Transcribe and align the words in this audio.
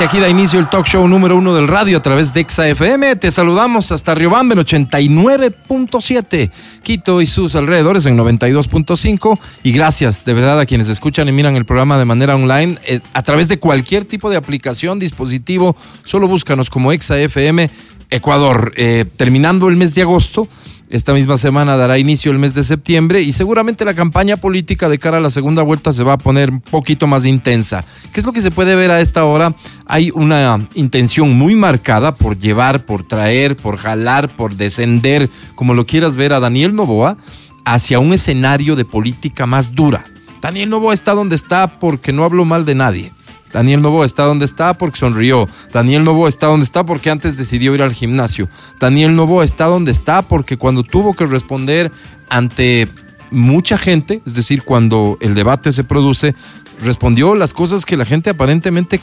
Aquí 0.00 0.18
da 0.18 0.28
inicio 0.28 0.58
el 0.58 0.68
talk 0.68 0.86
show 0.86 1.06
número 1.08 1.36
uno 1.36 1.54
del 1.54 1.68
radio 1.68 1.96
a 1.96 2.02
través 2.02 2.34
de 2.34 2.40
Exa 2.40 2.68
FM. 2.68 3.16
Te 3.16 3.30
saludamos 3.30 3.92
hasta 3.92 4.14
Riobamba 4.14 4.54
en 4.54 4.60
89.7, 4.60 6.50
Quito 6.82 7.22
y 7.22 7.26
sus 7.26 7.54
alrededores 7.54 8.04
en 8.06 8.18
92.5. 8.18 9.38
Y 9.62 9.72
gracias 9.72 10.24
de 10.24 10.34
verdad 10.34 10.60
a 10.60 10.66
quienes 10.66 10.88
escuchan 10.88 11.28
y 11.28 11.32
miran 11.32 11.56
el 11.56 11.64
programa 11.64 11.96
de 11.96 12.04
manera 12.04 12.34
online 12.34 12.76
eh, 12.86 13.00
a 13.14 13.22
través 13.22 13.48
de 13.48 13.58
cualquier 13.58 14.04
tipo 14.04 14.28
de 14.28 14.36
aplicación, 14.36 14.98
dispositivo. 14.98 15.74
Solo 16.02 16.28
búscanos 16.28 16.68
como 16.68 16.92
Exa 16.92 17.18
FM 17.18 17.70
Ecuador. 18.10 18.72
Eh, 18.76 19.06
terminando 19.16 19.68
el 19.68 19.76
mes 19.76 19.94
de 19.94 20.02
agosto, 20.02 20.48
esta 20.94 21.12
misma 21.12 21.36
semana 21.36 21.76
dará 21.76 21.98
inicio 21.98 22.30
el 22.30 22.38
mes 22.38 22.54
de 22.54 22.62
septiembre 22.62 23.20
y 23.20 23.32
seguramente 23.32 23.84
la 23.84 23.94
campaña 23.94 24.36
política 24.36 24.88
de 24.88 25.00
cara 25.00 25.18
a 25.18 25.20
la 25.20 25.28
segunda 25.28 25.62
vuelta 25.62 25.92
se 25.92 26.04
va 26.04 26.12
a 26.12 26.18
poner 26.18 26.50
un 26.50 26.60
poquito 26.60 27.08
más 27.08 27.26
intensa. 27.26 27.84
¿Qué 28.12 28.20
es 28.20 28.26
lo 28.26 28.32
que 28.32 28.40
se 28.40 28.52
puede 28.52 28.76
ver 28.76 28.92
a 28.92 29.00
esta 29.00 29.24
hora? 29.24 29.56
Hay 29.86 30.12
una 30.14 30.56
intención 30.74 31.36
muy 31.36 31.56
marcada 31.56 32.14
por 32.14 32.38
llevar, 32.38 32.86
por 32.86 33.04
traer, 33.04 33.56
por 33.56 33.76
jalar, 33.76 34.28
por 34.28 34.54
descender, 34.54 35.28
como 35.56 35.74
lo 35.74 35.84
quieras 35.84 36.14
ver, 36.14 36.32
a 36.32 36.38
Daniel 36.38 36.76
Novoa 36.76 37.16
hacia 37.64 37.98
un 37.98 38.12
escenario 38.12 38.76
de 38.76 38.84
política 38.84 39.46
más 39.46 39.74
dura. 39.74 40.04
Daniel 40.40 40.70
Novoa 40.70 40.94
está 40.94 41.12
donde 41.14 41.34
está 41.34 41.66
porque 41.66 42.12
no 42.12 42.22
hablo 42.22 42.44
mal 42.44 42.64
de 42.64 42.76
nadie 42.76 43.12
Daniel 43.54 43.80
Novo 43.82 44.04
está 44.04 44.24
donde 44.24 44.44
está 44.44 44.74
porque 44.74 44.98
sonrió. 44.98 45.48
Daniel 45.72 46.02
Novo 46.02 46.26
está 46.26 46.48
donde 46.48 46.64
está 46.64 46.84
porque 46.84 47.08
antes 47.08 47.38
decidió 47.38 47.72
ir 47.72 47.82
al 47.82 47.94
gimnasio. 47.94 48.48
Daniel 48.80 49.14
Novo 49.14 49.44
está 49.44 49.66
donde 49.66 49.92
está 49.92 50.22
porque 50.22 50.56
cuando 50.56 50.82
tuvo 50.82 51.14
que 51.14 51.24
responder 51.24 51.92
ante 52.28 52.88
mucha 53.30 53.78
gente, 53.78 54.20
es 54.26 54.34
decir, 54.34 54.64
cuando 54.64 55.18
el 55.20 55.34
debate 55.34 55.70
se 55.70 55.84
produce, 55.84 56.34
respondió 56.82 57.36
las 57.36 57.52
cosas 57.52 57.86
que 57.86 57.96
la 57.96 58.04
gente 58.04 58.30
aparentemente 58.30 59.00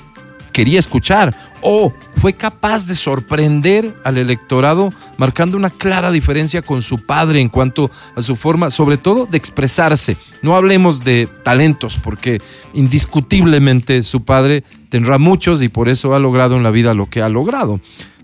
quería 0.52 0.80
escuchar 0.80 1.36
o 1.62 1.94
fue 2.16 2.34
capaz 2.34 2.86
de 2.86 2.96
sorprender 2.96 3.96
al 4.04 4.18
electorado 4.18 4.92
marcando 5.18 5.58
una 5.58 5.70
clara 5.70 6.12
diferencia 6.12 6.62
con 6.62 6.82
su 6.82 7.06
padre 7.06 7.40
en 7.40 7.50
cuanto 7.50 7.90
a 8.16 8.22
su 8.22 8.36
forma, 8.36 8.70
sobre 8.70 8.98
todo 8.98 9.26
de 9.26 9.38
expresarse. 9.38 10.18
No 10.42 10.56
hablemos 10.56 11.04
de 11.04 11.28
talentos 11.44 11.98
porque 12.02 12.42
indiscutiblemente 12.74 14.04
su 14.04 14.24
padre 14.24 14.64
tendrá 14.90 15.18
muchos 15.18 15.62
y 15.62 15.70
por 15.70 15.90
eso 15.90 16.14
ha 16.14 16.20
logrado 16.20 16.58
en 16.58 16.64
la 16.64 16.72
vida 16.72 16.94
lo 16.94 17.10
que 17.10 17.22
ha 17.22 17.30
logrado. 17.30 17.80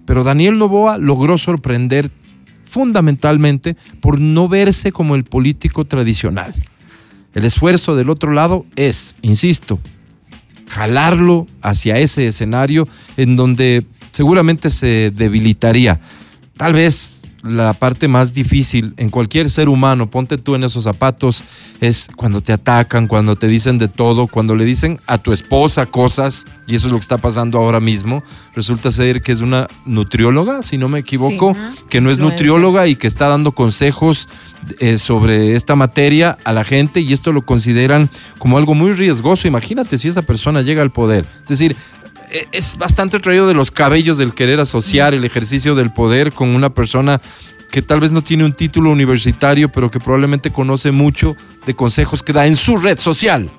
Pero 0.06 0.24
Daniel 0.24 0.58
Novoa 0.58 0.98
logró 0.98 1.38
sorprender 1.38 2.12
fundamentalmente 2.64 3.76
por 4.02 4.20
no 4.20 4.48
verse 4.50 4.92
como 4.92 5.16
el 5.16 5.24
político 5.24 5.86
tradicional. 5.86 6.56
El 7.34 7.46
esfuerzo 7.46 7.96
del 7.96 8.10
otro 8.10 8.32
lado 8.32 8.66
es, 8.76 9.16
insisto, 9.22 9.80
jalarlo 10.68 11.48
hacia 11.62 11.98
ese 11.98 12.28
escenario 12.28 12.88
en 13.18 13.36
donde 13.36 13.86
seguramente 14.12 14.70
se 14.70 15.12
debilitaría. 15.16 16.00
Tal 16.58 16.74
vez 16.74 17.17
la 17.48 17.74
parte 17.74 18.08
más 18.08 18.34
difícil 18.34 18.94
en 18.98 19.10
cualquier 19.10 19.50
ser 19.50 19.70
humano, 19.70 20.10
ponte 20.10 20.38
tú 20.38 20.56
en 20.56 20.64
esos 20.64 20.84
zapatos, 20.84 21.44
es 21.82 22.08
cuando 22.16 22.42
te 22.42 22.54
atacan, 22.54 23.08
cuando 23.08 23.36
te 23.36 23.48
dicen 23.48 23.78
de 23.78 23.88
todo, 23.88 24.28
cuando 24.28 24.56
le 24.56 24.66
dicen 24.66 25.00
a 25.08 25.18
tu 25.18 25.32
esposa 25.32 25.86
cosas, 25.86 26.46
y 26.68 26.76
eso 26.76 26.88
es 26.88 26.92
lo 26.94 27.00
que 27.00 27.04
está 27.04 27.18
pasando 27.18 27.58
ahora 27.58 27.80
mismo. 27.80 28.24
Resulta 28.56 28.92
ser 28.92 29.22
que 29.22 29.32
es 29.32 29.42
una 29.42 29.68
nutrióloga, 29.86 30.64
si 30.64 30.78
no 30.78 30.90
me 30.90 31.00
equivoco, 31.00 31.56
que 31.90 32.02
no 32.02 32.12
es 32.12 32.20
nutrióloga 32.20 32.88
y 32.88 32.96
que 32.96 33.08
está 33.08 33.28
dando 33.28 33.54
consejos 33.54 34.28
eh, 34.80 34.98
sobre 34.98 35.56
esta 35.56 35.76
materia 35.76 36.38
a 36.44 36.52
la 36.52 36.64
gente 36.64 37.00
y 37.00 37.14
esto 37.14 37.32
lo 37.32 37.46
consideran 37.46 38.10
como 38.38 38.58
algo 38.58 38.74
muy 38.74 38.92
riesgoso. 38.92 39.48
Imagínate 39.48 39.98
si 39.98 40.08
esa 40.08 40.22
persona 40.22 40.62
llega 40.62 40.82
al 40.82 40.92
poder. 40.92 41.26
Es 41.44 41.50
decir, 41.50 41.76
es 42.52 42.78
bastante 42.78 43.20
traído 43.20 43.48
de 43.48 43.54
los 43.54 43.72
cabellos 43.72 44.18
del 44.18 44.34
querer 44.34 44.60
asociar 44.60 45.14
el 45.14 45.24
ejercicio 45.24 45.76
del 45.76 45.92
poder 45.92 46.32
con 46.34 46.50
una 46.50 46.74
persona 46.74 47.22
que 47.72 47.82
tal 47.82 48.00
vez 48.00 48.12
no 48.12 48.22
tiene 48.22 48.46
un 48.46 48.54
título 48.54 48.90
universitario, 48.92 49.70
pero 49.70 49.92
que 49.92 50.00
probablemente 50.00 50.52
conoce 50.52 50.92
mucho 50.92 51.36
de 51.66 51.74
consejos 51.74 52.24
que 52.24 52.34
da 52.34 52.48
en 52.48 52.56
su 52.56 52.78
red 52.78 52.98
social. 52.98 53.50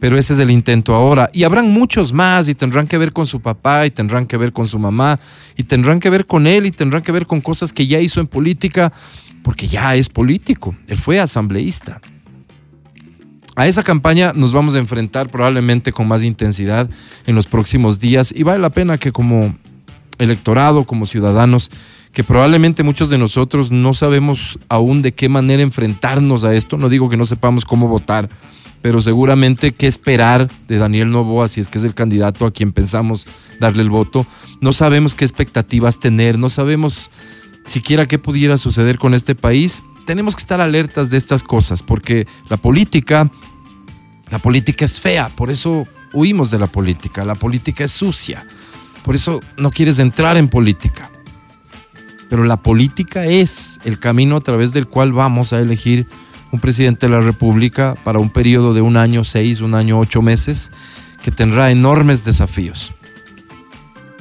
Pero 0.00 0.16
ese 0.16 0.34
es 0.34 0.38
el 0.38 0.50
intento 0.50 0.94
ahora. 0.94 1.28
Y 1.32 1.42
habrán 1.42 1.72
muchos 1.72 2.12
más 2.12 2.48
y 2.48 2.54
tendrán 2.54 2.86
que 2.86 2.98
ver 2.98 3.12
con 3.12 3.26
su 3.26 3.40
papá 3.40 3.84
y 3.84 3.90
tendrán 3.90 4.26
que 4.26 4.36
ver 4.36 4.52
con 4.52 4.68
su 4.68 4.78
mamá 4.78 5.18
y 5.56 5.64
tendrán 5.64 5.98
que 5.98 6.08
ver 6.08 6.26
con 6.26 6.46
él 6.46 6.66
y 6.66 6.70
tendrán 6.70 7.02
que 7.02 7.10
ver 7.10 7.26
con 7.26 7.40
cosas 7.40 7.72
que 7.72 7.86
ya 7.86 7.98
hizo 7.98 8.20
en 8.20 8.28
política, 8.28 8.92
porque 9.42 9.66
ya 9.66 9.96
es 9.96 10.08
político. 10.08 10.76
Él 10.86 10.98
fue 10.98 11.18
asambleísta. 11.18 12.00
A 13.58 13.66
esa 13.66 13.82
campaña 13.82 14.32
nos 14.36 14.52
vamos 14.52 14.76
a 14.76 14.78
enfrentar 14.78 15.32
probablemente 15.32 15.90
con 15.90 16.06
más 16.06 16.22
intensidad 16.22 16.88
en 17.26 17.34
los 17.34 17.48
próximos 17.48 17.98
días 17.98 18.32
y 18.32 18.44
vale 18.44 18.60
la 18.60 18.70
pena 18.70 18.98
que 18.98 19.10
como 19.10 19.52
electorado, 20.18 20.84
como 20.84 21.06
ciudadanos, 21.06 21.72
que 22.12 22.22
probablemente 22.22 22.84
muchos 22.84 23.10
de 23.10 23.18
nosotros 23.18 23.72
no 23.72 23.94
sabemos 23.94 24.60
aún 24.68 25.02
de 25.02 25.10
qué 25.10 25.28
manera 25.28 25.60
enfrentarnos 25.64 26.44
a 26.44 26.54
esto, 26.54 26.76
no 26.76 26.88
digo 26.88 27.10
que 27.10 27.16
no 27.16 27.26
sepamos 27.26 27.64
cómo 27.64 27.88
votar, 27.88 28.28
pero 28.80 29.00
seguramente 29.00 29.72
qué 29.72 29.88
esperar 29.88 30.48
de 30.68 30.78
Daniel 30.78 31.10
Novoa 31.10 31.48
si 31.48 31.58
es 31.58 31.66
que 31.66 31.78
es 31.78 31.84
el 31.84 31.94
candidato 31.94 32.46
a 32.46 32.52
quien 32.52 32.70
pensamos 32.70 33.26
darle 33.58 33.82
el 33.82 33.90
voto, 33.90 34.24
no 34.60 34.72
sabemos 34.72 35.16
qué 35.16 35.24
expectativas 35.24 35.98
tener, 35.98 36.38
no 36.38 36.48
sabemos 36.48 37.10
siquiera 37.64 38.06
qué 38.06 38.20
pudiera 38.20 38.56
suceder 38.56 38.98
con 38.98 39.14
este 39.14 39.34
país. 39.34 39.82
Tenemos 40.06 40.34
que 40.34 40.40
estar 40.40 40.60
alertas 40.60 41.10
de 41.10 41.18
estas 41.18 41.42
cosas, 41.42 41.82
porque 41.82 42.26
la 42.48 42.56
política, 42.56 43.30
la 44.30 44.38
política 44.38 44.84
es 44.84 45.00
fea, 45.00 45.28
por 45.28 45.50
eso 45.50 45.86
huimos 46.12 46.50
de 46.50 46.58
la 46.58 46.66
política, 46.66 47.24
la 47.24 47.34
política 47.34 47.84
es 47.84 47.92
sucia, 47.92 48.46
por 49.04 49.14
eso 49.14 49.40
no 49.56 49.70
quieres 49.70 49.98
entrar 49.98 50.36
en 50.36 50.48
política. 50.48 51.10
Pero 52.28 52.44
la 52.44 52.58
política 52.58 53.24
es 53.24 53.78
el 53.84 53.98
camino 53.98 54.36
a 54.36 54.40
través 54.40 54.72
del 54.72 54.86
cual 54.86 55.12
vamos 55.12 55.52
a 55.52 55.60
elegir 55.60 56.06
un 56.52 56.60
presidente 56.60 57.06
de 57.06 57.12
la 57.12 57.20
República 57.20 57.94
para 58.04 58.18
un 58.18 58.30
periodo 58.30 58.74
de 58.74 58.82
un 58.82 58.98
año, 58.98 59.24
seis, 59.24 59.60
un 59.62 59.74
año, 59.74 59.98
ocho 59.98 60.20
meses, 60.20 60.70
que 61.22 61.30
tendrá 61.30 61.70
enormes 61.70 62.24
desafíos 62.24 62.94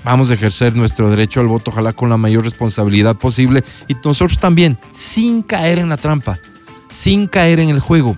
vamos 0.08 0.32
a 0.32 0.36
ejercer 0.36 0.74
nuestro 0.74 1.10
derecho 1.10 1.42
al 1.42 1.48
voto, 1.48 1.70
ojalá 1.70 1.92
con 1.92 2.10
la 2.10 2.16
mayor 2.16 2.46
responsabilidad 2.46 3.18
posible 3.18 3.62
y 3.90 3.94
nosotros 3.96 4.40
también, 4.40 4.78
sin 4.94 5.42
caer 5.42 5.80
en 5.80 5.90
la 5.90 5.98
trampa, 5.98 6.40
sin 6.90 7.28
caer 7.28 7.60
en 7.60 7.70
el 7.70 7.82
juego. 7.82 8.16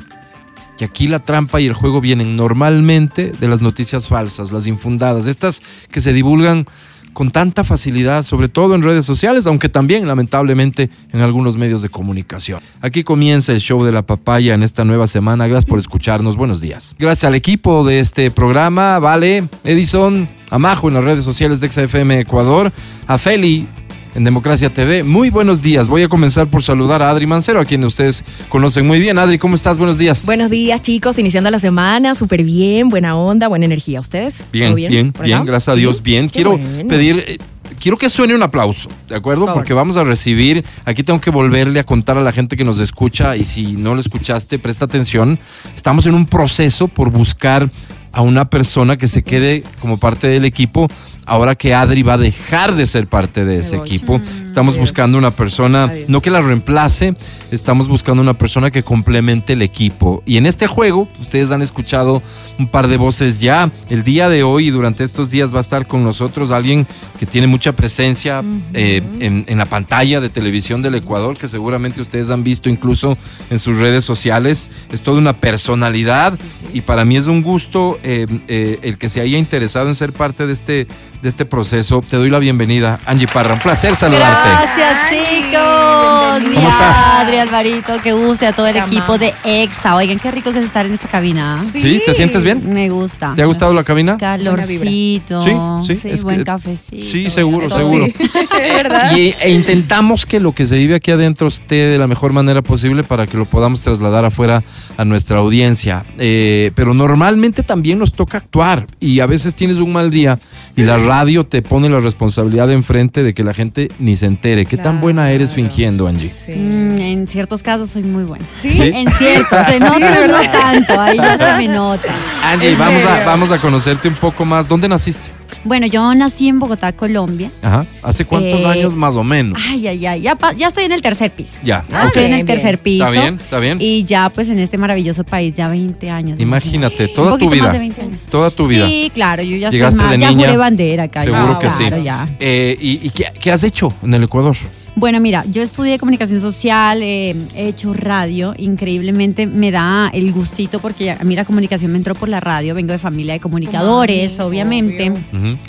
Que 0.80 0.86
aquí 0.86 1.10
la 1.10 1.20
trampa 1.20 1.60
y 1.60 1.66
el 1.66 1.74
juego 1.74 2.00
vienen 2.00 2.38
normalmente 2.38 3.34
de 3.38 3.50
las 3.50 3.62
noticias 3.62 4.08
falsas, 4.08 4.54
las 4.54 4.66
infundadas, 4.66 5.28
estas 5.28 5.62
que 5.92 6.00
se 6.00 6.14
divulgan 6.14 6.66
con 7.12 7.32
tanta 7.32 7.66
facilidad, 7.66 8.24
sobre 8.24 8.48
todo 8.48 8.76
en 8.76 8.82
redes 8.82 9.04
sociales, 9.04 9.46
aunque 9.46 9.68
también 9.68 10.08
lamentablemente 10.08 10.90
en 11.12 11.20
algunos 11.20 11.58
medios 11.58 11.82
de 11.82 11.90
comunicación. 11.90 12.62
Aquí 12.80 13.04
comienza 13.04 13.52
el 13.52 13.60
show 13.60 13.84
de 13.84 13.92
la 13.92 14.04
papaya 14.04 14.54
en 14.54 14.64
esta 14.64 14.86
nueva 14.86 15.08
semana. 15.08 15.48
Gracias 15.48 15.66
por 15.66 15.80
escucharnos. 15.80 16.38
Buenos 16.38 16.62
días. 16.62 16.96
Gracias 16.98 17.26
al 17.26 17.36
equipo 17.36 17.86
de 17.86 18.00
este 18.00 18.32
programa, 18.32 19.00
Vale, 19.00 19.50
Edison, 19.66 20.30
Amajo 20.50 20.88
en 20.88 20.94
las 20.94 21.04
redes 21.04 21.26
sociales 21.26 21.60
de 21.60 21.70
XFM 21.70 22.22
Ecuador, 22.22 22.72
a 23.06 23.18
Feli 23.18 23.68
en 24.16 24.24
Democracia 24.24 24.72
TV. 24.72 25.04
Muy 25.04 25.30
buenos 25.30 25.62
días. 25.62 25.88
Voy 25.88 26.04
a 26.04 26.08
comenzar 26.08 26.48
por 26.48 26.64
saludar 26.64 27.02
a 27.02 27.10
Adri 27.10 27.26
Mancero, 27.26 27.60
a 27.60 27.66
quien 27.66 27.84
ustedes 27.84 28.24
conocen 28.50 28.88
muy 28.88 29.00
bien. 29.00 29.18
Adri, 29.18 29.38
¿cómo 29.38 29.56
estás? 29.56 29.78
Buenos 29.78 29.98
días. 29.98 30.26
Buenos 30.26 30.50
días, 30.50 30.82
chicos. 30.82 31.18
Iniciando 31.20 31.50
la 31.50 31.60
semana, 31.60 32.16
súper 32.16 32.44
bien, 32.44 32.90
buena 32.90 33.16
onda, 33.16 33.48
buena 33.48 33.66
energía. 33.66 34.00
¿Ustedes? 34.00 34.44
Bien, 34.52 34.76
bien, 34.76 34.92
bien, 34.92 35.14
bien, 35.22 35.46
gracias 35.46 35.74
a 35.74 35.76
Dios, 35.76 36.02
bien. 36.02 36.30
Quiero 36.30 36.60
pedir... 36.88 37.24
Eh, 37.28 37.38
quiero 37.80 37.98
que 37.98 38.10
suene 38.10 38.36
un 38.36 38.44
aplauso, 38.44 38.90
¿de 39.08 39.16
acuerdo? 39.16 39.54
Porque 39.54 39.74
vamos 39.74 39.96
a 39.98 40.04
recibir, 40.04 40.66
aquí 40.86 41.04
tengo 41.04 41.22
que 41.22 41.30
volverle 41.30 41.80
a 41.80 41.84
contar 41.84 42.18
a 42.18 42.22
la 42.22 42.32
gente 42.32 42.58
que 42.58 42.66
nos 42.66 42.80
escucha 42.80 43.38
y 43.38 43.46
si 43.46 43.74
no 43.74 43.96
lo 43.96 44.02
escuchaste, 44.02 44.60
presta 44.60 44.86
atención. 44.86 45.40
Estamos 45.76 46.06
en 46.06 46.14
un 46.16 46.26
proceso 46.26 46.88
por 46.88 47.10
buscar 47.12 47.72
a 48.12 48.22
una 48.22 48.50
persona 48.50 48.98
que 48.98 49.08
se 49.08 49.24
quede 49.24 49.64
como 49.80 49.98
parte 49.98 50.28
del 50.28 50.46
equipo 50.46 50.88
ahora 51.30 51.56
que 51.56 51.74
Adri 51.74 52.04
va 52.04 52.14
a 52.14 52.18
dejar 52.18 52.76
de 52.76 52.86
ser 52.86 53.08
parte 53.08 53.46
de 53.46 53.60
ese 53.60 53.78
equipo. 53.78 54.20
Estamos 54.46 54.78
buscando 54.78 55.18
una 55.18 55.32
persona, 55.32 55.92
no 56.08 56.22
que 56.22 56.32
la 56.32 56.42
reemplace, 56.42 57.14
estamos 57.52 57.88
buscando 57.88 58.22
una 58.22 58.38
persona 58.38 58.72
que 58.72 58.84
complemente 58.84 59.54
el 59.54 59.62
equipo. 59.62 60.24
Y 60.26 60.38
en 60.38 60.48
este 60.48 60.68
juego, 60.68 61.08
ustedes 61.22 61.52
han 61.52 61.62
escuchado 61.62 62.22
un 62.58 62.68
par 62.68 62.88
de 62.88 62.98
voces 62.98 63.40
ya. 63.40 63.72
El 63.90 64.04
día 64.04 64.28
de 64.28 64.44
hoy 64.44 64.68
y 64.68 64.72
durante 64.72 65.04
estos 65.04 65.30
días 65.30 65.54
va 65.54 65.58
a 65.58 65.62
estar 65.62 65.88
con 65.88 66.04
nosotros 66.04 66.52
alguien 66.52 66.88
que 67.20 67.26
tiene 67.26 67.48
mucha 67.48 67.74
presencia 67.74 68.44
eh, 68.74 69.02
en, 69.20 69.58
la 69.58 69.66
pantalla 69.66 70.20
de 70.20 70.30
televisión 70.30 70.82
del 70.82 70.96
Ecuador, 70.96 71.38
que 71.38 71.48
seguramente 71.48 72.02
ustedes 72.02 72.30
han 72.30 72.44
visto 72.44 72.70
incluso 72.70 73.18
en 73.50 73.60
sus 73.60 73.78
redes 73.78 74.04
sociales. 74.04 74.70
Es 74.92 75.04
toda 75.04 75.20
una 75.20 75.34
personalidad 75.34 76.38
y 76.74 76.82
para 76.82 77.06
mí 77.06 77.18
es 77.18 77.28
un 77.28 77.44
gusto 77.44 78.00
eh, 78.04 78.26
eh, 78.48 78.80
el 78.82 78.98
que 78.98 79.10
se 79.10 79.22
haya 79.22 79.38
interesado 79.38 79.90
en 79.90 79.96
ser 79.96 80.12
parte 80.12 80.48
de 80.48 80.54
este 80.54 80.88
de 81.22 81.30
este 81.30 81.46
proceso. 81.46 82.02
Te 82.08 82.18
doy 82.18 82.30
la 82.30 82.40
bienvenida, 82.40 83.00
Angie 83.06 83.28
Parra. 83.28 83.54
Un 83.54 83.60
placer 83.60 83.96
saludarte. 83.96 84.50
Gracias, 84.50 85.10
chicos. 85.10 86.09
¿Cómo 86.34 86.68
estás? 86.68 86.96
Adri, 87.22 87.38
Alvarito, 87.38 88.02
que 88.02 88.14
guste 88.14 88.46
a 88.48 88.54
todo 88.54 88.68
el 88.68 88.74
Te 88.74 88.80
equipo 88.80 89.14
amamos. 89.14 89.20
de 89.20 89.34
EXA. 89.44 89.96
Oigan, 89.96 90.20
qué 90.20 90.32
rico 90.32 90.52
que 90.52 90.60
es 90.60 90.66
estar 90.66 90.86
en 90.86 90.94
esta 90.94 91.08
cabina. 91.08 91.66
¿Sí? 91.74 92.02
¿Te 92.06 92.14
sientes 92.14 92.44
bien? 92.44 92.62
Me 92.72 92.90
gusta. 92.90 93.34
¿Te 93.36 93.42
ha 93.42 93.46
gustado 93.46 93.74
la 93.74 93.84
cabina? 93.84 94.18
Calorcito. 94.18 95.42
Sí, 95.84 95.96
sí, 95.96 96.10
es 96.10 96.24
buen 96.24 96.38
que- 96.40 96.44
cafecito. 96.44 97.06
Sí, 97.06 97.30
seguro, 97.30 97.66
Eso 97.68 97.78
seguro. 97.78 98.06
sí. 98.06 98.14
¿Verdad? 98.76 99.16
Y, 99.16 99.34
e 99.42 99.52
intentamos 99.52 100.26
que 100.26 100.40
lo 100.40 100.52
que 100.54 100.66
se 100.66 100.76
vive 100.76 100.96
aquí 100.96 101.12
adentro 101.12 101.48
esté 101.48 101.76
de 101.76 101.98
la 101.98 102.08
mejor 102.08 102.34
manera 102.34 102.62
posible 102.62 103.04
para 103.04 103.28
que 103.28 103.38
lo 103.38 103.46
podamos 103.46 103.82
trasladar 103.82 104.26
afuera 104.26 104.64
a 104.98 105.06
nuestra 105.06 105.40
audiencia. 105.40 106.06
Eh, 106.18 106.72
pero 106.76 106.94
normalmente 106.94 107.64
también 107.64 108.00
nos 108.00 108.14
toca 108.14 108.38
actuar 108.38 108.86
y 109.00 109.20
a 109.20 109.26
veces 109.26 109.56
tienes 109.56 109.78
un 109.78 109.94
mal 109.94 110.12
día 110.12 110.40
y 110.76 110.84
la 110.84 110.98
radio 110.98 111.46
te 111.46 111.62
pone 111.62 111.90
la 111.90 112.00
responsabilidad 112.00 112.72
enfrente 112.72 113.24
de 113.24 113.34
que 113.34 113.44
la 113.44 113.54
gente 113.54 113.90
ni 114.00 114.16
se 114.16 114.26
entere. 114.26 114.66
¿Qué 114.66 114.78
tan 114.78 115.02
buena 115.02 115.32
eres 115.32 115.50
Claro. 115.52 115.64
fingiendo, 115.70 116.08
Angie? 116.08 116.19
Sí. 116.28 116.52
Mm, 116.54 117.00
en 117.00 117.28
ciertos 117.28 117.64
casos 117.64 117.90
soy 117.90 118.04
muy 118.04 118.24
buena. 118.24 118.46
¿Sí? 118.62 118.70
¿Sí? 118.70 118.82
En 118.94 119.08
ciertos, 119.12 119.68
en 119.70 119.84
otros 119.88 120.28
no 120.28 120.52
tanto. 120.52 121.00
Ahí 121.00 121.18
ya 121.18 121.38
se 121.38 121.58
me 121.58 121.68
nota. 121.68 122.14
Angie, 122.44 122.72
¿En 122.74 122.78
vamos 122.80 123.04
a, 123.06 123.24
vamos 123.26 123.52
a 123.52 123.60
conocerte 123.62 124.08
un 124.08 124.16
poco 124.16 124.46
más. 124.46 124.68
¿Dónde 124.68 124.88
naciste? 124.88 125.30
Bueno, 125.66 125.88
yo 125.88 126.16
nací 126.16 126.48
en 126.48 126.58
Bogotá, 126.58 126.94
Colombia. 126.94 127.52
Ajá. 127.62 127.86
¿Hace 128.02 128.24
cuántos 128.24 128.62
Eh, 128.62 128.66
años 128.68 128.96
más 128.96 129.16
o 129.16 129.26
menos? 129.26 129.62
Ay, 129.68 129.88
ay, 129.88 130.06
ay. 130.06 130.22
Ya, 130.22 130.38
ya 130.56 130.68
estoy 130.70 130.86
en 130.86 130.94
el 130.94 131.02
tercer 131.02 131.32
piso. 131.32 131.58
Ya, 131.64 131.84
Ya 131.90 132.02
ok. 132.04 132.08
estoy 132.08 132.24
en 132.24 132.30
el 132.30 132.36
bien. 132.38 132.46
tercer 132.46 132.80
piso. 132.80 133.04
Está 133.06 133.22
bien, 133.22 133.36
está 133.36 133.60
bien. 133.60 133.78
Y 133.82 134.06
ya, 134.06 134.30
pues, 134.30 134.48
en 134.48 134.58
este 134.60 134.78
maravilloso 134.78 135.26
país, 135.26 135.54
ya 135.54 135.68
20 135.68 136.10
años. 136.10 136.40
Imagínate, 136.40 137.10
toda 137.10 137.38
tu 137.38 137.50
vida. 137.50 137.64
más 137.64 137.74
de 137.74 137.80
20 137.80 138.02
años. 138.02 138.22
Toda 138.30 138.52
tu 138.52 138.68
vida. 138.68 138.88
Sí, 138.88 139.12
claro, 139.14 139.44
yo 139.44 139.58
ya 139.58 139.70
Llegaste 139.70 139.98
soy 139.98 140.06
más, 140.06 140.12
de 140.14 140.20
ya 140.20 140.30
niña. 140.30 140.46
juré 140.48 140.58
bandera 140.58 141.04
acá. 141.04 141.24
Seguro 141.24 141.54
ya, 141.54 141.60
que 141.60 141.70
sí. 141.70 141.78
claro, 141.78 141.98
ya. 142.04 142.30
Eh, 142.40 142.78
¿Y, 142.80 143.08
y 143.08 143.10
qué, 143.10 143.26
qué 143.38 143.52
has 143.52 143.64
hecho 143.64 143.92
en 144.02 144.14
el 144.14 144.24
Ecuador? 144.24 144.56
Bueno, 144.96 145.20
mira, 145.20 145.46
yo 145.50 145.62
estudié 145.62 145.98
comunicación 145.98 146.42
social, 146.42 147.02
eh, 147.02 147.36
he 147.56 147.68
hecho 147.68 147.94
radio, 147.94 148.54
increíblemente 148.58 149.46
me 149.46 149.72
da 149.72 150.10
el 150.14 150.32
gustito 150.34 150.80
porque 150.80 151.12
a 151.12 151.24
mí 151.24 151.36
la 151.36 151.46
comunicación 151.46 151.92
me 151.92 151.98
entró 151.98 152.16
por 152.16 152.28
la 152.28 152.40
radio, 152.40 152.76
vengo 152.76 152.92
de 152.92 153.00
familia 153.00 153.34
de 153.34 153.40
comunicadores, 153.40 154.40
obviamente, 154.40 155.14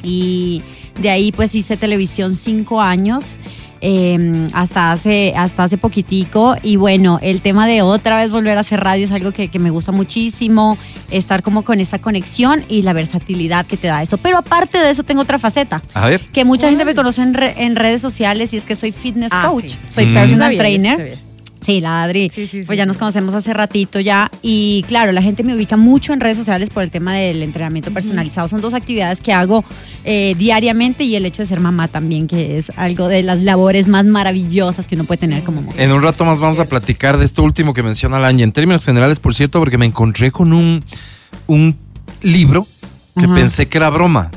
y 0.03 0.63
de 1.01 1.11
ahí 1.11 1.33
pues 1.33 1.55
hice 1.55 1.77
televisión 1.77 2.37
cinco 2.37 2.81
años. 2.81 3.37
Eh, 3.83 4.49
hasta 4.53 4.93
hace 4.93 5.33
hasta 5.37 5.65
hace 5.65 5.79
poquitico 5.79 6.55
y 6.63 6.77
bueno 6.77 7.19
el 7.23 7.41
tema 7.41 7.67
de 7.67 7.83
otra 7.83 8.21
vez 8.21 8.31
volver 8.31 8.57
a 8.59 8.61
hacer 8.61 8.81
radio 8.81 9.05
es 9.07 9.13
algo 9.13 9.33
que, 9.33 9.49
que 9.49 9.59
me 9.59 9.71
gusta 9.71 9.91
muchísimo 9.93 10.77
estar 11.11 11.43
como 11.43 11.63
con 11.63 11.81
esa 11.81 11.99
conexión 11.99 12.63
y 12.69 12.83
la 12.83 12.93
versatilidad 12.93 13.65
que 13.67 13.77
te 13.77 13.89
da 13.89 14.03
eso 14.03 14.19
pero 14.19 14.39
aparte 14.39 14.79
de 14.79 14.91
eso 14.91 15.03
tengo 15.03 15.23
otra 15.23 15.39
faceta 15.39 15.83
A 15.95 16.07
ver. 16.07 16.21
que 16.33 16.45
mucha 16.45 16.69
gente 16.69 16.85
me 16.85 16.95
conoce 16.95 17.23
en, 17.23 17.35
re- 17.35 17.55
en 17.65 17.75
redes 17.77 18.01
sociales 18.01 18.53
y 18.53 18.59
es 18.59 18.65
que 18.65 18.77
soy 18.77 18.93
fitness 18.93 19.31
Ah, 19.33 19.49
coach, 19.51 19.71
sí. 19.71 19.79
soy 19.91 20.07
Mm. 20.07 20.15
personal 20.15 20.39
Sabía, 20.49 20.59
trainer. 20.59 21.19
Sabía. 21.71 21.77
Sí, 21.77 21.81
la 21.81 22.03
Adri. 22.03 22.31
Sí, 22.31 22.47
sí, 22.47 22.61
sí, 22.61 22.67
pues 22.67 22.77
ya 22.77 22.85
sí. 22.85 22.89
nos 22.89 22.99
conocemos 22.99 23.35
hace 23.35 23.53
ratito 23.53 24.01
ya. 24.01 24.31
Y 24.43 24.85
claro, 24.89 25.13
la 25.13 25.23
gente 25.23 25.43
me 25.43 25.55
ubica 25.55 25.77
mucho 25.77 26.13
en 26.13 26.21
redes 26.21 26.37
sociales 26.37 26.71
por 26.71 26.83
el 26.83 26.91
tema 26.91 27.15
del 27.15 27.43
entrenamiento 27.43 27.91
personalizado. 27.93 28.49
Son 28.49 28.61
dos 28.61 28.75
actividades 28.75 29.21
que 29.21 29.33
hago 29.33 29.65
eh, 30.05 30.35
diariamente 30.39 31.05
y 31.05 31.17
el 31.17 31.27
hecho 31.27 31.43
de 31.43 31.47
ser 31.47 31.61
mamá 31.61 31.89
también, 31.89 32.29
que 32.29 32.59
es 32.59 32.71
algo 32.77 33.09
de 33.09 33.23
las 33.23 33.41
labores 33.41 33.89
más 33.89 34.05
maravillosas 34.07 34.87
que 34.87 34.95
uno 34.95 35.05
puede 35.05 35.19
tener 35.19 35.43
como 35.45 35.63
mujer. 35.63 35.81
En 35.81 35.93
un 35.93 36.03
rato 36.03 36.25
más 36.25 36.41
vamos 36.41 36.59
a 36.59 36.65
platicar 36.67 37.19
de 37.19 37.25
esto 37.25 37.43
último 37.43 37.75
que 37.75 37.83
menciona 37.83 38.19
Lange. 38.19 38.43
En 38.43 38.53
términos 38.53 38.85
generales, 38.85 39.21
por 39.21 39.35
cierto, 39.35 39.59
porque 39.59 39.79
me 39.79 39.87
encontré 39.87 40.31
con 40.31 40.53
un, 40.53 40.85
un 41.47 41.77
libro 42.23 42.67
que 43.19 43.25
Ajá. 43.27 43.35
pensé 43.35 43.69
que 43.69 43.79
era 43.79 43.91
broma. 43.91 44.31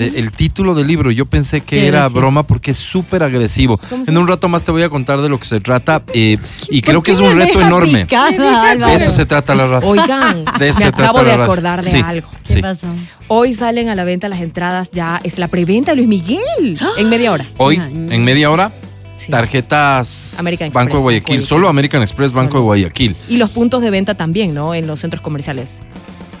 Eh, 0.00 0.12
El 0.16 0.32
título 0.32 0.74
del 0.74 0.86
libro, 0.86 1.10
yo 1.10 1.26
pensé 1.26 1.60
que 1.60 1.80
¿Qué 1.80 1.86
era 1.86 2.08
broma 2.08 2.42
porque 2.42 2.70
es 2.72 2.76
súper 2.78 3.22
agresivo. 3.22 3.78
¿Cómo 3.88 4.04
se 4.04 4.10
En 4.10 4.18
un 4.18 4.26
rato 4.26 4.48
más 4.48 4.62
te 4.64 4.72
voy 4.72 4.82
a 4.82 4.88
contar 4.88 5.20
de 5.20 5.28
lo 5.28 5.38
que 5.38 5.44
se 5.46 5.60
trata 5.60 6.02
eh, 6.14 6.36
y 6.68 6.80
creo 6.82 6.96
¿Por 6.98 7.04
que 7.04 7.12
es 7.12 7.20
un 7.20 7.36
reto 7.36 7.60
enorme. 7.60 8.00
picada? 8.06 8.74
De 8.74 8.94
eso 8.94 9.10
se 9.10 9.26
trata 9.26 9.54
la 9.54 9.66
radio. 9.66 9.88
Oigan, 9.88 10.44
De 10.58 10.68
eso 10.68 10.78
me 10.80 10.86
se 10.86 10.92
trata 10.92 11.04
acabo 11.10 11.24
de 11.24 11.32
acordar 11.32 11.84
de 11.84 11.90
Sí. 11.90 12.00
algo. 12.04 12.28
¿Qué 12.46 12.54
Sí. 12.54 12.62
pasó? 12.62 12.86
Hoy 13.28 13.52
salen 13.52 13.88
a 13.88 13.94
la 13.94 14.04
venta 14.04 14.28
las 14.28 14.40
entradas, 14.40 14.90
ya 14.90 15.20
es 15.22 15.38
la 15.38 15.48
preventa 15.48 15.92
de 15.92 15.96
Luis 15.96 16.08
Miguel 16.08 16.78
en 16.98 17.08
media 17.08 17.32
hora. 17.32 17.46
Hoy, 17.58 17.78
Ay. 17.78 17.92
en 18.10 18.24
media 18.24 18.50
hora, 18.50 18.72
Sí. 19.16 19.30
tarjetas 19.30 20.36
American 20.38 20.70
Banco 20.70 20.78
de 20.78 20.82
Express, 20.84 21.02
Guayaquil. 21.02 21.24
Guayaquil. 21.34 21.46
Solo 21.48 21.68
American 21.68 22.02
Express, 22.02 22.32
Banco 22.32 22.58
de. 22.58 22.64
Guayaquil. 22.64 23.14
Y 23.28 23.36
los 23.36 23.50
puntos 23.50 23.82
de 23.82 23.90
venta 23.90 24.14
también, 24.14 24.54
¿no? 24.54 24.74
En 24.74 24.86
los 24.86 25.00
centros 25.00 25.22
comerciales. 25.22 25.80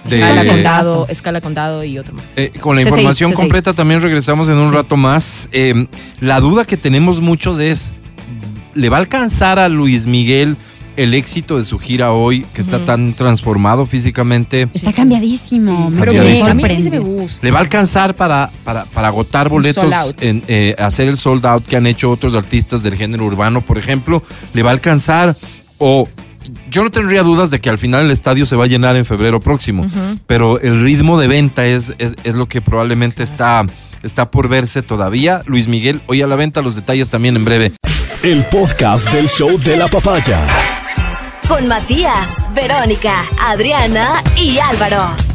De- 0.08 0.16
Escala 0.20 0.44
Condado, 0.46 1.06
Escala 1.08 1.40
Condado 1.40 1.84
y 1.84 1.98
otro 1.98 2.14
más. 2.14 2.24
Eh, 2.36 2.50
con 2.60 2.74
la 2.76 2.82
información 2.82 3.30
CCI. 3.32 3.36
completa 3.36 3.72
también 3.74 4.00
regresamos 4.00 4.48
en 4.48 4.56
un 4.56 4.70
Sí. 4.70 4.74
rato 4.74 4.96
más. 4.96 5.48
Eh, 5.52 5.86
la 6.20 6.40
duda 6.40 6.64
que 6.64 6.76
tenemos 6.76 7.20
muchos 7.20 7.58
es, 7.58 7.92
¿le 8.74 8.88
va 8.88 8.96
a 8.96 9.00
alcanzar 9.00 9.58
a 9.58 9.68
Luis 9.68 10.06
Miguel 10.06 10.56
el 10.96 11.14
éxito 11.14 11.56
de 11.56 11.64
su 11.64 11.78
gira 11.78 12.12
hoy, 12.12 12.44
que 12.52 12.60
está 12.60 12.84
tan 12.84 13.12
transformado 13.14 13.86
físicamente? 13.86 14.68
Está 14.74 14.92
cambiadísimo. 14.92 15.86
Sí, 15.86 15.90
me 15.94 16.00
pero 16.00 16.12
Cambiadísimo. 16.12 16.48
a 16.50 16.54
mí 16.54 16.80
sí 16.82 16.90
me 16.90 16.98
gusta. 16.98 17.40
¿Le 17.44 17.50
va 17.50 17.58
a 17.58 17.62
alcanzar 17.62 18.16
para, 18.16 18.50
para, 18.64 18.84
para 18.86 19.08
agotar 19.08 19.48
boletos, 19.48 19.92
en 20.22 20.42
eh, 20.48 20.74
hacer 20.78 21.08
el 21.08 21.16
sold 21.16 21.44
out 21.46 21.66
que 21.66 21.76
han 21.76 21.86
hecho 21.86 22.10
otros 22.10 22.34
artistas 22.34 22.82
del 22.82 22.96
género 22.96 23.24
urbano, 23.26 23.60
por 23.60 23.76
ejemplo? 23.78 24.22
¿Le 24.54 24.62
va 24.62 24.70
a 24.70 24.72
alcanzar? 24.72 25.36
O 25.78 26.08
yo 26.70 26.82
no 26.84 26.90
tendría 26.90 27.22
dudas 27.22 27.50
de 27.50 27.60
que 27.60 27.70
al 27.70 27.78
final 27.78 28.04
el 28.04 28.10
estadio 28.10 28.46
se 28.46 28.56
va 28.56 28.64
a 28.64 28.68
llenar 28.68 28.96
en 28.96 29.04
febrero 29.04 29.40
próximo, 29.40 29.86
pero 30.26 30.60
el 30.60 30.82
ritmo 30.82 31.18
de 31.18 31.28
venta 31.28 31.66
es, 31.66 31.92
es, 31.98 32.16
es 32.24 32.34
lo 32.34 32.46
que 32.46 32.60
probablemente 32.60 33.22
está, 33.22 33.64
está 34.02 34.30
por 34.30 34.48
verse 34.48 34.82
todavía. 34.82 35.42
Luis 35.46 35.68
Miguel, 35.68 36.00
hoy 36.06 36.22
a 36.22 36.26
la 36.26 36.36
venta, 36.36 36.62
los 36.62 36.76
detalles 36.76 37.10
también 37.10 37.36
en 37.36 37.44
breve. 37.44 37.72
El 38.22 38.44
podcast 38.46 39.10
del 39.10 39.28
show 39.28 39.58
de 39.58 39.76
la 39.76 39.88
papaya. 39.88 40.40
Con 41.48 41.66
Matías, 41.66 42.28
Verónica, 42.54 43.24
Adriana 43.40 44.22
y 44.36 44.58
Álvaro. 44.58 45.29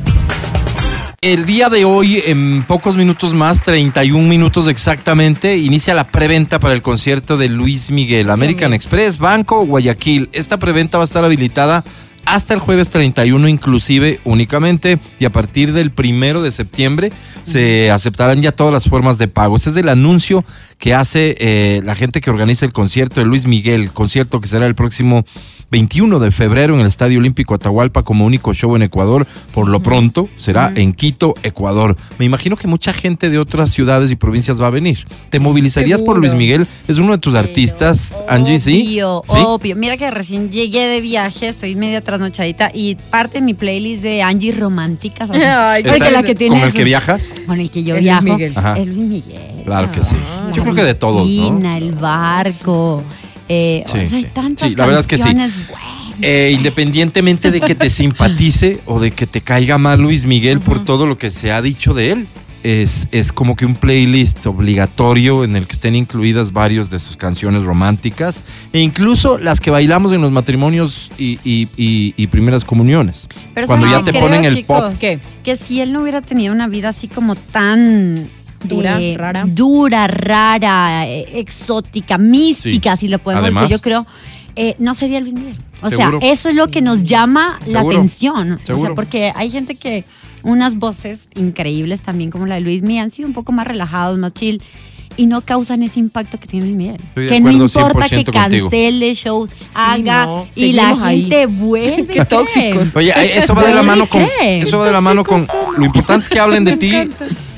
El 1.25 1.47
día 1.47 1.69
de 1.69 1.85
hoy, 1.85 2.21
en 2.23 2.61
pocos 2.61 2.95
minutos 2.95 3.33
más, 3.33 3.63
31 3.63 4.29
minutos 4.29 4.67
exactamente, 4.67 5.57
inicia 5.57 5.95
la 5.95 6.11
preventa 6.11 6.59
para 6.59 6.75
el 6.75 6.83
concierto 6.83 7.35
de 7.35 7.49
Luis 7.49 7.89
Miguel. 7.89 8.29
American 8.29 8.75
Express, 8.75 9.17
Banco, 9.17 9.65
Guayaquil. 9.65 10.29
Esta 10.33 10.59
preventa 10.59 10.99
va 10.99 11.03
a 11.03 11.05
estar 11.05 11.25
habilitada 11.25 11.83
hasta 12.25 12.53
el 12.53 12.59
jueves 12.59 12.91
31 12.91 13.47
inclusive 13.47 14.19
únicamente 14.23 14.99
y 15.19 15.25
a 15.25 15.31
partir 15.31 15.73
del 15.73 15.91
primero 15.91 16.41
de 16.41 16.51
septiembre 16.51 17.11
se 17.43 17.91
aceptarán 17.91 18.41
ya 18.41 18.51
todas 18.51 18.73
las 18.73 18.85
formas 18.85 19.17
de 19.17 19.27
pago. 19.27 19.55
Ese 19.55 19.71
es 19.71 19.77
el 19.77 19.89
anuncio 19.89 20.45
que 20.77 20.93
hace 20.93 21.37
eh, 21.39 21.81
la 21.83 21.95
gente 21.95 22.21
que 22.21 22.29
organiza 22.29 22.65
el 22.65 22.73
concierto 22.73 23.19
de 23.19 23.25
Luis 23.25 23.47
Miguel, 23.47 23.91
concierto 23.91 24.41
que 24.41 24.47
será 24.47 24.67
el 24.67 24.75
próximo 24.75 25.25
21 25.75 26.19
de 26.19 26.31
febrero 26.31 26.73
en 26.73 26.79
el 26.79 26.87
Estadio 26.87 27.19
Olímpico 27.19 27.53
Atahualpa 27.53 28.03
como 28.03 28.25
único 28.25 28.53
show 28.53 28.77
en 28.77 28.83
Ecuador. 28.83 29.27
Por 29.53 29.67
lo 29.67 29.81
pronto 29.81 30.29
será 30.37 30.71
en 30.73 30.93
Quito, 30.93 31.33
Ecuador. 31.43 31.97
Me 32.17 32.23
imagino 32.23 32.55
que 32.55 32.65
mucha 32.65 32.93
gente 32.93 33.29
de 33.29 33.39
otras 33.39 33.71
ciudades 33.71 34.09
y 34.09 34.15
provincias 34.15 34.61
va 34.61 34.67
a 34.67 34.69
venir. 34.69 35.05
¿Te 35.29 35.41
movilizarías 35.41 36.01
por. 36.01 36.15
Luis 36.15 36.33
Miguel? 36.33 36.65
Es 36.87 36.97
uno 36.97 37.11
de 37.11 37.17
tus 37.17 37.35
artistas, 37.35 38.15
Angie, 38.29 38.61
¿sí? 38.61 38.83
Obvio, 38.85 39.23
¿Sí? 39.27 39.37
obvio. 39.45 39.75
Mira 39.75 39.97
que 39.97 40.09
recién 40.09 40.49
llegué 40.49 40.85
de 40.87 41.01
viaje, 41.01 41.49
estoy 41.49 41.75
media 41.75 42.01
trasnochadita 42.01 42.71
y 42.73 42.95
parte 42.95 43.39
de 43.39 43.41
mi 43.41 43.53
playlist 43.53 44.01
de 44.01 44.21
Angie 44.21 44.53
románticas. 44.53 45.29
Ay, 45.29 45.83
Porque 45.83 45.97
¿Está 45.97 46.11
la 46.11 46.23
que 46.23 46.35
tiene 46.35 46.55
¿Con 46.55 46.67
el 46.67 46.73
que 46.73 46.85
viajas? 46.85 47.29
Con 47.45 47.59
el 47.59 47.69
que 47.69 47.83
yo 47.83 47.95
Es 47.95 48.01
Luis 48.01 48.03
viajo 48.05 48.23
Miguel. 48.23 48.53
Ajá. 48.55 48.77
es 48.77 48.87
Luis 48.87 48.97
Miguel. 48.99 49.63
Claro 49.65 49.91
que 49.91 50.01
sí. 50.03 50.15
La 50.15 50.53
Yo 50.53 50.63
creo 50.63 50.73
que 50.75 50.83
de 50.85 50.93
todos, 50.93 51.17
¿no? 51.17 51.23
piscina, 51.25 51.77
el 51.77 51.91
barco. 51.91 53.03
Eh, 53.49 53.83
Sí, 53.87 53.97
o 53.99 54.05
sea, 54.07 54.17
hay 54.17 54.23
tantas 54.25 54.69
Sí, 54.69 54.75
la 54.75 54.85
verdad 54.85 55.01
es 55.01 55.07
que 55.07 55.17
sí. 55.17 55.29
Eh, 56.21 56.51
independientemente 56.55 57.51
de 57.51 57.59
que 57.61 57.75
te 57.75 57.89
simpatice 57.89 58.79
o 58.85 58.99
de 58.99 59.11
que 59.11 59.27
te 59.27 59.41
caiga 59.41 59.77
mal 59.77 60.01
Luis 60.01 60.25
Miguel 60.25 60.59
por 60.61 60.83
todo 60.85 61.05
lo 61.05 61.17
que 61.17 61.29
se 61.29 61.51
ha 61.51 61.61
dicho 61.61 61.93
de 61.93 62.11
él, 62.11 62.27
es, 62.63 63.07
es 63.11 63.31
como 63.31 63.55
que 63.55 63.65
un 63.65 63.75
playlist 63.75 64.45
obligatorio 64.47 65.43
en 65.43 65.55
el 65.55 65.67
que 65.67 65.73
estén 65.73 65.93
incluidas 65.93 66.51
varias 66.53 66.89
de 66.89 66.97
sus 66.99 67.15
canciones 67.17 67.63
románticas 67.63 68.41
e 68.73 68.79
incluso 68.79 69.37
las 69.37 69.59
que 69.59 69.69
bailamos 69.69 70.13
en 70.13 70.21
los 70.21 70.31
matrimonios 70.31 71.11
y, 71.17 71.37
y- 71.43 71.67
y- 71.77 72.13
y 72.17 72.27
primeras 72.27 72.63
comuniones. 72.65 73.27
Pero 73.53 73.67
Cuando 73.67 73.85
ya 73.85 73.99
¿saben 73.99 74.05
te 74.13 74.19
ponen 74.19 74.45
el 74.45 74.55
chicos? 74.55 74.81
pop. 74.81 74.93
¿Qué? 74.99 75.19
Que 75.43 75.57
si 75.57 75.81
él 75.81 75.91
no 75.93 76.01
hubiera 76.01 76.21
tenido 76.21 76.53
una 76.53 76.67
vida 76.67 76.89
así 76.89 77.07
como 77.07 77.35
tan 77.35 78.27
eh, 78.65 79.13
Dura, 79.15 79.17
rara. 79.17 79.43
dura, 79.47 80.07
rara, 80.07 81.07
eh, 81.07 81.39
exótica, 81.39 82.17
mística, 82.17 82.95
si 82.95 83.07
lo 83.07 83.19
podemos 83.19 83.43
Además. 83.45 83.63
decir, 83.63 83.77
yo 83.77 83.81
creo, 83.81 84.05
eh, 84.55 84.75
no 84.79 84.93
sería 84.93 85.19
Luis 85.19 85.33
Miguel. 85.33 85.57
O 85.81 85.89
Seguro. 85.89 86.19
sea, 86.19 86.31
eso 86.31 86.49
es 86.49 86.55
lo 86.55 86.67
que 86.69 86.81
nos 86.81 87.03
llama 87.03 87.59
la 87.67 87.79
Seguro. 87.79 87.97
atención. 87.97 88.51
O 88.53 88.57
sea, 88.57 88.93
porque 88.95 89.31
hay 89.35 89.49
gente 89.49 89.75
que 89.75 90.03
unas 90.43 90.75
voces 90.77 91.27
increíbles 91.35 92.01
también 92.01 92.31
como 92.31 92.45
la 92.45 92.55
de 92.55 92.61
Luis 92.61 92.81
Miguel 92.81 93.03
han 93.03 93.11
sido 93.11 93.27
un 93.27 93.33
poco 93.33 93.51
más 93.51 93.67
relajados, 93.67 94.17
más 94.17 94.33
chill. 94.33 94.61
Y 95.17 95.27
no 95.27 95.39
causan 95.39 95.81
ese 95.81 96.01
impacto 96.01 96.37
que 96.41 96.45
tiene 96.45 96.65
Luis 96.65 96.75
Miguel. 96.75 96.97
Estoy 96.97 97.27
Que 97.29 97.39
no 97.39 97.49
importa 97.49 98.09
que 98.09 98.17
100% 98.25 98.33
contigo. 98.33 98.69
cancele 98.69 99.13
shows, 99.13 99.49
haga 99.73 100.25
no, 100.25 100.47
y 100.57 100.73
la 100.73 100.89
ahí. 101.05 101.21
gente 101.21 101.45
vuelve. 101.45 102.07
Qué 102.11 102.25
tóxicos. 102.25 102.93
Oye, 102.97 103.11
eh, 103.15 103.37
eso 103.37 103.55
va 103.55 103.63
de 103.63 103.73
la 103.73 103.81
mano 103.83 104.07
con 104.09 104.27
eso 104.41 104.77
va 104.79 104.87
de 104.87 104.91
la 104.91 104.99
mano 104.99 105.23
con 105.23 105.47
lo 105.77 105.85
importante 105.85 106.23
es 106.25 106.29
que 106.29 106.37
hablen 106.37 106.65
de 106.65 106.75
ti 106.77 106.91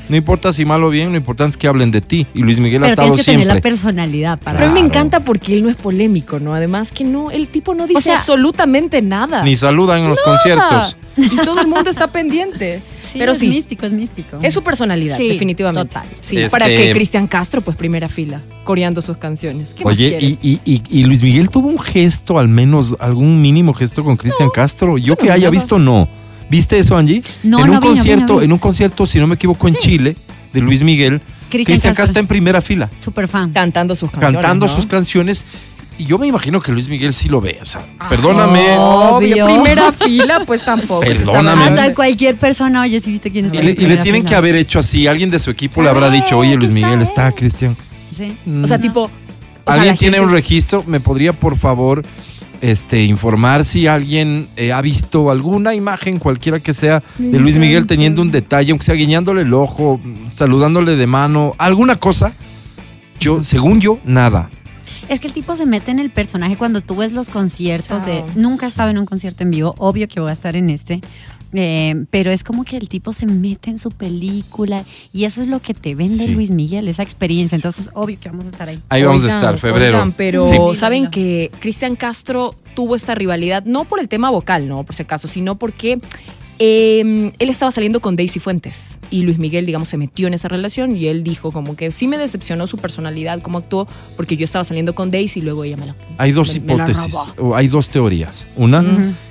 No 0.08 0.16
importa 0.16 0.52
si 0.52 0.64
mal 0.64 0.82
o 0.84 0.90
bien, 0.90 1.10
lo 1.10 1.16
importante 1.16 1.50
es 1.52 1.56
que 1.56 1.68
hablen 1.68 1.90
de 1.90 2.00
ti. 2.00 2.26
Y 2.34 2.42
Luis 2.42 2.58
Miguel 2.60 2.82
ha 2.84 2.88
Pero 2.88 3.02
estado 3.02 3.16
que 3.16 3.24
tener 3.24 3.46
la 3.46 3.60
personalidad 3.60 4.38
para. 4.40 4.58
Pero 4.58 4.70
a 4.70 4.74
mí 4.74 4.80
me 4.80 4.88
Claro. 4.88 5.06
encanta 5.08 5.24
porque 5.24 5.54
él 5.54 5.62
no 5.62 5.68
es 5.70 5.76
polémico, 5.76 6.38
¿no? 6.40 6.54
Además 6.54 6.90
que 6.92 7.04
no, 7.04 7.30
el 7.30 7.48
tipo 7.48 7.74
no 7.74 7.86
dice 7.86 8.02
sea, 8.02 8.16
absolutamente 8.18 9.02
nada. 9.02 9.42
Ni 9.44 9.54
saludan 9.56 10.02
en 10.02 10.08
los 10.08 10.20
conciertos. 10.22 10.96
Y 11.16 11.36
todo 11.36 11.60
el 11.60 11.66
mundo 11.66 11.90
está 11.90 12.06
pendiente. 12.08 12.80
Sí, 13.08 13.18
Pero 13.18 13.32
es 13.32 13.38
sí, 13.38 13.48
místico, 13.48 13.86
es 13.86 13.92
místico. 13.92 14.38
es 14.42 14.52
su 14.52 14.62
personalidad, 14.62 15.16
Sí, 15.16 15.28
definitivamente. 15.28 15.88
total. 15.94 16.06
Sí, 16.20 16.36
Este- 16.36 16.50
para 16.50 16.66
que 16.66 16.92
Cristian 16.92 17.26
Castro, 17.26 17.62
pues 17.62 17.74
primera 17.74 18.06
fila, 18.06 18.42
coreando 18.64 19.00
sus 19.00 19.16
canciones. 19.16 19.72
¿Qué 19.72 19.82
más 19.82 19.94
Oye, 19.94 20.18
quieres? 20.18 20.38
y, 20.42 20.60
y- 20.66 20.72
y- 20.74 20.82
y 20.90 21.04
Luis 21.04 21.22
Miguel 21.22 21.48
tuvo 21.48 21.68
un 21.68 21.78
gesto, 21.78 22.38
al 22.38 22.48
menos 22.48 22.94
algún 23.00 23.40
mínimo 23.40 23.72
gesto 23.72 24.04
con 24.04 24.18
Cristian 24.18 24.50
Castro. 24.50 24.98
Yo 24.98 25.16
que 25.16 25.28
no 25.28 25.32
haya 25.32 25.48
visto, 25.48 25.78
no. 25.78 26.06
¿Viste 26.50 26.78
eso, 26.78 26.96
Angie? 26.96 27.22
No, 27.42 27.58
en 27.60 27.64
un 27.68 27.74
no 27.74 27.80
vi, 27.80 27.86
no 27.88 27.92
vi, 27.92 27.96
concierto, 27.98 28.32
no 28.34 28.38
vi. 28.40 28.44
en 28.46 28.52
un 28.52 28.58
concierto, 28.58 29.06
si 29.06 29.18
no 29.18 29.26
me 29.26 29.34
equivoco, 29.34 29.68
en 29.68 29.74
Chile, 29.74 30.16
de 30.52 30.60
Luis 30.60 30.82
Miguel, 30.82 31.20
Cristian 31.50 31.94
Castro. 31.94 32.20
En 32.20 32.26
primera 32.26 32.60
fila, 32.62 32.88
Super 33.04 33.28
fan. 33.28 33.52
cantando 33.52 33.94
sus 33.94 34.10
canciones. 34.10 34.40
cantando 34.40 34.66
¿no? 34.66 34.74
sus 34.74 34.86
canciones. 34.86 35.44
Y 36.00 36.04
yo 36.04 36.16
me 36.16 36.28
imagino 36.28 36.60
que 36.62 36.70
Luis 36.70 36.88
Miguel 36.88 37.12
sí 37.12 37.28
lo 37.28 37.40
ve. 37.40 37.58
O 37.60 37.66
sea, 37.66 37.84
perdóname. 38.08 38.76
Obvio. 38.78 39.46
Primera 39.46 39.90
fila, 39.90 40.42
pues 40.46 40.64
tampoco. 40.64 41.00
Perdóname. 41.00 41.64
Hasta 41.64 41.92
cualquier 41.92 42.36
persona, 42.36 42.82
oye, 42.82 43.00
si 43.00 43.10
viste 43.10 43.32
quién 43.32 43.46
está 43.46 43.58
Y 43.58 43.62
le, 43.62 43.70
y 43.72 43.86
le 43.86 43.96
tienen 43.96 44.20
fila. 44.22 44.28
que 44.28 44.34
haber 44.36 44.54
hecho 44.54 44.78
así. 44.78 45.08
Alguien 45.08 45.28
de 45.30 45.40
su 45.40 45.50
equipo 45.50 45.82
le 45.82 45.88
habrá 45.88 46.08
dicho, 46.08 46.38
oye, 46.38 46.54
Luis 46.54 46.70
Miguel 46.70 46.92
él". 46.94 47.02
está, 47.02 47.32
Cristian. 47.32 47.76
Sí. 48.16 48.36
O 48.62 48.66
sea, 48.68 48.78
tipo. 48.78 49.02
o 49.04 49.10
sea, 49.66 49.74
¿Alguien 49.74 49.96
tiene 49.96 50.18
gente- 50.18 50.26
un 50.28 50.32
registro? 50.32 50.84
¿Me 50.86 51.00
podría, 51.00 51.32
por 51.32 51.56
favor, 51.56 52.02
este, 52.60 53.04
informar 53.04 53.64
si 53.64 53.86
alguien 53.86 54.48
eh, 54.56 54.72
ha 54.72 54.80
visto 54.80 55.30
alguna 55.30 55.74
imagen, 55.74 56.18
cualquiera 56.18 56.60
que 56.60 56.74
sea, 56.74 57.02
de 57.18 57.38
Luis 57.38 57.58
Miguel 57.58 57.86
teniendo 57.86 58.22
un 58.22 58.30
detalle, 58.30 58.72
aunque 58.72 58.84
sea 58.84 58.94
guiñándole 58.94 59.42
el 59.42 59.54
ojo, 59.54 60.00
saludándole 60.30 60.96
de 60.96 61.06
mano, 61.06 61.54
alguna 61.58 61.96
cosa? 61.96 62.32
Yo, 63.20 63.42
según 63.42 63.80
yo, 63.80 63.98
nada. 64.04 64.50
Es 65.08 65.20
que 65.20 65.28
el 65.28 65.32
tipo 65.32 65.56
se 65.56 65.64
mete 65.64 65.90
en 65.90 65.98
el 65.98 66.10
personaje 66.10 66.56
cuando 66.56 66.80
tú 66.82 66.96
ves 66.96 67.12
los 67.12 67.28
conciertos 67.28 68.04
de... 68.04 68.24
Nunca 68.34 68.66
he 68.66 68.68
estado 68.68 68.90
en 68.90 68.98
un 68.98 69.06
concierto 69.06 69.42
en 69.42 69.50
vivo, 69.50 69.74
obvio 69.78 70.06
que 70.06 70.20
voy 70.20 70.30
a 70.30 70.34
estar 70.34 70.54
en 70.54 70.70
este, 70.70 71.00
eh, 71.52 72.04
pero 72.10 72.30
es 72.30 72.44
como 72.44 72.64
que 72.64 72.76
el 72.76 72.88
tipo 72.88 73.12
se 73.12 73.26
mete 73.26 73.70
en 73.70 73.78
su 73.78 73.90
película 73.90 74.84
y 75.12 75.24
eso 75.24 75.40
es 75.42 75.48
lo 75.48 75.60
que 75.60 75.74
te 75.74 75.94
vende 75.94 76.26
Sí. 76.26 76.28
Luis 76.34 76.50
Miguel, 76.50 76.88
esa 76.88 77.02
experiencia. 77.02 77.56
Entonces, 77.56 77.88
obvio 77.94 78.18
que 78.20 78.28
vamos 78.28 78.46
a 78.46 78.50
estar 78.50 78.68
ahí. 78.68 78.80
Ahí 78.88 79.02
vamos 79.02 79.24
a 79.24 79.28
estar, 79.28 79.58
febrero. 79.58 79.96
oigan, 79.96 80.12
pero 80.12 80.46
Sí. 80.46 80.56
saben 80.74 81.08
que 81.10 81.50
Cristian 81.60 81.96
Castro 81.96 82.54
tuvo 82.74 82.94
esta 82.96 83.14
rivalidad, 83.14 83.64
no 83.64 83.84
por 83.86 83.98
el 84.00 84.08
tema 84.08 84.30
vocal, 84.30 84.68
no, 84.68 84.84
por 84.84 84.94
si 84.94 85.02
acaso, 85.02 85.26
sino 85.28 85.56
porque 85.58 85.98
eh, 86.58 87.32
él 87.38 87.48
estaba 87.48 87.70
saliendo 87.70 88.00
con 88.00 88.16
Daisy 88.16 88.40
Fuentes 88.40 88.98
y 89.10 89.22
Luis 89.22 89.38
Miguel, 89.38 89.64
digamos, 89.66 89.88
se 89.88 89.96
metió 89.96 90.26
en 90.26 90.34
esa 90.34 90.48
relación 90.48 90.96
y 90.96 91.06
él 91.06 91.22
dijo 91.22 91.52
como 91.52 91.76
que 91.76 91.90
sí 91.90 92.08
me 92.08 92.18
decepcionó 92.18 92.66
su 92.66 92.78
personalidad, 92.78 93.40
cómo 93.42 93.58
actuó, 93.58 93.86
porque 94.16 94.36
yo 94.36 94.44
estaba 94.44 94.64
saliendo 94.64 94.94
con 94.94 95.10
Daisy 95.10 95.40
y 95.40 95.42
luego 95.42 95.64
ella 95.64 95.76
me 95.76 95.86
la 95.86 95.94
Hay 96.18 96.32
dos 96.32 96.48
me- 96.50 96.56
hipótesis, 96.56 97.14
o 97.38 97.54
hay 97.54 97.68
dos 97.68 97.90
teorías. 97.90 98.46
Una, 98.56 98.84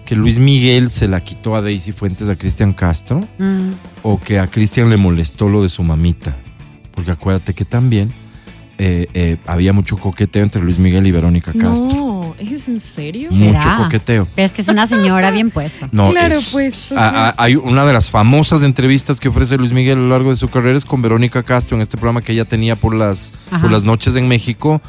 que 0.05 0.15
Luis 0.15 0.39
Miguel 0.39 0.89
se 0.89 1.07
la 1.07 1.19
quitó 1.21 1.55
a 1.55 1.61
Daisy 1.61 1.91
Fuentes 1.91 2.27
a 2.29 2.35
Cristian 2.35 2.73
Castro. 2.73 3.19
Mm. 3.37 3.71
o 4.03 4.19
que 4.21 4.39
a 4.39 4.47
Cristian 4.47 4.89
le 4.89 4.95
molestó 4.97 5.49
lo 5.49 5.63
de 5.63 5.69
su 5.69 5.83
mamita. 5.83 6.35
Porque 6.95 7.11
acuérdate 7.11 7.53
que 7.53 7.65
también 7.65 8.09
eh, 8.79 9.07
eh, 9.13 9.37
había 9.45 9.73
mucho 9.73 9.97
coqueteo 9.97 10.43
entre 10.43 10.61
Luis 10.61 10.77
Miguel 10.79 11.07
y 11.07 11.11
Verónica 11.11 11.51
Castro. 11.53 11.87
No, 11.87 12.35
¿es 12.39 12.67
en 12.67 12.79
serio? 12.79 13.29
Mucho 13.31 13.59
¿Será? 13.61 13.77
coqueteo. 13.77 14.27
Pero 14.35 14.45
es 14.45 14.51
que 14.51 14.61
es 14.61 14.67
una 14.67 14.85
señora 14.87 15.31
bien 15.31 15.49
puesta. 15.49 15.89
No, 15.91 16.11
Claro, 16.11 16.35
es- 16.35 16.49
pues, 16.51 16.91
o 16.91 16.95
a- 16.95 17.09
sea. 17.11 17.27
a- 17.29 17.35
hay 17.37 17.55
una 17.55 17.85
de 17.85 17.93
las 17.93 18.09
famosas 18.09 18.63
entrevistas 18.63 19.19
que 19.19 19.29
ofrece 19.29 19.57
Luis 19.57 19.71
Miguel 19.71 19.97
a 19.97 20.01
lo 20.01 20.09
largo 20.09 20.29
de 20.29 20.35
su 20.35 20.47
carrera 20.47 20.77
es 20.77 20.85
con 20.85 21.01
Verónica 21.01 21.43
Castro 21.43 21.75
en 21.77 21.81
este 21.81 21.97
programa 21.97 22.21
que 22.21 22.33
ella 22.33 22.45
tenía 22.45 22.75
por 22.75 22.93
las, 22.93 23.31
Ajá. 23.49 23.61
por 23.61 23.71
las 23.71 23.83
noches 23.83 24.15
en 24.15 24.27
México. 24.27 24.81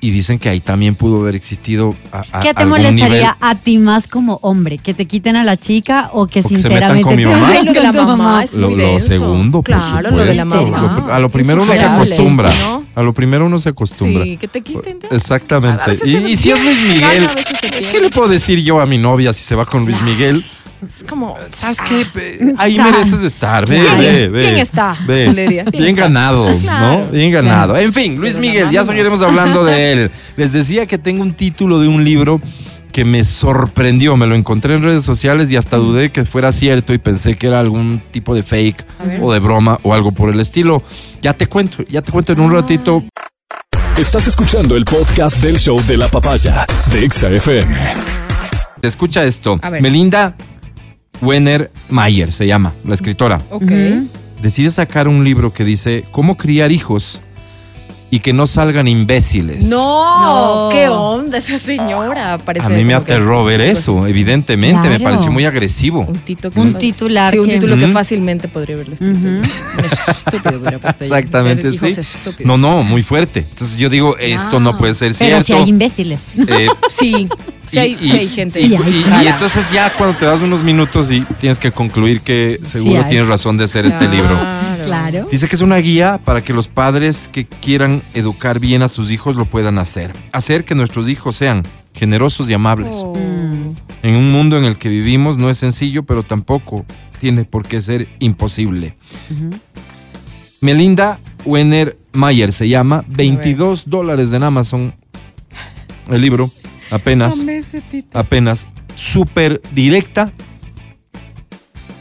Y 0.00 0.10
dicen 0.10 0.38
que 0.38 0.48
ahí 0.50 0.60
también 0.60 0.94
pudo 0.94 1.22
haber 1.22 1.34
existido 1.34 1.94
a, 2.12 2.22
a- 2.32 2.40
¿Qué 2.40 2.52
te 2.52 2.60
algún 2.62 2.76
molestaría 2.78 3.08
nivel. 3.08 3.30
a 3.40 3.54
ti 3.54 3.78
más 3.78 4.06
como 4.06 4.38
hombre? 4.42 4.76
¿Que 4.78 4.92
te 4.94 5.06
quiten 5.06 5.36
a 5.36 5.42
la 5.44 5.56
chica 5.56 6.10
o 6.12 6.26
que 6.26 6.40
O 6.40 6.42
que 6.42 6.48
se 6.50 6.62
sinceramente 6.62 6.94
metan 6.94 7.02
con 7.02 7.16
mi 7.16 7.22
te 7.22 7.28
mamá. 7.30 7.48
Ay, 7.50 7.64
lo 7.64 7.72
de 7.72 7.80
la 7.80 7.92
mamá 7.92 8.44
es 8.44 8.54
Lo, 8.54 8.70
muy 8.70 8.78
lo 8.78 9.00
segundo, 9.00 9.62
por 9.62 9.64
claro, 9.74 10.10
lo 10.10 10.24
de 10.24 10.34
la 10.34 10.42
supuesto. 10.44 10.66
mamá. 10.70 11.04
Lo- 11.06 11.12
a 11.14 11.18
lo 11.18 11.28
primero 11.30 11.62
uno 11.62 11.74
se 11.74 11.84
acostumbra. 11.84 12.54
¿no? 12.54 12.84
A 12.94 13.02
lo 13.02 13.12
primero 13.14 13.46
uno 13.46 13.58
se 13.58 13.70
acostumbra. 13.70 14.24
Sí, 14.24 14.36
que 14.36 14.48
te 14.48 14.60
quiten. 14.60 14.98
ya. 15.00 15.16
Exactamente. 15.16 15.82
Y, 16.04 16.16
y 16.32 16.36
si 16.36 16.50
es 16.50 16.62
Luis 16.62 16.78
Miguel. 16.86 17.28
¿qué 17.90 18.00
le 18.00 18.10
puedo 18.10 18.28
decir 18.28 18.62
yo 18.62 18.80
a 18.80 18.86
mi 18.86 18.98
novia 18.98 19.32
si 19.32 19.42
se 19.42 19.54
va 19.54 19.64
con 19.66 19.84
Luis 19.86 20.00
Miguel? 20.02 20.44
Es 20.86 21.04
como. 21.04 21.36
¿Sabes 21.56 21.78
qué? 21.88 22.06
Ve, 22.14 22.54
Ahí 22.58 22.78
mereces 22.78 23.22
estar. 23.22 23.66
Ve, 23.66 23.82
ve, 23.98 24.28
ve. 24.28 24.40
Bien 24.40 24.56
está, 24.58 24.96
Ve. 25.06 25.32
le 25.32 25.42
diría. 25.42 25.64
Bien 25.64 25.96
ganado, 25.96 26.46
Claro, 26.62 27.04
¿no? 27.04 27.10
Bien 27.10 27.32
ganado. 27.32 27.76
En 27.76 27.92
fin, 27.92 28.16
Luis 28.16 28.38
Miguel, 28.38 28.70
ya 28.70 28.84
seguiremos 28.84 29.20
hablando 29.22 29.64
de 29.64 29.92
él. 29.92 30.10
Les 30.36 30.52
decía 30.52 30.86
que 30.86 30.98
tengo 30.98 31.22
un 31.22 31.34
título 31.34 31.80
de 31.80 31.88
un 31.88 32.04
libro 32.04 32.40
que 32.92 33.04
me 33.04 33.24
sorprendió. 33.24 34.16
Me 34.16 34.26
lo 34.26 34.34
encontré 34.34 34.74
en 34.74 34.82
redes 34.82 35.04
sociales 35.04 35.50
y 35.50 35.56
hasta 35.56 35.76
dudé 35.76 36.10
que 36.10 36.24
fuera 36.24 36.52
cierto 36.52 36.92
y 36.94 36.98
pensé 36.98 37.36
que 37.36 37.48
era 37.48 37.58
algún 37.60 38.00
tipo 38.10 38.34
de 38.34 38.42
fake 38.42 38.86
o 39.20 39.32
de 39.32 39.38
broma 39.40 39.78
o 39.82 39.92
algo 39.92 40.12
por 40.12 40.30
el 40.32 40.40
estilo. 40.40 40.82
Ya 41.20 41.32
te 41.34 41.46
cuento, 41.48 41.82
ya 41.88 42.00
te 42.02 42.12
cuento 42.12 42.32
en 42.32 42.40
un 42.40 42.52
ratito. 42.52 43.02
Estás 43.98 44.26
escuchando 44.26 44.76
el 44.76 44.84
podcast 44.84 45.38
del 45.42 45.58
show 45.58 45.82
de 45.86 45.96
la 45.96 46.08
papaya 46.08 46.66
de 46.92 47.04
Exa 47.04 47.28
FM. 47.30 47.94
Escucha 48.82 49.24
esto. 49.24 49.58
A 49.62 49.70
ver. 49.70 49.82
Melinda 49.82 50.36
Wenner 51.22 51.70
Mayer 51.90 52.32
se 52.32 52.46
llama, 52.46 52.72
la 52.84 52.94
escritora. 52.94 53.40
Ok. 53.50 53.70
Decide 54.42 54.70
sacar 54.70 55.08
un 55.08 55.24
libro 55.24 55.52
que 55.52 55.64
dice 55.64 56.04
cómo 56.10 56.36
criar 56.36 56.70
hijos 56.72 57.20
y 58.08 58.20
que 58.20 58.32
no 58.32 58.46
salgan 58.46 58.86
imbéciles. 58.86 59.64
No, 59.68 60.66
No. 60.66 60.68
qué 60.70 60.88
onda 60.88 61.38
esa 61.38 61.58
señora. 61.58 62.38
Parece 62.38 62.66
A 62.66 62.68
mí 62.68 62.84
me 62.84 62.90
que- 62.90 62.94
aterró 62.94 63.44
ver 63.44 63.60
eso, 63.60 64.06
evidentemente, 64.06 64.88
me 64.88 65.00
pareció 65.00 65.32
muy 65.32 65.44
agresivo. 65.44 66.00
Un, 66.06 66.18
tito 66.18 66.50
que 66.52 66.60
Un 66.60 66.74
titular 66.74 67.32
Sí, 67.32 67.38
un 67.40 67.48
título 67.48 67.76
que 67.76 67.88
fácilmente 67.88 68.46
podría 68.46 68.76
haberlo 68.76 68.94
escrito. 68.94 69.18
Ujú. 69.18 69.28
Un 69.78 69.84
estúpido 69.84 70.58
hubiera 70.60 70.78
puesto 70.78 71.04
ahí. 71.04 71.10
Exactamente, 71.10 71.70
sí. 71.72 71.86
estúpidos. 72.00 72.46
No, 72.46 72.56
no, 72.56 72.82
muy 72.84 73.02
fuerte. 73.02 73.40
Entonces 73.40 73.76
yo 73.76 73.88
digo, 73.90 74.16
esto 74.18 74.60
no 74.60 74.76
puede 74.76 74.94
ser 74.94 75.12
Pero 75.18 75.40
si 75.40 75.46
cierto. 75.46 75.64
hay 75.64 75.70
imbéciles. 75.70 76.20
Eh, 76.46 76.68
Sí, 76.88 77.28
sí, 77.66 77.78
hay, 77.78 77.98
y- 78.00 78.10
sí 78.10 78.16
hay 78.16 78.28
gente. 78.28 78.60
Y, 78.60 78.74
entonces 79.26 79.70
ya 79.72 79.92
cuando 79.92 80.16
te 80.16 80.24
das 80.24 80.42
unos 80.42 80.62
minutos 80.62 81.10
y 81.10 81.20
tienes 81.38 81.58
que 81.58 81.72
concluir 81.72 82.20
que 82.20 82.60
seguro 82.62 83.04
tienes 83.06 83.28
razón 83.28 83.56
de 83.56 83.64
hacer 83.64 83.86
este 83.86 84.08
libro. 84.08 84.38
Claro. 84.84 85.26
Dice 85.30 85.48
que 85.48 85.56
es 85.56 85.62
una 85.62 85.76
guía 85.76 86.20
para 86.24 86.42
que 86.42 86.52
los 86.52 86.68
padres 86.68 87.28
que 87.32 87.46
quieran 87.46 88.02
educar 88.14 88.60
bien 88.60 88.82
a 88.82 88.88
sus 88.88 89.10
hijos 89.10 89.36
lo 89.36 89.44
puedan 89.44 89.78
hacer. 89.78 90.12
Hacer 90.32 90.64
que 90.64 90.74
nuestros 90.74 91.08
hijos 91.08 91.36
sean 91.36 91.62
generosos 91.94 92.48
y 92.50 92.54
amables. 92.54 93.02
Oh. 93.04 93.16
En 94.02 94.16
un 94.16 94.30
mundo 94.30 94.56
en 94.58 94.64
el 94.64 94.76
que 94.76 94.88
vivimos 94.88 95.38
no 95.38 95.50
es 95.50 95.58
sencillo, 95.58 96.04
pero 96.04 96.22
tampoco 96.22 96.84
tiene 97.18 97.44
por 97.44 97.66
qué 97.66 97.80
ser 97.80 98.06
imposible. 98.20 98.96
Melinda 100.60 101.18
Wenner 101.44 101.96
Mayer 102.12 102.52
se 102.52 102.68
llama, 102.68 103.04
22 103.08 103.84
dólares 103.86 104.32
en 104.32 104.42
Amazon. 104.42 104.94
El 106.08 106.22
libro, 106.22 106.50
apenas, 106.90 107.44
apenas, 108.12 108.66
súper 108.94 109.60
directa. 109.72 110.32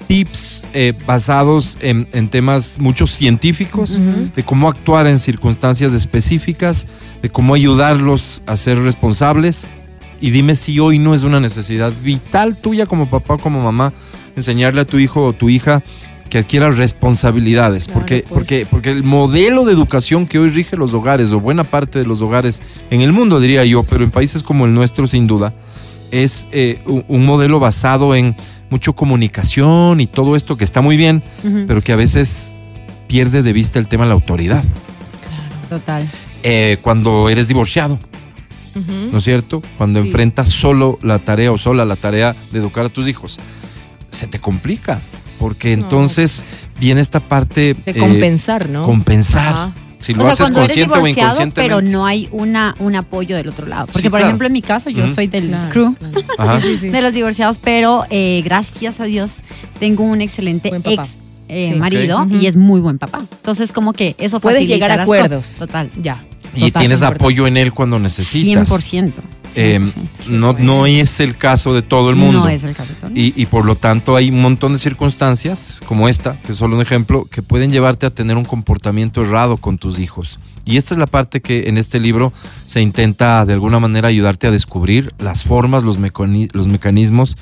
Tips 0.08 0.63
eh, 0.74 0.94
basados 1.08 1.77
en, 1.82 2.08
en 2.13 2.30
temas 2.30 2.77
muchos 2.80 3.12
científicos, 3.12 4.00
de 4.36 4.44
cómo 4.44 4.68
actuar 4.68 5.08
en 5.08 5.18
circunstancias 5.18 5.94
específicas, 5.94 6.86
de 7.24 7.30
cómo 7.30 7.56
ayudarlos 7.56 8.44
a 8.46 8.56
ser 8.56 8.77
responsables. 8.80 9.68
Y 10.22 10.30
dime 10.30 10.56
si 10.56 10.80
hoy 10.80 11.00
no 11.00 11.15
es 11.15 11.24
una 11.24 11.39
necesidad 11.39 11.92
vital 12.04 12.56
tuya 12.56 12.86
como 12.86 13.10
papá 13.10 13.34
o 13.34 13.38
como 13.39 13.62
mamá 13.62 13.94
enseñarle 14.36 14.82
a 14.82 14.86
tu 14.86 15.00
hijo 15.00 15.24
o 15.24 15.34
tu 15.34 15.50
hija 15.50 15.84
que 16.29 16.39
adquiera 16.39 16.70
responsabilidades, 16.72 17.86
Claro, 17.86 18.00
porque, 18.00 18.22
pues. 18.27 18.34
porque, 18.34 18.67
porque 18.70 18.89
el 18.91 19.03
modelo 19.03 19.63
de 19.65 19.74
educación 19.74 20.25
que 20.25 20.39
hoy 20.39 20.50
rige 20.50 20.75
los 20.75 20.94
hogares, 20.94 21.32
o 21.32 21.39
buena 21.39 21.63
parte 21.63 22.00
de 22.00 22.05
los 22.05 22.22
hogares 22.22 22.62
en 22.89 23.01
el 23.01 23.13
mundo, 23.13 23.39
diría 23.39 23.63
yo, 23.65 23.84
pero 23.84 24.03
en 24.03 24.12
países 24.12 24.44
como 24.44 24.65
el 24.65 24.74
nuestro, 24.74 25.08
sin 25.08 25.27
duda, 25.27 25.53
es 26.12 26.48
eh, 26.51 26.79
un, 26.86 27.05
un 27.08 27.25
modelo 27.25 27.60
basado 27.60 28.15
en 28.15 28.36
mucho 28.70 28.94
comunicación 28.94 30.01
y 30.01 30.08
todo 30.08 30.36
esto 30.36 30.58
que 30.58 30.63
está 30.63 30.82
muy 30.82 30.98
bien, 30.98 31.24
pero 31.67 31.82
que 31.82 31.91
a 31.94 31.96
veces 31.96 32.53
pierde 33.08 33.44
de 33.44 33.53
vista 33.53 33.77
el 33.79 33.88
tema 33.88 34.03
de 34.05 34.10
la 34.10 34.15
autoridad. 34.15 34.63
Total. 35.70 36.08
Eh, 36.44 36.77
cuando 36.82 37.29
eres 37.29 37.48
divorciado. 37.48 37.98
¿no 39.12 39.20
es 39.20 39.24
cierto? 39.24 39.62
Cuando 39.77 40.01
Sí. 40.01 40.08
enfrentas 40.08 40.50
solo 40.50 41.00
la 41.01 41.17
tarea 41.20 41.50
o 41.53 41.58
sola 41.58 41.86
la 41.86 41.96
tarea 41.96 42.36
de 42.51 42.60
educar 42.60 42.86
a 42.86 42.89
tus 42.89 43.08
hijos, 43.08 43.39
se 44.10 44.27
te 44.27 44.39
complica, 44.39 45.00
porque 45.39 45.75
No. 45.75 45.84
entonces 45.84 46.44
viene 46.80 47.01
esta 47.01 47.20
parte 47.20 47.75
De 47.86 47.92
eh, 47.92 47.96
compensar, 47.96 48.70
¿no? 48.70 48.84
compensar. 48.84 49.48
Ajá. 49.54 49.72
Si 50.00 50.13
lo 50.13 50.22
o 50.22 50.24
sea, 50.25 50.34
haces 50.46 50.51
consciente 50.51 50.94
o 51.00 51.08
inconscientemente. 51.08 51.62
pero 51.63 51.82
no 51.82 52.06
hay 52.06 52.30
una, 52.32 52.75
un 52.77 52.96
apoyo 52.96 53.36
del 53.38 53.48
otro 53.48 53.65
lado. 53.65 53.88
Porque, 53.88 54.01
Sí, 54.04 54.10
por 54.10 54.20
claro. 54.20 54.25
ejemplo, 54.27 54.46
en 54.46 54.54
mi 54.54 54.62
caso, 54.62 54.92
yo 54.92 55.08
soy 55.08 55.25
del 55.25 55.48
Claro, 55.48 55.70
crew 55.72 55.96
Ajá. 56.38 56.60
De 56.82 57.01
los 57.01 57.12
divorciados, 57.12 57.58
pero 57.58 58.06
eh, 58.12 58.42
gracias 58.46 59.00
a 59.00 59.06
Dios 59.06 59.32
tengo 59.80 60.04
un 60.04 60.22
excelente 60.22 60.72
ex 60.84 61.10
eh, 61.48 61.70
Sí. 61.74 61.80
marido 61.80 62.27
y 62.30 62.46
es 62.46 62.56
muy 62.56 62.82
buen 62.82 63.00
papá. 63.00 63.20
Entonces, 63.32 63.72
como 63.72 63.94
que 63.94 64.15
eso 64.20 64.39
Puedes 64.39 64.58
facilita 64.60 64.75
llegar 64.75 64.92
a 65.00 65.01
acuerdos. 65.04 65.56
Total. 65.58 65.89
Ya. 66.00 66.24
Y 66.56 66.65
Total, 66.68 66.82
tienes 66.84 67.01
apoyo 67.01 67.48
en 67.48 67.58
él 67.58 67.74
cuando 67.74 67.98
necesitas. 67.98 68.70
100%. 68.70 69.12
Eh, 69.56 69.80
100%. 69.80 70.28
no, 70.30 70.54
no 70.54 70.86
es 70.86 71.20
el 71.20 71.38
caso 71.38 71.74
de 71.74 71.82
todo 71.82 72.10
el 72.10 72.16
mundo. 72.16 72.40
No 72.40 72.50
es 72.50 72.64
el 72.64 72.76
caso. 72.76 72.90
de 72.90 72.96
todo 72.96 73.08
el 73.08 73.14
mundo. 73.14 73.22
Y, 73.36 73.42
y 73.42 73.46
por 73.46 73.66
lo 73.66 73.76
tanto 73.76 74.16
hay 74.16 74.30
un 74.30 74.42
montón 74.42 74.74
de 74.74 74.80
circunstancias 74.80 75.82
como 75.86 76.08
esta, 76.08 76.40
que 76.42 76.52
es 76.52 76.58
solo 76.58 76.76
un 76.76 76.82
ejemplo, 76.82 77.26
que 77.26 77.42
pueden 77.42 77.72
llevarte 77.72 78.06
a 78.06 78.10
tener 78.10 78.38
un 78.38 78.46
comportamiento 78.46 79.22
errado 79.22 79.58
con 79.58 79.78
tus 79.78 80.00
hijos. 80.00 80.40
Y 80.66 80.78
esta 80.78 80.96
es 80.96 81.00
la 81.00 81.06
parte 81.06 81.42
que 81.42 81.70
en 81.70 81.78
este 81.78 82.00
libro 82.00 82.34
se 82.66 82.82
intenta 82.82 83.46
de 83.46 83.54
alguna 83.54 83.80
manera 83.80 84.08
ayudarte 84.08 84.48
a 84.48 84.52
descubrir 84.52 85.14
las 85.20 85.44
formas, 85.44 85.84
los 85.84 85.98
mecanismos 86.00 87.38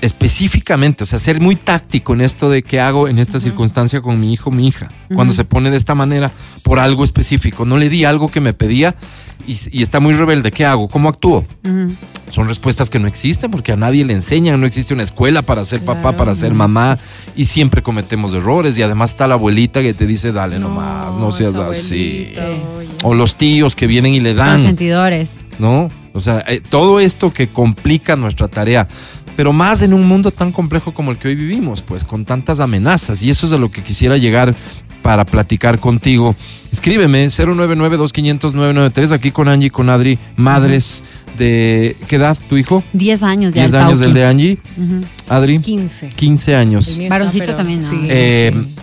específicamente, 0.00 1.04
o 1.04 1.06
sea, 1.06 1.18
ser 1.18 1.40
muy 1.40 1.56
táctico 1.56 2.12
en 2.12 2.20
esto 2.20 2.50
de 2.50 2.62
qué 2.62 2.80
hago 2.80 3.08
en 3.08 3.18
esta 3.18 3.40
circunstancia 3.40 4.00
con 4.00 4.20
mi 4.20 4.32
hijo, 4.32 4.50
mi 4.50 4.68
hija, 4.68 4.88
cuando 5.14 5.34
se 5.34 5.44
pone 5.44 5.70
de 5.70 5.76
esta 5.76 5.94
manera 5.94 6.30
por 6.62 6.78
algo 6.78 7.04
específico. 7.04 7.64
No 7.64 7.76
le 7.78 7.88
di 7.88 8.04
algo 8.04 8.30
que 8.30 8.40
me 8.40 8.52
pedía 8.52 8.94
y, 9.46 9.56
y 9.72 9.82
está 9.82 10.00
muy 10.00 10.12
rebelde. 10.14 10.52
¿Qué 10.52 10.64
hago? 10.64 10.88
¿Cómo 10.88 11.08
actúo? 11.08 11.44
Son 12.30 12.46
respuestas 12.46 12.90
que 12.90 12.98
no 12.98 13.08
existen 13.08 13.50
porque 13.50 13.72
a 13.72 13.76
nadie 13.76 14.04
le 14.04 14.12
enseñan, 14.12 14.60
no 14.60 14.66
existe 14.66 14.94
una 14.94 15.02
escuela 15.02 15.42
para 15.42 15.64
ser 15.64 15.84
papá, 15.84 16.14
para 16.16 16.34
ser 16.34 16.50
no 16.50 16.56
mamá 16.56 16.98
y 17.34 17.44
siempre 17.46 17.82
cometemos 17.82 18.34
errores 18.34 18.76
y 18.78 18.82
además 18.82 19.10
está 19.10 19.26
la 19.26 19.34
abuelita 19.34 19.80
que 19.80 19.94
te 19.94 20.06
dice 20.06 20.32
dale 20.32 20.58
nomás, 20.58 21.16
no 21.16 21.32
seas 21.32 21.56
así. 21.56 22.32
oye. 22.36 22.88
O 23.02 23.14
los 23.14 23.36
tíos 23.36 23.74
que 23.76 23.86
vienen 23.86 24.14
y 24.14 24.20
le 24.20 24.34
Los 24.34 24.44
dan, 24.44 24.62
sentidores. 24.62 25.30
¿no? 25.58 25.88
O 26.14 26.20
sea, 26.20 26.44
eh, 26.48 26.60
todo 26.68 27.00
esto 27.00 27.32
que 27.32 27.48
complica 27.48 28.16
nuestra 28.16 28.48
tarea, 28.48 28.88
pero 29.38 29.52
más 29.52 29.82
en 29.82 29.94
un 29.94 30.04
mundo 30.04 30.32
tan 30.32 30.50
complejo 30.50 30.92
como 30.92 31.12
el 31.12 31.16
que 31.16 31.28
hoy 31.28 31.36
vivimos, 31.36 31.80
pues 31.80 32.02
con 32.02 32.24
tantas 32.24 32.58
amenazas 32.58 33.22
y 33.22 33.30
eso 33.30 33.46
es 33.46 33.52
a 33.52 33.56
lo 33.56 33.70
que 33.70 33.84
quisiera 33.84 34.16
llegar 34.16 34.52
para 35.00 35.24
platicar 35.24 35.78
contigo. 35.78 36.34
Escríbeme 36.72 37.24
099-2500-993 37.28 39.12
aquí 39.12 39.30
con 39.30 39.46
Angie, 39.48 39.70
con 39.70 39.90
Adri, 39.90 40.18
madres 40.36 41.04
de... 41.38 41.96
¿Qué 42.08 42.16
edad 42.16 42.36
tu 42.48 42.56
hijo? 42.56 42.82
10 42.92 43.22
años 43.22 43.54
ya. 43.54 43.62
10 43.62 43.74
el 43.74 43.78
años 43.80 43.90
Tauqui. 44.00 44.04
el 44.08 44.14
de 44.14 44.24
Angie, 44.24 44.58
Ujú. 44.76 45.04
Adri, 45.28 45.58
15. 45.60 46.08
15 46.08 46.56
años. 46.56 46.98
Varoncito 47.08 47.54
también, 47.54 47.80
¿no? 47.80 47.88
sí, 47.90 47.96
Eh, 48.08 48.52
sí. 48.52 48.74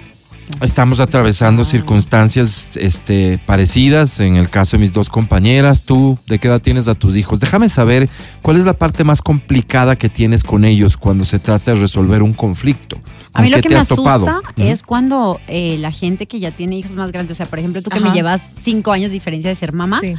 Estamos 0.61 0.99
atravesando 0.99 1.63
Ah. 1.63 1.65
circunstancias 1.65 2.77
este, 2.77 3.39
parecidas. 3.45 4.19
En 4.19 4.35
el 4.37 4.49
caso 4.49 4.77
de 4.77 4.81
mis 4.81 4.93
dos 4.93 5.09
compañeras, 5.09 5.83
tú, 5.83 6.17
¿de 6.27 6.39
qué 6.39 6.47
edad 6.47 6.61
tienes 6.61 6.87
a 6.87 6.95
tus 6.95 7.17
hijos? 7.17 7.39
Déjame 7.39 7.67
saber 7.67 8.09
cuál 8.41 8.57
es 8.57 8.65
la 8.65 8.73
parte 8.73 9.03
más 9.03 9.21
complicada 9.21 9.95
que 9.97 10.07
tienes 10.07 10.43
con 10.43 10.63
ellos 10.63 10.97
cuando 10.97 11.25
se 11.25 11.39
trata 11.39 11.73
de 11.73 11.79
resolver 11.81 12.21
un 12.23 12.33
conflicto. 12.33 12.97
A 13.33 13.41
mí 13.41 13.47
¿Con 13.49 13.51
lo 13.51 13.55
qué 13.57 13.61
que 13.63 13.69
te 13.69 13.75
me 13.75 13.81
has 13.81 13.87
topado? 13.87 14.27
asusta 14.29 14.51
Ujú. 14.51 14.67
es 14.69 14.83
cuando 14.83 15.41
eh, 15.47 15.77
la 15.79 15.91
gente 15.91 16.25
que 16.27 16.39
ya 16.39 16.51
tiene 16.51 16.77
hijos 16.77 16.95
más 16.95 17.11
grandes, 17.11 17.33
o 17.33 17.35
sea, 17.35 17.47
por 17.47 17.59
ejemplo, 17.59 17.81
tú 17.81 17.89
que 17.89 17.97
Ajá. 17.97 18.07
me 18.09 18.13
llevas 18.13 18.41
cinco 18.61 18.91
años 18.91 19.09
de 19.09 19.15
diferencia 19.15 19.49
de 19.49 19.55
ser 19.55 19.73
mamá, 19.73 19.99
Sí. 20.01 20.13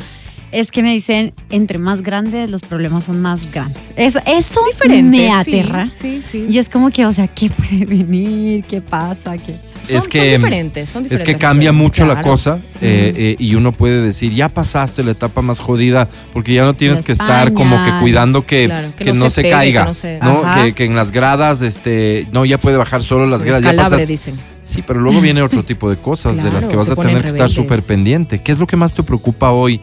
es 0.52 0.70
que 0.70 0.82
me 0.82 0.92
dicen, 0.92 1.32
entre 1.50 1.78
más 1.78 2.02
grandes, 2.02 2.50
los 2.50 2.60
problemas 2.62 3.04
son 3.04 3.22
más 3.22 3.50
grandes. 3.52 3.80
Eso, 3.96 4.18
eso 4.26 4.60
Diferente, 4.70 5.10
me 5.16 5.28
sí, 5.44 5.58
aterra. 5.60 5.88
Sí, 5.90 6.20
sí. 6.20 6.46
Y 6.48 6.58
es 6.58 6.68
como 6.68 6.90
que, 6.90 7.06
o 7.06 7.12
sea, 7.12 7.28
¿qué 7.28 7.48
puede 7.48 7.84
venir? 7.86 8.64
¿Qué 8.64 8.80
pasa? 8.82 9.38
¿Qué? 9.38 9.56
Son, 9.88 9.96
es 9.98 10.08
que, 10.08 10.18
son 10.32 10.42
diferentes, 10.42 10.88
son 10.88 11.02
Es 11.04 11.10
diferentes. 11.10 11.34
que 11.34 11.40
cambia 11.40 11.72
mucho 11.72 12.06
la 12.06 12.22
cosa 12.22 12.58
eh, 12.80 13.12
eh, 13.16 13.36
y 13.38 13.54
uno 13.54 13.72
puede 13.72 14.00
decir, 14.02 14.32
ya 14.32 14.48
pasaste 14.48 15.02
la 15.04 15.12
etapa 15.12 15.42
más 15.42 15.60
jodida 15.60 16.08
porque 16.32 16.52
ya 16.54 16.64
no 16.64 16.74
tienes 16.74 17.02
que 17.02 17.12
estar 17.12 17.52
como 17.52 17.82
que 17.82 17.90
cuidando 18.00 18.46
que, 18.46 18.66
Claro, 18.66 18.88
que 18.96 19.04
que 19.04 19.12
no 19.12 19.20
no, 19.20 19.24
se 19.30 19.36
se, 19.36 19.42
pegue, 19.42 19.52
caiga, 19.54 19.82
que 19.82 19.88
no 19.88 19.94
se- 19.94 20.18
¿no? 20.20 20.40
Ajá. 20.44 20.72
Que, 20.72 20.84
en 20.84 20.94
las 20.96 21.10
gradas, 21.12 21.62
este, 21.62 22.26
no, 22.32 22.44
ya 22.44 22.58
puede 22.58 22.76
bajar 22.76 23.02
solo 23.02 23.26
las 23.26 23.42
gradas, 23.44 23.62
ya 23.62 23.70
Calabre, 23.70 23.90
pasaste. 23.90 24.12
dicen. 24.12 24.34
Sí, 24.64 24.82
pero 24.84 25.00
luego 25.00 25.20
viene 25.20 25.42
otro 25.42 25.64
tipo 25.64 25.88
de 25.88 25.96
cosas 25.96 26.42
de 26.42 26.50
las 26.50 26.66
que 26.66 26.74
vas 26.76 26.90
a 26.90 26.96
tener 26.96 27.20
que 27.22 27.28
estar 27.28 27.50
súper 27.50 27.82
pendiente. 27.82 28.40
¿Qué 28.40 28.50
es 28.52 28.58
lo 28.58 28.66
que 28.66 28.76
más 28.76 28.94
te 28.94 29.02
preocupa 29.02 29.50
hoy 29.52 29.80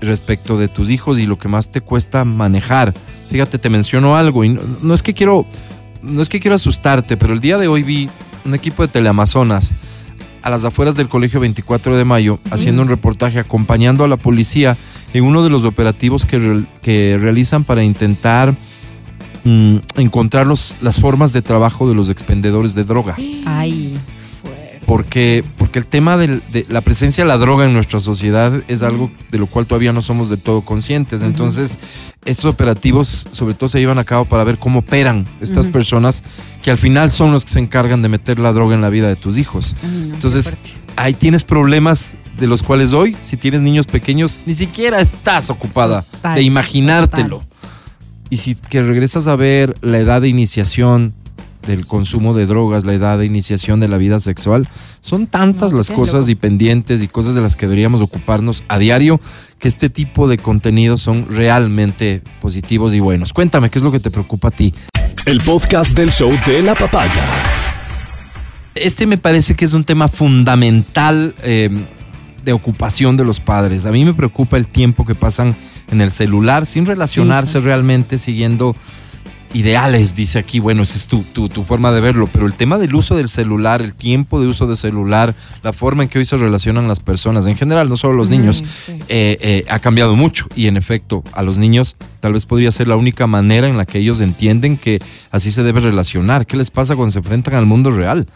respecto 0.00 0.58
de 0.58 0.68
tus 0.68 0.90
hijos 0.90 1.18
y 1.18 1.26
lo 1.26 1.38
que 1.38 1.48
más 1.48 1.70
te 1.70 1.80
cuesta 1.80 2.24
manejar? 2.24 2.92
Fíjate, 3.30 3.58
te 3.58 3.70
menciono 3.70 4.16
algo 4.16 4.44
y 4.44 4.50
no, 4.50 4.60
no 4.82 4.94
es 4.94 5.02
que 5.02 5.14
quiero 5.14 5.46
no 6.02 6.22
es 6.22 6.28
que 6.28 6.38
quiero 6.38 6.54
asustarte, 6.54 7.16
pero 7.16 7.32
el 7.32 7.40
día 7.40 7.58
de 7.58 7.66
hoy 7.66 7.82
vi 7.82 8.08
un 8.46 8.54
equipo 8.54 8.82
de 8.82 8.88
Teleamazonas 8.88 9.74
a 10.42 10.50
las 10.50 10.64
afueras 10.64 10.96
del 10.96 11.08
Colegio 11.08 11.40
24 11.40 11.96
de 11.96 12.04
Mayo 12.04 12.38
haciendo 12.50 12.82
un 12.82 12.88
reportaje 12.88 13.38
acompañando 13.40 14.04
a 14.04 14.08
la 14.08 14.16
policía 14.16 14.76
en 15.12 15.24
uno 15.24 15.42
de 15.42 15.50
los 15.50 15.64
operativos 15.64 16.24
que, 16.24 16.62
que 16.82 17.18
realizan 17.20 17.64
para 17.64 17.82
intentar 17.82 18.54
mm, 19.44 19.76
encontrar 19.96 20.46
los- 20.46 20.76
las 20.80 21.00
formas 21.00 21.32
de 21.32 21.42
trabajo 21.42 21.88
de 21.88 21.94
los 21.94 22.08
expendedores 22.10 22.74
de 22.74 22.84
droga 22.84 23.16
Ay. 23.44 23.98
Porque, 24.86 25.44
porque 25.58 25.78
el 25.80 25.86
tema 25.86 26.16
del- 26.16 26.42
de 26.52 26.64
la 26.68 26.80
presencia 26.80 27.24
de 27.24 27.28
la 27.28 27.38
droga 27.38 27.64
en 27.64 27.72
nuestra 27.74 27.98
sociedad 28.00 28.52
es 28.68 28.82
algo 28.82 29.10
de 29.32 29.38
lo 29.38 29.46
cual 29.46 29.66
todavía 29.66 29.92
no 29.92 30.00
somos 30.00 30.28
del 30.28 30.38
todo 30.38 30.60
conscientes. 30.62 31.22
Entonces, 31.22 31.76
estos 32.24 32.44
operativos 32.46 33.26
sobre 33.32 33.54
todo 33.54 33.68
se 33.68 33.80
llevan 33.80 33.98
a 33.98 34.04
cabo 34.04 34.24
para 34.24 34.44
ver 34.44 34.58
cómo 34.58 34.78
operan 34.80 35.26
estas 35.40 35.66
personas 35.66 36.22
que 36.62 36.70
al 36.70 36.78
final 36.78 37.10
son 37.10 37.32
los 37.32 37.44
que 37.44 37.50
se 37.50 37.58
encargan 37.58 38.00
de 38.02 38.08
meter 38.08 38.38
la 38.38 38.52
droga 38.52 38.74
en 38.76 38.80
la 38.80 38.88
vida 38.90 39.08
de 39.08 39.16
tus 39.16 39.38
hijos. 39.38 39.74
ay, 39.82 39.88
no, 39.90 40.06
qué 40.08 40.14
Entonces, 40.14 40.56
ahí 40.96 41.14
tienes 41.14 41.42
problemas 41.44 42.14
de 42.38 42.46
los 42.46 42.62
cuales 42.62 42.92
hoy, 42.92 43.16
si 43.22 43.36
tienes 43.36 43.62
niños 43.62 43.86
pequeños, 43.86 44.38
ni 44.46 44.54
siquiera 44.54 45.00
estás 45.00 45.50
ocupada 45.50 46.02
Total, 46.02 46.34
de 46.36 46.42
imaginártelo. 46.42 47.44
Y 48.30 48.36
si 48.38 48.54
que 48.54 48.82
regresas 48.82 49.26
a 49.26 49.36
ver 49.36 49.74
la 49.82 49.98
edad 49.98 50.20
de 50.20 50.28
iniciación 50.28 51.12
del 51.66 51.86
consumo 51.86 52.32
de 52.32 52.46
drogas, 52.46 52.84
la 52.84 52.94
edad 52.94 53.18
de 53.18 53.26
iniciación 53.26 53.80
de 53.80 53.88
la 53.88 53.96
vida 53.98 54.20
sexual, 54.20 54.68
son 55.00 55.26
tantas 55.26 55.72
No, 55.72 55.78
las 55.78 55.90
cosas 55.90 56.20
loco. 56.22 56.30
y 56.30 56.34
pendientes 56.36 57.02
y 57.02 57.08
cosas 57.08 57.34
de 57.34 57.40
las 57.40 57.56
que 57.56 57.66
deberíamos 57.66 58.00
ocuparnos 58.00 58.64
a 58.68 58.78
diario 58.78 59.20
que 59.58 59.68
este 59.68 59.90
tipo 59.90 60.28
de 60.28 60.38
contenidos 60.38 61.00
son 61.02 61.26
realmente 61.28 62.22
positivos 62.40 62.94
y 62.94 63.00
buenos. 63.00 63.32
Cuéntame, 63.32 63.68
¿qué 63.70 63.78
es 63.78 63.84
lo 63.84 63.92
que 63.92 64.00
te 64.00 64.10
preocupa 64.10 64.48
a 64.48 64.50
ti? 64.52 64.72
El 65.24 65.40
podcast 65.40 65.96
del 65.96 66.10
show 66.12 66.32
de 66.46 66.62
la 66.62 66.74
papaya. 66.74 67.24
Este 68.74 69.06
me 69.06 69.16
parece 69.16 69.54
que 69.54 69.64
es 69.64 69.72
un 69.72 69.84
tema 69.84 70.06
fundamental 70.08 71.34
eh, 71.42 71.70
de 72.44 72.52
ocupación 72.52 73.16
de 73.16 73.24
los 73.24 73.40
padres. 73.40 73.86
A 73.86 73.90
mí 73.90 74.04
me 74.04 74.14
preocupa 74.14 74.56
el 74.56 74.68
tiempo 74.68 75.04
que 75.04 75.14
pasan 75.14 75.56
en 75.90 76.00
el 76.00 76.10
celular 76.10 76.66
sin 76.66 76.84
relacionarse 76.84 77.60
realmente, 77.60 78.18
siguiendo 78.18 78.76
ideales, 79.56 80.14
dice 80.14 80.38
aquí. 80.38 80.60
Bueno, 80.60 80.82
esa 80.82 80.96
es 80.96 81.06
tu, 81.06 81.22
tu, 81.22 81.48
tu 81.48 81.64
forma 81.64 81.90
de 81.92 82.00
verlo, 82.00 82.28
pero 82.30 82.46
el 82.46 82.54
tema 82.54 82.78
del 82.78 82.94
uso 82.94 83.16
del 83.16 83.28
celular, 83.28 83.80
el 83.80 83.94
tiempo 83.94 84.40
de 84.40 84.46
uso 84.46 84.66
del 84.66 84.76
celular, 84.76 85.34
la 85.62 85.72
forma 85.72 86.02
en 86.02 86.08
que 86.08 86.18
hoy 86.18 86.24
se 86.24 86.36
relacionan 86.36 86.88
las 86.88 87.00
personas, 87.00 87.46
en 87.46 87.56
general, 87.56 87.88
no 87.88 87.96
solo 87.96 88.14
los 88.14 88.28
niños, 88.28 88.58
sí. 88.58 88.92
eh, 89.08 89.38
eh, 89.40 89.64
ha 89.68 89.78
cambiado 89.78 90.14
mucho. 90.14 90.46
Y 90.54 90.66
en 90.66 90.76
efecto, 90.76 91.24
a 91.32 91.42
los 91.42 91.56
niños 91.56 91.96
tal 92.26 92.32
vez 92.32 92.44
podría 92.44 92.72
ser 92.72 92.88
la 92.88 92.96
única 92.96 93.28
manera 93.28 93.68
en 93.68 93.76
la 93.76 93.84
que 93.86 93.98
ellos 94.00 94.20
entienden 94.20 94.76
que 94.76 95.00
así 95.30 95.52
se 95.52 95.62
debe 95.62 95.78
relacionar. 95.78 96.44
¿Qué 96.44 96.56
les 96.56 96.70
pasa 96.70 96.96
cuando 96.96 97.12
se 97.12 97.20
enfrentan 97.20 97.54
al 97.54 97.66
mundo 97.66 97.92
real? 97.92 98.26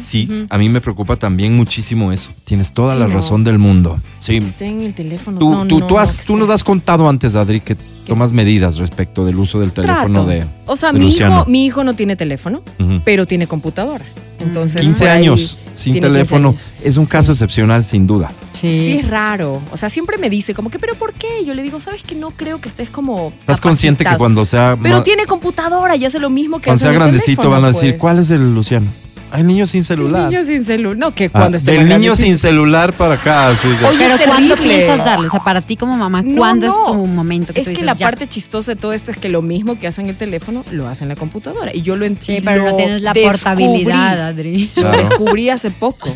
Sí, 0.00 0.46
a 0.48 0.58
mí 0.58 0.68
me 0.68 0.80
preocupa 0.80 1.16
también 1.16 1.56
muchísimo 1.56 2.12
eso. 2.12 2.30
Tienes 2.44 2.72
toda 2.72 2.94
Sí, 2.94 3.00
la 3.00 3.08
no. 3.08 3.14
razón 3.14 3.42
del 3.42 3.58
mundo. 3.58 3.98
Sí. 4.20 4.38
Que 4.38 4.64
en 4.66 4.82
el 4.82 4.94
teléfono. 4.94 5.40
Tú, 5.40 5.50
No, 5.50 5.66
tú, 5.66 5.80
no, 5.80 5.86
tú, 5.88 5.94
no, 5.94 6.00
has- 6.00 6.18
que 6.20 6.24
tú 6.26 6.36
nos 6.36 6.50
has 6.50 6.62
contado 6.62 7.08
antes, 7.08 7.34
Adri, 7.34 7.60
que 7.60 7.74
tomas 8.06 8.30
medidas 8.30 8.76
respecto 8.76 9.24
del 9.24 9.36
uso 9.40 9.58
del 9.58 9.72
teléfono 9.72 10.24
Trato. 10.24 10.26
de. 10.28 10.46
O 10.66 10.76
sea, 10.76 10.92
de 10.92 11.00
mi 11.00 11.06
Luciano. 11.06 11.38
hijo, 11.40 11.50
mi 11.50 11.66
hijo 11.66 11.82
no 11.82 11.94
tiene 11.94 12.14
teléfono, 12.14 12.62
pero 13.04 13.26
tiene 13.26 13.48
computadora. 13.48 14.04
Entonces, 14.42 14.80
15 14.80 14.98
por 14.98 15.08
ahí 15.08 15.18
años 15.18 15.58
sin 15.74 15.92
tiene 15.94 16.08
15 16.08 16.12
teléfono. 16.12 16.48
años. 16.50 16.66
Es 16.82 16.96
un 16.96 17.06
caso 17.06 17.32
excepcional, 17.32 17.84
sin 17.84 18.06
duda. 18.06 18.32
Sí, 18.52 18.98
es 19.00 19.08
raro. 19.08 19.60
O 19.72 19.76
sea, 19.76 19.88
siempre 19.88 20.18
me 20.18 20.30
dice 20.30 20.54
como 20.54 20.70
que, 20.70 20.78
¿pero 20.78 20.94
por 20.94 21.14
qué? 21.14 21.44
Yo 21.44 21.54
le 21.54 21.62
digo, 21.62 21.80
¿sabes 21.80 22.02
que 22.02 22.14
no 22.14 22.30
creo 22.30 22.60
que 22.60 22.68
estés 22.68 22.90
como. 22.90 23.32
¿Estás 23.40 23.60
consciente 23.60 23.98
que 23.98 24.04
capacitado?" 24.04 24.18
cuando 24.18 24.44
sea, 24.44 24.76
Pero 24.80 25.02
tiene 25.02 25.26
computadora 25.26 25.96
y 25.96 26.04
hace 26.04 26.18
lo 26.18 26.30
mismo 26.30 26.58
que 26.58 26.64
cuando 26.64 26.76
hace 26.76 26.84
sea 26.84 26.92
grandecito 26.92 27.42
teléfono, 27.42 27.50
van 27.50 27.64
a 27.64 27.68
decir, 27.68 27.90
pues. 27.92 28.00
¿cuál 28.00 28.18
es 28.18 28.30
el 28.30 28.54
Luciano? 28.54 28.86
Hay 29.34 29.42
niños 29.44 29.70
sin 29.70 29.82
celular. 29.82 30.28
Niño 30.30 30.44
sin 30.44 30.62
celular. 30.64 30.98
No, 30.98 31.14
que 31.14 31.24
Ah, 31.26 31.30
cuando 31.32 31.56
esté 31.56 31.72
del 31.72 31.86
más 31.88 31.98
niño 31.98 32.14
sin 32.14 32.36
celular 32.36 32.92
para 32.92 33.14
acá. 33.14 33.48
de- 33.50 33.86
Oye, 33.86 33.98
Pero 33.98 34.16
¿cuándo 34.26 34.56
piensas 34.56 35.04
darle? 35.04 35.26
O 35.26 35.30
sea, 35.30 35.42
para 35.42 35.60
ti 35.62 35.76
como 35.76 35.96
mamá, 35.96 36.20
No, 36.22 36.36
¿cuándo 36.36 36.66
no. 36.66 36.78
es 36.84 36.92
tu 36.92 37.06
momento? 37.06 37.52
Es 37.54 37.60
tú 37.60 37.64
que 37.64 37.70
dices, 37.70 37.84
la 37.84 37.94
ya? 37.94 38.06
parte 38.06 38.28
chistosa 38.28 38.74
de 38.74 38.80
todo 38.80 38.92
esto 38.92 39.10
es 39.10 39.16
que 39.16 39.28
lo 39.30 39.40
mismo 39.40 39.78
que 39.78 39.86
hace 39.86 40.02
en 40.02 40.08
el 40.10 40.16
teléfono 40.16 40.64
lo 40.70 40.86
hace 40.86 41.04
en 41.04 41.08
la 41.08 41.16
computadora. 41.16 41.74
Y 41.74 41.80
yo 41.82 41.96
lo 41.96 42.04
Sí, 42.04 42.12
entiendo. 42.12 42.50
pero 42.50 42.64
no 42.70 42.76
tienes 42.76 43.00
la 43.02 43.14
portabilidad, 43.14 44.28
Adri. 44.28 44.70
Lo 44.76 44.82
Claro. 44.82 45.08
descubrí 45.08 45.48
hace 45.50 45.70
poco. 45.70 46.14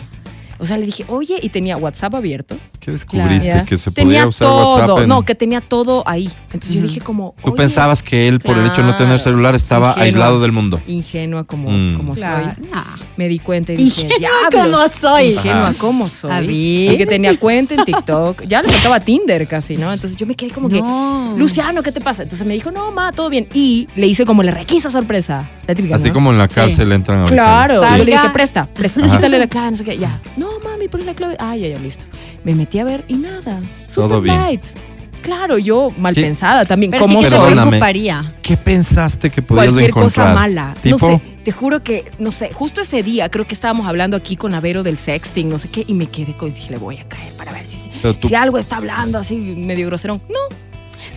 O 0.58 0.64
sea, 0.64 0.76
le 0.78 0.86
dije, 0.86 1.04
oye, 1.08 1.36
y 1.42 1.48
tenía 1.48 1.76
WhatsApp 1.76 2.14
abierto. 2.14 2.56
¿Qué 2.80 2.92
descubriste? 2.92 3.46
Ya. 3.48 3.64
Que 3.64 3.76
se 3.78 3.90
tenía 3.90 4.20
podía 4.22 4.26
usar 4.28 4.48
todo, 4.48 4.74
WhatsApp. 4.76 4.98
en- 5.02 5.08
no, 5.08 5.22
que 5.22 5.34
tenía 5.34 5.60
todo 5.60 6.02
ahí. 6.06 6.30
Entonces 6.52 6.70
yo 6.74 6.82
dije 6.82 7.00
como, 7.00 7.34
Tú 7.42 7.48
oye, 7.48 7.56
pensabas 7.56 8.02
que 8.02 8.28
él, 8.28 8.40
por 8.40 8.56
el 8.58 8.66
hecho 8.66 8.76
de 8.82 8.84
no 8.84 8.92
tener 8.96 9.06
claro, 9.16 9.18
celular, 9.18 9.54
estaba 9.54 9.88
ingenua. 9.90 10.04
aislado 10.04 10.40
del 10.40 10.52
mundo. 10.52 10.80
Ingenua 10.86 11.44
como, 11.44 11.70
Mm. 11.70 11.96
como 11.96 12.14
Claro. 12.14 12.52
soy. 12.54 12.70
Nah. 12.70 12.84
Me 13.16 13.28
di 13.28 13.38
cuenta 13.38 13.72
y 13.72 13.76
dije, 13.76 14.02
Ingenua 14.02 14.18
"Diablos, 14.50 14.92
como 14.92 15.12
soy". 15.12 15.24
Ingenua 15.32 15.68
Ajá. 15.68 15.78
como 15.78 16.08
soy. 16.08 16.30
A. 16.30 16.42
Y 16.42 16.96
que 16.96 17.06
tenía 17.06 17.36
cuenta 17.38 17.74
en 17.74 17.84
TikTok. 17.84 18.42
Ya 18.46 18.62
le 18.62 18.68
faltaba 18.68 19.00
Tinder 19.00 19.46
casi, 19.48 19.76
¿no? 19.76 19.92
Entonces 19.92 20.16
yo 20.16 20.26
me 20.26 20.34
quedé 20.34 20.50
como 20.50 20.68
No. 20.68 21.32
que, 21.34 21.38
Luciano, 21.40 21.82
¿qué 21.82 21.92
te 21.92 22.00
pasa? 22.00 22.22
Entonces 22.22 22.46
me 22.46 22.54
dijo, 22.54 22.70
no, 22.70 22.92
ma, 22.92 23.12
todo 23.12 23.28
bien. 23.30 23.48
Y 23.54 23.88
le 23.96 24.06
hice 24.06 24.24
como 24.24 24.42
la 24.42 24.52
requisa 24.52 24.90
sorpresa. 24.90 25.48
La 25.66 25.74
típica, 25.74 25.96
Así 25.96 26.08
¿no? 26.08 26.14
como 26.14 26.30
en 26.30 26.38
la 26.38 26.46
cárcel 26.48 26.92
entran 26.92 27.18
ahorita. 27.20 27.34
Claro, 27.34 27.82
yo 27.96 28.04
le 28.04 28.12
dije, 28.12 28.30
presta, 28.32 28.64
presta, 28.66 29.00
Ajá. 29.04 29.16
quítale 29.16 29.38
la 29.38 29.46
clave, 29.48 29.70
no 29.72 29.76
sé 29.76 29.84
qué, 29.84 29.98
ya. 29.98 30.20
No, 30.36 30.45
mami, 30.64 30.88
ponle 30.88 31.06
la 31.06 31.14
clave. 31.14 31.36
Ah, 31.38 31.56
ya, 31.56 31.68
ya, 31.68 31.78
listo. 31.78 32.06
Me 32.44 32.54
metí 32.54 32.78
a 32.78 32.84
ver 32.84 33.04
y 33.08 33.14
nada. 33.14 33.60
Todo 33.94 34.20
bien. 34.20 34.36
light. 34.36 34.62
Claro, 35.22 35.58
yo 35.58 35.90
mal 35.98 36.14
¿Qué? 36.14 36.20
pensada 36.22 36.64
también. 36.64 36.92
Pero 36.92 37.04
¿Cómo 37.04 37.20
que 37.20 37.28
Perdóname. 37.28 37.62
preocuparía. 37.62 38.34
¿Qué 38.42 38.56
pensaste 38.56 39.28
que 39.30 39.42
podías 39.42 39.66
Cualquier 39.66 39.90
encontrar? 39.90 40.26
cosa 40.28 40.34
mala. 40.34 40.74
¿Tipo? 40.80 40.98
No 40.98 41.06
sé, 41.18 41.20
te 41.42 41.50
juro 41.50 41.82
que, 41.82 42.04
no 42.20 42.30
sé, 42.30 42.52
justo 42.52 42.82
ese 42.82 43.02
día 43.02 43.28
creo 43.28 43.44
que 43.44 43.54
estábamos 43.54 43.88
hablando 43.88 44.16
aquí 44.16 44.36
con 44.36 44.54
Avero 44.54 44.84
del 44.84 44.96
sexting, 44.96 45.48
no 45.48 45.58
sé 45.58 45.68
qué, 45.68 45.84
y 45.86 45.94
me 45.94 46.06
quedé 46.06 46.36
con, 46.36 46.54
dije, 46.54 46.70
le 46.70 46.78
voy 46.78 46.98
a 46.98 47.08
caer 47.08 47.32
para 47.32 47.50
ver 47.52 47.66
si, 47.66 47.76
si, 47.76 47.90
Pero 48.02 48.14
tú- 48.14 48.28
si 48.28 48.34
algo 48.36 48.56
está 48.58 48.76
hablando 48.76 49.18
así 49.18 49.34
medio 49.36 49.86
groserón. 49.88 50.22
No. 50.28 50.38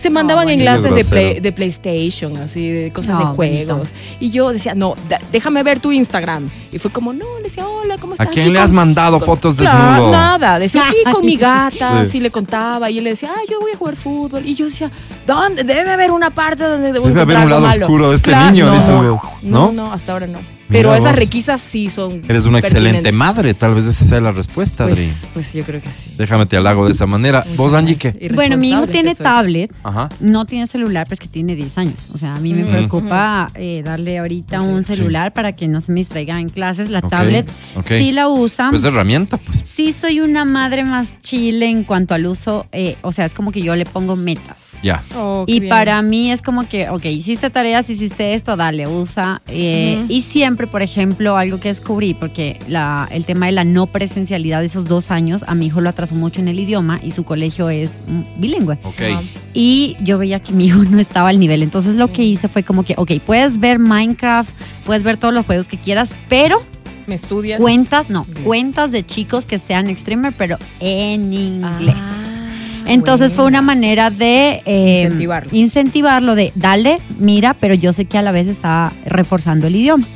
Se 0.00 0.08
mandaban 0.10 0.48
enlaces 0.48 0.94
de, 0.94 1.04
play- 1.04 1.40
de 1.40 1.52
PlayStation, 1.52 2.36
así, 2.38 2.70
de 2.70 2.90
cosas 2.92 3.18
No, 3.18 3.28
de 3.30 3.34
juegos. 3.36 3.90
Y 4.18 4.30
yo 4.30 4.50
decía, 4.52 4.74
no, 4.74 4.94
da- 5.08 5.20
déjame 5.30 5.62
ver 5.62 5.78
tu 5.80 5.92
Instagram. 5.92 6.48
Y 6.72 6.78
fue 6.78 6.90
como, 6.90 7.12
no, 7.12 7.26
le 7.36 7.42
decía, 7.44 7.68
hola, 7.68 7.98
¿cómo 7.98 8.12
¿A 8.12 8.14
estás? 8.14 8.28
quién 8.28 8.44
Aquí 8.46 8.52
le 8.52 8.60
has 8.60 8.68
con- 8.68 8.76
mandado 8.76 9.18
con- 9.18 9.26
fotos 9.26 9.56
Claro, 9.56 9.92
desnudo? 9.94 10.10
Nada, 10.12 10.58
decía 10.58 10.84
aquí 10.88 10.96
con 11.12 11.24
mi 11.26 11.36
gata, 11.36 11.90
Sí. 11.96 11.98
así 12.02 12.20
le 12.20 12.30
contaba. 12.30 12.90
Y 12.90 12.98
él 12.98 13.04
le 13.04 13.10
decía, 13.10 13.30
ah, 13.36 13.40
yo 13.50 13.60
voy 13.60 13.72
a 13.72 13.76
jugar 13.76 13.96
fútbol. 13.96 14.46
Y 14.46 14.54
yo 14.54 14.64
decía, 14.64 14.90
¿dónde? 15.26 15.64
Debe 15.64 15.90
haber 15.90 16.10
una 16.12 16.30
parte 16.30 16.64
donde 16.64 16.92
debo 16.92 17.06
Debe 17.06 17.20
haber 17.20 17.36
un 17.38 17.50
lado 17.50 17.60
malo". 17.62 17.86
oscuro 17.86 18.08
de 18.10 18.16
este 18.16 18.30
Claro, 18.30 18.50
niño, 18.52 18.66
no, 18.66 18.74
dice 18.74 18.90
¿No? 19.42 19.72
no, 19.72 19.92
hasta 19.92 20.12
ahora 20.12 20.26
no. 20.26 20.38
Pero 20.70 20.94
esas 20.94 21.16
requisas 21.16 21.60
sí 21.60 21.90
son. 21.90 22.22
Eres 22.28 22.46
una 22.46 22.58
excelente 22.60 23.12
madre, 23.12 23.54
tal 23.54 23.74
vez 23.74 23.86
esa 23.86 24.04
sea 24.04 24.20
la 24.20 24.32
respuesta, 24.32 24.84
Adri. 24.84 24.94
Pues, 24.96 25.28
pues 25.34 25.52
yo 25.52 25.64
creo 25.64 25.80
que 25.80 25.90
sí. 25.90 26.12
Déjame 26.16 26.46
te 26.46 26.56
halago 26.56 26.86
de 26.86 26.92
esa 26.92 27.06
manera. 27.06 27.40
Muchas 27.40 27.56
¿Vos, 27.56 27.74
Angie, 27.74 27.96
qué? 27.96 28.30
Bueno, 28.34 28.56
mi 28.56 28.70
hijo 28.70 28.86
tiene 28.86 29.14
tablet. 29.14 29.74
Ajá. 29.82 30.08
No 30.20 30.44
tiene 30.46 30.66
celular, 30.66 31.06
pues 31.08 31.18
que 31.20 31.28
tiene 31.28 31.54
10 31.56 31.76
años. 31.78 31.94
O 32.14 32.18
sea, 32.18 32.36
a 32.36 32.40
mí 32.40 32.54
me 32.54 32.64
Mm. 32.64 32.68
preocupa 32.70 33.50
eh, 33.54 33.82
darle 33.84 34.18
ahorita 34.18 34.60
un 34.62 34.84
Sí. 34.84 34.94
celular 34.94 35.32
para 35.32 35.52
que 35.56 35.66
no 35.68 35.80
se 35.80 35.92
me 35.92 36.00
distraiga 36.00 36.40
en 36.40 36.48
clases. 36.48 36.88
La 36.90 37.02
tablet 37.02 37.48
ok. 37.76 37.86
sí 37.88 38.12
la 38.12 38.28
usa. 38.28 38.70
Pues 38.70 38.84
herramienta, 38.84 39.36
pues. 39.38 39.62
Sí 39.74 39.92
soy 39.92 40.20
una 40.20 40.44
madre 40.44 40.84
más 40.84 41.18
chile 41.20 41.68
en 41.68 41.84
cuanto 41.84 42.14
al 42.14 42.26
uso. 42.26 42.66
eh, 42.72 42.96
o 43.02 43.12
sea, 43.12 43.24
es 43.24 43.34
como 43.34 43.50
que 43.52 43.60
yo 43.62 43.74
le 43.76 43.84
pongo 43.86 44.16
metas. 44.16 44.69
Ya. 44.82 45.02
Oh, 45.14 45.44
Y 45.46 45.60
bien. 45.60 45.68
para 45.70 46.00
mí 46.02 46.30
es 46.30 46.40
como 46.42 46.66
que, 46.66 46.88
ok, 46.88 47.04
hiciste 47.06 47.50
tareas, 47.50 47.90
hiciste 47.90 48.34
esto, 48.34 48.56
dale, 48.56 48.88
usa. 48.88 49.42
Eh. 49.48 50.02
Y 50.08 50.22
siempre, 50.22 50.66
por 50.66 50.80
ejemplo, 50.82 51.36
algo 51.36 51.60
que 51.60 51.68
descubrí, 51.68 52.14
porque 52.14 52.58
la, 52.68 53.08
el 53.12 53.24
tema 53.24 53.46
de 53.46 53.52
la 53.52 53.64
no 53.64 53.86
presencialidad 53.86 54.60
de 54.60 54.66
esos 54.66 54.86
dos 54.86 55.10
años, 55.10 55.44
a 55.46 55.54
mi 55.54 55.66
hijo 55.66 55.80
lo 55.80 55.90
atrasó 55.90 56.14
mucho 56.14 56.40
en 56.40 56.48
el 56.48 56.58
idioma 56.58 56.98
y 57.02 57.10
su 57.10 57.24
colegio 57.24 57.68
es 57.68 58.00
bilingüe. 58.38 58.78
Ok. 58.84 59.02
Y 59.52 59.96
yo 60.02 60.16
veía 60.18 60.38
que 60.38 60.52
mi 60.52 60.66
hijo 60.66 60.82
no 60.90 60.98
estaba 60.98 61.28
al 61.28 61.38
nivel. 61.40 61.62
Entonces 61.62 61.96
lo 61.96 62.10
que 62.10 62.22
hice 62.22 62.48
fue 62.48 62.62
como 62.62 62.82
que, 62.82 62.94
ok, 62.96 63.12
puedes 63.24 63.60
ver 63.60 63.78
Minecraft, 63.78 64.50
puedes 64.86 65.02
ver 65.02 65.16
todos 65.18 65.34
los 65.34 65.44
juegos 65.44 65.68
que 65.68 65.76
quieras, 65.76 66.12
pero 66.28 66.62
¿Me 67.06 67.16
estudias? 67.16 67.60
cuentas, 67.60 68.08
no, 68.08 68.24
cuentas 68.44 68.92
de 68.92 69.04
chicos 69.04 69.44
que 69.44 69.58
sean 69.58 69.94
streamer, 69.96 70.32
pero 70.38 70.56
en 70.78 71.32
inglés. 71.32 71.94
Ah, 71.98 72.29
Entonces 72.92 73.32
fue 73.32 73.44
una 73.46 73.62
manera 73.62 74.10
de 74.10 74.62
eh, 74.64 75.02
Incentivarlo. 75.04 75.50
incentivarlo, 75.56 76.34
de 76.34 76.52
dale, 76.54 76.98
mira, 77.18 77.54
pero 77.54 77.74
yo 77.74 77.92
sé 77.92 78.04
que 78.04 78.18
a 78.18 78.22
la 78.22 78.32
vez 78.32 78.46
está 78.46 78.92
reforzando 79.04 79.66
el 79.66 79.76
idioma. 79.76 80.06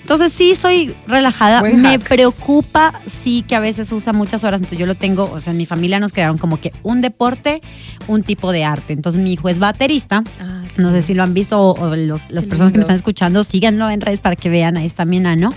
Entonces 0.00 0.32
sí 0.32 0.54
soy 0.56 0.92
relajada. 1.06 1.60
Buen 1.60 1.82
Me 1.82 1.90
hack. 1.90 2.08
preocupa 2.08 2.92
sí 3.06 3.44
que 3.46 3.54
a 3.54 3.60
veces 3.60 3.92
usa 3.92 4.12
muchas 4.12 4.42
horas. 4.42 4.58
Entonces 4.60 4.78
yo 4.78 4.86
lo 4.86 4.96
tengo, 4.96 5.30
o 5.32 5.38
sea, 5.38 5.52
en 5.52 5.56
mi 5.56 5.66
familia 5.66 6.00
nos 6.00 6.10
crearon 6.12 6.36
como 6.36 6.58
que 6.60 6.72
un 6.82 7.00
deporte, 7.00 7.60
un 8.08 8.24
tipo 8.24 8.50
de 8.50 8.64
arte. 8.64 8.92
Entonces 8.92 9.22
mi 9.22 9.32
hijo 9.32 9.48
es 9.48 9.60
baterista. 9.60 10.24
Ah, 10.40 10.59
No 10.80 10.90
sé 10.92 11.02
si 11.02 11.14
lo 11.14 11.22
han 11.22 11.34
visto 11.34 11.60
o, 11.60 11.78
o 11.78 11.94
los- 11.96 12.30
las 12.30 12.46
personas 12.46 12.72
que 12.72 12.78
me 12.78 12.82
están 12.82 12.96
escuchando, 12.96 13.44
síganlo 13.44 13.88
en 13.90 14.00
redes 14.00 14.20
para 14.20 14.36
que 14.36 14.48
vean, 14.48 14.76
ahí 14.76 14.86
está 14.86 15.04
mi 15.04 15.18
enano. 15.18 15.52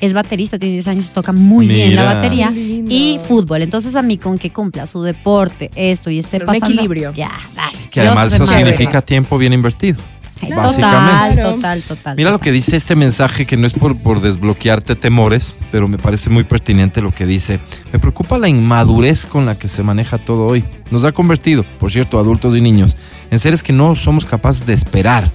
Es 0.00 0.12
baterista, 0.12 0.58
tiene 0.58 0.74
10 0.74 0.88
años, 0.88 1.10
toca 1.10 1.32
muy 1.32 1.66
bien 1.66 1.96
la 1.96 2.04
batería. 2.04 2.52
Y 2.54 3.18
fútbol. 3.26 3.62
Entonces 3.62 3.96
a 3.96 4.02
mí 4.02 4.16
con 4.16 4.38
que 4.38 4.50
cumpla 4.52 4.86
su 4.86 5.02
deporte, 5.02 5.70
esto 5.74 6.08
y 6.10 6.18
esté 6.20 6.38
Pero 6.38 6.44
un 6.44 6.46
pasando. 6.46 6.66
equilibrio. 6.74 7.12
Ya, 7.14 7.32
dale. 7.56 7.76
Que 7.90 8.02
Dios 8.02 8.12
además 8.16 8.32
eso 8.32 8.46
significa 8.46 9.02
tiempo 9.02 9.36
bien 9.38 9.52
invertido. 9.52 9.98
Total, 10.40 10.56
básicamente. 10.56 11.34
Claro. 11.34 11.54
total, 11.54 11.82
total. 11.82 12.16
Mira 12.16 12.30
lo 12.30 12.36
total. 12.36 12.44
que 12.44 12.52
dice 12.52 12.76
este 12.76 12.94
mensaje, 12.96 13.44
que 13.46 13.56
no 13.56 13.66
es 13.66 13.72
por, 13.72 13.96
por 13.96 14.20
desbloquearte 14.20 14.94
temores, 14.96 15.54
pero 15.72 15.88
me 15.88 15.98
parece 15.98 16.30
muy 16.30 16.44
pertinente 16.44 17.00
lo 17.00 17.10
que 17.10 17.26
dice. 17.26 17.58
Me 17.92 17.98
preocupa 17.98 18.38
la 18.38 18.48
inmadurez 18.48 19.26
con 19.26 19.46
la 19.46 19.58
que 19.58 19.68
se 19.68 19.82
maneja 19.82 20.18
todo 20.18 20.46
hoy. 20.46 20.64
Nos 20.90 21.04
ha 21.04 21.12
convertido, 21.12 21.64
por 21.80 21.90
cierto, 21.90 22.18
adultos 22.18 22.54
y 22.54 22.60
niños, 22.60 22.96
en 23.30 23.38
seres 23.38 23.62
que 23.62 23.72
no 23.72 23.94
somos 23.94 24.24
capaces 24.26 24.64
de 24.66 24.74
esperar. 24.74 25.30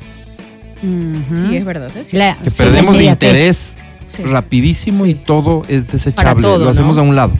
Sí, 0.82 1.56
es 1.56 1.63
verdad. 1.66 1.89
es 1.96 2.13
La- 2.13 2.36
que 2.38 2.50
sí, 2.50 2.58
perdemos 2.58 3.00
interés 3.00 3.78
Sí. 4.06 4.22
rapidísimo 4.24 5.06
y 5.06 5.16
todo 5.16 5.63
es 5.70 5.88
desechable. 5.88 6.42
todo, 6.44 6.63
lo 6.66 6.70
hacemos 6.70 6.98
¿no? 6.98 7.02
a 7.04 7.06
un 7.06 7.16
lado. 7.16 7.34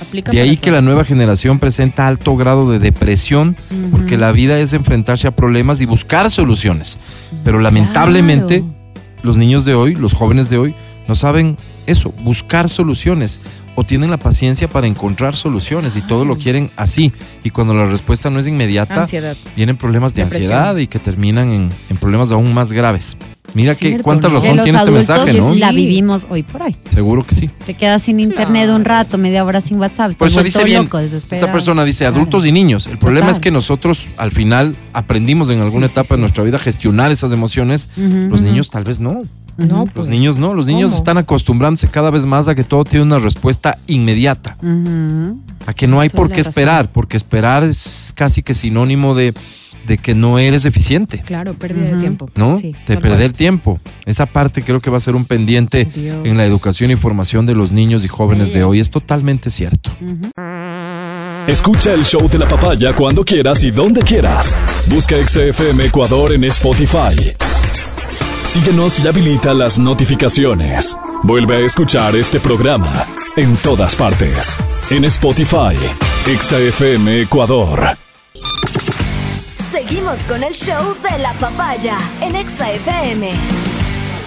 Aplica 0.00 0.32
De 0.32 0.40
ahí 0.40 0.56
que 0.56 0.70
la 0.70 0.80
nueva 0.80 1.04
generación 1.04 1.58
presenta 1.58 2.06
alto 2.08 2.36
grado 2.36 2.70
de 2.70 2.78
depresión 2.78 3.56
porque 3.90 4.16
la 4.16 4.32
vida 4.32 4.58
es 4.58 4.72
enfrentarse 4.72 5.28
a 5.28 5.30
problemas 5.36 5.80
y 5.80 5.86
buscar 5.86 6.30
soluciones. 6.30 6.98
Pero 7.44 7.60
lamentablemente 7.60 8.60
Claro. 8.60 8.74
los 9.22 9.36
niños 9.36 9.64
de 9.64 9.74
hoy, 9.74 9.94
los 9.94 10.14
jóvenes 10.14 10.48
de 10.50 10.58
hoy, 10.58 10.74
no 11.08 11.14
saben 11.14 11.56
eso, 11.86 12.12
buscar 12.22 12.68
soluciones 12.68 13.40
o 13.74 13.84
tienen 13.84 14.10
la 14.10 14.18
paciencia 14.18 14.68
para 14.68 14.86
encontrar 14.86 15.36
soluciones 15.36 15.96
y 15.96 16.02
todo 16.02 16.24
lo 16.24 16.36
quieren 16.36 16.70
así. 16.76 17.12
Y 17.44 17.50
cuando 17.50 17.74
la 17.74 17.86
respuesta 17.86 18.30
no 18.30 18.38
es 18.38 18.46
inmediata, 18.46 19.02
Ansiedad. 19.02 19.36
vienen 19.56 19.76
problemas 19.76 20.14
de 20.14 20.24
Depresión. 20.24 20.52
ansiedad 20.52 20.76
y 20.76 20.86
que 20.86 20.98
terminan 20.98 21.50
en, 21.52 21.70
en 21.88 21.96
problemas 21.96 22.30
aún 22.32 22.52
más 22.54 22.72
graves. 22.72 23.16
Mira 23.52 23.74
que 23.74 23.98
cuánta 23.98 24.28
¿no? 24.28 24.34
razón 24.34 24.56
los 24.58 24.64
tiene 24.64 24.78
este 24.78 24.90
mensaje, 24.92 25.32
¿no? 25.32 25.54
la 25.56 25.72
vivimos 25.72 26.24
hoy 26.30 26.44
por 26.44 26.62
hoy. 26.62 26.76
Seguro 26.94 27.24
que 27.24 27.34
sí. 27.34 27.50
Te 27.66 27.74
quedas 27.74 28.02
sin 28.02 28.20
internet 28.20 28.64
Claro. 28.66 28.76
un 28.76 28.84
rato, 28.84 29.18
media 29.18 29.44
hora 29.44 29.60
sin 29.60 29.78
WhatsApp. 29.80 30.14
Por 30.14 30.28
eso 30.28 30.42
dice 30.44 30.62
bien, 30.62 30.88
esta 31.30 31.50
persona 31.50 31.84
dice 31.84 32.04
Claro. 32.04 32.16
adultos 32.16 32.46
y 32.46 32.52
niños. 32.52 32.86
El 32.86 32.98
problema 32.98 33.26
Total. 33.26 33.34
es 33.36 33.40
que 33.40 33.50
nosotros 33.50 34.02
al 34.18 34.30
final 34.30 34.76
aprendimos 34.92 35.50
en 35.50 35.60
alguna 35.60 35.88
Sí, 35.88 35.94
sí, 35.94 35.98
etapa 36.00 36.14
de 36.14 36.20
nuestra 36.20 36.44
vida 36.44 36.58
a 36.58 36.60
gestionar 36.60 37.10
esas 37.10 37.32
emociones. 37.32 37.88
Los 37.96 38.42
niños 38.42 38.70
tal 38.70 38.84
vez 38.84 39.00
no. 39.00 39.22
No, 39.56 39.80
Los 39.80 39.90
pues. 39.90 40.06
niños 40.08 40.36
no. 40.36 40.54
Los 40.54 40.66
niños 40.66 40.90
¿Cómo? 40.92 40.98
están 40.98 41.18
acostumbrándose 41.18 41.88
cada 41.88 42.10
vez 42.10 42.24
más 42.26 42.46
a 42.48 42.54
que 42.54 42.62
todo 42.64 42.84
tiene 42.84 43.04
una 43.04 43.18
respuesta 43.18 43.78
inmediata. 43.88 44.56
A 45.66 45.74
que 45.74 45.86
no 45.88 45.98
hay 46.00 46.08
por 46.08 46.30
qué 46.30 46.40
esperar, 46.40 46.90
porque 46.92 47.16
esperar 47.16 47.64
es 47.64 48.12
casi 48.14 48.42
que 48.42 48.54
sinónimo 48.54 49.14
de, 49.16 49.34
de 49.86 49.98
que 49.98 50.14
no 50.14 50.38
eres 50.38 50.66
eficiente. 50.66 51.22
Claro, 51.24 51.54
pérdida 51.54 51.86
de 51.86 51.92
Ujú. 51.92 52.00
tiempo. 52.00 52.30
¿No? 52.36 52.56
Sí, 52.58 52.74
de 52.86 52.96
perder 52.98 53.30
cual. 53.30 53.32
tiempo. 53.38 53.80
Esa 54.06 54.26
parte 54.26 54.62
creo 54.62 54.80
que 54.80 54.90
va 54.90 54.96
a 54.98 55.00
ser 55.00 55.14
un 55.16 55.24
pendiente 55.24 55.84
Dios. 55.84 56.18
en 56.24 56.36
la 56.36 56.44
educación 56.44 56.90
y 56.90 56.96
formación 56.96 57.46
de 57.46 57.54
los 57.54 57.72
niños 57.72 58.04
y 58.04 58.08
jóvenes 58.08 58.52
de 58.52 58.64
hoy. 58.64 58.80
Es 58.80 58.90
totalmente 58.90 59.50
cierto. 59.50 59.90
Escucha 61.46 61.92
el 61.94 62.04
show 62.04 62.28
de 62.28 62.38
la 62.38 62.46
papaya 62.48 62.92
cuando 62.94 63.24
quieras 63.24 63.62
y 63.64 63.70
donde 63.70 64.02
quieras. 64.02 64.56
Busca 64.86 65.16
XFM 65.16 65.86
Ecuador 65.86 66.32
en 66.32 66.44
Spotify. 66.44 67.32
Síguenos 68.46 69.00
y 69.00 69.06
habilita 69.08 69.54
las 69.54 69.78
notificaciones. 69.78 70.96
Vuelve 71.22 71.56
a 71.56 71.60
escuchar 71.60 72.14
este 72.16 72.40
programa 72.40 73.06
en 73.36 73.56
todas 73.56 73.94
partes. 73.96 74.56
En 74.90 75.04
Spotify, 75.04 75.76
XFM 76.26 77.22
Ecuador. 77.22 77.96
Seguimos 79.86 80.20
con 80.26 80.42
el 80.42 80.52
show 80.52 80.94
de 81.10 81.18
la 81.20 81.32
papaya 81.38 81.96
en 82.20 82.36
Exa 82.36 82.70
FM. 82.70 83.30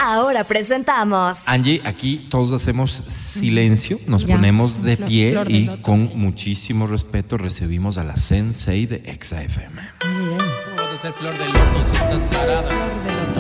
Ahora 0.02 0.44
presentamos 0.46 1.38
Angie, 1.46 1.80
aquí 1.86 2.26
todos 2.28 2.52
hacemos 2.54 2.90
silencio, 2.92 4.00
nos 4.08 4.26
Ya. 4.26 4.36
ponemos 4.36 4.82
de 4.82 4.98
Flor- 4.98 5.08
pie 5.08 5.32
flor 5.34 5.48
de 5.48 5.54
y 5.54 5.66
loto, 5.66 5.82
con 5.84 6.08
sí. 6.08 6.14
muchísimo 6.16 6.88
respeto 6.88 7.38
recibimos 7.38 8.00
a 8.00 8.04
la 8.04 8.18
Sensei 8.18 8.88
de 8.88 8.96
Exa 9.06 9.44
FM. 9.44 9.80
Puede 10.00 11.00
ser 11.04 11.14
flor 11.14 11.38
de 11.38 11.46
loto 11.46 11.86
si 11.88 11.96
estás 11.98 12.24
parada. 12.36 12.70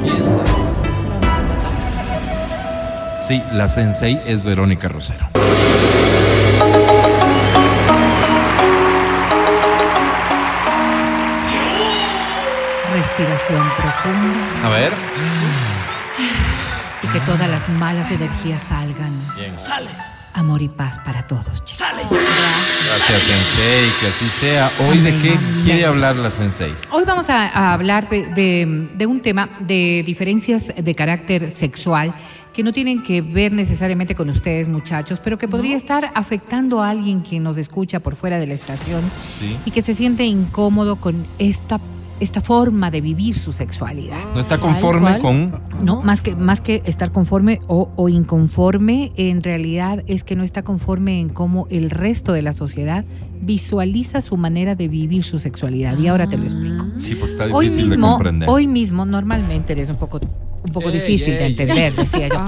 Piensa. 0.03 0.43
Sí, 3.27 3.41
la 3.53 3.67
Sensei 3.67 4.19
es 4.27 4.43
Verónica 4.43 4.87
Rosero. 4.87 5.27
Respiración 13.15 13.63
profunda 13.77 14.65
A 14.65 14.69
ver. 14.69 14.91
y 17.03 17.07
que 17.07 17.19
todas 17.27 17.47
las 17.47 17.69
malas 17.69 18.09
energías 18.09 18.59
salgan. 18.67 19.11
Bien. 19.37 19.53
amor 20.33 20.63
y 20.63 20.67
paz 20.67 20.97
para 21.05 21.21
todos, 21.27 21.63
chicos. 21.63 21.85
Gracias, 22.09 23.21
Sensei, 23.21 23.91
que 24.01 24.07
así 24.07 24.27
sea. 24.29 24.71
Hoy, 24.79 24.97
¿de 24.97 25.15
qué 25.19 25.37
quiere 25.63 25.85
hablar 25.85 26.15
la 26.15 26.31
Sensei? 26.31 26.73
Hoy 26.91 27.03
vamos 27.05 27.29
a, 27.29 27.49
a 27.49 27.73
hablar 27.73 28.09
de, 28.09 28.25
de- 28.33 28.89
de 28.95 29.05
un 29.05 29.21
tema 29.21 29.47
de 29.59 30.01
diferencias 30.03 30.73
de 30.75 30.95
carácter 30.95 31.51
sexual 31.51 32.15
que 32.51 32.63
no 32.63 32.71
tienen 32.73 33.03
que 33.03 33.21
ver 33.21 33.51
necesariamente 33.51 34.15
con 34.15 34.31
ustedes, 34.31 34.67
muchachos, 34.67 35.19
pero 35.23 35.37
que 35.37 35.47
podría 35.47 35.75
estar 35.77 36.09
afectando 36.15 36.81
a 36.81 36.89
alguien 36.89 37.21
que 37.21 37.39
nos 37.39 37.59
escucha 37.59 37.99
por 37.99 38.15
fuera 38.15 38.39
de 38.39 38.47
la 38.47 38.55
estación 38.55 39.01
Sí. 39.39 39.55
y 39.65 39.71
que 39.71 39.83
se 39.83 39.93
siente 39.93 40.23
incómodo 40.25 40.95
con 40.95 41.27
esta, 41.37 41.79
esta 42.23 42.41
forma 42.41 42.89
de 42.91 43.01
vivir 43.01 43.37
su 43.37 43.51
sexualidad. 43.51 44.19
¿No 44.33 44.39
está 44.39 44.57
conforme 44.57 45.19
con 45.19 45.53
No, 45.83 46.01
más 46.01 46.21
que, 46.21 46.35
más 46.35 46.61
que 46.61 46.81
estar 46.85 47.11
conforme 47.11 47.59
o, 47.67 47.89
o 47.95 48.09
inconforme, 48.09 49.11
en 49.15 49.43
realidad 49.43 50.03
es 50.07 50.23
que 50.23 50.35
no 50.35 50.43
está 50.43 50.63
conforme 50.63 51.19
en 51.19 51.29
cómo 51.29 51.67
el 51.69 51.89
resto 51.89 52.33
de 52.33 52.41
la 52.41 52.53
sociedad 52.53 53.05
visualiza 53.41 54.21
su 54.21 54.37
manera 54.37 54.75
de 54.75 54.87
vivir 54.87 55.23
su 55.23 55.37
sexualidad. 55.37 55.97
Y 55.99 56.07
ahora 56.07 56.27
te 56.27 56.37
lo 56.37 56.45
explico. 56.45 56.85
Sí, 56.97 57.15
porque 57.15 57.33
está 57.33 57.45
Hoy 57.53 57.65
difícil 57.65 57.89
de 57.89 57.97
mismo, 57.97 58.11
comprender. 58.13 58.49
hoy 58.49 58.67
mismo, 58.67 59.05
normalmente 59.05 59.73
eres 59.73 59.89
un 59.89 59.97
poco, 59.97 60.19
un 60.65 60.71
poco 60.71 60.89
Ey, 60.89 60.95
difícil 60.99 61.33
de 61.35 61.45
entender, 61.47 61.93
decía 61.95 62.27
yo. 62.29 62.35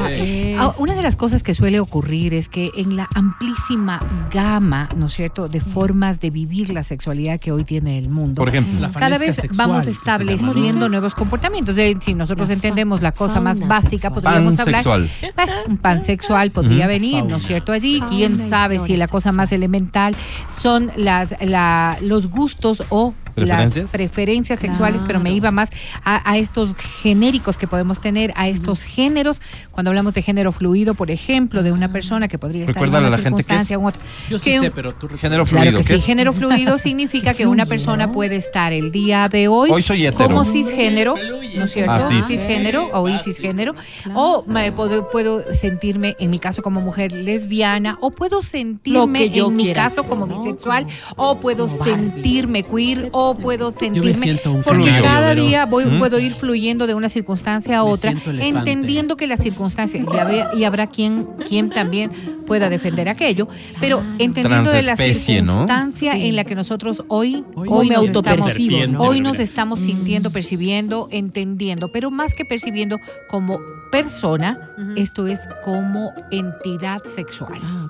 Ah. 0.57 0.67
Ah, 0.69 0.71
Una 0.77 0.95
de 0.95 1.01
las 1.03 1.17
cosas 1.17 1.43
que 1.43 1.53
suele 1.53 1.81
ocurrir 1.81 2.33
es 2.33 2.47
que 2.47 2.69
en 2.77 2.95
la 2.95 3.09
amplísima 3.13 3.99
gama, 4.31 4.87
¿no 4.95 5.07
es 5.07 5.13
cierto?, 5.13 5.47
de 5.49 5.59
formas 5.59 6.21
de 6.21 6.29
vivir 6.29 6.69
la 6.69 6.83
sexualidad 6.83 7.39
que 7.41 7.51
hoy 7.51 7.63
tiene 7.65 7.97
el 7.97 8.07
mundo. 8.09 8.39
Por 8.41 8.49
ejemplo, 8.49 8.79
La 8.79 8.89
Cada 8.89 9.17
vez 9.17 9.35
sexual, 9.35 9.67
vamos 9.67 9.85
estableciendo 9.87 10.87
nuevos 10.89 11.13
comportamientos. 11.13 11.75
De- 11.75 11.97
si 11.99 12.13
nosotros 12.13 12.47
La 12.47 12.53
entendemos 12.53 13.01
la 13.01 13.11
cosa 13.11 13.41
más 13.41 13.59
básica, 13.59 14.09
sexual. 14.09 14.13
podríamos 14.13 14.59
hablar. 14.59 14.83
pansexual. 14.83 15.09
Bueno, 15.35 15.53
un 15.67 15.77
pansexual 15.77 16.51
podría 16.51 16.85
Ujú. 16.85 16.87
venir, 16.87 17.25
¿no 17.25 17.35
es 17.37 17.43
cierto? 17.45 17.71
Allí, 17.73 17.99
Fauna 17.99 18.15
quién 18.15 18.49
sabe 18.49 18.79
si 18.79 18.95
la 18.95 19.07
cosa 19.09 19.31
más 19.33 19.49
sexual. 19.49 19.59
elemental 19.59 20.15
son 20.61 20.91
las, 20.95 21.35
la, 21.41 21.97
los 22.01 22.29
gustos 22.29 22.83
o 22.89 23.13
¿Preferencias? 23.35 23.83
las 23.83 23.91
preferencias 23.91 24.59
sexuales, 24.59 25.01
pero 25.05 25.19
me 25.19 25.25
Claro. 25.25 25.37
iba 25.37 25.51
más 25.51 25.69
a, 26.03 26.29
a 26.29 26.37
estos 26.37 26.73
genéricos 26.75 27.57
que 27.57 27.67
podemos 27.67 27.99
tener, 28.01 28.33
a 28.35 28.47
estos 28.47 28.83
géneros. 28.83 29.41
Cuando 29.71 29.91
hablamos 29.91 30.13
de 30.13 30.21
género 30.21 30.51
fluido, 30.51 30.95
por 30.95 31.11
ejemplo, 31.11 31.61
de 31.63 31.71
una 31.71 31.91
persona 31.91 32.27
que 32.27 32.37
podría 32.37 32.65
estar 32.65 32.81
en 32.81 32.89
una 32.89 32.97
a 32.97 33.01
la 33.01 33.17
gente 33.17 33.41
es. 33.41 33.45
circunstancia 33.45 33.79
u 33.79 33.87
otra. 33.87 34.01
Yo 34.29 34.39
sí 34.39 34.45
que 34.51 34.59
sé, 34.59 34.67
un- 34.67 34.71
pero 34.73 34.93
tú 34.95 35.07
Género 35.09 35.45
Claro 35.45 35.63
fluido. 35.63 35.77
que 35.79 35.83
¿qué 35.85 35.93
sí, 35.93 35.99
es? 35.99 36.05
género 36.05 36.33
fluido 36.33 36.77
significa 36.77 37.33
que 37.33 37.45
una 37.47 37.65
persona 37.65 38.11
puede 38.11 38.35
estar 38.37 38.71
el 38.73 38.91
día 38.91 39.27
de 39.29 39.47
hoy, 39.47 39.69
Hoy 39.71 39.81
soy 39.81 40.05
hetero. 40.05 40.25
como 40.29 40.45
cisgénero, 40.45 41.15
¿no 41.55 41.63
es 41.63 41.71
cierto? 41.73 41.91
Ah, 41.91 42.07
sí. 42.09 42.21
Cisgénero 42.21 42.89
o 42.93 43.07
cisgénero. 43.19 43.75
O 44.13 44.43
me 44.47 44.71
puedo, 44.71 45.09
puedo 45.09 45.43
sentirme, 45.53 46.15
en 46.19 46.29
mi 46.29 46.39
caso, 46.39 46.61
como 46.61 46.79
mujer 46.81 47.11
lesbiana, 47.11 47.97
o 48.01 48.11
puedo 48.11 48.41
sentirme, 48.41 49.19
que 49.19 49.29
yo 49.31 49.47
en 49.47 49.55
mi 49.55 49.73
caso, 49.73 50.01
ser, 50.01 50.05
como 50.09 50.25
¿no? 50.25 50.41
bisexual, 50.43 50.85
Como- 51.15 51.31
o 51.31 51.39
puedo 51.39 51.67
sentirme 51.67 52.63
queer, 52.63 53.09
o 53.11 53.24
puedo 53.33 53.71
sentirme. 53.71 54.37
porque 54.43 54.61
fluido, 54.83 55.03
cada 55.03 55.29
pero- 55.29 55.41
día 55.43 55.65
voy, 55.65 55.85
¿Mm? 55.87 55.97
puedo 55.97 56.19
ir 56.19 56.33
fluyendo 56.33 56.85
de 56.85 56.93
una 56.93 57.09
circunstancia 57.09 57.79
a 57.79 57.83
otra, 57.83 58.13
entendiendo 58.39 59.17
que 59.17 59.25
las 59.25 59.39
circunstancias, 59.39 60.03
y, 60.03 60.17
habrá- 60.17 60.51
y 60.53 60.63
habrá 60.65 60.85
quien, 60.87 61.25
quien 61.47 61.69
también 61.71 62.11
pueda 62.45 62.69
defender 62.69 63.09
aquello, 63.09 63.47
pero 63.79 64.03
entendiendo 64.19 64.69
de 64.71 64.83
la 64.83 64.95
circunstancia 64.95 66.13
Sí. 66.13 66.27
en 66.27 66.35
la 66.35 66.43
que 66.43 66.53
nosotros 66.55 67.03
hoy, 67.07 67.43
Hoy 67.55 67.67
hoy, 67.71 67.89
me 67.89 67.95
nos 67.95 68.05
estamos, 68.05 68.51
hoy 68.99 69.19
nos 69.21 69.39
estamos 69.39 69.79
sintiendo, 69.79 70.29
percibiendo, 70.31 71.07
entendiendo, 71.09 71.91
pero 71.91 72.11
más 72.11 72.35
que 72.35 72.45
percibiendo 72.45 72.99
como 73.29 73.59
persona, 73.91 74.59
esto 74.97 75.25
es 75.27 75.39
como 75.63 76.11
entidad 76.29 77.01
sexual. 77.15 77.59
Ah. 77.63 77.89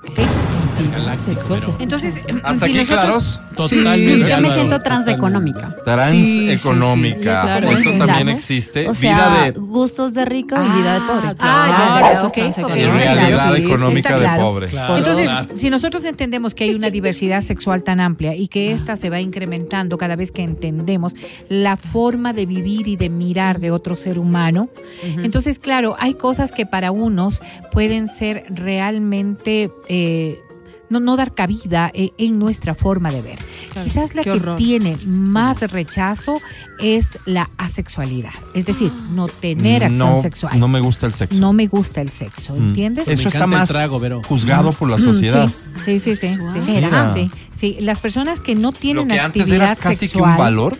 Sexual. 1.24 1.62
Entonces, 1.78 2.14
Hasta 2.42 2.66
si 2.66 2.72
aquí, 2.78 2.90
nosotros- 2.90 3.40
claros. 3.40 3.40
Totalmente. 3.56 4.28
Yo 4.30 4.40
me 4.40 4.52
siento 4.52 4.78
transeconómica. 4.80 5.74
Transeconómica. 5.84 7.20
Claro, 7.20 7.70
Eso 7.70 7.82
claro. 7.82 7.98
también 7.98 8.22
Claro. 8.26 8.30
existe. 8.38 8.88
O 8.88 8.92
vida 8.92 9.42
de 9.44 9.50
gustos 9.58 10.12
de 10.14 10.24
rico 10.24 10.56
y 10.56 10.78
vida 10.80 10.94
de 10.94 11.00
pobre. 11.00 11.28
Ah, 11.38 11.64
Ah, 11.66 11.66
ya, 11.68 11.76
claro, 11.76 12.06
ya, 12.06 12.12
eso 12.12 12.26
ok, 12.26 12.36
está 12.38 12.60
ok, 12.62 12.66
claro. 12.72 12.76
y 12.80 12.82
está 12.84 13.14
realidad 13.14 13.54
sí, 13.56 13.62
económica 13.62 14.18
de 14.20 14.40
pobre. 14.40 14.66
Claro. 14.68 14.96
Entonces, 14.98 15.28
Ah. 15.30 15.46
si 15.54 15.70
nosotros 15.70 16.04
entendemos 16.04 16.54
que 16.54 16.64
hay 16.64 16.74
una 16.74 16.90
diversidad 16.90 17.40
sexual 17.42 17.82
tan 17.82 18.00
amplia 18.00 18.34
y 18.34 18.48
que 18.48 18.72
ésta 18.72 18.96
se 18.96 19.08
va 19.10 19.20
incrementando 19.20 19.96
cada 19.98 20.16
vez 20.16 20.30
que 20.30 20.42
entendemos 20.42 21.14
la 21.48 21.76
forma 21.76 22.32
de 22.32 22.46
vivir 22.46 22.88
y 22.88 22.96
de 22.96 23.08
mirar 23.08 23.58
de 23.60 23.70
otro 23.70 23.96
ser 23.96 24.18
humano, 24.18 24.68
entonces, 25.22 25.58
claro, 25.58 25.96
hay 25.98 26.14
cosas 26.14 26.52
que 26.52 26.66
para 26.66 26.90
unos 26.90 27.40
pueden 27.72 28.08
ser 28.08 28.44
realmente... 28.50 29.70
eh, 29.88 30.40
no, 30.90 31.00
no 31.00 31.16
dar 31.16 31.34
cabida 31.34 31.90
eh, 31.94 32.10
en 32.18 32.38
nuestra 32.38 32.74
forma 32.74 33.10
de 33.10 33.22
ver. 33.22 33.38
Claro, 33.72 33.84
Quizás 33.88 34.14
la 34.14 34.22
que 34.22 34.30
horror. 34.30 34.56
tiene 34.56 34.96
más 35.06 35.60
rechazo 35.70 36.40
es 36.78 37.18
la 37.24 37.48
asexualidad, 37.56 38.32
es 38.54 38.66
decir, 38.66 38.92
no 39.12 39.26
tener 39.28 39.84
acción 39.84 39.98
no, 39.98 40.22
sexual. 40.22 40.58
no 40.58 40.68
me 40.68 40.80
gusta 40.80 41.06
el 41.06 41.14
sexo. 41.14 41.38
No 41.38 41.52
me 41.52 41.66
gusta 41.66 42.00
el 42.00 42.10
sexo, 42.10 42.54
Mm. 42.54 42.68
¿entiendes? 42.68 43.08
Eso 43.08 43.22
Me 43.22 43.28
está 43.28 43.38
encanta 43.38 43.44
el 43.56 43.60
más 43.60 43.68
trago, 43.68 44.00
Vero. 44.00 44.20
juzgado 44.26 44.70
por 44.72 44.88
la 44.90 44.96
Mm, 44.96 45.00
sociedad. 45.04 45.50
Sí, 45.84 45.98
sí, 46.00 46.16
sí. 46.16 46.28
sí, 46.54 46.62
sí. 46.62 46.70
Mira. 46.72 47.12
Sí, 47.14 47.30
sí. 47.58 47.76
Las 47.80 47.98
personas 47.98 48.40
que 48.40 48.54
no 48.54 48.70
Lo 48.70 48.72
tienen 48.72 49.08
que 49.08 49.18
antes 49.20 49.42
actividad 49.42 49.66
era 49.72 49.76
casi 49.76 49.98
que 50.00 50.06
sexual. 50.08 50.32
un 50.32 50.38
valor, 50.38 50.76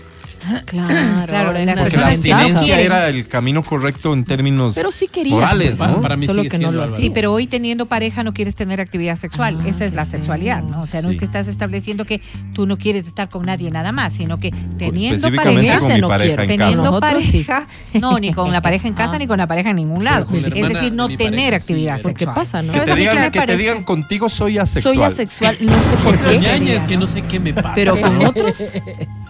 Claro, 0.66 1.26
Claro, 1.26 1.50
una 1.62 1.74
porque 1.74 1.96
la 1.96 2.06
abstinencia 2.08 2.80
era 2.80 3.08
el 3.08 3.26
camino 3.28 3.62
correcto 3.62 4.12
en 4.14 4.24
términos 4.24 4.74
Pero 4.74 4.90
sí 4.90 5.08
quería. 5.08 5.34
morales, 5.34 5.74
Para- 5.76 5.92
¿no? 5.92 6.00
para 6.00 6.16
mí 6.16 6.26
Solo 6.26 6.42
que 6.44 6.58
no 6.58 6.70
lo. 6.72 6.86
Sí, 6.88 7.10
pero 7.10 7.32
hoy 7.32 7.46
teniendo 7.46 7.86
pareja 7.86 8.22
no 8.22 8.32
quieres 8.32 8.54
tener 8.54 8.80
actividad 8.80 9.16
sexual. 9.16 9.60
Ah, 9.62 9.68
Esa 9.68 9.84
es 9.84 9.92
la 9.94 10.04
sexualidad, 10.04 10.62
¿no? 10.62 10.82
O 10.82 10.86
sea, 10.86 11.02
no 11.02 11.10
es 11.10 11.16
que 11.16 11.24
estás 11.24 11.48
estableciendo 11.48 12.04
que 12.04 12.20
tú 12.52 12.66
no 12.66 12.78
quieres 12.78 13.06
estar 13.06 13.28
con 13.28 13.46
nadie 13.46 13.70
nada 13.70 13.92
más, 13.92 14.12
sino 14.14 14.38
que 14.38 14.52
teniendo 14.78 15.30
pareja, 15.32 15.78
con 15.78 15.92
mi 15.94 16.00
no 16.00 16.08
pareja 16.08 16.36
quiero. 16.36 16.42
en 16.42 16.48
casa. 16.58 16.68
teniendo 16.68 16.94
sí. 16.94 17.00
pareja, 17.00 17.66
no, 18.00 18.18
ni 18.18 18.32
con 18.32 18.52
la 18.52 18.60
pareja 18.62 18.88
en 18.88 18.94
casa 18.94 19.12
Ah. 19.14 19.18
ni 19.18 19.26
con 19.26 19.38
la 19.38 19.46
pareja 19.46 19.70
en 19.70 19.76
ningún 19.76 20.04
lado. 20.04 20.26
La 20.30 20.38
Es 20.38 20.44
hermana 20.54 20.68
decir, 20.68 20.92
no 20.92 21.08
tener 21.08 21.30
pareja, 21.30 21.48
sí, 21.50 21.54
actividad 21.56 21.96
pero- 21.96 22.08
¿Qué 22.14 22.18
sexual. 22.24 22.34
pasa, 22.34 22.62
no? 22.62 22.72
Que 22.72 22.78
¿Sabes 22.78 22.94
te, 22.94 23.00
digan, 23.00 23.30
que 23.30 23.40
te 23.42 23.56
digan 23.56 23.82
contigo 23.84 24.28
soy 24.28 24.58
asexual. 24.58 24.94
Soy 24.94 25.02
asexual, 25.04 25.56
no 25.60 25.80
sé 25.80 25.96
por 26.04 26.18
qué. 26.18 26.82
Que 26.86 26.96
no 26.96 27.06
sé 27.06 27.22
qué 27.22 27.40
me 27.40 27.52
pasa. 27.54 27.72
Pero 27.74 28.00
con 28.00 28.24
otros. 28.24 28.58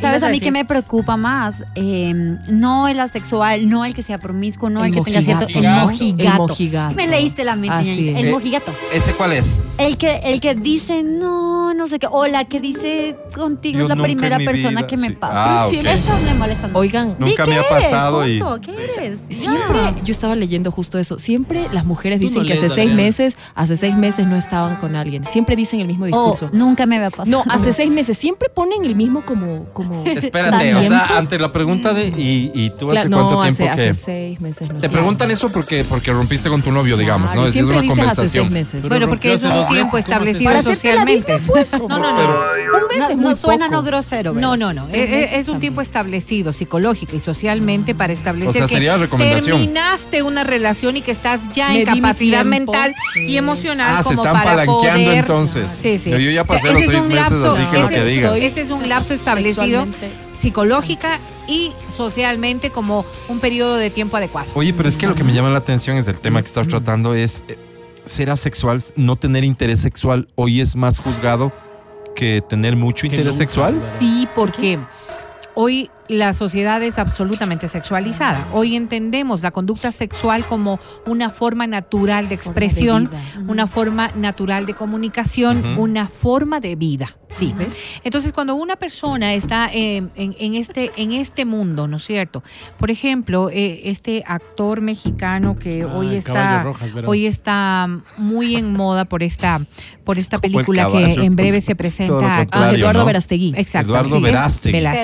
¿Sabes 0.00 0.22
a 0.22 0.28
mí 0.30 0.40
que 0.40 0.50
me 0.50 0.64
preocupa 0.64 1.16
más? 1.16 1.64
Eh, 1.74 2.12
no 2.48 2.88
el 2.88 3.00
asexual, 3.00 3.68
no 3.68 3.84
el 3.84 3.94
que 3.94 4.02
sea 4.02 4.18
promiscuo, 4.18 4.70
no 4.70 4.84
el, 4.84 4.94
El 4.94 5.04
que 5.04 5.12
tenga 5.12 5.22
cierto... 5.22 5.46
El 5.58 5.64
mojigato. 5.68 5.86
mojigato. 5.88 6.32
El 6.32 6.38
mojigato. 6.48 6.94
Me 6.94 7.06
leíste 7.06 7.44
la 7.44 7.56
mente. 7.56 7.76
Así 7.76 8.02
ñaña. 8.02 8.18
es. 8.18 8.22
El 8.24 8.28
Eh, 8.28 8.32
mojigato. 8.32 8.72
¿Ese 8.92 9.12
cuál 9.14 9.32
es? 9.32 9.60
El 9.78 9.96
que, 9.98 10.16
el 10.24 10.40
que 10.40 10.54
dice 10.54 11.02
no, 11.02 11.74
no 11.74 11.86
sé 11.86 11.98
qué. 11.98 12.06
O 12.10 12.26
la 12.26 12.44
que 12.44 12.60
dice 12.60 13.16
contigo 13.34 13.78
Yo 13.80 13.84
es 13.84 13.88
la 13.96 14.02
primera 14.02 14.38
persona 14.38 14.80
vida, 14.80 14.86
que 14.86 14.96
me 14.96 15.08
sí. 15.08 15.14
pasa. 15.14 15.34
Ah, 15.36 15.66
Pero 15.70 15.82
sí, 15.82 15.88
ok. 15.88 15.94
esas 15.94 16.22
me 16.22 16.34
molestan. 16.34 16.70
Oigan, 16.74 17.16
Nunca 17.18 17.44
qué 17.44 17.50
me 17.50 17.56
ha 17.56 17.60
eres, 17.60 17.70
pasado 17.70 18.28
y- 18.28 18.40
¿Qué 18.60 18.72
eres? 18.72 19.20
Siempre, 19.28 19.80
yo 20.04 20.10
estaba 20.12 20.34
leyendo 20.36 20.70
justo 20.70 20.98
eso. 20.98 21.18
Siempre 21.18 21.66
las 21.72 21.84
mujeres 21.84 22.20
dicen 22.20 22.42
no 22.42 22.46
que 22.46 22.52
hace 22.54 22.68
seis 22.70 22.92
meses, 22.92 23.36
hace 23.54 23.76
seis 23.76 23.96
meses 23.96 24.26
no 24.26 24.36
estaban 24.36 24.76
con 24.76 24.96
alguien. 24.96 25.24
Siempre 25.24 25.56
dicen 25.56 25.80
el 25.80 25.86
mismo 25.86 26.04
O 26.04 26.06
discurso. 26.06 26.50
nunca 26.52 26.86
me 26.86 26.96
había 26.96 27.10
pasado. 27.10 27.30
No, 27.30 27.44
hace 27.52 27.72
seis 27.72 27.90
meses. 27.90 28.16
Siempre 28.16 28.48
ponen 28.48 28.84
el 28.84 28.94
mismo 28.94 29.22
como. 29.22 29.65
Como 29.72 30.04
Espérate, 30.06 30.74
o 30.74 30.82
sea, 30.82 31.16
ante 31.18 31.38
la 31.38 31.52
pregunta 31.52 31.92
de 31.92 32.08
¿y, 32.08 32.50
y 32.54 32.70
tú 32.70 32.86
hace 32.90 33.08
cuánto 33.08 33.16
no, 33.16 33.42
tiempo 33.42 33.42
hace, 33.42 33.62
que 33.64 33.68
hace 33.68 33.94
seis 33.94 34.40
meses 34.40 34.68
no 34.72 34.78
te 34.80 34.88
preguntan 34.88 35.30
eso 35.30 35.50
porque 35.50 35.84
porque 35.84 36.12
rompiste 36.12 36.48
con 36.48 36.62
tu 36.62 36.72
novio, 36.72 36.96
digamos, 36.96 37.26
Claro, 37.28 37.42
¿no? 37.42 37.46
Es 37.46 37.52
Siempre 37.52 37.74
una 37.78 37.82
dices 37.82 37.98
hace 37.98 38.06
conversación. 38.08 38.44
seis 38.44 38.52
meses. 38.52 38.72
Pero 38.82 38.88
Bueno, 38.88 39.08
porque 39.08 39.32
es 39.34 39.42
rompió 39.42 39.60
hace 39.60 39.68
un 39.68 39.74
tiempo 39.74 39.96
meses, 39.96 40.06
¿cómo 40.06 40.16
haces 40.22 40.34
establecido 40.36 40.44
Para 40.50 40.58
hacerte 40.58 40.88
la 40.94 41.00
socialmente. 41.00 41.38
Pues. 41.46 41.72
No, 41.72 41.88
no, 41.88 41.98
no. 41.98 42.10
Un 42.12 42.88
mes 42.88 42.98
No, 42.98 43.08
es 43.10 43.16
no 43.16 43.36
suena 43.36 43.66
poco. 43.66 43.76
no 43.76 43.82
grosero. 43.82 44.32
No, 44.32 44.50
¿verdad? 44.52 44.56
no, 44.56 44.72
no. 44.72 44.88
Es, 44.92 45.10
es- 45.10 45.32
es 45.32 45.48
un 45.48 45.60
tiempo 45.60 45.80
establecido 45.80 46.52
psicológica 46.52 47.16
y 47.16 47.20
socialmente 47.20 47.94
para 47.94 48.12
establecer 48.12 48.48
O 48.50 48.52
sea, 48.52 48.66
que 48.66 48.74
sería 48.74 48.96
recomendación. 48.96 49.58
terminaste 49.58 50.22
una 50.22 50.44
relación 50.44 50.96
y 50.96 51.02
que 51.02 51.10
estás 51.10 51.40
ya 51.52 51.68
Me 51.70 51.80
en 51.82 51.86
capacidad 51.86 52.44
mental 52.44 52.94
y 53.16 53.36
emocional 53.36 53.96
Ah, 53.98 54.02
se 54.02 54.08
como 54.10 54.22
están 54.22 54.32
para 54.34 54.50
palanqueando 54.50 55.04
poder. 55.04 55.18
entonces. 55.18 55.70
Sí, 55.82 55.98
sí. 55.98 56.10
Yo 56.10 56.18
ya 56.18 56.42
O 56.42 56.44
sea, 56.44 56.54
pasé 56.56 56.68
los 56.72 56.76
ese 56.82 56.84
es 56.84 56.90
seis 56.90 57.02
un 57.02 57.08
meses, 57.08 57.32
lapso- 57.32 57.52
así 57.52 57.62
que 57.70 57.78
lo 57.78 57.88
que 57.88 57.96
es- 57.98 58.06
digan. 58.06 58.36
Ese 58.36 58.60
es 58.62 58.70
un 58.70 58.88
lapso 58.88 59.12
establecido 59.14 59.45
Psicológica 60.34 61.18
y 61.48 61.72
socialmente 61.88 62.70
como 62.70 63.04
un 63.28 63.40
periodo 63.40 63.76
de 63.76 63.90
tiempo 63.90 64.16
adecuado. 64.16 64.48
Oye, 64.54 64.72
pero 64.72 64.88
es 64.88 64.96
que 64.96 65.06
lo 65.06 65.14
que 65.14 65.24
me 65.24 65.32
llama 65.32 65.50
la 65.50 65.58
atención 65.58 65.96
es 65.96 66.08
el 66.08 66.18
tema 66.18 66.40
que 66.40 66.46
estás 66.46 66.68
tratando 66.68 67.14
es 67.14 67.42
eh, 67.48 67.58
ser 68.04 68.30
asexual, 68.30 68.82
no 68.96 69.16
tener 69.16 69.44
interés 69.44 69.80
sexual 69.80 70.28
hoy 70.34 70.60
es 70.60 70.76
más 70.76 70.98
juzgado 70.98 71.52
que 72.14 72.42
tener 72.48 72.76
mucho 72.76 73.06
interés 73.06 73.36
sexual. 73.36 73.74
Sí, 73.98 74.26
porque 74.34 74.78
hoy 75.54 75.90
la 76.08 76.32
sociedad 76.32 76.82
es 76.82 76.98
absolutamente 76.98 77.68
sexualizada. 77.68 78.46
Hoy 78.52 78.76
entendemos 78.76 79.42
la 79.42 79.50
conducta 79.50 79.92
sexual 79.92 80.44
como 80.44 80.78
una 81.06 81.30
forma 81.30 81.66
natural 81.66 82.28
de 82.28 82.36
Forma 82.36 82.54
de 82.60 82.66
expresión, 82.66 83.10
una 83.48 83.66
forma 83.66 84.10
natural 84.14 84.66
de 84.66 84.74
comunicación, 84.74 85.78
una 85.78 86.06
forma 86.08 86.60
de 86.60 86.76
vida. 86.76 87.16
Sí. 87.28 87.54
Entonces, 88.04 88.32
cuando 88.32 88.54
una 88.54 88.76
persona 88.76 89.34
está 89.34 89.68
eh, 89.72 89.96
en, 90.14 90.34
en 90.38 90.54
este, 90.54 90.92
en 90.96 91.12
este 91.12 91.44
mundo, 91.44 91.86
¿no 91.88 91.96
es 91.98 92.04
cierto? 92.04 92.42
Por 92.78 92.90
ejemplo, 92.90 93.50
eh, 93.50 93.82
este 93.84 94.22
actor 94.26 94.80
mexicano 94.80 95.58
que 95.58 95.82
Ah, 95.82 95.92
hoy 95.94 96.14
está, 96.14 96.62
Rojas, 96.62 96.90
hoy 97.04 97.26
está 97.26 97.88
muy 98.16 98.56
en 98.56 98.72
moda 98.72 99.04
por 99.04 99.22
esta, 99.22 99.60
por 100.04 100.18
esta 100.18 100.38
película 100.40 100.88
que 100.88 101.12
en 101.24 101.36
breve 101.36 101.60
se 101.60 101.74
presenta. 101.74 102.46
Ah, 102.52 102.70
Eduardo 102.72 103.00
¿no? 103.00 103.06
Verastegui. 103.06 103.52
Exacto. 103.56 103.92
Eduardo 103.92 104.16
sí. 104.16 104.22
Velas- 104.72 104.96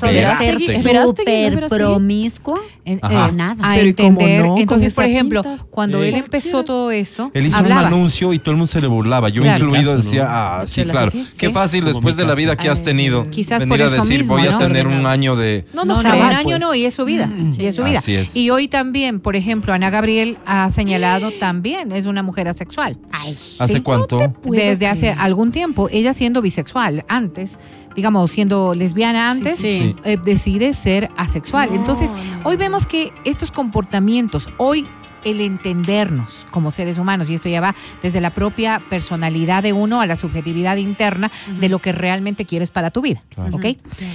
Pero 0.00 0.37
ser 0.38 0.58
súper 1.06 1.68
promiscuo 1.68 2.58
Ajá. 3.02 3.28
eh, 3.28 3.32
nada. 3.32 3.56
a 3.62 3.74
Pero 3.74 3.88
¿y 3.88 3.94
cómo 3.94 4.08
entender. 4.20 4.46
no? 4.46 4.58
Entonces, 4.58 4.94
por 4.94 5.04
ejemplo, 5.04 5.42
pinta. 5.42 5.64
cuando 5.70 6.00
Sí. 6.02 6.08
él 6.08 6.14
empezó 6.14 6.64
todo 6.64 6.90
esto, 6.90 7.30
Él 7.34 7.46
hizo 7.46 7.56
hablaba. 7.58 7.82
un 7.82 7.86
anuncio 7.88 8.32
y 8.32 8.38
todo 8.38 8.52
el 8.52 8.56
mundo 8.58 8.72
se 8.72 8.80
le 8.80 8.86
burlaba. 8.86 9.28
Yo 9.28 9.42
Claro. 9.42 9.66
incluido 9.66 9.92
Caso, 9.92 10.04
¿no? 10.04 10.10
decía, 10.10 10.26
ah, 10.28 10.66
sí, 10.66 10.84
claro. 10.84 11.10
¿sí? 11.12 11.26
Qué 11.36 11.50
fácil 11.50 11.80
Como 11.80 11.92
después 11.92 12.16
de 12.16 12.24
la 12.24 12.34
vida 12.34 12.56
que 12.56 12.68
has 12.68 12.78
Ay, 12.80 12.84
tenido. 12.86 13.24
Quizás 13.30 13.60
venir 13.60 13.68
por 13.68 13.82
a 13.82 13.90
decir, 13.90 14.18
mismo, 14.20 14.34
voy 14.36 14.46
a 14.46 14.56
tener 14.58 14.86
un 14.86 15.06
año 15.06 15.36
de... 15.36 15.64
No, 15.74 15.84
no, 15.84 15.96
No, 15.96 16.02
no, 16.02 16.08
fregar, 16.10 16.30
un 16.32 16.36
año 16.36 16.58
no, 16.58 16.74
y 16.74 16.84
es 16.86 16.94
su 16.94 17.04
vida. 17.04 17.30
Y 17.58 17.66
es 17.66 17.76
su 17.76 17.84
vida. 17.84 17.98
Así 17.98 18.14
es. 18.14 18.34
Y 18.34 18.50
hoy 18.50 18.68
también, 18.68 19.20
por 19.20 19.36
ejemplo, 19.36 19.72
Ana 19.72 19.90
Gabriel 19.90 20.38
ha 20.46 20.70
señalado 20.70 21.30
también, 21.40 21.92
es 21.92 22.06
una 22.06 22.22
mujer 22.22 22.48
asexual. 22.48 22.96
¿Hace 23.12 23.74
Sí. 23.74 23.80
cuánto? 23.80 24.18
Desde 24.44 24.86
hace 24.86 25.10
algún 25.10 25.52
tiempo, 25.52 25.88
ella 25.90 26.14
siendo 26.14 26.40
bisexual 26.42 27.04
antes, 27.08 27.58
digamos, 27.98 28.30
siendo 28.30 28.74
lesbiana 28.74 29.28
antes, 29.28 29.58
sí. 29.58 29.96
eh, 30.04 30.16
decide 30.24 30.72
ser 30.72 31.10
asexual. 31.16 31.68
No, 31.70 31.74
Entonces, 31.80 32.10
no. 32.12 32.18
hoy 32.44 32.56
vemos 32.56 32.86
que 32.86 33.12
estos 33.24 33.50
comportamientos, 33.50 34.48
hoy 34.56 34.86
el 35.24 35.40
entendernos 35.40 36.46
como 36.52 36.70
seres 36.70 36.96
humanos, 36.96 37.28
y 37.28 37.34
esto 37.34 37.48
ya 37.48 37.60
va 37.60 37.74
desde 38.00 38.20
la 38.20 38.32
propia 38.32 38.80
personalidad 38.88 39.64
de 39.64 39.72
uno 39.72 40.00
a 40.00 40.06
la 40.06 40.14
subjetividad 40.14 40.76
interna 40.76 41.28
de 41.58 41.68
lo 41.68 41.80
que 41.80 41.90
realmente 41.90 42.44
quieres 42.44 42.70
para 42.70 42.92
tu 42.92 43.02
vida, 43.02 43.24
Claro. 43.34 43.56
¿ok? 43.56 43.66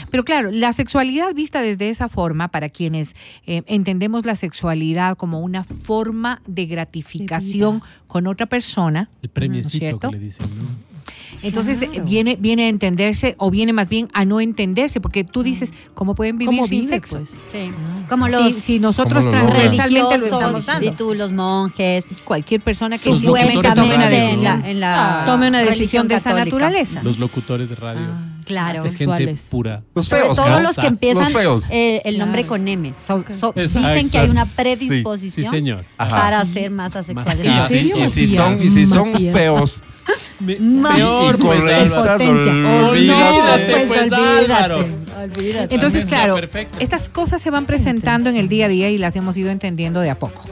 Pero 0.10 0.24
claro, 0.24 0.50
la 0.52 0.72
sexualidad 0.72 1.34
vista 1.36 1.60
desde 1.62 1.90
esa 1.90 2.08
forma, 2.08 2.48
para 2.48 2.70
quienes 2.70 3.18
eh, 3.46 3.64
entendemos 3.66 4.26
la 4.26 4.36
sexualidad 4.36 5.18
como 5.18 5.42
una 5.42 5.66
forma 5.66 6.42
de 6.48 6.68
gratificación 6.68 7.82
con 8.08 8.26
otra 8.28 8.46
persona, 8.46 9.10
El 9.22 9.30
premiecito 9.30 9.78
cierto? 9.78 10.10
que 10.10 10.18
le 10.18 10.24
dicen, 10.24 10.46
¿no? 10.58 10.93
Entonces 11.42 11.82
eh, 11.82 11.88
Claro. 11.88 12.06
viene, 12.06 12.38
viene 12.40 12.66
a 12.66 12.70
entenderse 12.70 13.36
o 13.38 13.50
viene 13.50 13.74
más 13.74 13.90
bien 13.90 14.10
a 14.14 14.26
no 14.26 14.40
entenderse, 14.42 15.02
porque 15.02 15.24
tú 15.24 15.44
dices, 15.44 15.72
¿cómo 15.94 16.16
pueden 16.16 16.38
vivir 16.38 16.56
¿Cómo 16.56 16.68
sin 16.68 16.82
vive, 16.82 16.94
sexo? 16.96 17.18
pues? 17.18 17.32
Sí. 17.52 17.72
Ah. 17.72 18.06
Como 18.10 18.26
Si, 18.28 18.32
los 18.32 18.54
si 18.56 18.80
nosotros 18.80 19.28
transversalmente 19.30 20.18
lo 20.18 20.26
estamos 20.26 20.66
dando. 20.66 20.86
y 20.88 20.92
tú, 20.92 21.14
los 21.14 21.32
monjes, 21.32 22.06
Cualquier 22.24 22.62
persona 22.62 22.98
que 22.98 23.10
de 23.14 23.20
tome 23.20 23.30
una, 23.32 23.42
radio, 23.42 23.52
supuestamente 23.54 24.30
en 24.30 24.36
¿no? 24.38 24.42
la, 24.44 24.70
en 24.70 24.80
la 24.80 25.24
tome 25.26 25.48
una 25.48 25.62
decisión 25.62 26.08
de 26.08 26.16
esa 26.16 26.34
naturaleza. 26.34 27.02
Los 27.04 27.18
locutores 27.20 27.70
de 27.70 27.76
radio. 27.76 28.02
Ah, 28.10 28.30
Claro. 28.46 28.80
es 28.84 28.96
gente 28.96 28.98
sexuales. 28.98 29.48
pura. 29.50 29.84
Los 29.96 30.06
Sobre 30.08 30.22
feos, 30.24 30.36
todo 30.38 30.50
¿no? 30.50 30.60
los 30.60 30.76
que 30.76 30.88
empiezan 30.88 31.24
Los 31.24 31.32
feos. 31.32 31.66
eh, 31.72 32.02
el 32.04 32.20
nombre 32.20 32.42
Claro. 32.42 32.50
con 32.50 32.68
M. 32.68 32.94
So- 32.94 33.24
so- 33.32 33.54
Exacto. 33.56 33.62
dicen 33.80 34.10
que 34.10 34.18
hay 34.18 34.30
una 34.30 34.46
predisposición 34.46 35.46
Sí, 35.50 35.56
señor. 35.58 35.86
Para 35.98 36.44
ser 36.44 36.70
más 36.72 36.94
asexuales. 36.96 37.46
Y, 37.46 37.50
Ah, 37.50 37.66
si, 37.70 37.76
serio, 37.76 37.96
y 37.98 38.10
si 38.10 38.36
son, 38.36 38.54
y 38.62 38.68
si 38.70 38.86
son 38.86 39.12
Matías. 39.12 39.34
feos 39.34 39.82
Ma- 40.60 40.96
Peor, 40.96 41.38
pues. 41.38 41.62
Potencia. 41.92 42.30
olvídate. 42.30 42.84
Olvídate, 42.90 43.66
pues, 43.72 43.88
pues, 43.88 44.12
olvídate. 44.12 44.74
Olvídate. 45.24 45.76
Entonces, 45.76 46.06
claro, 46.06 46.38
estas 46.80 47.10
cosas 47.10 47.42
se 47.42 47.50
van 47.50 47.66
presentando 47.66 48.30
en 48.30 48.36
el 48.36 48.50
día 48.50 48.66
a 48.66 48.70
día 48.70 48.90
y 48.90 48.98
las 48.98 49.16
hemos 49.16 49.38
ido 49.38 49.50
entendiendo 49.52 50.02
de 50.02 50.10
a 50.10 50.20
poco. 50.20 50.44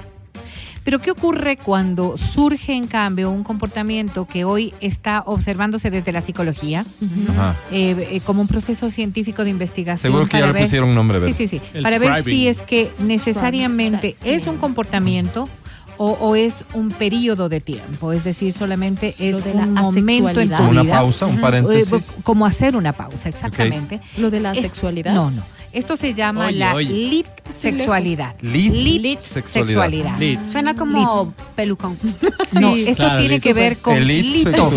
Pero 0.84 0.98
¿qué 0.98 1.12
ocurre 1.12 1.58
cuando 1.58 2.18
surge 2.18 2.74
en 2.74 2.88
cambio 2.88 3.30
un 3.30 3.44
comportamiento 3.44 4.26
que 4.26 4.46
hoy 4.46 4.74
está 4.82 5.22
observándose 5.28 5.92
desde 5.92 6.12
la 6.12 6.22
psicología 6.22 6.86
Ajá. 7.30 7.56
eh, 7.72 8.08
eh, 8.14 8.22
como 8.26 8.42
un 8.42 8.48
proceso 8.48 8.90
científico 8.90 9.44
de 9.44 9.52
investigación? 9.52 10.12
Seguro 10.12 10.26
que 10.26 10.38
ya 10.38 10.40
para 10.40 10.48
le 10.48 10.54
ver- 10.54 10.64
pusieron 10.64 10.96
nombre, 10.96 11.20
Sí, 11.20 11.22
¿verdad? 11.26 11.38
sí, 11.38 11.48
sí. 11.48 11.62
El 11.76 11.84
para 11.84 12.00
ver 12.00 12.24
si 12.24 12.48
es 12.48 12.64
que 12.64 12.90
necesariamente 12.98 14.16
es 14.24 14.48
un 14.48 14.58
comportamiento 14.58 15.48
o, 16.04 16.14
o 16.20 16.36
es 16.36 16.56
un 16.74 16.90
periodo 16.90 17.48
de 17.48 17.62
tiempo, 17.62 18.12
es 18.12 18.24
decir, 18.24 18.54
solamente 18.54 19.14
es 19.20 19.34
Lo 19.34 19.42
de 19.42 19.54
la 19.54 19.64
un 19.66 19.74
momento 19.76 20.40
en 20.40 20.50
tu. 20.50 20.56
Como 20.58 20.70
una 20.72 20.82
vida. 20.82 20.94
pausa, 21.00 21.26
un 21.28 21.38
Eh, 21.38 21.42
paréntesis. 21.42 22.16
como 22.24 22.46
hacer 22.48 22.76
una 22.76 22.94
pausa, 22.94 23.30
exactamente. 23.30 24.00
Lo 24.18 24.32
de 24.32 24.40
la 24.40 24.54
Eh, 24.54 24.62
sexualidad. 24.62 25.14
No, 25.14 25.30
no. 25.30 25.44
Esto 25.74 25.96
se 25.96 26.14
llama 26.14 26.48
Oye, 26.48 26.58
la 26.58 26.74
oye. 26.76 26.90
lit 26.90 27.28
sexualidad. 27.60 28.36
Lit 28.42 28.74
Lit 28.74 29.20
sexualidad. 29.20 29.68
sexualidad. 29.68 30.20
Lit. 30.20 30.40
Suena 30.52 30.76
como 30.76 31.34
pelucón. 31.56 31.98
No, 32.60 32.76
esto 32.76 32.96
Claro, 33.04 33.20
tiene 33.20 33.40
que 33.40 33.54
ver 33.54 33.78
con 33.78 34.06
lito. 34.06 34.72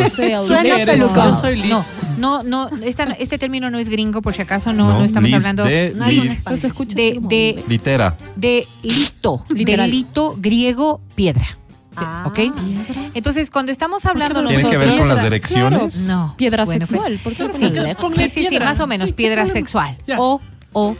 Suena 0.46 0.76
pelucón. 0.84 1.34
Yo 1.34 1.40
soy 1.40 1.56
lit. 1.56 1.66
No, 1.66 1.84
no, 2.18 2.42
no, 2.44 2.70
esta- 2.84 3.16
este 3.18 3.36
término 3.36 3.68
no 3.70 3.78
es 3.80 3.88
gringo, 3.88 4.22
por 4.22 4.32
si 4.32 4.42
acaso 4.42 4.72
no, 4.72 4.88
no, 4.92 4.98
No, 5.00 5.04
estamos 5.04 5.32
hablando 5.32 5.64
de- 5.64 5.92
No 5.96 6.04
un 6.06 6.28
de, 6.88 7.18
de. 7.22 7.64
Litera. 7.68 8.16
de 8.36 8.66
lito, 8.82 9.44
de 9.48 9.54
Literal. 9.56 9.90
lito 9.90 10.34
griego 10.38 11.00
piedra. 11.16 11.46
Ah. 11.96 12.24
¿Ok? 12.26 12.40
Entonces, 13.14 13.50
cuando 13.50 13.70
estamos 13.72 14.04
hablando 14.04 14.42
no 14.42 14.48
¿Tiene 14.48 14.62
nosotros... 14.64 14.82
que 14.84 14.88
ver 14.90 14.98
con 14.98 15.08
las 15.08 15.16
Piedra, 15.18 15.30
direcciones? 15.30 15.96
No. 16.06 16.34
Piedra 16.36 16.64
Bueno, 16.64 16.84
sexual. 16.86 17.20
pues, 17.22 17.36
¿Por 17.36 17.50
qué 17.50 18.28
sí, 18.28 18.42
sí, 18.42 18.46
sí, 18.50 18.58
más 18.58 18.80
o 18.80 18.86
menos, 18.86 19.08
Sí, 19.08 19.12
piedra 19.12 19.46
sexual. 19.46 19.96
O, 20.18 20.40
o, 20.74 20.94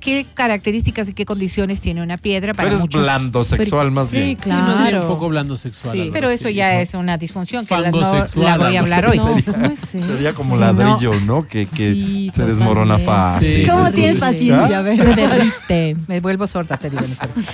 ¿qué 0.00 0.26
características 0.34 1.08
y 1.08 1.14
qué 1.14 1.24
condiciones 1.24 1.80
tiene 1.80 2.02
una 2.02 2.18
piedra 2.18 2.52
para 2.52 2.66
Pero 2.68 2.76
es 2.76 2.82
muchos? 2.82 3.02
blando 3.02 3.42
sexual 3.42 3.90
más 3.90 4.10
Sí, 4.10 4.16
bien. 4.16 4.38
Sí, 4.42 4.48
más 4.50 4.66
bien 4.66 4.78
claro. 4.90 5.02
un 5.02 5.08
poco 5.08 5.28
blando 5.30 5.56
sexual. 5.56 5.96
Sí. 5.96 6.10
Pero 6.12 6.28
eso 6.28 6.50
ya 6.50 6.80
es 6.82 6.92
una 6.92 7.16
disfunción 7.16 7.64
que 7.64 7.74
la, 7.78 7.90
no 7.90 8.00
la 8.36 8.58
voy 8.58 8.76
a 8.76 8.80
hablar 8.80 9.06
hoy. 9.06 9.16
No, 9.16 9.24
¿cómo 9.46 9.66
es 9.66 9.94
eso? 9.94 10.06
Sería 10.06 10.34
como 10.34 10.56
Sí, 10.56 10.60
ladrillo, 10.60 11.18
¿no? 11.22 11.46
Que, 11.48 11.64
que 11.66 11.94
Sí, 11.94 12.30
se 12.34 12.44
desmorona 12.44 12.98
fácil. 12.98 13.66
¿Cómo 13.66 13.86
Sí, 13.88 13.92
tienes 13.94 14.18
paciencia? 14.18 14.78
A 14.78 14.82
ver. 14.82 14.96
Se 14.98 15.14
derrite. 15.14 15.96
Me 16.06 16.20
vuelvo 16.20 16.46
sorda, 16.46 16.76
te 16.76 16.90
digo. 16.90 17.02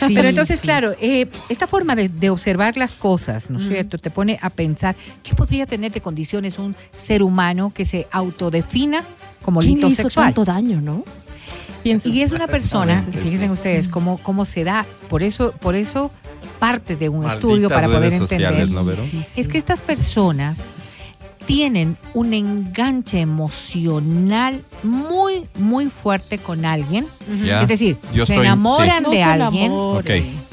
Pero 0.08 0.28
entonces, 0.28 0.56
sí. 0.58 0.62
claro, 0.64 0.92
eh, 1.00 1.28
esta 1.48 1.68
forma 1.68 1.94
de, 1.94 2.08
de 2.08 2.30
observar 2.30 2.76
las 2.76 2.96
cosas, 2.96 3.48
¿no 3.48 3.58
es 3.60 3.68
cierto? 3.68 3.96
Te 3.98 4.10
pone 4.10 4.40
a 4.42 4.50
pensar, 4.50 4.96
¿qué 5.22 5.34
podría 5.36 5.66
tener 5.66 5.92
de 5.92 6.00
condiciones 6.00 6.58
un 6.58 6.74
ser 6.92 7.22
humano 7.22 7.70
que 7.72 7.84
se 7.84 8.08
autodefina 8.10 9.04
como 9.40 9.60
¿Quién 9.60 9.78
hizo 9.86 10.02
sexual? 10.02 10.26
tanto 10.34 10.44
daño, 10.44 10.80
no? 10.80 11.04
Y 11.84 12.20
es 12.22 12.32
una 12.32 12.46
persona, 12.46 13.02
fíjense 13.02 13.50
ustedes 13.50 13.88
cómo, 13.88 14.18
cómo 14.18 14.44
se 14.44 14.64
da, 14.64 14.86
por 15.08 15.22
eso, 15.22 15.52
por 15.52 15.74
eso 15.74 16.10
parte 16.58 16.96
de 16.96 17.08
un 17.08 17.24
estudio 17.28 17.68
para 17.68 17.86
poder 17.88 18.12
entender. 18.12 18.48
sociales, 18.48 18.70
¿no, 18.70 18.84
Vero? 18.84 19.02
Es 19.36 19.48
que 19.48 19.58
estas 19.58 19.80
personas 19.80 20.58
tienen 21.46 21.96
un 22.14 22.32
enganche 22.34 23.18
emocional 23.20 24.62
muy, 24.82 25.46
muy 25.58 25.86
fuerte 25.86 26.38
con 26.38 26.64
alguien. 26.64 27.06
Es 27.42 27.66
decir, 27.68 27.96
Yo 28.12 28.26
se 28.26 28.34
estoy- 28.34 28.46
enamoran 28.46 29.04
de 29.04 29.22
alguien. 29.22 29.72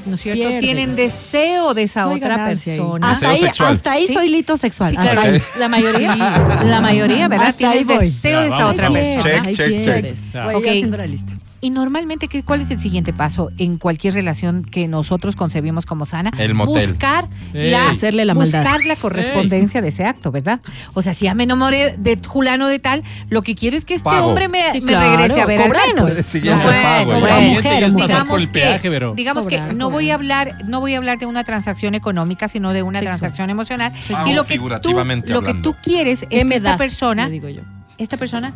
¿No 0.08 0.14
es 0.16 0.22
cierto? 0.22 0.40
Pierde. 0.40 0.58
Tienen 0.60 0.96
deseo 0.96 1.74
de 1.74 1.82
esa 1.84 2.06
No 2.06 2.12
otra 2.14 2.44
persona. 2.46 3.10
Hasta 3.10 3.30
ahí, 3.30 3.44
hasta 3.44 3.92
ahí 3.92 4.06
Sí. 4.06 4.14
soy 4.14 4.28
lito 4.28 4.56
sexual. 4.56 4.90
Sí, 4.90 4.96
claro. 4.96 5.22
La 5.58 5.68
mayoría, 5.68 6.16
la 6.64 6.80
mayoría, 6.80 7.28
¿verdad? 7.28 7.54
Voy. 7.84 8.06
deseo 8.06 8.40
de 8.40 8.46
esa 8.48 8.66
otra 8.66 8.90
persona. 8.90 9.42
Check, 9.42 9.54
check, 9.54 9.56
check. 9.56 9.84
pierdes. 9.84 10.32
Ya. 10.32 10.44
Voy 10.44 10.54
Ok. 10.56 10.66
haciendo 10.66 10.96
la 10.96 11.06
lista. 11.06 11.32
Y 11.60 11.70
normalmente, 11.70 12.28
¿qué, 12.28 12.44
¿cuál 12.44 12.60
es 12.60 12.70
el 12.70 12.78
siguiente 12.78 13.12
paso 13.12 13.50
en 13.58 13.78
cualquier 13.78 14.14
relación 14.14 14.62
que 14.62 14.86
nosotros 14.86 15.34
concebimos 15.34 15.86
como 15.86 16.06
sana? 16.06 16.30
El 16.38 16.54
motel. 16.54 16.88
Buscar 16.88 17.28
Ey. 17.52 17.70
la, 17.72 17.88
Hacerle 17.90 18.24
la 18.24 18.34
maldad. 18.34 18.62
buscar 18.62 18.84
la 18.86 18.94
correspondencia 18.94 19.82
de 19.82 19.88
ese 19.88 20.04
acto, 20.04 20.30
¿verdad? 20.30 20.60
O 20.94 21.02
sea, 21.02 21.14
si 21.14 21.24
ya 21.24 21.34
me 21.34 21.42
enamoré 21.42 21.96
de 21.98 22.16
fulano 22.16 22.68
de 22.68 22.78
tal, 22.78 23.02
lo 23.28 23.42
que 23.42 23.56
quiero 23.56 23.76
es 23.76 23.84
que 23.84 23.94
este 23.94 24.04
Pago. 24.04 24.28
hombre 24.28 24.48
me, 24.48 24.70
Sí, 24.72 24.80
me 24.82 24.86
claro, 24.92 25.16
regrese 25.16 25.40
a 25.40 25.46
ver 25.46 25.60
cobrar, 25.62 25.82
al 25.82 25.94
menos. 25.94 26.12
pues. 26.12 26.26
Siguiente 26.26 26.64
Bueno, 26.64 26.82
pago, 26.82 27.20
bueno, 27.20 27.40
mujer, 27.40 27.52
mujer. 27.52 27.82
sacó 27.82 27.86
el 27.86 27.96
digamos 28.06 28.48
peaje, 28.50 28.80
que, 28.80 28.90
pero- 28.90 29.14
digamos 29.14 29.46
que 29.48 29.56
Cobrar, 29.56 29.74
no 29.74 29.90
voy 29.90 30.10
a 30.10 30.14
hablar, 30.14 30.58
no 30.66 30.80
voy 30.80 30.94
a 30.94 30.98
hablar 30.98 31.18
de 31.18 31.26
una 31.26 31.42
transacción 31.42 31.94
económica, 31.96 32.46
sino 32.48 32.72
de 32.72 32.82
una 32.84 33.00
Sexual. 33.00 33.18
transacción 33.18 33.50
emocional. 33.50 33.92
Pago 34.10 34.28
y 34.30 34.32
lo 34.34 34.44
que 34.44 34.58
tú, 34.80 34.96
lo 35.26 35.42
que 35.42 35.54
tú 35.54 35.74
quieres 35.82 36.20
¿Qué 36.20 36.40
es 36.40 36.46
que 36.46 36.54
esta 36.54 36.70
das? 36.70 36.78
persona 36.78 37.26
Le 37.26 37.32
digo 37.32 37.48
yo. 37.48 37.62
Esta 37.98 38.16
persona 38.16 38.52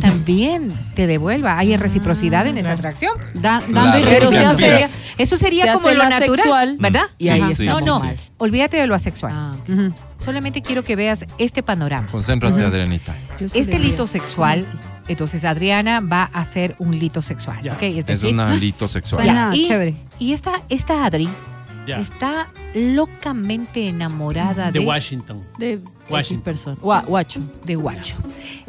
también 0.00 0.72
te 0.94 1.06
devuelva. 1.06 1.58
Hay 1.58 1.76
reciprocidad 1.76 2.46
en 2.46 2.58
esa 2.58 2.72
atracción. 2.72 3.12
Da- 3.34 3.60
dando 3.68 3.72
Claro. 4.00 4.06
Pero 4.08 4.32
se 4.32 4.44
hace. 4.44 4.88
Eso 5.18 5.36
sería 5.36 5.64
se 5.66 5.72
como 5.74 5.88
hace 5.88 5.96
lo 5.96 6.04
natural, 6.04 6.36
sexual, 6.36 6.76
¿verdad? 6.80 7.04
Y 7.18 7.28
ahí 7.28 7.54
Sí, 7.54 7.66
no, 7.66 7.80
no, 7.80 8.00
sí. 8.00 8.06
olvídate 8.38 8.76
de 8.76 8.86
lo 8.86 8.94
asexual. 8.94 9.32
Ah. 9.34 9.56
Solamente 10.16 10.62
quiero 10.62 10.82
que 10.84 10.96
veas 10.96 11.24
este 11.38 11.62
panorama. 11.62 12.08
Concéntrate, 12.10 12.62
Adrianita. 12.64 13.14
yo 13.38 13.48
sí 13.48 13.58
Este 13.58 13.78
lito 13.78 14.06
sexual, 14.06 14.64
entonces 15.06 15.44
Adriana 15.44 16.00
va 16.00 16.30
a 16.32 16.40
hacer 16.40 16.74
un 16.78 16.98
lito 16.98 17.20
sexual. 17.22 17.58
¿ok? 17.68 17.82
Es 17.82 17.96
Es 17.98 18.06
decir, 18.06 18.32
un 18.32 18.40
alito 18.40 18.88
sexual. 18.88 19.24
Suena 19.24 19.50
y, 19.54 19.68
chévere. 19.68 19.96
y 20.18 20.32
esta, 20.32 20.62
esta 20.68 21.04
Adri 21.04 21.28
está 21.86 22.48
locamente 22.74 23.88
enamorada 23.88 24.70
De 24.72 24.80
de, 24.80 24.86
Washington. 24.86 25.40
De 25.58 25.80
Washington. 26.10 26.54
Gua- 26.82 27.04
Guacho. 27.06 27.40
de 27.64 27.76
Guacho. 27.76 28.14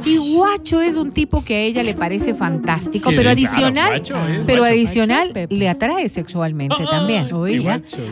Y 0.06 0.18
Guacho 0.36 0.82
es 0.82 0.96
un 0.96 1.12
tipo 1.12 1.44
que 1.44 1.56
a 1.56 1.60
ella 1.60 1.84
le 1.84 1.94
parece 1.94 2.34
fantástico, 2.34 3.12
pero 3.16 3.30
adicional, 3.30 3.90
Guacho 3.90 4.16
pero 4.46 4.62
Guacho. 4.62 4.74
adicional 4.74 5.32
Guacho, 5.34 5.48
le 5.56 5.70
atrae 5.70 6.10
sexualmente 6.10 6.76
Ay, 6.80 6.86
también. 6.90 7.28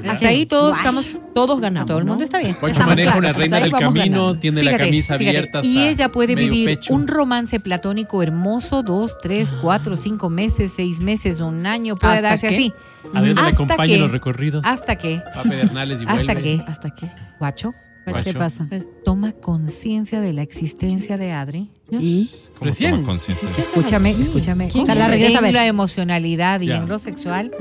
Hasta 0.09 0.27
ahí 0.27 0.45
todos 0.45 0.75
estamos, 0.77 1.19
Todos 1.33 1.60
ganamos. 1.62 1.87
todo 1.87 1.98
el 2.00 2.06
mundo 2.06 2.19
¿no? 2.19 2.25
está 2.25 2.39
bien. 2.39 2.56
Guacho 2.60 2.79
maneja 2.85 3.12
claros. 3.13 3.19
una 3.19 3.31
reina 3.33 3.60
del 3.60 3.71
camino, 3.71 3.93
ganando. 3.93 4.35
tiene 4.39 4.63
la 4.63 4.77
camisa 4.77 5.17
fíjate, 5.17 5.37
abierta. 5.37 5.62
Y 5.63 5.79
ella 5.87 6.10
puede 6.12 6.35
vivir 6.35 6.65
pecho. 6.65 6.93
un 6.93 7.08
romance 7.08 7.60
platónico 7.60 8.21
hermoso, 8.21 8.83
dos, 8.83 9.17
tres, 9.21 9.54
cuatro, 9.62 9.95
cinco 9.95 10.29
meses, 10.29 10.73
seis 10.75 11.00
meses, 11.00 11.39
un 11.39 11.65
año, 11.65 11.95
puede 11.95 12.15
¿Hasta 12.15 12.27
darse 12.29 12.50
qué? 12.50 12.56
así. 12.56 12.73
A 13.13 13.21
ver, 13.21 13.35
le 13.35 13.41
Hasta 13.41 13.77
que- 13.83 13.98
los 14.00 14.12
recorridos. 14.12 14.65
Hasta 14.65 14.95
que, 14.98 15.17
Va 15.35 15.41
a 15.41 15.43
Pedernales 15.43 16.02
y 16.02 16.06
hasta 16.08 16.35
que, 16.35 16.62
¿Hasta 16.67 16.89
qué? 16.91 17.10
Guacho 17.39 17.73
¿Qué 18.06 18.12
Guacho. 18.12 18.39
pasa? 18.39 18.67
toma 19.06 19.31
conciencia 19.31 20.19
de 20.21 20.33
la 20.33 20.41
existencia 20.41 21.17
de 21.17 21.31
Adri. 21.31 21.71
¿Y? 21.91 22.29
¿Cómo 22.58 22.65
Recién. 22.65 22.91
toma 22.95 23.06
conciencia? 23.08 23.49
¿Qué 23.56 23.62
Escúchame, 23.62 24.12
escúchame. 24.12 24.67
O 24.75 24.85
sea, 24.85 24.95
la 24.95 25.08
regresa 25.08 25.45
en 25.47 25.54
la 25.54 25.67
emocionalidad 25.67 26.60
y 26.62 26.67
Ya. 26.67 26.77
en 26.77 26.89
lo 26.89 26.99
sexual. 26.99 27.51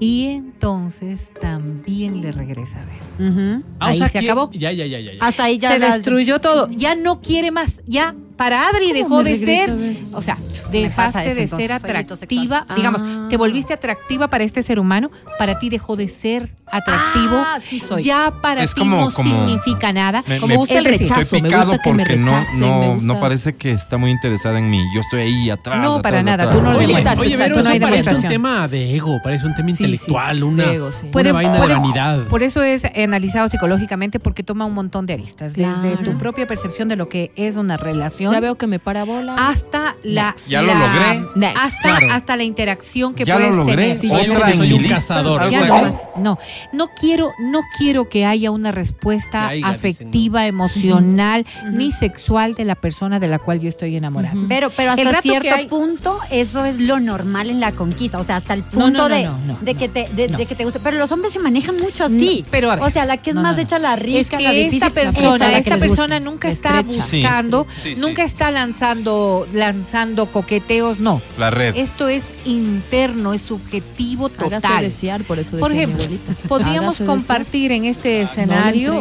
Y 0.00 0.24
entonces 0.26 1.30
también 1.40 2.20
le 2.20 2.30
regresa 2.32 2.82
a 2.82 2.84
ver. 2.84 3.62
Ah, 3.78 3.86
o 3.86 3.88
Ahí 3.88 3.98
sea 3.98 4.08
se 4.08 4.18
que- 4.20 4.26
acabó. 4.26 4.50
Ya, 4.52 4.70
ya, 4.72 4.84
ya, 4.86 5.00
ya. 5.00 5.12
ya. 5.14 5.24
Hasta 5.24 5.44
ahí 5.44 5.58
ya 5.58 5.72
se 5.72 5.78
la- 5.78 5.94
destruyó 5.96 6.38
todo. 6.38 6.68
Ya 6.70 6.94
no 6.94 7.20
quiere 7.22 7.50
más. 7.50 7.82
Ya 7.86 8.14
para 8.36 8.68
Adri 8.68 8.92
dejó 8.92 9.22
de 9.22 9.36
ser, 9.36 9.74
o 10.12 10.20
sea, 10.22 10.36
dejaste 10.70 11.34
de 11.34 11.42
entonces, 11.42 11.56
ser 11.58 11.72
atractiva, 11.72 12.66
digamos, 12.76 13.02
Ah. 13.04 13.26
te 13.30 13.36
volviste 13.36 13.72
atractiva 13.72 14.28
para 14.28 14.44
este 14.44 14.62
ser 14.62 14.78
humano, 14.78 15.10
para 15.38 15.58
ti 15.58 15.68
dejó 15.70 15.96
de 15.96 16.08
ser 16.08 16.50
atractivo. 16.70 17.36
Ah, 17.36 17.58
sí 17.60 17.78
soy. 17.78 18.02
Ya 18.02 18.32
para 18.42 18.62
Es 18.64 18.74
ti 18.74 18.80
como- 18.80 19.00
no 19.06 19.10
como- 19.12 19.28
significa 19.46 19.92
nada. 19.92 20.24
Me- 20.26 20.36
Como 20.38 20.48
me- 20.48 20.56
gusta 20.56 20.78
el 20.78 20.84
rechazo, 20.84 21.20
Estoy 21.20 21.42
me 21.42 21.48
gusta 21.56 21.78
que 21.78 21.92
me 21.92 21.98
porque 22.02 22.16
no, 22.16 22.42
no, 22.56 22.80
me 22.80 22.88
gusta- 22.94 23.06
no 23.06 23.20
parece 23.20 23.54
que 23.54 23.70
está 23.70 23.96
muy 23.98 24.10
interesada 24.10 24.58
en 24.58 24.68
mí. 24.68 24.82
Yo 24.94 25.00
estoy 25.00 25.20
ahí 25.22 25.50
atrás. 25.50 25.78
No, 25.80 25.94
atrás, 25.96 26.02
para 26.02 26.22
nada, 26.24 26.44
atrás. 26.44 26.58
tú 26.58 26.64
no 26.64 26.72
le 26.72 26.78
Oye, 26.78 26.86
dices. 26.88 27.02
Exacto, 27.02 27.20
oye, 27.20 27.30
exacto, 27.30 27.54
pero 27.54 27.62
no 27.64 27.70
hay 27.70 27.76
eso 27.76 27.86
parece 27.86 28.14
un 28.16 28.28
tema 28.28 28.68
de 28.68 28.96
ego, 28.96 29.18
parece 29.22 29.46
un 29.46 29.54
tema 29.54 29.68
Sí, 29.70 29.76
sí. 29.76 29.84
intelectual, 29.84 30.42
una, 30.42 30.64
De 30.64 30.74
ego, 30.74 30.92
sí. 30.92 30.98
una 31.04 31.12
Puede- 31.12 31.32
vaina 31.32 31.56
puede- 31.56 31.68
de 31.68 31.74
vanidad. 31.80 32.24
Por 32.26 32.42
eso 32.42 32.62
es 32.62 32.82
analizado 32.84 33.48
psicológicamente 33.48 34.18
porque 34.18 34.42
toma 34.42 34.64
un 34.66 34.74
montón 34.74 35.06
de 35.06 35.14
aristas. 35.14 35.54
Desde 35.54 35.96
tu 36.04 36.18
propia 36.18 36.46
percepción 36.48 36.88
de 36.88 36.96
lo 36.96 37.08
que 37.08 37.30
es 37.36 37.54
una 37.56 37.76
relación 37.76 38.25
Ya 38.32 38.40
veo 38.40 38.54
que 38.56 38.66
me 38.66 38.78
para 38.78 39.04
bola. 39.04 39.34
hasta 39.34 39.96
la, 40.02 40.34
Ya 40.48 40.62
lo 40.62 40.68
la- 40.68 40.78
logré. 40.78 41.30
Next. 41.36 41.56
hasta 41.58 41.80
Claro. 41.82 42.12
hasta 42.12 42.36
la 42.36 42.44
interacción 42.44 43.14
que 43.14 43.24
Ya 43.24 43.34
lo 43.34 43.40
puedes 43.40 43.56
logré. 43.56 43.76
tener. 43.76 44.00
Sí, 44.00 44.08
soy, 44.08 44.30
otra 44.30 44.46
un, 44.46 44.50
en 44.52 44.56
soy 44.58 44.68
mi 44.68 44.72
un 44.74 44.82
lista. 44.82 44.96
cazador. 44.96 45.50
Ya 45.50 45.60
no 45.64 45.82
más. 45.82 45.94
No, 46.16 46.38
no 46.72 46.88
quiero, 46.98 47.32
no 47.40 47.60
quiero 47.78 48.08
que 48.08 48.24
haya 48.26 48.50
una 48.50 48.72
respuesta 48.72 49.50
afectiva, 49.64 50.46
emocional, 50.46 51.46
ni 51.72 51.92
sexual 51.92 52.54
de 52.54 52.64
la 52.64 52.74
persona 52.74 53.18
de 53.18 53.28
la 53.28 53.38
cual 53.38 53.60
yo 53.60 53.68
estoy 53.68 53.96
enamorada. 53.96 54.34
Pero, 54.48 54.70
pero 54.70 54.92
El 54.94 55.06
hasta 55.08 55.22
cierto 55.22 55.54
hay- 55.54 55.66
punto, 55.66 56.18
eso 56.30 56.64
es 56.64 56.78
lo 56.80 57.00
normal 57.00 57.50
en 57.50 57.60
la 57.60 57.72
conquista. 57.72 58.18
O 58.18 58.24
sea, 58.24 58.36
hasta 58.36 58.54
el 58.54 58.62
punto 58.62 59.08
no, 59.08 59.38
no, 59.46 59.58
de, 59.60 59.74
que 59.74 59.88
te, 59.88 60.08
de, 60.14 60.46
que 60.46 60.54
te 60.54 60.64
guste. 60.64 60.80
Pero 60.80 60.98
los 60.98 61.10
hombres 61.12 61.32
se 61.32 61.38
manejan 61.38 61.76
mucho 61.76 62.04
así. 62.04 62.40
No, 62.44 62.48
pero 62.50 62.70
a 62.70 62.76
ver. 62.76 62.84
o 62.84 62.90
sea, 62.90 63.04
la 63.04 63.16
que 63.18 63.30
es 63.30 63.36
No, 63.36 63.42
más 63.42 63.58
hecha 63.58 63.78
la 63.78 63.96
rica, 63.96 64.36
Es 64.36 64.42
la 64.42 64.50
que 64.50 64.56
difícil, 64.64 64.82
esta 64.82 64.90
persona, 64.90 65.58
esta 65.58 65.76
persona 65.78 66.20
nunca 66.20 66.48
está. 66.48 66.82
Sí, 66.86 66.86
buscando, 67.20 67.66
sí, 67.68 67.94
sí. 67.94 68.00
Nunca 68.16 68.24
está 68.24 68.50
lanzando, 68.50 69.46
lanzando 69.52 70.32
coqueteos, 70.32 71.00
no. 71.00 71.20
La 71.36 71.50
red. 71.50 71.76
Esto 71.76 72.08
es 72.08 72.24
interno, 72.46 73.34
es 73.34 73.42
subjetivo 73.42 74.30
Hágase 74.38 74.62
total. 74.62 74.84
desear, 74.84 75.22
por 75.24 75.38
eso 75.38 75.58
Por 75.58 75.72
ejemplo, 75.72 76.02
podríamos 76.48 76.96
Hágase 76.96 77.04
compartir 77.04 77.72
en 77.72 77.84
este 77.84 78.22
escenario 78.22 78.94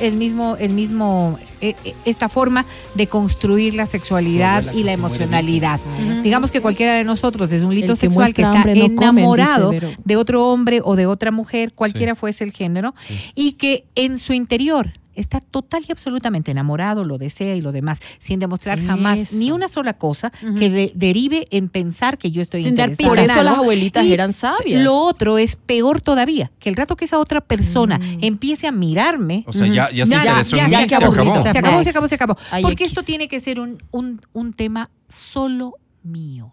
el 0.00 0.16
mismo, 0.16 0.56
el 0.58 0.72
mismo, 0.72 1.38
eh, 1.60 1.74
eh, 1.84 1.94
esta 2.06 2.30
forma 2.30 2.64
de 2.94 3.08
construir 3.08 3.74
la 3.74 3.84
sexualidad 3.84 4.64
y 4.72 4.84
la 4.84 4.92
emocionalidad. 4.92 5.78
Digamos 6.22 6.50
que 6.50 6.62
cualquiera 6.62 6.94
de 6.94 7.04
nosotros 7.04 7.52
es 7.52 7.62
un 7.62 7.74
lito 7.74 7.94
sexual 7.94 8.32
que 8.32 8.40
está 8.40 8.62
hambre 8.62 8.88
no 8.88 8.94
comen, 8.94 9.18
enamorado 9.18 9.72
de 10.02 10.16
otro 10.16 10.48
hombre 10.48 10.80
o 10.82 10.96
de 10.96 11.04
otra 11.06 11.30
mujer, 11.30 11.74
cualquiera 11.74 12.14
fuese 12.14 12.44
el 12.44 12.52
género, 12.52 12.94
y 13.34 13.52
que 13.52 13.84
en 13.96 14.18
su 14.18 14.32
interior 14.32 14.94
está 15.14 15.40
total 15.40 15.84
y 15.88 15.92
absolutamente 15.92 16.50
enamorado, 16.50 17.04
lo 17.04 17.18
desea 17.18 17.54
y 17.54 17.60
lo 17.60 17.72
demás, 17.72 17.98
sin 18.18 18.38
demostrar 18.40 18.80
jamás 18.84 19.32
ni 19.34 19.50
una 19.50 19.68
sola 19.68 19.94
cosa 19.98 20.30
que 20.58 20.70
de- 20.70 20.92
derive 20.94 21.46
en 21.50 21.68
pensar 21.68 22.18
que 22.18 22.30
yo 22.30 22.42
estoy 22.42 22.62
Sin 22.62 22.70
interesada. 22.72 23.08
Por 23.08 23.18
eso 23.18 23.42
las 23.42 23.58
abuelitas 23.58 24.04
Y 24.04 24.12
eran 24.12 24.32
sabias. 24.32 24.82
Lo 24.82 24.96
otro 24.96 25.38
es 25.38 25.56
peor 25.56 26.00
todavía, 26.00 26.50
que 26.58 26.68
el 26.68 26.76
rato 26.76 26.96
que 26.96 27.04
esa 27.04 27.18
otra 27.18 27.40
persona 27.40 27.98
Mm. 27.98 28.18
empiece 28.24 28.66
a 28.66 28.72
mirarme. 28.72 29.44
O 29.46 29.52
sea, 29.52 29.66
ya, 29.66 29.90
ya 29.90 30.04
se 30.06 30.12
Ya, 30.12 30.24
ya, 30.24 30.42
ya, 30.68 30.80
mí, 30.80 30.86
qué 30.86 30.88
se 30.88 30.94
acabó. 30.96 31.14
Se 31.42 31.48
acabó, 31.48 31.82
se 31.84 31.90
acabó, 31.90 32.08
se 32.08 32.14
acabó. 32.14 32.36
Ay, 32.50 32.62
Porque 32.62 32.84
X. 32.84 32.88
esto 32.88 33.02
tiene 33.02 33.28
que 33.28 33.40
ser 33.40 33.60
un, 33.60 33.82
un, 33.90 34.20
un 34.32 34.52
tema 34.52 34.88
solo 35.08 35.74
mío. 36.02 36.52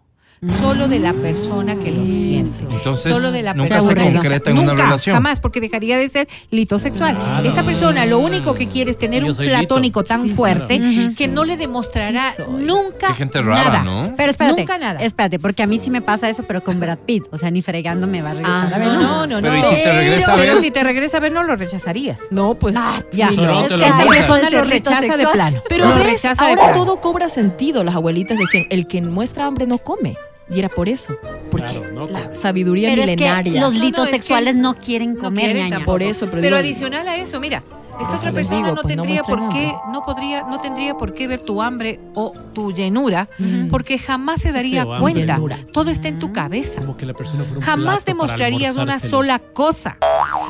Solo 0.62 0.88
de 0.88 0.98
la 1.00 1.12
persona 1.12 1.76
que 1.76 1.92
lo 1.92 2.02
siente. 2.04 2.64
Entonces, 2.70 3.12
Solo 3.12 3.30
de 3.30 3.42
la 3.42 3.52
nunca 3.52 3.74
persona. 3.74 4.04
se 4.06 4.12
concreta 4.12 4.50
en 4.50 4.58
una 4.58 4.70
Nunca, 4.72 4.84
relación. 4.84 5.14
Jamás, 5.14 5.38
porque 5.38 5.60
dejaría 5.60 5.98
de 5.98 6.08
ser 6.08 6.28
litosexual. 6.50 7.18
Claro. 7.18 7.46
Esta 7.46 7.62
persona 7.62 8.06
lo 8.06 8.18
único 8.20 8.54
que 8.54 8.66
quiere 8.66 8.90
es 8.90 8.96
tener 8.96 9.22
Yo 9.22 9.32
un 9.32 9.36
lito. 9.36 9.44
platónico 9.50 10.02
tan 10.02 10.22
Sí, 10.28 10.32
fuerte 10.34 10.78
claro. 10.78 11.12
que 11.14 11.28
no 11.28 11.44
le 11.44 11.58
demostrará 11.58 12.32
Sí 12.34 12.42
nunca 12.48 13.08
Qué 13.08 13.14
gente 13.14 13.42
rara, 13.42 13.82
nada. 13.82 13.82
¿no? 13.82 14.14
Pero 14.16 14.30
espérate, 14.30 14.60
Nunca 14.62 14.78
nada. 14.78 15.00
espérate, 15.02 15.38
porque 15.38 15.62
a 15.62 15.66
mí 15.66 15.76
sí 15.78 15.90
me 15.90 16.00
pasa 16.00 16.30
eso, 16.30 16.42
pero 16.48 16.62
con 16.64 16.80
Brad 16.80 16.98
Pitt. 17.00 17.24
O 17.32 17.36
sea, 17.36 17.50
ni 17.50 17.60
fregando 17.60 18.06
me 18.06 18.22
va 18.22 18.30
a 18.30 18.32
regresar. 18.32 18.64
Ajá. 18.66 18.76
a 18.76 18.78
ver, 18.78 18.88
No, 18.88 19.26
no, 19.26 19.40
no. 19.42 19.42
Pero 19.42 19.52
no. 19.52 19.58
¿y 19.58 19.74
si 19.76 19.82
te 19.82 19.92
regresa 19.92 20.32
a 20.32 20.36
Pero 20.36 20.54
ver? 20.54 20.62
si 20.62 20.70
te 20.70 20.84
regresa 20.84 21.16
a 21.18 21.20
ver, 21.20 21.32
no 21.32 21.42
lo 21.42 21.54
rechazarías. 21.56 22.18
No, 22.30 22.54
pues. 22.54 22.74
Ya, 23.12 23.28
Solo 23.28 23.46
no. 23.46 23.60
Es 23.60 23.68
que 23.68 23.74
esta 23.86 24.06
persona 24.08 24.48
lo 24.48 24.64
rechaza 24.64 25.16
de 25.18 25.26
plano. 25.26 25.60
Pero 25.68 25.86
ves, 25.96 26.24
ahora 26.24 26.72
todo 26.72 26.98
cobra 27.02 27.28
sentido. 27.28 27.84
Las 27.84 27.94
abuelitas 27.94 28.38
decían, 28.38 28.64
el 28.70 28.86
que 28.86 29.02
muestra 29.02 29.44
hambre 29.44 29.66
no 29.66 29.76
come. 29.78 30.16
Y 30.50 30.58
era 30.58 30.68
por 30.68 30.88
eso. 30.88 31.16
Porque 31.50 31.66
Claro, 31.72 31.92
no 31.92 32.08
la 32.08 32.34
sabiduría 32.34 32.90
Pero 32.90 33.02
es 33.02 33.08
que 33.10 33.16
milenaria. 33.16 33.60
los 33.60 33.72
No, 33.72 33.78
no, 33.78 33.84
litos 33.84 34.04
es 34.06 34.10
que 34.10 34.16
sexuales 34.18 34.56
no 34.56 34.74
quieren 34.74 35.14
no 35.14 35.20
comer, 35.20 35.44
quieren 35.44 35.62
ñaña. 35.64 35.76
tampoco. 35.76 35.92
Por 35.92 36.02
eso, 36.02 36.26
pero 36.30 36.42
Pero 36.42 36.56
digo- 36.56 36.68
adicional 36.68 37.08
a 37.08 37.16
eso, 37.16 37.38
mira, 37.40 37.62
esta 38.02 38.16
otra 38.16 38.32
persona 38.32 38.56
digo, 38.56 38.68
no 38.68 38.74
pues, 38.82 38.96
no 38.96 39.02
tendría 39.02 39.22
por 39.22 39.48
qué, 39.50 39.66
hambre. 39.66 39.78
no 39.92 40.04
podría, 40.04 40.42
no 40.42 40.60
tendría 40.60 40.94
por 40.96 41.12
qué 41.14 41.28
ver 41.28 41.40
tu 41.40 41.62
hambre 41.62 42.00
o 42.14 42.32
tu 42.52 42.72
llenura, 42.72 43.28
porque 43.70 43.98
jamás 43.98 44.40
se 44.40 44.52
daría 44.52 44.82
Pero 44.82 44.94
hambre. 44.96 45.12
cuenta. 45.14 45.34
Llenura. 45.34 45.56
Todo 45.72 45.90
está 45.90 46.08
en 46.08 46.18
tu 46.18 46.32
cabeza. 46.32 46.80
Como 46.80 46.96
que 46.96 47.06
la 47.06 47.14
persona 47.14 47.44
fuera 47.44 47.58
un 47.58 47.62
Jamás 47.64 48.04
demostrarías 48.04 48.76
una 48.76 48.98
sola 48.98 49.38
cosa. 49.38 49.96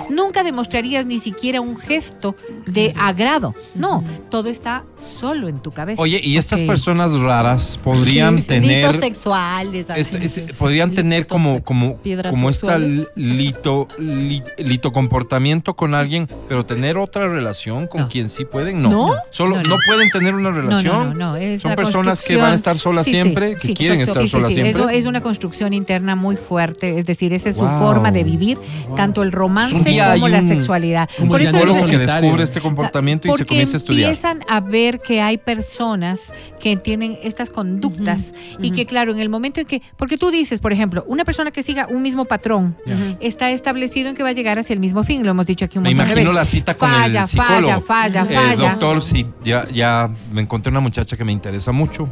Nunca 0.08 0.42
demostrarías 0.42 1.06
ni 1.06 1.18
siquiera 1.18 1.60
un 1.60 1.76
gesto 1.76 2.34
de 2.66 2.92
agrado. 2.98 3.54
No, 3.74 4.02
todo 4.30 4.48
está 4.48 4.84
solo 4.96 5.48
en 5.48 5.60
tu 5.60 5.70
cabeza. 5.72 6.00
Oye, 6.02 6.20
¿y 6.22 6.36
estas 6.36 6.62
personas 6.62 7.12
raras 7.14 7.78
podrían 7.82 8.36
Litos 8.36 8.46
tener... 8.48 8.98
sexuales. 9.00 9.86
esto- 9.96 10.18
es- 10.18 10.40
podrían 10.58 10.92
tener 10.94 11.26
como, 11.26 11.62
como, 11.62 11.98
como 12.30 12.50
esta 12.50 12.78
lito, 13.14 13.88
li- 13.98 14.42
lito 14.58 14.92
comportamiento 14.92 15.74
con 15.74 15.94
alguien, 15.94 16.28
pero 16.48 16.64
tener 16.66 16.96
otra 16.98 17.28
relación 17.40 17.86
con 17.86 18.02
No. 18.02 18.08
quien 18.08 18.28
sí 18.28 18.44
pueden, 18.44 18.82
no. 18.82 18.90
¿No? 18.90 19.14
Solo 19.30 19.56
No, 19.56 19.62
no, 19.62 19.68
no. 19.70 19.76
pueden 19.86 20.10
tener 20.10 20.34
una 20.34 20.50
relación. 20.50 20.84
no, 21.08 21.14
no, 21.14 21.14
no, 21.32 21.36
es 21.36 21.62
Son 21.62 21.74
personas 21.74 22.20
que 22.22 22.36
van 22.36 22.52
a 22.52 22.54
estar 22.54 22.78
solas 22.78 23.04
Sí, 23.04 23.10
sí, 23.12 23.20
siempre, 23.20 23.54
que 23.56 23.68
sí, 23.68 23.74
quieren 23.74 24.00
estar 24.00 24.18
Sí, 24.18 24.24
sí, 24.24 24.28
solas 24.30 24.48
sí. 24.48 24.54
siempre. 24.54 24.70
Eso 24.80 24.88
es 24.88 25.04
una 25.06 25.20
construcción 25.20 25.72
interna 25.72 26.14
muy 26.16 26.36
fuerte, 26.36 26.98
es 26.98 27.06
decir, 27.06 27.32
esa 27.32 27.48
es 27.48 27.56
su 27.56 27.62
Wow. 27.62 27.78
forma 27.78 28.10
de 28.12 28.22
vivir, 28.24 28.58
tanto 28.96 29.22
el 29.22 29.32
romance 29.32 29.74
Un 29.74 29.84
día 29.84 30.12
como 30.14 30.26
hay 30.26 30.32
la 30.32 30.38
un- 30.40 30.48
sexualidad. 30.48 31.08
un 31.18 31.28
Por 31.28 31.40
eso 31.40 31.56
es- 31.56 31.86
que 31.90 31.98
descubre 31.98 32.42
este 32.44 32.60
comportamiento 32.60 33.28
y 33.28 33.36
se 33.36 33.44
comienza 33.46 33.76
a 33.76 33.78
estudiar. 33.78 34.10
empiezan 34.10 34.44
a 34.48 34.60
ver 34.60 35.00
que 35.00 35.20
hay 35.20 35.38
personas 35.38 36.20
que 36.60 36.76
tienen 36.76 37.18
estas 37.22 37.50
conductas 37.50 38.20
y 38.60 38.70
que 38.72 38.86
claro, 38.86 39.12
en 39.12 39.20
el 39.20 39.28
momento 39.28 39.60
en 39.60 39.66
que, 39.66 39.82
porque 39.96 40.18
tú 40.18 40.30
dices, 40.30 40.58
por 40.60 40.72
ejemplo, 40.72 41.04
una 41.08 41.24
persona 41.24 41.50
que 41.50 41.62
siga 41.62 41.86
un 41.90 42.02
mismo 42.02 42.24
patrón 42.26 42.76
está 43.20 43.50
establecido 43.50 44.08
en 44.10 44.14
que 44.16 44.22
va 44.22 44.28
a 44.28 44.32
llegar 44.32 44.58
hacia 44.58 44.74
el 44.74 44.80
mismo 44.80 45.02
fin, 45.04 45.24
lo 45.24 45.30
hemos 45.30 45.46
dicho 45.46 45.64
aquí 45.64 45.78
un 45.78 45.84
Me 45.84 45.90
montón 45.90 46.06
de 46.06 46.12
imagino 46.12 46.30
veces. 46.32 46.34
la 46.34 46.44
cita 46.44 46.74
con 46.74 46.90
falla, 46.90 47.22
el 47.22 47.28
psicólogo. 47.30 47.80
Falla, 47.80 47.80
falla, 47.80 48.26
Eh, 48.30 48.34
falla. 48.56 48.70
doctor, 48.70 49.02
sí, 49.02 49.26
ya, 49.44 49.66
ya 49.72 50.10
me 50.32 50.40
encontré 50.40 50.70
una 50.70 50.80
muchacha 50.80 51.16
que 51.16 51.24
me 51.24 51.32
interesa 51.32 51.72
mucho. 51.72 52.08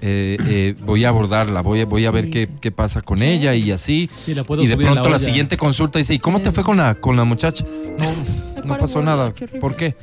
Eh, 0.00 0.36
eh, 0.48 0.74
voy 0.84 1.04
a 1.04 1.08
abordarla, 1.08 1.60
voy, 1.62 1.80
a- 1.82 1.86
voy 1.86 2.04
a 2.06 2.10
ver 2.10 2.24
Sí, 2.26 2.30
qué, 2.30 2.46
sí. 2.46 2.52
qué 2.60 2.70
pasa 2.70 3.02
con 3.02 3.22
ella 3.22 3.54
y 3.54 3.70
así. 3.72 4.08
Sí, 4.24 4.34
la 4.34 4.44
puedo 4.44 4.62
Y 4.62 4.66
de 4.66 4.74
subir 4.74 4.86
pronto 4.86 5.08
la, 5.08 5.18
siguiente 5.18 5.56
consulta 5.56 5.98
dice, 5.98 6.14
¿y 6.14 6.18
cómo 6.18 6.40
te 6.40 6.52
fue 6.52 6.62
con 6.64 6.76
la, 6.76 6.94
con 6.94 7.16
la 7.16 7.24
muchacha? 7.24 7.64
No, 7.98 8.64
no 8.64 8.78
pasó 8.78 9.02
nada. 9.02 9.32
¿Por 9.60 9.76
qué? 9.76 9.96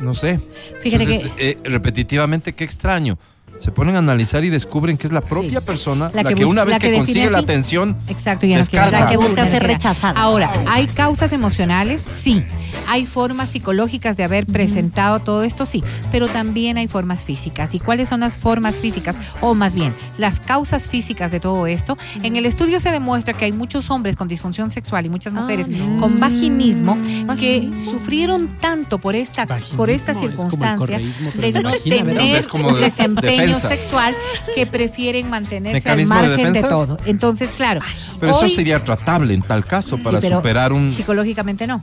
No 0.00 0.12
sé. 0.14 0.40
Fíjate 0.82 1.04
Entonces, 1.04 1.32
que 1.32 1.50
eh, 1.50 1.58
repetitivamente, 1.64 2.52
qué 2.52 2.64
extraño. 2.64 3.16
Se 3.58 3.70
ponen 3.72 3.96
a 3.96 3.98
analizar 4.00 4.44
y 4.44 4.50
descubren 4.50 4.96
que 4.98 5.06
es 5.06 5.12
la 5.12 5.20
propia 5.20 5.60
persona 5.60 6.10
la, 6.14 6.22
La 6.22 6.28
que, 6.28 6.34
que 6.34 6.44
bus- 6.44 6.52
una 6.52 6.64
vez 6.64 6.72
la 6.74 6.78
que, 6.78 6.90
que 6.90 6.96
consigue 6.98 7.30
la 7.30 7.38
atención, 7.38 7.96
Exacto, 8.08 8.46
ya 8.46 8.56
no 8.56 8.62
Descarga. 8.62 8.88
quiere. 8.90 9.04
La 9.04 9.10
que 9.10 9.16
busca 9.16 9.48
ser 9.50 9.62
rechazada. 9.62 10.20
Ahora, 10.20 10.52
¿hay 10.66 10.86
causas 10.86 11.32
emocionales? 11.32 12.02
Sí. 12.22 12.44
¿Hay 12.88 13.06
formas 13.06 13.48
psicológicas 13.50 14.16
de 14.16 14.24
haber 14.24 14.46
presentado 14.46 15.20
todo 15.20 15.42
esto? 15.44 15.64
Sí. 15.66 15.82
Pero 16.10 16.28
también 16.28 16.76
hay 16.76 16.88
formas 16.88 17.24
físicas. 17.24 17.72
¿Y 17.74 17.80
cuáles 17.80 18.08
son 18.08 18.20
las 18.20 18.34
formas 18.34 18.74
físicas? 18.76 19.16
O 19.40 19.54
más 19.54 19.72
bien, 19.74 19.94
las 20.18 20.40
causas 20.40 20.84
físicas 20.86 21.30
de 21.30 21.40
todo 21.40 21.66
esto. 21.66 21.96
En 22.22 22.36
el 22.36 22.46
estudio 22.46 22.80
se 22.80 22.90
demuestra 22.90 23.32
que 23.34 23.46
hay 23.46 23.52
muchos 23.52 23.90
hombres 23.90 24.16
con 24.16 24.28
disfunción 24.28 24.70
sexual 24.70 25.06
y 25.06 25.08
muchas 25.08 25.32
mujeres 25.32 25.68
no. 25.68 26.00
con 26.00 26.20
vaginismo 26.20 26.98
que 27.38 27.70
sufrieron 27.82 28.48
tanto 28.60 28.98
por 28.98 29.14
esta, 29.14 29.46
por 29.76 29.90
esta 29.90 30.12
Vaginismo, 30.12 30.48
es 30.48 30.50
como 30.56 30.64
el 30.64 30.84
circunstancia 30.84 30.98
de 31.34 31.52
no 31.62 31.70
tener 31.72 32.36
Es 32.36 32.46
de- 33.52 33.60
sexual 33.60 34.14
que 34.54 34.66
prefieren 34.66 35.28
mantenerse 35.30 35.88
al 35.88 35.96
¿Mecanismo 35.96 36.14
de 36.22 36.28
margen 36.28 36.52
de, 36.52 36.62
todo. 36.62 36.98
Entonces, 37.06 37.50
claro, 37.56 37.80
pero 38.20 38.36
hoy- 38.36 38.46
eso 38.46 38.56
sería 38.56 38.82
tratable 38.84 39.34
en 39.34 39.42
tal 39.42 39.66
caso 39.66 39.98
para 39.98 40.20
Sí, 40.20 40.28
superar 40.28 40.72
un... 40.72 40.92
Psicológicamente 40.94 41.66
no. 41.66 41.82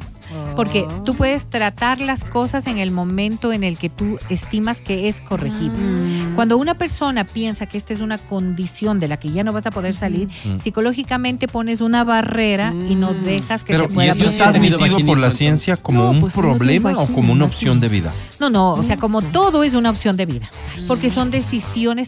Porque 0.55 0.87
tú 1.05 1.15
puedes 1.15 1.49
tratar 1.49 1.99
las 1.99 2.23
cosas 2.23 2.67
en 2.67 2.77
el 2.77 2.91
momento 2.91 3.51
en 3.51 3.63
el 3.63 3.77
que 3.77 3.89
tú 3.89 4.17
estimas 4.29 4.79
que 4.79 5.09
es 5.09 5.19
corregible. 5.21 5.77
Mm. 5.77 6.35
Cuando 6.35 6.57
una 6.57 6.75
persona 6.75 7.23
piensa 7.25 7.65
que 7.65 7.77
esta 7.77 7.93
es 7.93 7.99
una 7.99 8.17
condición 8.17 8.97
de 8.99 9.07
la 9.09 9.17
que 9.17 9.31
ya 9.31 9.43
no 9.43 9.51
vas 9.53 9.65
a 9.65 9.71
poder 9.71 9.93
salir, 9.93 10.29
psicológicamente 10.61 11.47
pones 11.47 11.81
una 11.81 12.03
barrera 12.03 12.73
y 12.87 12.95
no 12.95 13.13
dejas 13.13 13.63
que 13.63 13.73
Pero, 13.73 13.85
se 13.87 13.91
¿y 13.91 13.95
pueda 13.95 14.09
esto 14.11 14.23
sí 14.23 14.29
he 14.29 14.31
está 14.31 14.49
admitido 14.49 15.05
por 15.05 15.19
la 15.19 15.31
ciencia 15.31 15.75
como 15.77 16.03
No, 16.03 16.09
un 16.11 16.19
pues, 16.21 16.33
problema 16.33 16.93
o 16.97 17.07
como 17.11 17.33
una 17.33 17.45
opción 17.45 17.79
de 17.81 17.89
vida? 17.89 18.13
No, 18.39 18.49
no, 18.49 18.71
o 18.73 18.83
sea, 18.83 18.97
como 18.97 19.21
todo 19.21 19.63
es 19.63 19.73
una 19.73 19.89
opción 19.89 20.15
de 20.17 20.25
vida, 20.25 20.49
porque 20.87 21.09
son 21.09 21.29
decisiones 21.29 21.50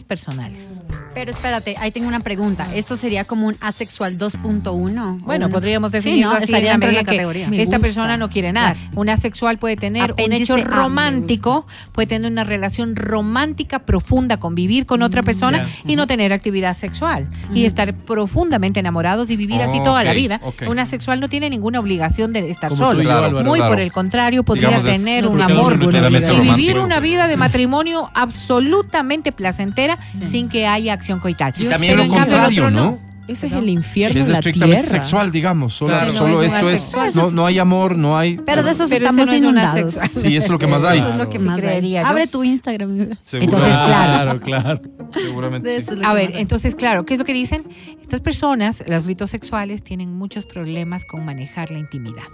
personales. 0.02 0.80
Pero 1.14 1.30
espérate, 1.30 1.76
ahí 1.78 1.90
tengo 1.92 2.08
una 2.08 2.20
pregunta. 2.20 2.66
¿Esto 2.74 2.96
sería 2.96 3.24
como 3.24 3.46
un 3.46 3.56
asexual 3.60 4.18
2.1? 4.18 5.20
Bueno, 5.20 5.46
¿O 5.46 5.48
un- 5.48 5.52
podríamos 5.52 5.90
Sí, 5.90 5.98
definirlo 5.98 6.30
¿no? 6.30 6.36
así 6.36 6.44
Estaría 6.44 6.74
en 6.74 6.80
dentro 6.80 6.88
de 6.90 6.94
la 6.96 7.00
que 7.04 7.16
categoría. 7.16 7.44
Esta 7.46 7.56
gusta. 7.76 7.78
persona 7.78 8.16
no 8.16 8.28
quiere 8.28 8.52
nada. 8.52 8.72
Claro. 8.72 8.90
Una 8.96 9.16
sexual 9.16 9.58
puede 9.58 9.76
tener 9.76 10.10
Apéndice 10.10 10.52
un 10.52 10.58
hecho 10.60 10.68
romántico, 10.68 11.66
puede 11.92 12.06
tener 12.08 12.30
una 12.30 12.44
relación 12.44 12.96
romántica 12.96 13.78
profunda, 13.80 14.38
convivir 14.38 14.86
con 14.86 15.02
otra 15.02 15.22
persona 15.22 15.64
ya. 15.64 15.92
y 15.92 15.96
no 15.96 16.06
tener 16.06 16.32
actividad 16.32 16.76
sexual 16.76 17.28
y 17.54 17.64
estar 17.64 17.94
profundamente 17.94 18.80
enamorados 18.80 19.30
y 19.30 19.36
vivir 19.36 19.62
así 19.62 19.78
toda 19.84 20.02
la 20.04 20.12
vida. 20.14 20.40
ok. 20.42 20.64
Una 20.68 20.84
sexual 20.86 21.20
no 21.20 21.28
tiene 21.28 21.48
ninguna 21.48 21.78
obligación 21.80 22.32
de 22.32 22.50
estar 22.50 22.70
Como 22.70 22.86
solo. 22.90 23.02
yo, 23.02 23.12
Álvaro. 23.12 23.44
Muy 23.44 23.58
claro. 23.58 23.72
por 23.74 23.80
el 23.80 23.92
contrario, 23.92 24.42
podría 24.42 24.68
Digamos, 24.68 24.86
tener 24.90 25.26
un 25.26 25.40
amor 25.40 25.78
y 25.80 26.40
vivir 26.40 26.78
una 26.78 26.98
vida 27.00 27.28
de 27.28 27.36
matrimonio 27.36 28.10
absolutamente 28.14 29.30
placentera 29.32 29.98
sin 30.30 30.48
que 30.48 30.66
haya 30.66 30.92
acción 31.04 31.20
coital. 31.20 31.52
Y 31.58 31.66
también 31.66 31.94
Pero 31.96 32.04
lo 32.08 32.14
contrario, 32.14 32.70
¿no? 32.70 32.98
Ese 33.26 33.46
es 33.46 33.52
el 33.54 33.70
infierno 33.70 34.20
Es 34.20 34.28
la 34.28 34.36
estrictamente 34.38 34.82
tierra. 34.82 34.98
sexual, 35.02 35.32
digamos. 35.32 35.72
Solo, 35.72 35.94
Claro. 35.94 36.12
solo 36.12 36.28
No, 36.34 36.42
es 36.42 36.52
esto 36.52 37.02
es. 37.02 37.14
No, 37.16 37.30
no 37.30 37.46
hay 37.46 37.58
amor, 37.58 37.96
no 37.96 38.18
hay. 38.18 38.36
Pero 38.44 38.62
de 38.62 38.70
ese 38.72 38.84
estamos 38.84 39.28
es 39.28 39.34
inundados. 39.38 39.94
Sí, 40.12 40.36
eso 40.36 40.44
es 40.44 40.50
lo 40.50 40.58
que 40.58 40.66
más 40.66 40.84
hay. 40.84 40.98
Eso 40.98 41.08
es 41.08 41.16
lo 41.16 41.28
que 41.30 41.38
Sí, 41.38 41.44
más 41.44 41.58
hay. 41.58 41.96
Abre 41.96 42.26
tu 42.26 42.44
Instagram. 42.44 42.90
Entonces, 43.32 43.48
claro. 43.48 44.38
Claro, 44.38 44.40
claro. 44.40 44.80
Seguramente 45.14 45.74
sí. 45.82 45.86
eso 45.90 46.06
A 46.06 46.12
ver, 46.12 46.32
entonces, 46.36 46.74
claro, 46.74 47.06
¿qué 47.06 47.14
es 47.14 47.18
lo 47.18 47.24
que 47.24 47.32
dicen? 47.32 47.66
Estas 47.98 48.20
personas, 48.20 48.84
los 48.86 49.06
ritos 49.06 49.30
sexuales, 49.30 49.82
tienen 49.84 50.14
muchos 50.14 50.44
problemas 50.44 51.06
con 51.06 51.24
manejar 51.24 51.70
la 51.70 51.78
intimidad. 51.78 52.24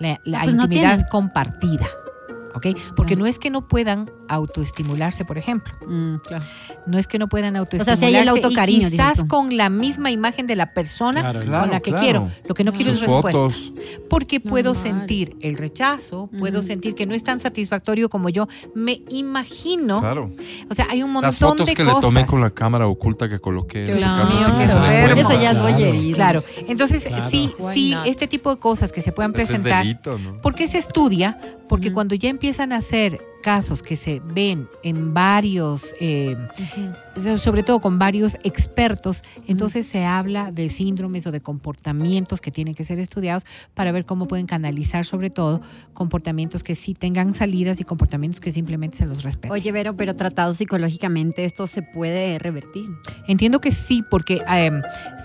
La, 0.00 0.18
la 0.24 0.40
Ah, 0.40 0.42
pues 0.44 0.54
intimidad 0.56 1.08
compartida. 1.08 1.86
¿Ok? 2.56 2.66
Porque 2.96 3.14
no 3.16 3.26
es 3.26 3.38
que 3.38 3.50
no 3.50 3.66
puedan 3.68 4.10
autoestimularse, 4.28 5.24
por 5.24 5.38
ejemplo. 5.38 5.72
Mm, 5.86 6.16
claro. 6.26 6.44
No 6.86 6.98
es 6.98 7.06
que 7.06 7.18
no 7.18 7.28
puedan 7.28 7.52
sea, 7.54 7.60
autoestimularse. 7.60 8.00
si 8.00 8.06
hay 8.06 8.16
el 8.16 8.26
y 8.26 8.28
autocariño, 8.28 8.78
dices 8.90 8.92
quizás 8.92 9.16
tú. 9.18 9.28
con 9.28 9.56
la 9.56 9.68
misma 9.70 10.10
imagen 10.10 10.46
de 10.46 10.56
la 10.56 10.72
persona 10.74 11.20
Claro, 11.20 11.38
con 11.40 11.48
claro, 11.48 11.72
la 11.72 11.80
que 11.80 11.90
claro. 11.90 12.02
quiero. 12.04 12.30
Lo 12.48 12.54
que 12.54 12.64
no 12.64 12.72
quiero 12.72 12.90
es 12.90 13.00
respuesta. 13.00 13.30
fotos. 13.32 13.72
Porque 14.10 14.40
puedo 14.40 14.74
Normal. 14.74 14.92
sentir 14.98 15.36
el 15.40 15.56
rechazo, 15.56 16.28
puedo 16.38 16.62
sentir 16.62 16.94
que 16.94 17.06
no 17.06 17.14
es 17.14 17.24
tan 17.24 17.40
satisfactorio 17.40 18.08
como 18.08 18.28
yo 18.28 18.46
me 18.74 19.02
imagino. 19.10 20.00
Claro. 20.00 20.30
O 20.70 20.74
sea, 20.74 20.86
hay 20.90 21.02
un 21.02 21.10
montón 21.12 21.28
Las 21.28 21.38
fotos 21.38 21.66
de 21.66 21.74
que 21.74 21.84
cosas. 21.84 21.96
le 21.96 22.02
tomé 22.02 22.26
con 22.26 22.40
la 22.40 22.50
cámara 22.50 22.86
oculta 22.86 23.28
que 23.28 23.38
coloqué 23.38 23.90
en 23.90 23.96
Claro. 23.98 24.28
casa 24.28 24.58
que 24.58 24.68
se. 24.68 25.20
Eso 25.20 25.40
ya 25.40 25.50
es 25.52 26.14
Claro. 26.14 26.44
entonces 26.68 27.02
Claro. 27.02 27.30
sí, 27.30 27.50
Why 27.58 27.74
sí, 27.74 27.96
este 28.06 28.26
tipo 28.28 28.50
de 28.50 28.58
cosas 28.58 28.92
que 28.92 29.00
se 29.00 29.12
puedan 29.12 29.32
Ese 29.32 29.42
es 29.42 29.48
presentar. 29.48 29.82
delito, 29.82 30.18
¿no? 30.18 30.40
¿Por 30.40 30.54
qué 30.54 30.66
se 30.68 30.78
estudia? 30.78 31.38
Porque 31.68 31.92
cuando 31.92 32.14
ya 32.14 32.28
empiezan 32.28 32.72
a 32.72 32.80
ser 32.80 33.20
casos 33.42 33.82
que 33.82 33.96
se 33.96 34.13
ven 34.24 34.68
en 34.82 35.14
varios, 35.14 35.94
eh, 36.00 36.36
so- 37.22 37.38
sobre 37.38 37.62
todo 37.62 37.80
con 37.80 37.98
varios 37.98 38.36
expertos, 38.44 39.22
entonces 39.46 39.86
se 39.86 40.04
habla 40.04 40.52
de 40.52 40.68
síndromes 40.68 41.26
o 41.26 41.32
de 41.32 41.40
comportamientos 41.40 42.40
que 42.40 42.50
tienen 42.50 42.74
que 42.74 42.84
ser 42.84 42.98
estudiados 43.00 43.44
para 43.74 43.92
ver 43.92 44.04
cómo 44.04 44.26
pueden 44.26 44.46
canalizar 44.46 45.04
sobre 45.04 45.30
todo 45.30 45.60
comportamientos 45.92 46.62
que 46.62 46.74
sí 46.74 46.94
tengan 46.94 47.32
salidas 47.32 47.80
y 47.80 47.84
comportamientos 47.84 48.40
que 48.40 48.50
simplemente 48.50 48.96
se 48.98 49.06
los 49.06 49.22
respeten. 49.22 49.52
Oye, 49.52 49.72
Vero, 49.72 49.96
pero 49.96 50.14
tratado 50.14 50.54
psicológicamente, 50.54 51.44
¿esto 51.44 51.66
se 51.66 51.82
puede 51.82 52.38
revertir? 52.38 52.88
Entiendo 53.28 53.60
que 53.60 53.72
sí, 53.72 54.02
porque 54.10 54.40
eh, 54.50 54.70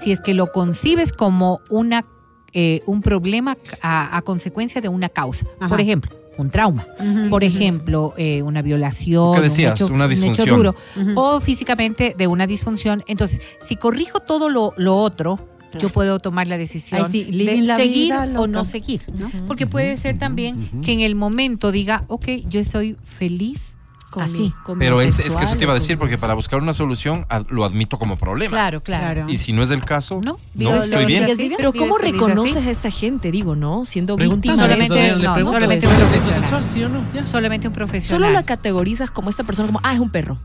si 0.01 0.11
es 0.11 0.21
que 0.21 0.33
lo 0.33 0.47
concibes 0.51 1.11
como 1.13 1.59
una 1.69 2.05
eh, 2.53 2.79
un 2.87 3.01
problema 3.03 3.55
a, 3.81 4.17
a 4.17 4.21
consecuencia 4.23 4.81
de 4.81 4.89
una 4.89 5.07
causa, 5.09 5.45
Ajá. 5.59 5.67
por 5.69 5.79
ejemplo, 5.81 6.09
un 6.41 6.49
trauma, 6.49 6.87
por 7.29 7.43
ejemplo, 7.43 8.13
eh, 8.17 8.41
una 8.41 8.61
violación, 8.61 9.35
¿Qué 9.35 9.41
decías? 9.41 9.79
un, 9.79 9.85
hecho, 9.85 9.93
Una 9.93 10.05
un 10.05 10.11
hecho 10.11 10.21
disfunción. 10.21 10.55
duro, 10.55 10.75
o 11.15 11.39
físicamente 11.41 12.15
de 12.17 12.27
una 12.27 12.47
disfunción. 12.47 13.03
Entonces, 13.07 13.41
si 13.65 13.75
corrijo 13.75 14.19
todo 14.19 14.49
lo, 14.49 14.73
lo 14.77 14.97
otro, 14.97 15.37
yo 15.79 15.89
puedo 15.89 16.19
tomar 16.19 16.47
la 16.47 16.57
decisión 16.57 17.05
Ay, 17.05 17.11
sí, 17.11 17.45
de 17.45 17.61
la 17.61 17.75
seguir 17.75 18.13
vida 18.13 18.39
o 18.39 18.47
no 18.47 18.65
seguir. 18.65 19.01
¿No? 19.19 19.29
Porque 19.45 19.67
puede 19.67 19.97
ser 19.97 20.17
también 20.17 20.81
que 20.81 20.93
en 20.93 21.01
el 21.01 21.15
momento 21.15 21.71
diga, 21.71 22.05
ok, 22.07 22.27
yo 22.47 22.59
estoy 22.59 22.95
feliz 23.03 23.77
Con 24.09 24.23
así. 24.23 24.37
mi- 24.39 24.51
con 24.63 24.77
mi 24.77 24.85
Pero 24.85 25.01
es, 25.01 25.19
es 25.19 25.35
que 25.35 25.43
eso 25.43 25.55
te 25.55 25.63
iba 25.65 25.71
a 25.71 25.75
decir, 25.75 25.97
porque 25.99 26.17
para 26.17 26.33
buscar 26.33 26.59
una 26.61 26.73
solución 26.73 27.25
ad- 27.29 27.45
lo 27.49 27.63
admito 27.63 27.99
como 27.99 28.17
problema. 28.17 28.49
Claro, 28.49 28.81
claro. 28.81 29.29
Y 29.29 29.37
si 29.37 29.53
no 29.53 29.61
es 29.61 29.69
el 29.69 29.85
caso, 29.85 30.19
No, 30.25 30.39
no, 30.55 30.83
estoy 30.83 31.01
lo- 31.01 31.07
bien. 31.07 31.53
Pero 31.57 31.73
¿cómo 31.73 31.97
reconoces 31.97 32.57
así. 32.57 32.67
a 32.67 32.71
esta 32.71 32.89
gente? 32.91 33.31
Digo, 33.31 33.55
¿no? 33.55 33.85
Siendo 33.85 34.15
víctima 34.17 34.55
solamente- 34.55 35.15
no, 35.15 35.35
solamente 35.45 35.85
¿es 35.85 35.91
un 35.91 35.97
profesional. 35.99 36.65
sí 36.73 36.83
o 36.83 36.89
no? 36.89 37.01
Ya. 37.13 37.23
Solamente 37.23 37.67
un 37.67 37.73
profesional. 37.73 38.19
Solo 38.21 38.33
la 38.33 38.43
categorizas 38.43 39.11
como 39.11 39.29
esta 39.29 39.43
persona 39.43 39.67
como, 39.67 39.79
ah, 39.83 39.93
es 39.93 39.99
un 39.99 40.09
perro. 40.09 40.39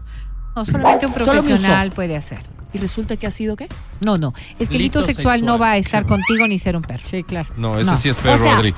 No, 0.54 0.64
solamente 0.64 1.06
un 1.06 1.12
profesional 1.14 1.90
puede 1.92 2.16
hacer. 2.16 2.40
Y 2.72 2.78
resulta 2.78 3.16
que 3.16 3.26
ha 3.26 3.30
sido 3.30 3.56
qué? 3.56 3.68
No, 4.00 4.18
no. 4.18 4.34
Es 4.58 4.68
que 4.68 4.76
el 4.76 4.82
hito 4.82 4.98
Delito 4.98 5.02
sexual, 5.02 5.44
no 5.44 5.58
va 5.58 5.70
a 5.72 5.76
estar 5.78 6.06
contigo 6.06 6.46
ni 6.48 6.58
ser 6.58 6.76
un 6.76 6.82
perro. 6.82 7.02
Sí, 7.08 7.22
claro. 7.22 7.48
No, 7.56 7.78
ese 7.78 7.90
No. 7.90 7.96
sí 7.96 8.08
es 8.08 8.16
perro, 8.16 8.34
O 8.34 8.38
sea, 8.38 8.56
Adri. 8.58 8.74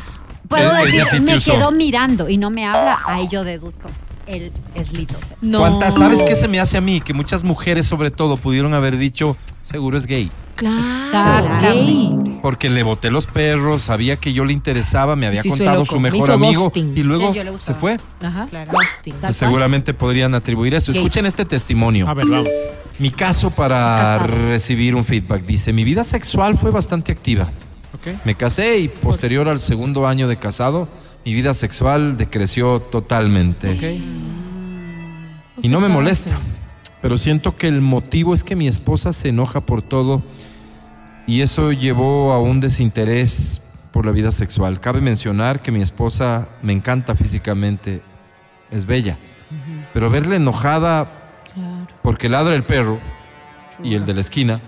Puedo 0.49 0.76
E- 0.76 0.84
decir, 0.93 1.20
me 1.22 1.39
quedó 1.39 1.70
mirando 1.72 2.28
y 2.28 2.37
no 2.37 2.51
me 2.51 2.64
habla, 2.66 2.99
ahí 3.07 3.26
yo 3.28 3.43
deduzco. 3.43 3.89
Lito. 4.27 4.61
sexual. 4.74 5.39
No. 5.41 5.61
¿Cuántas, 5.61 5.95
¿Sabes 5.95 6.22
qué 6.22 6.35
se 6.35 6.49
me 6.49 6.59
hace 6.61 6.77
a 6.77 6.81
mí? 6.81 7.01
Que 7.01 7.14
muchas 7.14 7.45
mujeres, 7.45 7.87
sobre 7.87 8.11
todo, 8.11 8.37
pudieron 8.37 8.74
haber 8.74 8.97
dicho, 8.97 9.37
seguro 9.62 9.97
es 9.99 10.07
gay. 10.07 10.31
Claro, 10.57 11.59
gay. 11.61 12.39
Porque 12.43 12.70
le 12.70 12.83
boté 12.83 13.11
los 13.11 13.27
perros, 13.27 13.83
sabía 13.83 14.16
que 14.16 14.33
yo 14.33 14.45
le 14.45 14.53
interesaba, 14.53 15.14
me 15.16 15.27
había 15.27 15.43
contado 15.43 15.85
su 15.85 16.01
me 16.01 16.11
mejor 16.11 16.31
amigo 16.31 16.64
ghosting. 16.64 16.93
y 16.97 17.03
luego 17.03 17.33
yo 17.35 17.59
se 17.59 17.74
fue. 17.74 17.99
Ajá. 18.22 18.47
Claro. 18.49 18.72
Ghosting. 18.72 19.14
Pues 19.20 19.37
seguramente 19.37 19.93
podrían 19.95 20.35
atribuir 20.35 20.74
eso. 20.74 20.93
Gay. 20.93 21.01
Escuchen 21.01 21.27
este 21.27 21.45
testimonio. 21.45 22.09
A 22.09 22.14
ver, 22.14 22.27
vamos. 22.27 22.49
Mi 22.99 23.11
caso 23.11 23.51
para 23.51 24.18
Casado. 24.22 24.49
recibir 24.49 24.95
un 24.95 25.05
feedback 25.05 25.45
dice, 25.45 25.72
mi 25.72 25.85
vida 25.85 26.03
sexual 26.05 26.57
fue 26.57 26.70
bastante 26.70 27.12
activa. 27.12 27.51
Ok. 27.93 28.24
Me 28.24 28.35
casé 28.35 28.79
y 28.79 28.89
posterior 28.89 29.49
al 29.49 29.61
segundo 29.61 30.07
año 30.07 30.27
de 30.29 30.39
casado, 30.39 30.89
mi 31.27 31.35
vida 31.35 31.55
sexual 31.55 32.16
decreció 32.16 32.79
totalmente. 32.79 33.72
Ok. 33.72 35.64
Y 35.64 35.68
no 35.68 35.81
me 35.81 35.89
molesta, 35.89 36.39
pero 37.03 37.18
siento 37.18 37.57
que 37.57 37.66
el 37.66 37.81
motivo 37.81 38.33
es 38.33 38.45
que 38.45 38.55
mi 38.55 38.68
esposa 38.68 39.12
se 39.12 39.31
enoja 39.31 39.61
por 39.61 39.83
todo 39.83 40.22
y 41.27 41.41
eso 41.41 41.72
llevó 41.72 42.33
a 42.33 42.41
un 42.41 42.61
desinterés 42.61 43.61
por 43.91 44.07
la 44.07 44.12
vida 44.12 44.31
sexual. 44.31 44.79
Cabe 44.79 45.01
mencionar 45.01 45.62
que 45.62 45.72
mi 45.72 45.83
esposa 45.83 46.47
me 46.62 46.72
encanta 46.72 47.16
físicamente, 47.16 48.03
es 48.70 48.87
bella, 48.87 49.16
pero 49.93 50.11
verla 50.11 50.37
enojada 50.37 51.11
porque 52.03 52.29
ladra 52.29 52.55
el 52.55 52.62
perro 52.62 53.01
y 53.83 53.95
el 53.95 54.07
de 54.07 54.14
la 54.14 54.20
esquina 54.20 54.61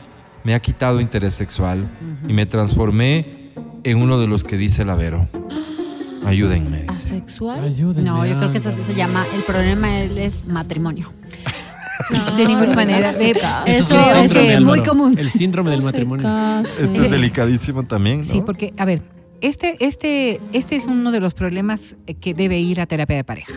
me 0.42 0.56
ha 0.56 0.61
quitado 0.61 1.00
interés 1.00 1.34
sexual 1.34 1.88
y 2.26 2.32
me 2.32 2.46
transformé 2.46 3.52
en 3.84 4.02
uno 4.02 4.18
de 4.18 4.26
los 4.26 4.42
que 4.42 4.56
dice 4.56 4.84
la 4.84 4.96
Vero. 4.96 5.28
Ayúdenme. 6.28 6.82
dice. 6.82 6.92
Asexual. 6.92 7.64
Ayúdenme. 7.64 8.08
No, 8.10 8.26
yo 8.26 8.36
creo 8.38 8.52
que 8.52 8.58
eso 8.58 8.70
se 8.70 8.94
llama, 8.94 9.26
el 9.34 9.42
problema 9.42 9.98
él 10.00 10.18
es 10.18 10.46
matrimonio. 10.46 11.12
De 12.36 12.46
ninguna 12.46 12.74
manera. 12.74 13.12
Es 13.66 14.60
muy 14.60 14.82
común. 14.82 15.18
El 15.18 15.30
síndrome 15.30 15.70
del 15.72 15.82
matrimonio. 15.82 16.26
Esto 16.80 17.02
es 17.04 17.10
delicadísimo 17.10 17.82
también, 17.84 18.18
¿no? 18.18 18.24
Sí, 18.24 18.42
porque, 18.44 18.72
a 18.78 18.84
ver, 18.84 19.02
este, 19.40 19.76
este, 19.84 20.40
este 20.52 20.76
es 20.76 20.84
uno 20.84 21.10
de 21.10 21.20
los 21.20 21.34
problemas 21.34 21.96
que 22.20 22.34
debe 22.34 22.58
ir 22.60 22.80
a 22.80 22.86
terapia 22.86 23.16
de 23.16 23.24
pareja. 23.24 23.52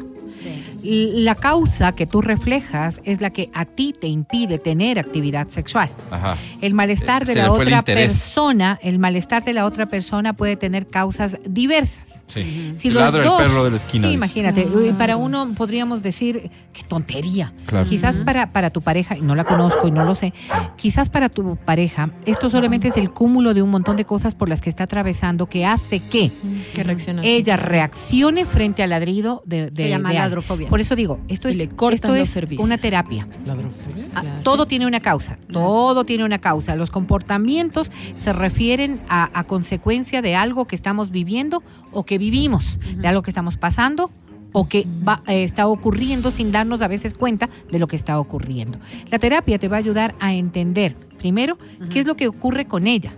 La 0.83 1.35
causa 1.35 1.91
que 1.93 2.07
tú 2.07 2.21
reflejas 2.21 2.99
es 3.03 3.21
la 3.21 3.29
que 3.29 3.47
a 3.53 3.65
ti 3.65 3.93
te 3.99 4.07
impide 4.07 4.57
tener 4.57 4.97
actividad 4.97 5.47
sexual. 5.47 5.89
Ajá. 6.09 6.35
El 6.61 6.73
malestar 6.73 7.21
Eh, 7.21 7.25
de 7.25 7.33
se 7.33 7.37
la 7.37 7.45
el 7.45 7.51
otra 7.51 7.83
persona, 7.83 8.79
el 8.81 8.97
malestar 8.97 9.43
de 9.43 9.53
la 9.53 9.65
otra 9.65 9.85
persona 9.85 10.33
puede 10.33 10.55
tener 10.55 10.87
causas 10.87 11.37
diversas. 11.47 12.10
Sí. 12.33 12.73
Si 12.77 12.89
los 12.89 13.11
dos, 13.11 13.41
perro 13.41 13.63
de 13.65 13.71
la 13.71 13.77
esquina, 13.77 14.07
sí, 14.07 14.13
dice. 14.13 14.13
imagínate, 14.13 14.61
eh, 14.61 14.93
para 14.97 15.17
uno 15.17 15.53
podríamos 15.55 16.01
decir 16.01 16.49
qué 16.73 16.83
tontería. 16.83 17.53
Claro. 17.65 17.87
Quizás 17.89 18.17
para, 18.19 18.51
para 18.53 18.69
tu 18.69 18.81
pareja, 18.81 19.17
y 19.17 19.21
no 19.21 19.35
la 19.35 19.43
conozco 19.43 19.87
y 19.87 19.91
no 19.91 20.05
lo 20.05 20.15
sé, 20.15 20.33
quizás 20.77 21.09
para 21.09 21.29
tu 21.29 21.57
pareja 21.57 22.11
esto 22.25 22.49
solamente 22.49 22.87
es 22.87 22.97
el 22.97 23.11
cúmulo 23.11 23.53
de 23.53 23.61
un 23.61 23.69
montón 23.69 23.97
de 23.97 24.05
cosas 24.05 24.35
por 24.35 24.47
las 24.49 24.61
que 24.61 24.69
está 24.69 24.83
atravesando 24.85 25.47
que 25.47 25.65
hace 25.65 25.99
que 25.99 26.31
Que 26.73 26.83
reacciona 26.83 27.21
así. 27.21 27.29
ella 27.29 27.57
reaccione 27.57 28.45
frente 28.45 28.83
al 28.83 28.91
ladrido 28.91 29.43
de, 29.45 29.69
de, 29.71 29.83
Se 29.83 29.89
llama 29.89 30.09
de 30.09 30.15
ladrofobia. 30.15 30.67
Por 30.69 30.79
eso 30.79 30.95
digo, 30.95 31.19
esto 31.27 31.47
es, 31.49 31.57
esto 31.57 32.15
es 32.15 32.29
servicios. 32.29 32.63
una 32.63 32.77
terapia. 32.77 33.27
¿Ladrofobia? 33.45 34.05
Ah, 34.15 34.23
Todo 34.43 34.65
tiene 34.65 34.85
una 34.85 34.99
causa, 34.99 35.37
todo 35.51 36.03
tiene 36.05 36.23
una 36.23 36.39
causa. 36.39 36.75
Los 36.75 36.89
comportamientos 36.91 37.91
se 38.15 38.33
refieren 38.33 39.01
a, 39.09 39.29
a 39.37 39.43
consecuencia 39.43 40.21
de 40.21 40.35
algo 40.35 40.65
que 40.65 40.75
estamos 40.75 41.11
viviendo 41.11 41.63
o 41.91 42.05
que 42.05 42.17
vivimos, 42.21 42.79
de 42.95 43.07
algo 43.07 43.21
que 43.23 43.31
estamos 43.31 43.57
pasando 43.57 44.11
o 44.53 44.67
que 44.67 44.85
va- 45.07 45.23
eh, 45.27 45.43
está 45.43 45.67
ocurriendo 45.67 46.29
sin 46.31 46.51
darnos 46.51 46.81
a 46.81 46.87
veces 46.87 47.13
cuenta 47.13 47.49
de 47.71 47.79
lo 47.79 47.87
que 47.87 47.95
está 47.95 48.19
ocurriendo. 48.19 48.77
La 49.09 49.17
terapia 49.17 49.57
te 49.57 49.67
va 49.67 49.77
a 49.77 49.79
ayudar 49.79 50.13
a 50.19 50.33
entender, 50.33 50.95
primero, 51.17 51.57
qué 51.89 51.99
es 51.99 52.05
lo 52.05 52.15
que 52.15 52.27
ocurre 52.27 52.65
con 52.65 52.85
ella. 52.87 53.13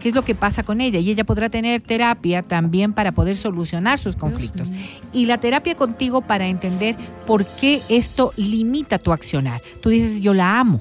¿Qué 0.00 0.10
es 0.10 0.14
lo 0.14 0.22
que 0.24 0.34
pasa 0.34 0.62
con 0.62 0.80
ella? 0.80 1.00
Y 1.00 1.10
ella 1.10 1.24
podrá 1.24 1.48
tener 1.48 1.80
terapia 1.82 2.42
también 2.42 2.92
para 2.92 3.12
poder 3.12 3.36
solucionar 3.36 3.98
sus 3.98 4.14
conflictos. 4.14 4.68
Y 5.12 5.26
la 5.26 5.38
terapia 5.38 5.74
contigo 5.74 6.20
para 6.20 6.46
entender 6.46 6.96
por 7.26 7.46
qué 7.46 7.82
esto 7.88 8.32
limita 8.36 8.98
tu 8.98 9.10
accionar. 9.12 9.60
Tú 9.80 9.88
dices, 9.88 10.20
yo 10.20 10.34
la 10.34 10.60
amo, 10.60 10.80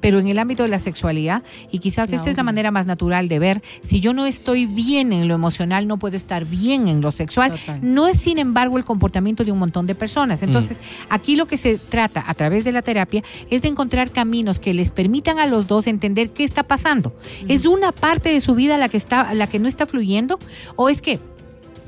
pero 0.00 0.18
en 0.18 0.28
el 0.28 0.38
ámbito 0.38 0.62
de 0.62 0.68
la 0.68 0.78
sexualidad, 0.78 1.42
y 1.70 1.78
quizás 1.78 2.12
esta 2.12 2.30
es 2.30 2.36
la 2.36 2.42
manera 2.42 2.70
más 2.70 2.86
natural 2.86 3.28
de 3.28 3.38
ver, 3.38 3.62
si 3.82 4.00
yo 4.00 4.12
no 4.12 4.26
estoy 4.26 4.66
bien 4.66 5.12
en 5.12 5.28
lo 5.28 5.34
emocional, 5.34 5.86
no 5.86 5.98
puedo 5.98 6.16
estar 6.16 6.44
bien 6.44 6.88
en 6.88 7.00
lo 7.00 7.10
sexual. 7.10 7.50
Total. 7.50 7.80
No 7.82 8.08
es, 8.08 8.18
sin 8.18 8.38
embargo, 8.38 8.78
el 8.78 8.84
comportamiento 8.84 9.44
de 9.44 9.52
un 9.52 9.58
montón 9.58 9.86
de 9.86 9.94
personas. 9.94 10.42
Entonces, 10.42 10.78
aquí 11.08 11.36
lo 11.36 11.46
que 11.46 11.56
se 11.56 11.78
trata 11.78 12.24
a 12.26 12.34
través 12.34 12.64
de 12.64 12.72
la 12.72 12.82
terapia 12.82 13.22
es 13.50 13.62
de 13.62 13.68
encontrar 13.68 14.10
caminos 14.10 14.60
que 14.60 14.74
les 14.74 14.90
permitan 14.90 15.38
a 15.38 15.46
los 15.46 15.66
dos 15.66 15.86
entender 15.86 16.30
qué 16.30 16.44
está 16.44 16.62
pasando. 16.62 17.14
¿Es 17.48 17.66
una 17.66 17.92
parte 17.92 18.30
de 18.30 18.40
su 18.40 18.54
vida 18.54 18.78
la 18.78 18.88
que, 18.88 18.96
está, 18.96 19.34
la 19.34 19.48
que 19.48 19.58
no 19.58 19.68
está 19.68 19.86
fluyendo? 19.86 20.38
¿O 20.76 20.88
es 20.88 21.02
que 21.02 21.20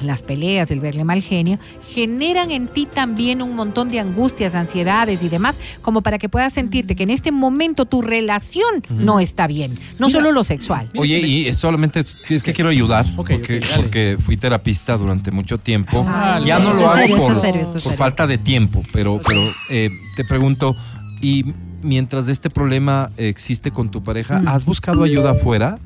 las 0.01 0.23
peleas, 0.23 0.71
el 0.71 0.81
verle 0.81 1.05
mal 1.05 1.23
genio, 1.23 1.59
generan 1.83 2.51
en 2.51 2.69
ti 2.69 2.87
también 2.87 3.43
un 3.43 3.55
montón 3.55 3.89
de 3.89 4.01
angustias, 4.01 4.55
ansiedades 4.55 5.23
y 5.23 5.29
demás, 5.29 5.57
como 5.83 6.03
para 6.03 6.19
que 6.19 6.29
puedas 6.29 6.53
sentirte 6.53 6.97
que 6.97 7.03
en 7.03 7.11
este 7.11 7.33
momento 7.33 7.85
tu 7.85 8.03
relación 8.03 8.83
no 8.91 9.21
está 9.21 9.47
bien, 9.47 9.75
no 9.99 10.11
solo 10.11 10.33
lo 10.33 10.45
sexual. 10.45 10.89
Oye, 10.97 11.19
y 11.19 11.47
es 11.47 11.57
solamente 11.57 12.05
es 12.29 12.43
que 12.43 12.53
quiero 12.53 12.71
ayudar 12.71 13.07
porque, 13.17 13.61
porque 13.77 14.17
fui 14.21 14.37
terapista 14.37 14.97
durante 14.97 15.31
mucho 15.31 15.59
tiempo. 15.59 16.05
Ah, 16.09 16.41
ya 16.45 16.59
no 16.59 16.73
lo 16.75 16.89
hago 16.89 16.99
serio, 16.99 17.17
por, 17.19 17.41
serio, 17.41 17.65
falta 17.97 18.27
de 18.27 18.39
tiempo, 18.39 18.83
pero, 18.93 19.21
pero 19.27 19.41
eh, 19.71 19.89
te 20.17 20.25
pregunto, 20.25 20.77
y 21.21 21.45
mientras 21.83 22.29
este 22.29 22.51
problema 22.51 23.11
existe 23.17 23.71
con 23.71 23.91
tu 23.91 24.03
pareja, 24.03 24.43
¿has 24.47 24.65
buscado 24.65 25.05
ayuda 25.05 25.33
afuera? 25.33 25.79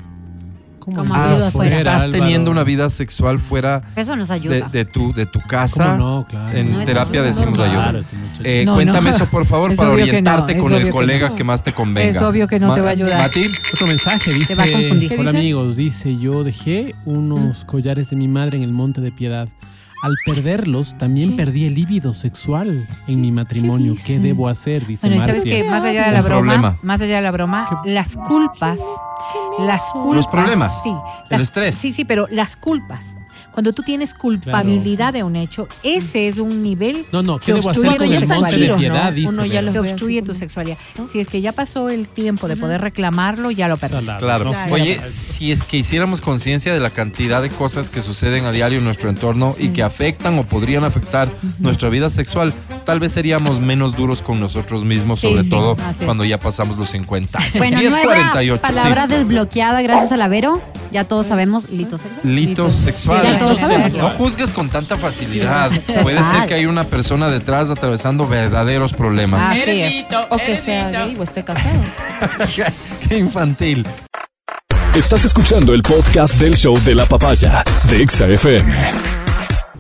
¿Cómo 0.85 0.97
Como 0.97 1.15
ayuda 1.15 1.37
¿Has- 1.37 1.43
afuera. 1.49 1.77
¿Estás 1.79 2.03
Álvaro? 2.05 2.23
teniendo 2.25 2.51
una 2.51 2.65
vida 2.65 2.89
sexual 2.89 3.39
fuera 3.39 3.83
Eso 3.95 4.17
nos 4.17 4.29
de, 4.29 4.35
ayuda. 4.35 4.69
de 4.69 4.85
tu, 4.85 5.13
de 5.13 5.27
tu 5.27 5.41
casa? 5.41 5.97
¿Cómo 5.97 5.97
no? 5.97 6.27
Claro. 6.29 6.59
En 6.59 6.73
No, 6.73 6.85
terapia 6.85 7.21
ayuda. 7.23 7.33
decimos 7.35 7.55
Claro, 7.55 7.81
ayuda. 7.83 8.01
este 8.01 8.17
muchacho. 8.17 8.43
Eh, 8.45 8.63
No, 8.67 8.75
cuéntame 8.75 9.11
no. 9.11 9.17
eso, 9.17 9.27
por 9.27 9.47
favor, 9.47 9.71
Es 9.73 9.79
para 9.79 9.91
orientarte 9.91 10.57
con 10.59 10.73
el 10.75 10.91
colega 10.91 11.29
no. 11.31 11.37
que 11.37 11.45
más 11.45 11.63
te 11.63 11.73
convenga. 11.73 12.11
Es 12.19 12.23
obvio 12.25 12.49
que 12.49 12.59
no 12.59 12.75
te 12.75 12.81
va 12.81 12.89
a 12.89 12.93
ayudar. 12.93 13.19
Mati, 13.19 13.51
Otro 13.75 13.87
mensaje 13.87 14.33
dice, 14.33 14.55
va 14.55 14.65
a 14.65 14.71
confundir. 14.73 15.09
¿Qué 15.11 15.15
hola 15.19 15.31
dice? 15.31 15.39
amigos, 15.39 15.77
dice, 15.77 16.17
yo 16.19 16.43
dejé 16.45 16.95
unos 17.05 17.65
collares 17.65 18.11
de 18.11 18.17
mi 18.17 18.29
madre 18.29 18.57
en 18.59 18.65
el 18.65 18.73
Monte 18.73 19.01
de 19.01 19.13
Piedad. 19.13 19.49
Al 20.03 20.17
perderlos, 20.27 20.99
también 20.99 21.37
perdí 21.37 21.65
el 21.67 21.75
líbido 21.75 22.13
sexual 22.13 22.89
en 23.07 23.21
mi 23.21 23.31
matrimonio. 23.31 23.95
¿Qué, 24.05 24.19
debo 24.19 24.49
hacer? 24.49 24.85
Dice 24.85 25.07
Bueno, 25.07 25.17
y 25.17 25.21
sabes 25.21 25.37
Marcia. 25.45 25.63
que 25.63 25.71
más 25.71 25.85
allá 25.85 26.07
de 26.07 26.13
la 26.13 26.23
broma, 26.23 26.41
problema. 26.41 26.79
más 26.83 27.01
allá 27.01 27.17
de 27.17 27.23
la 27.23 27.31
broma, 27.31 27.83
las 27.85 28.17
culpas, 28.17 28.81
las 29.61 29.81
culpas, 29.93 30.17
Los 30.17 30.27
problemas, 30.27 30.81
sí, 30.83 30.89
el 30.91 30.97
las- 31.31 31.41
estrés. 31.43 31.77
sí, 31.77 31.93
sí, 31.93 32.05
pero 32.05 32.27
las 32.31 32.57
culpas. 32.57 33.15
Cuando 33.53 33.73
tú 33.73 33.83
tienes 33.83 34.15
culpabilidad 34.15 35.13
de 35.13 35.23
un 35.23 35.37
hecho, 35.37 35.69
ese 35.83 36.29
es 36.29 36.39
un 36.39 36.63
nivel 36.63 37.05
No, 37.13 37.23
no, 37.23 37.39
¿qué 37.39 37.53
que 37.53 37.61
obstruye 37.61 37.97
tu 37.97 38.05
sexualidad. 38.11 38.77
Piedad? 38.79 39.05
¿no? 39.05 39.13
Dice, 39.13 39.29
Uno 39.29 39.45
ya 39.47 39.73
que 39.73 39.79
obstruye 39.79 40.23
tu 40.23 40.35
sexualidad. 40.35 40.79
Si 41.13 41.21
es 41.21 41.29
que 41.29 41.41
ya 41.41 41.53
pasó 41.53 41.89
el 41.89 42.09
tiempo 42.09 42.49
de 42.49 42.57
poder 42.57 42.81
reclamarlo, 42.81 43.51
ya 43.51 43.69
lo 43.69 43.77
perdiste. 43.77 44.17
Claro. 44.19 44.53
Oye, 44.71 45.01
si 45.09 45.53
es 45.53 45.63
que 45.63 45.77
hiciéramos 45.77 46.21
conciencia 46.21 46.73
de 46.73 46.81
la 46.81 46.91
cantidad 46.91 47.43
de 47.43 47.51
cosas 47.51 47.91
que 47.91 48.01
suceden 48.01 48.45
a 48.45 48.53
diario 48.53 48.79
en 48.79 48.85
nuestro 48.85 49.09
entorno 49.11 49.55
y 49.59 49.69
que 49.69 49.83
afectan 49.83 50.39
o 50.39 50.45
podrían 50.45 50.85
afectar 50.85 51.29
nuestra 51.59 51.89
vida 51.89 52.09
sexual, 52.09 52.53
tal 52.85 53.01
vez 53.01 53.13
seríamos 53.13 53.61
menos 53.61 53.97
duros 53.97 54.23
con 54.23 54.41
nosotros 54.41 54.85
mismos, 54.85 55.21
Sí, 55.21 55.29
sobre 55.29 55.45
sí, 55.45 55.51
todo 55.51 55.77
es. 55.91 55.97
cuando 55.99 56.25
ya 56.25 56.41
pasamos 56.41 56.77
los 56.79 56.91
50 56.91 57.39
años. 57.39 57.53
Bueno, 57.59 57.77
nueva 57.83 57.97
1048. 57.97 58.61
palabra 58.63 59.07
sí. 59.07 59.15
desbloqueada 59.15 59.83
gracias 59.83 60.13
a 60.13 60.17
la 60.17 60.29
Vero. 60.29 60.61
Ya 60.91 61.05
todos 61.05 61.27
sabemos, 61.27 61.71
lito 61.71 61.97
sexual. 61.97 62.23
Todos 63.43 63.59
sabemos. 63.59 63.93
No 63.95 64.11
juzgues 64.11 64.53
con 64.53 64.69
tanta 64.69 64.97
facilidad. 64.97 65.71
Puede 66.03 66.23
ser 66.23 66.47
que 66.47 66.55
hay 66.55 66.67
una 66.67 66.85
persona 66.85 67.29
detrás 67.29 67.71
atravesando 67.71 68.27
verdaderos 68.27 68.95
problemas. 68.95 69.45
Así 69.45 69.83
es. 69.83 70.07
O 70.31 70.37
que 70.39 70.57
sea 70.57 70.91
gay 70.91 71.17
o 71.19 71.23
esté 71.23 71.45
casado. 71.45 71.81
Qué 73.09 73.19
infantil. 73.19 73.87
Estás 74.95 75.25
escuchando 75.25 75.75
el 75.75 75.83
podcast 75.83 76.35
del 76.35 76.57
show 76.57 76.79
de 76.85 76.95
la 76.95 77.07
papaya 77.07 77.65
de 77.89 78.03
Exa 78.03 78.29
FM. 78.29 78.93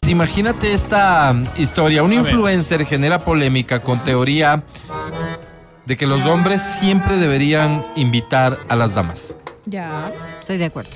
Imagínate 0.08 0.72
esta 0.72 1.30
um, 1.30 1.44
historia. 1.56 2.02
Un 2.02 2.12
influencer 2.12 2.84
genera 2.86 3.18
polémica 3.18 3.80
con 3.80 4.02
teoría 4.02 4.64
de 5.86 5.96
que 5.96 6.06
los 6.06 6.24
hombres 6.26 6.62
siempre 6.80 7.16
deberían 7.16 7.84
invitar 7.94 8.58
a 8.68 8.76
las 8.76 8.94
damas. 8.94 9.34
Ya. 9.66 10.10
Estoy 10.40 10.58
de 10.58 10.64
acuerdo. 10.64 10.90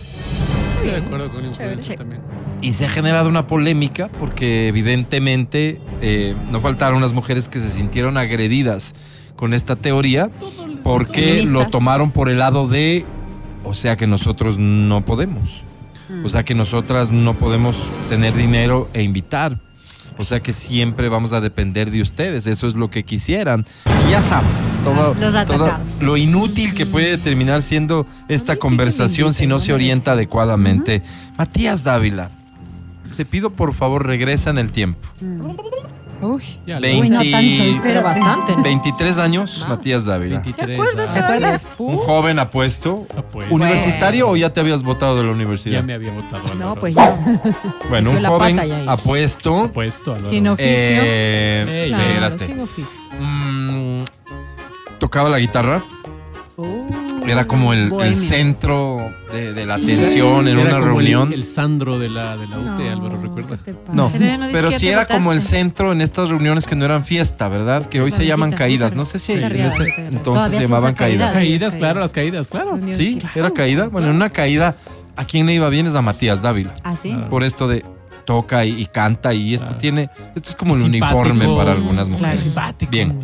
Estoy 0.87 1.01
de 1.01 1.07
acuerdo 1.07 1.31
con 1.33 1.97
también. 1.97 2.21
Y 2.63 2.73
se 2.73 2.87
ha 2.87 2.89
generado 2.89 3.29
una 3.29 3.47
polémica 3.47 4.09
porque 4.21 4.69
evidentemente 4.69 5.81
eh, 6.01 6.35
no 6.51 6.61
faltaron 6.61 7.01
las 7.01 7.13
mujeres 7.13 7.49
que 7.49 7.59
se 7.59 7.71
sintieron 7.71 8.17
agredidas 8.17 8.95
con 9.35 9.53
esta 9.53 9.77
teoría 9.77 10.31
porque 10.83 11.43
lo 11.43 11.69
tomaron 11.69 12.13
por 12.13 12.29
el 12.29 12.39
lado 12.39 12.69
de, 12.69 13.05
o 13.65 13.75
sea 13.75 13.97
que 13.97 14.07
nosotros 14.07 14.59
no 14.59 15.05
podemos. 15.05 15.65
O 16.25 16.29
sea 16.29 16.45
que 16.45 16.55
nosotras 16.55 17.11
no 17.11 17.37
podemos 17.37 17.83
tener 18.09 18.33
dinero 18.35 18.89
e 18.95 19.03
invitar. 19.03 19.59
O 20.19 20.25
sea 20.25 20.41
que 20.41 20.53
siempre 20.53 21.09
vamos 21.09 21.33
a 21.33 21.41
depender 21.41 21.91
de 21.91 22.01
ustedes. 22.01 22.47
Eso 22.47 22.67
es 22.67 22.75
lo 22.75 22.91
que 22.91 23.05
quisieran. 23.05 23.67
Y 24.07 24.11
ya 24.11 24.23
sabes, 24.23 24.79
todo, 24.83 25.15
atacados. 25.35 26.03
lo 26.03 26.17
inútil 26.17 26.75
que 26.75 26.87
puede 26.87 27.19
terminar 27.19 27.63
siendo 27.63 28.07
esta 28.29 28.55
sí 28.55 28.59
conversación 28.59 29.35
si 29.35 29.45
inviten, 29.45 29.49
no 29.49 29.55
no 29.57 29.59
se 29.59 29.73
orienta 29.73 30.13
adecuadamente. 30.13 31.03
Matías 31.37 31.85
Dávila, 31.85 32.31
te 33.17 33.25
pido 33.25 33.51
por 33.51 33.75
favor 33.75 34.07
regresa 34.07 34.51
en 34.51 34.59
el 34.59 34.73
tiempo. 34.73 35.09
Uy. 36.23 36.43
Ya, 36.67 36.79
Veinte- 36.81 37.01
Uy, 37.03 37.11
no 37.11 37.19
tanto, 37.31 37.81
Pero 37.83 38.03
bastante. 38.03 38.57
¿no? 38.57 38.63
23 38.63 39.19
años, 39.19 39.67
Matías 39.69 40.05
Dávila. 40.07 40.41
23. 40.41 40.79
acuerdas? 40.79 41.09
ah, 41.11 41.13
¿Te 41.13 41.19
acuerdas? 41.21 41.67
Un 41.79 41.97
joven 41.99 42.39
apuesto. 42.39 43.07
Apuesto. 43.17 43.55
¿Universitario 43.55 44.29
o 44.31 44.37
ya 44.37 44.53
te 44.53 44.61
habías 44.61 44.83
votado 44.83 45.17
de 45.19 45.25
la 45.25 45.33
universidad? 45.33 45.81
Ya 45.81 45.83
me 45.83 45.95
había 45.95 46.13
votado. 46.13 46.43
No, 46.55 46.75
pues 46.77 46.95
ya. 46.97 47.17
Bueno, 47.91 48.11
un 48.13 48.25
joven 48.25 48.59
apuesto. 48.89 49.65
Apuesto, 49.65 50.13
Álvaro. 50.13 50.29
Sin 50.31 50.49
oficio. 50.49 50.71
Eh, 50.73 51.85
Claro, 51.87 52.05
espérate. 52.05 52.47
sin 52.47 52.61
oficio. 52.61 53.01
Mm, 53.21 54.03
tocaba 54.99 55.29
la 55.29 55.39
guitarra. 55.39 55.85
Uh, 56.59 56.87
Era 57.27 57.47
como 57.47 57.75
el, 57.75 57.93
el 58.01 58.17
centro 58.17 59.11
de, 59.37 59.53
de 59.55 59.67
la 59.67 59.75
atención 59.75 60.49
en 60.49 60.59
Era 60.59 60.69
una 60.71 60.79
el- 60.79 60.85
reunión. 60.85 61.33
El, 61.33 61.45
Sandro 61.45 61.99
de 61.99 62.09
la, 62.09 62.37
de 62.37 62.47
la 62.47 62.59
UT, 62.59 62.79
no, 62.79 62.93
Álvaro, 62.93 63.21
¿recuerda? 63.23 63.59
No, 63.93 64.11
Pero 64.53 64.71
sí 64.73 64.89
era 64.89 65.07
como 65.07 65.33
el 65.33 65.41
centro 65.41 65.93
en 65.93 66.01
estas 66.01 66.29
reuniones 66.29 66.67
que 66.67 66.75
no 66.75 66.85
eran 66.85 67.05
fiesta, 67.05 67.49
¿verdad? 67.49 67.87
Que 67.87 68.01
hoy 68.01 68.11
se 68.11 68.27
llaman 68.27 68.53
caídas. 68.53 68.95
No 68.95 69.05
sé 69.05 69.19
si 69.19 69.27
Sí, 69.27 69.33
en 69.35 69.45
ese 69.57 69.85
entonces 70.09 70.55
se 70.57 70.63
llamaban 70.63 70.95
caídas. 70.95 71.35
caídas. 71.35 71.77
Claro, 71.77 72.01
las 72.01 72.13
caídas, 72.13 72.49
claro. 72.49 72.79
Sí, 72.91 73.21
era 73.35 73.51
caída. 73.51 73.89
Bueno, 73.89 74.09
en 74.11 74.17
una 74.17 74.31
caída, 74.31 74.75
¿a 75.17 75.25
quién 75.25 75.47
le 75.47 75.55
iba 75.55 75.69
bien? 75.69 75.87
Es 75.87 75.95
a 75.95 76.03
Matías 76.03 76.43
Dávila. 76.43 76.75
¿Así? 76.83 77.11
Claro. 77.13 77.29
Por 77.31 77.45
esto 77.45 77.69
de 77.69 77.85
toca 78.25 78.65
y, 78.65 78.81
y 78.83 78.87
canta 78.87 79.33
y 79.35 79.55
esto 79.55 79.67
Claro. 79.67 79.79
tiene, 79.81 80.11
esto 80.35 80.51
es 80.51 80.57
como 80.57 80.75
el 80.75 80.83
Simpático, 80.83 81.21
uniforme 81.21 81.57
para 81.57 81.73
algunas 81.73 82.09
claro, 82.09 82.21
mujeres. 82.23 82.41
Simpático. 82.41 82.91
Bien. 82.91 83.21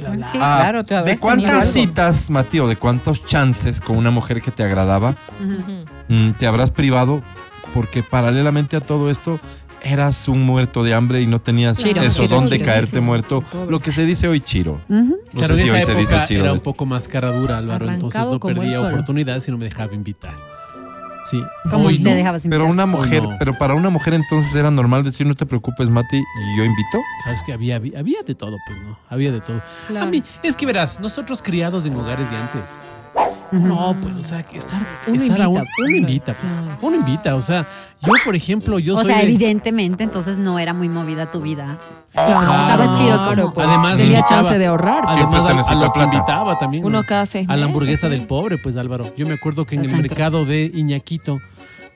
Bla, 0.00 0.08
bla, 0.10 0.16
bla. 0.18 0.28
Sí, 0.30 0.38
Ah, 0.40 0.58
claro, 0.60 0.84
te 0.84 1.02
¿De 1.02 1.18
cuántas 1.18 1.72
citas, 1.72 2.30
Matío, 2.30 2.66
de 2.68 2.76
cuántos 2.76 3.24
chances 3.24 3.80
con 3.80 3.96
una 3.96 4.10
mujer 4.10 4.40
que 4.42 4.50
te 4.50 4.62
agradaba 4.62 5.16
mm, 6.08 6.32
te 6.32 6.46
habrás 6.46 6.70
privado? 6.70 7.22
Porque 7.74 8.02
paralelamente 8.02 8.76
a 8.76 8.80
todo 8.80 9.10
esto, 9.10 9.38
eras 9.82 10.28
un 10.28 10.42
muerto 10.42 10.82
de 10.82 10.94
hambre 10.94 11.20
y 11.20 11.26
no 11.26 11.40
tenías 11.40 11.78
Chiro, 11.78 12.00
eso, 12.02 12.22
chiro, 12.22 12.34
dónde 12.36 12.52
chiro, 12.52 12.64
caerte 12.64 12.90
chiro. 12.90 13.02
muerto. 13.02 13.40
Pobre. 13.42 13.70
Lo 13.70 13.80
que 13.80 13.92
se 13.92 14.04
dice 14.06 14.26
hoy 14.28 14.40
chiro. 14.40 14.80
Ujú. 14.88 15.16
No 15.32 15.38
claro, 15.40 15.56
sé 15.56 15.62
si 15.62 15.70
hoy 15.70 15.82
se 15.82 15.94
dice 15.94 16.16
chiro. 16.26 16.44
era 16.44 16.52
un 16.52 16.60
poco 16.60 16.86
más 16.86 17.06
cara 17.08 17.30
dura, 17.32 17.58
Álvaro, 17.58 17.90
entonces 17.90 18.24
no 18.26 18.40
perdía 18.40 18.80
oportunidades 18.80 19.46
y 19.48 19.50
no 19.50 19.58
me 19.58 19.64
dejaba 19.66 19.94
invitar. 19.94 20.34
Sí. 21.30 21.42
¿Cómo 21.70 21.86
Hoy 21.86 21.98
te 21.98 22.08
no. 22.10 22.14
dejabas 22.14 22.42
Pero 22.48 22.66
una 22.66 22.86
mujer, 22.86 23.22
no? 23.24 23.36
pero 23.38 23.52
para 23.58 23.74
una 23.74 23.90
mujer 23.90 24.14
entonces 24.14 24.54
era 24.54 24.70
normal 24.70 25.02
decir 25.02 25.26
no 25.26 25.34
te 25.34 25.44
preocupes, 25.46 25.90
Mati, 25.90 26.18
y 26.18 26.56
yo 26.56 26.64
invito. 26.64 27.00
Sabes 27.24 27.42
que 27.42 27.52
había, 27.52 27.76
había, 27.76 27.98
había 27.98 28.22
de 28.22 28.34
todo, 28.34 28.56
pues 28.66 28.78
no, 28.78 28.96
había 29.10 29.32
de 29.32 29.40
todo. 29.40 29.60
Claro. 29.88 30.06
A 30.06 30.10
mí, 30.10 30.22
es 30.42 30.54
que 30.54 30.66
verás, 30.66 31.00
nosotros 31.00 31.42
criados 31.42 31.84
en 31.84 31.96
hogares 31.96 32.30
de 32.30 32.36
antes. 32.36 32.70
No, 33.52 33.96
pues, 34.02 34.18
o 34.18 34.22
sea, 34.24 34.42
que 34.42 34.58
estar, 34.58 34.80
Uno 35.06 35.22
estar 35.22 35.40
a 35.40 35.44
invita. 35.44 35.62
un- 35.62 35.84
uno 35.86 35.96
invita, 35.96 36.34
pues. 36.34 36.52
Claro. 36.52 36.78
Uno 36.82 36.96
invita, 36.96 37.34
o 37.36 37.42
sea, 37.42 37.66
yo, 38.04 38.12
por 38.24 38.34
ejemplo, 38.34 38.78
yo 38.80 38.94
o 38.94 38.98
soy 38.98 39.06
sea, 39.06 39.18
de- 39.18 39.24
evidentemente, 39.24 40.02
entonces 40.04 40.38
no 40.38 40.58
era 40.58 40.74
muy 40.74 40.88
movida 40.88 41.30
tu 41.30 41.40
vida. 41.40 41.78
Claro, 42.16 42.52
estaba 42.52 42.92
chido 42.96 43.24
como- 43.28 43.52
pues, 43.52 43.68
Además, 43.68 43.96
tenía 43.96 44.18
invitaba- 44.18 44.42
chance 44.42 44.58
de 44.58 44.66
ahorrar. 44.66 45.04
Además, 45.06 45.44
se 45.44 45.50
a- 45.52 45.54
a, 45.54 45.74
lo 45.74 45.92
que 45.92 45.98
plata. 46.00 46.14
invitaba 46.14 46.58
también. 46.58 46.84
Uno 46.84 46.98
¿no? 47.02 47.04
cada 47.06 47.26
seis 47.26 47.46
A 47.46 47.50
la 47.50 47.56
meses, 47.56 47.66
hamburguesa 47.68 48.06
¿no? 48.06 48.10
del 48.12 48.26
pobre, 48.26 48.58
pues 48.58 48.76
Álvaro. 48.76 49.12
Yo 49.16 49.26
me 49.26 49.34
acuerdo 49.34 49.64
que 49.66 49.74
en 49.76 49.84
el 49.84 49.96
mercado 49.96 50.44
de 50.46 50.70
Iñaquito 50.74 51.40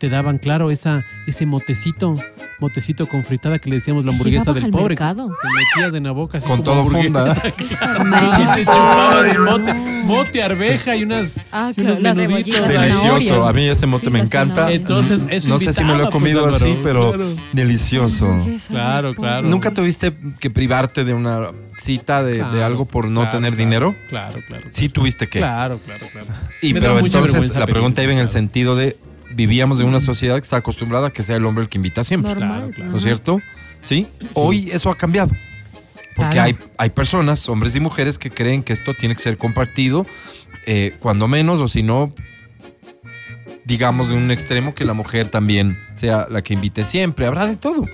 te 0.01 0.09
daban, 0.09 0.39
claro, 0.39 0.71
esa, 0.71 1.05
ese 1.27 1.45
motecito, 1.45 2.15
motecito 2.59 3.07
con 3.07 3.23
fritada 3.23 3.59
que 3.59 3.69
le 3.69 3.77
decíamos 3.77 4.07
la 4.07 4.13
hamburguesa 4.13 4.55
del 4.55 4.65
al 4.65 4.71
pobre. 4.71 4.89
mercado. 4.89 5.29
Te 5.29 5.49
metías 5.83 5.95
en 5.95 6.05
la 6.05 6.13
boca 6.13 6.39
así 6.39 6.47
Con 6.47 6.63
como 6.63 6.85
todo 6.85 6.87
funda. 6.87 7.37
y 7.59 8.55
te 8.55 8.65
chupabas 8.65 9.27
el 9.27 9.39
mote, 9.41 9.75
mote, 10.05 10.43
arveja 10.43 10.97
y 10.97 11.03
unas, 11.03 11.39
Ah, 11.53 11.75
unos 11.77 11.99
claro, 11.99 12.01
las 12.01 12.17
menuditos. 12.17 12.67
Delicioso. 12.67 13.47
A 13.47 13.53
mí 13.53 13.69
ese 13.69 13.87
mote 13.87 14.07
Sí, 14.07 14.11
me 14.11 14.21
encanta. 14.21 14.73
Entonces, 14.73 15.21
eso 15.29 15.49
no 15.51 15.59
sé 15.59 15.75
si 15.75 15.85
me 15.85 15.95
lo 15.95 16.09
he 16.09 16.11
comido 16.11 16.43
pues, 16.45 16.63
así, 16.63 16.79
pero 16.83 17.13
Claro. 17.13 17.35
delicioso. 17.53 18.47
Claro, 18.69 19.13
claro. 19.15 19.47
¿Nunca 19.49 19.73
tuviste 19.75 20.15
que 20.41 20.49
privarte 20.49 21.05
de 21.05 21.13
una 21.13 21.49
cita 21.79 22.25
de, 22.25 22.43
de 22.43 22.63
algo 22.65 22.87
por 22.87 23.07
no 23.09 23.21
claro, 23.21 23.37
tener 23.37 23.51
claro, 23.53 23.65
dinero? 23.65 23.95
Claro, 24.09 24.39
claro. 24.49 24.65
Sí 24.71 24.89
tuviste 24.89 25.27
que. 25.29 25.41
Claro, 25.41 25.79
claro, 25.85 26.07
claro. 26.11 26.27
Y 26.63 26.73
Me 26.73 26.81
pero 26.81 26.99
entonces 26.99 27.55
la 27.55 27.67
pregunta 27.67 28.03
iba 28.03 28.15
en 28.15 28.19
el 28.19 28.29
sentido 28.29 28.77
de 28.77 28.97
vivíamos 29.35 29.81
en 29.81 29.87
una 29.87 30.01
sociedad 30.01 30.37
que 30.37 30.43
está 30.43 30.57
acostumbrada 30.57 31.09
a 31.09 31.11
que 31.11 31.23
sea 31.23 31.37
el 31.37 31.45
hombre 31.45 31.65
el 31.65 31.71
que 31.71 31.79
invita 31.79 32.05
siempre. 32.05 32.35
Claro, 32.35 32.69
claro. 32.75 32.91
¿No 32.91 32.97
es 32.99 33.03
cierto? 33.03 33.39
¿Sí? 33.83 34.07
Hoy 34.35 34.71
eso 34.73 34.91
ha 34.91 34.97
cambiado. 34.97 35.31
Porque 36.17 36.33
Claro. 36.33 36.43
hay, 36.47 36.59
hay 36.77 36.91
personas, 36.91 37.49
hombres 37.49 37.75
y 37.77 37.81
mujeres, 37.81 38.19
que 38.19 38.31
creen 38.31 38.63
que 38.63 38.73
esto 38.73 38.93
tiene 38.95 39.15
que 39.15 39.23
ser 39.23 39.37
compartido, 39.39 40.05
eh, 40.67 40.95
cuando 40.99 41.29
menos, 41.29 41.61
o 41.61 41.69
si 41.69 41.83
no, 41.83 42.13
digamos 43.65 44.09
de 44.09 44.17
un 44.17 44.31
extremo 44.31 44.75
que 44.75 44.85
la 44.85 44.93
mujer 44.93 45.29
también 45.29 45.77
sea 45.95 46.27
la 46.29 46.43
que 46.43 46.55
invite 46.55 46.83
siempre. 46.83 47.27
Habrá 47.27 47.47
de 47.47 47.57
todo. 47.57 47.85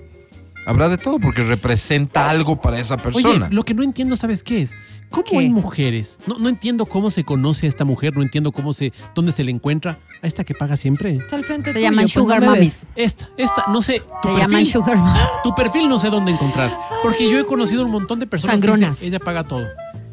Habrá 0.66 0.88
de 0.88 0.98
todo, 0.98 1.18
porque 1.18 1.42
representa 1.42 2.28
algo 2.28 2.60
para 2.60 2.78
esa 2.78 2.96
persona. 2.96 3.46
Oye, 3.46 3.54
lo 3.54 3.64
que 3.64 3.72
no 3.72 3.82
entiendo, 3.82 4.16
¿sabes 4.16 4.42
qué 4.42 4.62
es? 4.62 4.72
¿Cómo 5.10 5.24
¿Qué? 5.24 5.38
hay 5.38 5.48
mujeres? 5.48 6.16
No, 6.26 6.38
no 6.38 6.48
entiendo 6.48 6.84
cómo 6.86 7.10
se 7.12 7.22
conoce 7.22 7.66
a 7.66 7.68
esta 7.68 7.84
mujer, 7.84 8.16
no 8.16 8.22
entiendo 8.22 8.50
cómo 8.50 8.72
se, 8.72 8.92
dónde 9.14 9.30
se 9.30 9.44
le 9.44 9.52
encuentra. 9.52 10.00
A 10.22 10.26
esta 10.26 10.42
que 10.42 10.54
paga 10.54 10.76
siempre. 10.76 11.14
Está 11.14 11.36
al 11.36 11.44
frente 11.44 11.72
Se 11.72 11.80
llaman 11.80 12.04
pues, 12.04 12.12
sugar 12.12 12.40
ves. 12.58 12.78
Esta, 12.96 13.28
esta, 13.36 13.64
no 13.68 13.80
sé. 13.80 14.00
Tu 14.00 14.28
Se 14.28 14.34
perfil, 14.34 14.38
llaman 14.40 14.66
sugar. 14.66 14.98
Tu 15.44 15.54
perfil 15.54 15.88
no 15.88 15.98
sé 16.00 16.10
dónde 16.10 16.32
encontrar. 16.32 16.76
Porque 17.02 17.30
yo 17.30 17.38
he 17.38 17.44
conocido 17.46 17.84
un 17.84 17.92
montón 17.92 18.18
de 18.18 18.26
personas 18.26 18.56
que 18.56 18.62
Sangronas. 18.66 18.98
dicen, 18.98 19.08
ella 19.14 19.20
paga 19.20 19.44
todo. 19.44 19.64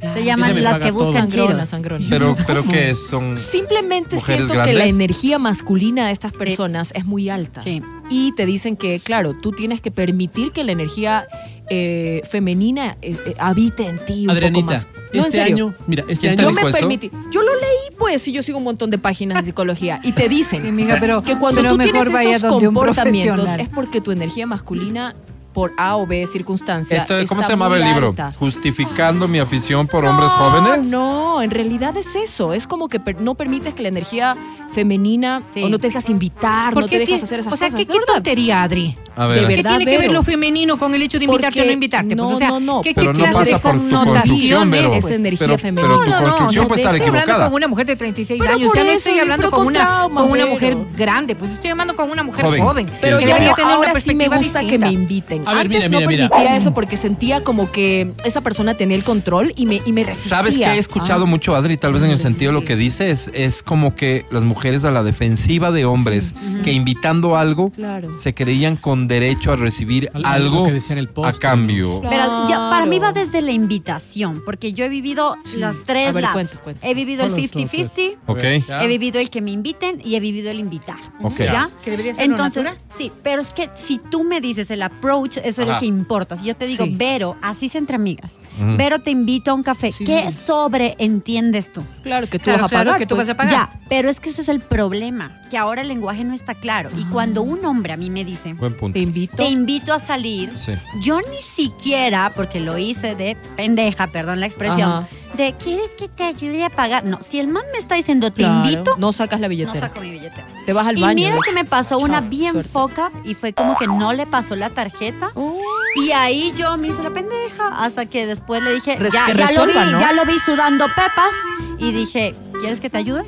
Se 0.03 0.13
se 0.19 0.23
llaman 0.25 0.63
las 0.63 0.79
que 0.79 0.91
buscan 0.91 1.29
Sangrona, 1.29 1.51
chiros. 1.53 1.69
sangrona. 1.69 2.05
Pero, 2.09 2.35
pero 2.47 2.63
que 2.67 2.93
son. 2.95 3.37
Simplemente 3.37 4.17
siento 4.17 4.61
que 4.61 4.73
la 4.73 4.85
energía 4.85 5.39
masculina 5.39 6.07
de 6.07 6.13
estas 6.13 6.33
personas 6.33 6.91
es 6.93 7.05
muy 7.05 7.29
alta. 7.29 7.61
Sí. 7.61 7.81
Y 8.09 8.33
te 8.35 8.45
dicen 8.45 8.75
que, 8.75 8.99
claro, 8.99 9.33
tú 9.33 9.51
tienes 9.51 9.81
que 9.81 9.89
permitir 9.89 10.51
que 10.51 10.63
la 10.63 10.71
energía 10.73 11.27
eh, 11.69 12.21
femenina 12.29 12.97
eh, 13.01 13.17
eh, 13.25 13.33
habite 13.39 13.87
en 13.87 14.03
ti 14.05 14.27
un 14.27 14.35
poco 14.37 14.61
más. 14.63 14.87
No, 15.13 15.19
en 15.19 15.25
este 15.27 15.31
serio. 15.37 15.67
año, 15.67 15.75
mira, 15.87 16.03
este 16.07 16.27
¿Quién 16.27 16.35
te 16.35 16.41
año. 16.41 16.49
Yo 16.49 16.55
me 16.55 16.69
eso? 16.69 16.79
permití. 16.79 17.11
Yo 17.31 17.41
lo 17.43 17.53
leí, 17.53 17.97
pues, 17.97 18.27
y 18.27 18.31
yo 18.33 18.41
sigo 18.41 18.57
un 18.57 18.63
montón 18.63 18.89
de 18.89 18.97
páginas 18.97 19.37
de 19.39 19.45
psicología. 19.45 20.01
Y 20.03 20.11
te 20.11 20.27
dicen 20.27 20.63
Sí, 20.63 20.69
amiga, 20.69 20.97
pero- 20.99 21.21
que 21.23 21.37
cuando 21.37 21.61
pero 21.61 21.73
tú 21.73 21.77
mejor 21.77 22.07
tienes 22.09 22.35
esos 22.37 22.51
comportamientos 22.51 23.49
es 23.57 23.69
porque 23.69 24.01
tu 24.01 24.11
energía 24.11 24.47
masculina, 24.47 25.15
por 25.53 25.71
A 25.77 25.95
o 25.97 26.05
B 26.07 26.25
circunstancia. 26.27 26.97
Esto, 26.97 27.13
¿Cómo 27.29 27.41
se 27.43 27.49
llamaba 27.51 27.77
el 27.77 27.83
libro? 27.85 28.09
alta. 28.09 28.33
Justificando 28.37 29.27
mi 29.27 29.39
afición 29.39 29.87
por 29.87 30.03
hombres 30.05 30.31
No, 30.31 30.37
jóvenes. 30.37 30.87
No, 30.87 31.41
en 31.41 31.51
realidad 31.51 31.95
es 31.97 32.15
eso. 32.15 32.53
Es 32.53 32.67
como 32.67 32.89
que 32.89 32.99
per- 32.99 33.21
no 33.21 33.35
permites 33.35 33.73
que 33.73 33.83
la 33.83 33.89
energía 33.89 34.35
femenina 34.73 35.43
Sí. 35.53 35.63
o 35.63 35.69
no 35.69 35.77
te 35.77 35.87
dejas 35.87 36.09
invitar, 36.09 36.73
no 36.73 36.81
¿Por 36.81 36.89
te 36.89 36.99
dejas 36.99 37.21
hacer 37.23 37.39
esas 37.39 37.53
o 37.53 37.57
sea, 37.57 37.69
cosas. 37.69 37.85
¿qué, 37.87 37.97
tontería, 38.05 38.63
Adri? 38.63 38.97
A 39.15 39.27
De 39.27 39.45
ver, 39.45 39.57
¿Qué 39.57 39.63
tiene 39.63 39.85
que 39.85 39.97
ver 39.99 40.11
lo 40.11 40.23
femenino 40.23 40.75
con 40.79 40.95
el 40.95 41.01
hecho 41.03 41.19
de 41.19 41.25
invitarte 41.25 41.59
o 41.59 41.61
Porque- 41.61 41.67
no 41.67 41.71
invitarte? 41.73 42.15
no, 42.15 42.23
pues, 42.23 42.35
o 42.35 42.37
sea, 42.39 42.47
no, 42.49 42.59
no, 42.59 42.81
¿qué, 42.81 42.93
pero 42.95 43.11
qué 43.13 43.19
no 43.19 43.23
clase 43.25 43.37
pasa 43.37 43.45
de 43.45 43.59
por 43.61 43.71
tu 43.73 43.77
connotaciones? 43.77 44.23
construcción, 44.23 44.71
Vero. 44.71 44.93
Es 44.93 45.05
energía 45.05 45.47
pero, 45.47 45.57
femenina. 45.59 45.93
pero 45.93 46.03
tu 46.03 46.09
No, 46.09 46.15
no, 46.15 46.21
no, 46.21 46.27
construcción 46.29 46.63
no, 46.63 46.67
puede 46.67 46.77
te 46.77 46.81
estar 46.81 46.95
estoy 46.95 47.19
hablando 47.21 47.45
con 47.45 47.53
una 47.53 47.67
mujer 47.67 47.85
de 47.85 47.95
36 47.95 48.39
Pero 48.41 48.53
años. 48.55 48.71
Ya 48.73 48.83
no 48.83 48.89
estoy 48.89 49.19
hablando 49.19 49.41
pero 49.43 49.51
con 49.51 49.65
con 49.65 49.67
una, 49.75 50.09
con 50.11 50.31
una 50.31 50.45
mujer 50.47 50.77
grande. 50.97 51.35
Pues 51.35 51.51
estoy 51.51 51.69
hablando 51.69 51.95
con 51.95 52.09
una 52.09 52.23
mujer 52.23 52.43
Joven. 52.45 52.63
joven. 52.63 52.91
Pero 53.01 53.19
que 53.19 53.25
debería 53.27 53.49
no, 53.49 53.55
tener 53.55 53.71
ahora 53.75 53.91
una 53.91 53.99
sí 54.01 54.15
me 54.15 54.27
perspectiva 54.29 54.37
gusta 54.37 54.59
que 54.71 54.79
me 54.79 54.91
inviten. 54.91 55.42
A 55.45 55.53
ver, 55.53 55.65
Antes 55.65 55.77
mira, 55.77 55.89
no 55.89 55.97
mira, 55.97 56.07
mira. 56.09 56.29
permitía 56.29 56.55
eso 56.57 56.73
porque 56.73 56.97
sentía 56.97 57.43
como 57.43 57.71
que 57.71 58.13
esa 58.25 58.41
persona 58.41 58.75
tenía 58.75 58.97
el 58.97 59.03
control 59.03 59.53
y 59.55 59.65
me, 59.65 59.81
y 59.85 59.91
me 59.91 60.03
resistía. 60.03 60.37
¿Sabes 60.37 60.57
qué 60.57 60.65
he 60.65 60.77
escuchado 60.77 61.23
Ah. 61.23 61.27
mucho, 61.27 61.55
Adri? 61.55 61.77
Tal 61.77 61.93
vez 61.93 62.01
en 62.03 62.11
el 62.11 62.19
sentido 62.19 62.51
de 62.51 62.59
lo 62.59 62.65
que 62.65 62.75
dice 62.75 63.09
es, 63.11 63.29
es 63.33 63.63
como 63.63 63.95
que 63.95 64.25
las 64.31 64.43
mujeres 64.43 64.85
a 64.85 64.91
la 64.91 65.03
defensiva 65.03 65.71
de 65.71 65.85
hombres 65.85 66.33
que 66.63 66.71
invitando 66.71 67.35
algo 67.37 67.71
Claro. 67.71 68.17
se 68.17 68.33
creían 68.33 68.75
con 68.75 69.07
derecho 69.07 69.51
a 69.51 69.55
recibir 69.55 70.09
Algo 70.13 70.27
algo 70.27 70.65
que 70.65 70.71
decía 70.73 70.93
en 70.93 70.99
el 70.99 71.07
a 71.07 71.11
post, 71.13 71.39
cambio. 71.39 72.01
Pero 72.01 72.47
ya, 72.47 72.69
para 72.69 72.85
mí 72.85 72.99
va 72.99 73.11
Claro. 73.13 73.25
desde 73.25 73.41
la 73.41 73.51
invitación, 73.51 74.41
porque 74.45 74.73
yo 74.73 74.85
he 74.85 74.89
vivido 74.89 75.35
las 75.57 75.77
tres 75.85 76.09
A 76.09 76.11
ver, 76.13 76.23
lados. 76.23 76.33
cuenta, 76.35 76.57
cuenta. 76.63 76.87
He 76.87 76.93
vivido 76.93 77.23
el 77.25 77.29
¿Cuál 77.31 77.43
es 77.43 77.51
tu 77.51 77.59
50-50, 77.59 78.17
A 78.27 78.33
ver, 78.33 78.57
Ok. 78.61 78.67
ya. 78.67 78.83
he 78.83 78.87
vivido 78.87 79.19
el 79.19 79.29
que 79.29 79.41
me 79.41 79.51
inviten 79.51 80.01
y 80.03 80.15
he 80.15 80.19
vivido 80.19 80.49
el 80.51 80.59
invitar. 80.59 80.97
Ok. 81.21 81.37
¿Ya? 81.39 81.69
Que 81.83 81.91
debería 81.91 82.13
ser 82.13 82.23
Entonces, 82.25 82.65
sí, 82.95 83.11
pero 83.23 83.41
es 83.41 83.49
que 83.49 83.69
si 83.75 83.97
tú 83.99 84.23
me 84.23 84.41
dices 84.41 84.69
el 84.71 84.81
approach, 84.81 85.32
eso 85.41 85.61
es 85.61 85.67
lo 85.69 85.77
que 85.79 85.85
importa. 85.85 86.35
Si 86.35 86.45
yo 86.45 86.55
te 86.55 86.65
digo, 86.65 86.85
Sí. 86.85 86.93
Vero, 86.95 87.37
así 87.41 87.67
es 87.67 87.75
entre 87.75 87.95
amigas, 87.95 88.37
Ujú. 88.61 88.77
Vero 88.77 88.99
te 88.99 89.11
invito 89.11 89.51
a 89.51 89.53
un 89.53 89.63
café, 89.63 89.91
Sí. 89.91 90.03
¿qué 90.05 90.31
sobreentiendes 90.77 91.71
tú? 91.71 91.83
Claro, 92.03 92.27
que 92.27 92.39
tú 92.39 92.45
Claro, 92.45 92.61
vas 92.63 92.65
a 92.65 92.69
claro, 92.69 92.85
pagar. 92.91 92.99
que 92.99 93.05
tú 93.05 93.15
pues. 93.15 93.27
vas 93.27 93.33
a 93.33 93.37
pagar. 93.37 93.51
Ya, 93.51 93.79
pero 93.89 94.09
es 94.09 94.19
que 94.19 94.29
ese 94.29 94.41
es 94.41 94.49
el 94.49 94.59
problema, 94.59 95.31
que 95.49 95.57
ahora 95.57 95.81
el 95.81 95.87
lenguaje 95.87 96.23
no 96.23 96.33
está 96.33 96.55
claro. 96.55 96.89
Y 96.97 97.05
cuando 97.05 97.41
un 97.43 97.63
hombre 97.65 97.93
a 97.93 97.97
mí 97.97 98.09
me 98.09 98.25
dice, 98.25 98.53
Buen 98.53 98.75
punto. 98.75 98.93
Te 98.93 98.99
invito. 98.99 99.35
te 99.35 99.45
invito 99.49 99.93
a 99.93 99.99
salir, 99.99 100.51
Sí. 100.57 100.73
yo 101.01 101.19
ni 101.21 101.41
siquiera, 101.41 102.31
porque 102.35 102.59
lo 102.59 102.77
hice 102.77 103.15
de 103.15 103.35
pendeja, 103.55 104.07
perdón 104.07 104.39
la 104.39 104.45
expresión, 104.47 104.89
Ajá. 104.89 105.07
de 105.37 105.53
¿quieres 105.53 105.95
que 105.95 106.07
te 106.07 106.23
ayude 106.23 106.63
a 106.63 106.69
pagar? 106.69 107.05
No, 107.05 107.19
si 107.21 107.39
el 107.39 107.47
man 107.47 107.63
me 107.71 107.79
está 107.79 107.95
diciendo 107.95 108.31
te 108.31 108.43
Claro, 108.43 108.69
invito, 108.69 108.95
No 108.97 109.11
sacas 109.11 109.39
la 109.39 109.47
no 109.47 109.51
billetera. 109.51 109.87
saco 109.87 109.99
mi 110.01 110.11
billetera. 110.11 110.47
Te 110.65 110.73
vas 110.73 110.87
al 110.87 110.97
Y 110.97 111.01
baño. 111.01 111.15
mira 111.15 111.35
¿no? 111.35 111.41
que 111.41 111.51
me 111.51 111.65
pasó 111.65 111.97
una 111.97 112.21
bien 112.21 112.53
suerte. 112.53 112.69
foca 112.69 113.11
y 113.25 113.33
fue 113.33 113.53
como 113.53 113.75
que 113.77 113.85
no 113.87 114.13
le 114.13 114.25
pasó 114.25 114.55
la 114.55 114.69
tarjeta. 114.69 115.22
Oh. 115.35 115.57
Y 115.95 116.11
ahí 116.11 116.53
yo 116.55 116.75
me 116.77 116.87
hice 116.87 117.03
la 117.03 117.11
pendeja 117.11 117.67
hasta 117.83 118.05
que 118.05 118.25
después 118.25 118.63
le 118.63 118.73
dije, 118.73 118.95
Res- 118.97 119.13
ya, 119.13 119.31
ya 119.33 119.51
lo 119.51 119.65
vi, 119.67 119.73
¿no? 119.73 119.99
ya 119.99 120.13
lo 120.13 120.25
vi 120.25 120.37
sudando 120.39 120.85
pepas 120.87 121.31
y 121.79 121.91
dije, 121.91 122.35
¿quieres 122.59 122.79
que 122.79 122.89
te 122.89 122.97
ayude? 122.97 123.23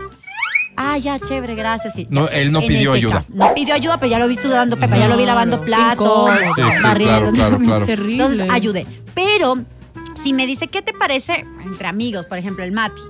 Ah, 0.77 0.97
ya, 0.97 1.17
chévere, 1.19 1.55
gracias. 1.55 1.93
sí, 1.93 2.05
No, 2.09 2.27
él 2.27 2.51
no 2.51 2.59
En 2.59 2.67
pidió 2.67 2.93
ayuda. 2.93 3.13
caso, 3.15 3.31
no 3.33 3.53
pidió 3.53 3.75
ayuda, 3.75 3.97
pero 3.97 4.09
ya 4.11 4.19
lo 4.19 4.27
vi 4.27 4.35
sudando 4.35 4.77
pepas, 4.77 4.99
ya 4.99 5.07
lo 5.07 5.15
vi 5.15 5.25
lavando 5.25 5.61
platos. 5.61 6.29
Sí, 6.37 6.61
sí, 6.75 6.83
barriendo. 6.83 7.31
claro, 7.31 7.57
claro, 7.57 7.57
claro. 7.59 7.85
Terrible. 7.85 8.23
Entonces 8.23 8.47
ayudé. 8.51 8.85
Pero 9.13 9.55
si 10.21 10.33
me 10.33 10.45
dice, 10.45 10.67
¿qué 10.67 10.81
te 10.81 10.91
parece? 10.91 11.45
Entre 11.63 11.87
amigos, 11.87 12.25
por 12.25 12.37
ejemplo, 12.37 12.63
el 12.65 12.71
Mati. 12.73 13.01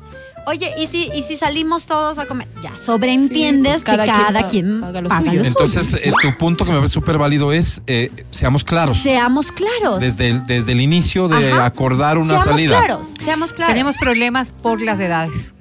Oye, 0.48 0.74
¿y 0.78 0.88
si, 0.88 1.10
y 1.16 1.24
si 1.24 1.38
salimos 1.38 1.86
todos 1.86 2.18
a 2.20 2.26
comer? 2.28 2.48
Ya, 2.62 2.76
sobreentiendes 2.76 3.78
Sí, 3.78 3.84
pues, 3.86 3.98
cada 3.98 4.06
que 4.06 4.12
quien 4.12 4.26
cada 4.26 4.48
quien 4.48 4.82
paga 4.82 5.02
lo 5.02 5.10
paga 5.10 5.22
suyo. 5.22 5.32
lo 5.34 5.38
suyo. 5.39 5.48
Entonces, 5.48 6.06
eh, 6.06 6.12
tu 6.22 6.38
punto 6.38 6.66
que 6.66 6.72
me 6.72 6.78
parece 6.78 6.93
súper 6.93 7.18
válido 7.18 7.52
es, 7.52 7.82
eh, 7.88 8.12
seamos 8.32 8.64
claros. 8.64 8.98
Seamos 9.00 9.48
claros. 9.52 10.00
Desde 10.00 10.28
el, 10.30 10.43
desde 10.43 10.72
el 10.74 10.82
inicio 10.82 11.28
de 11.28 11.52
Ajá. 11.52 11.66
acordar 11.66 12.18
una 12.18 12.39
seamos 12.39 12.46
salida. 12.46 12.78
claros, 12.80 13.08
seamos 13.24 13.52
claros. 13.54 13.74
Tenemos 13.74 13.98
problemas 13.98 14.52
por 14.52 14.82
las 14.82 15.00
edades. 15.00 15.52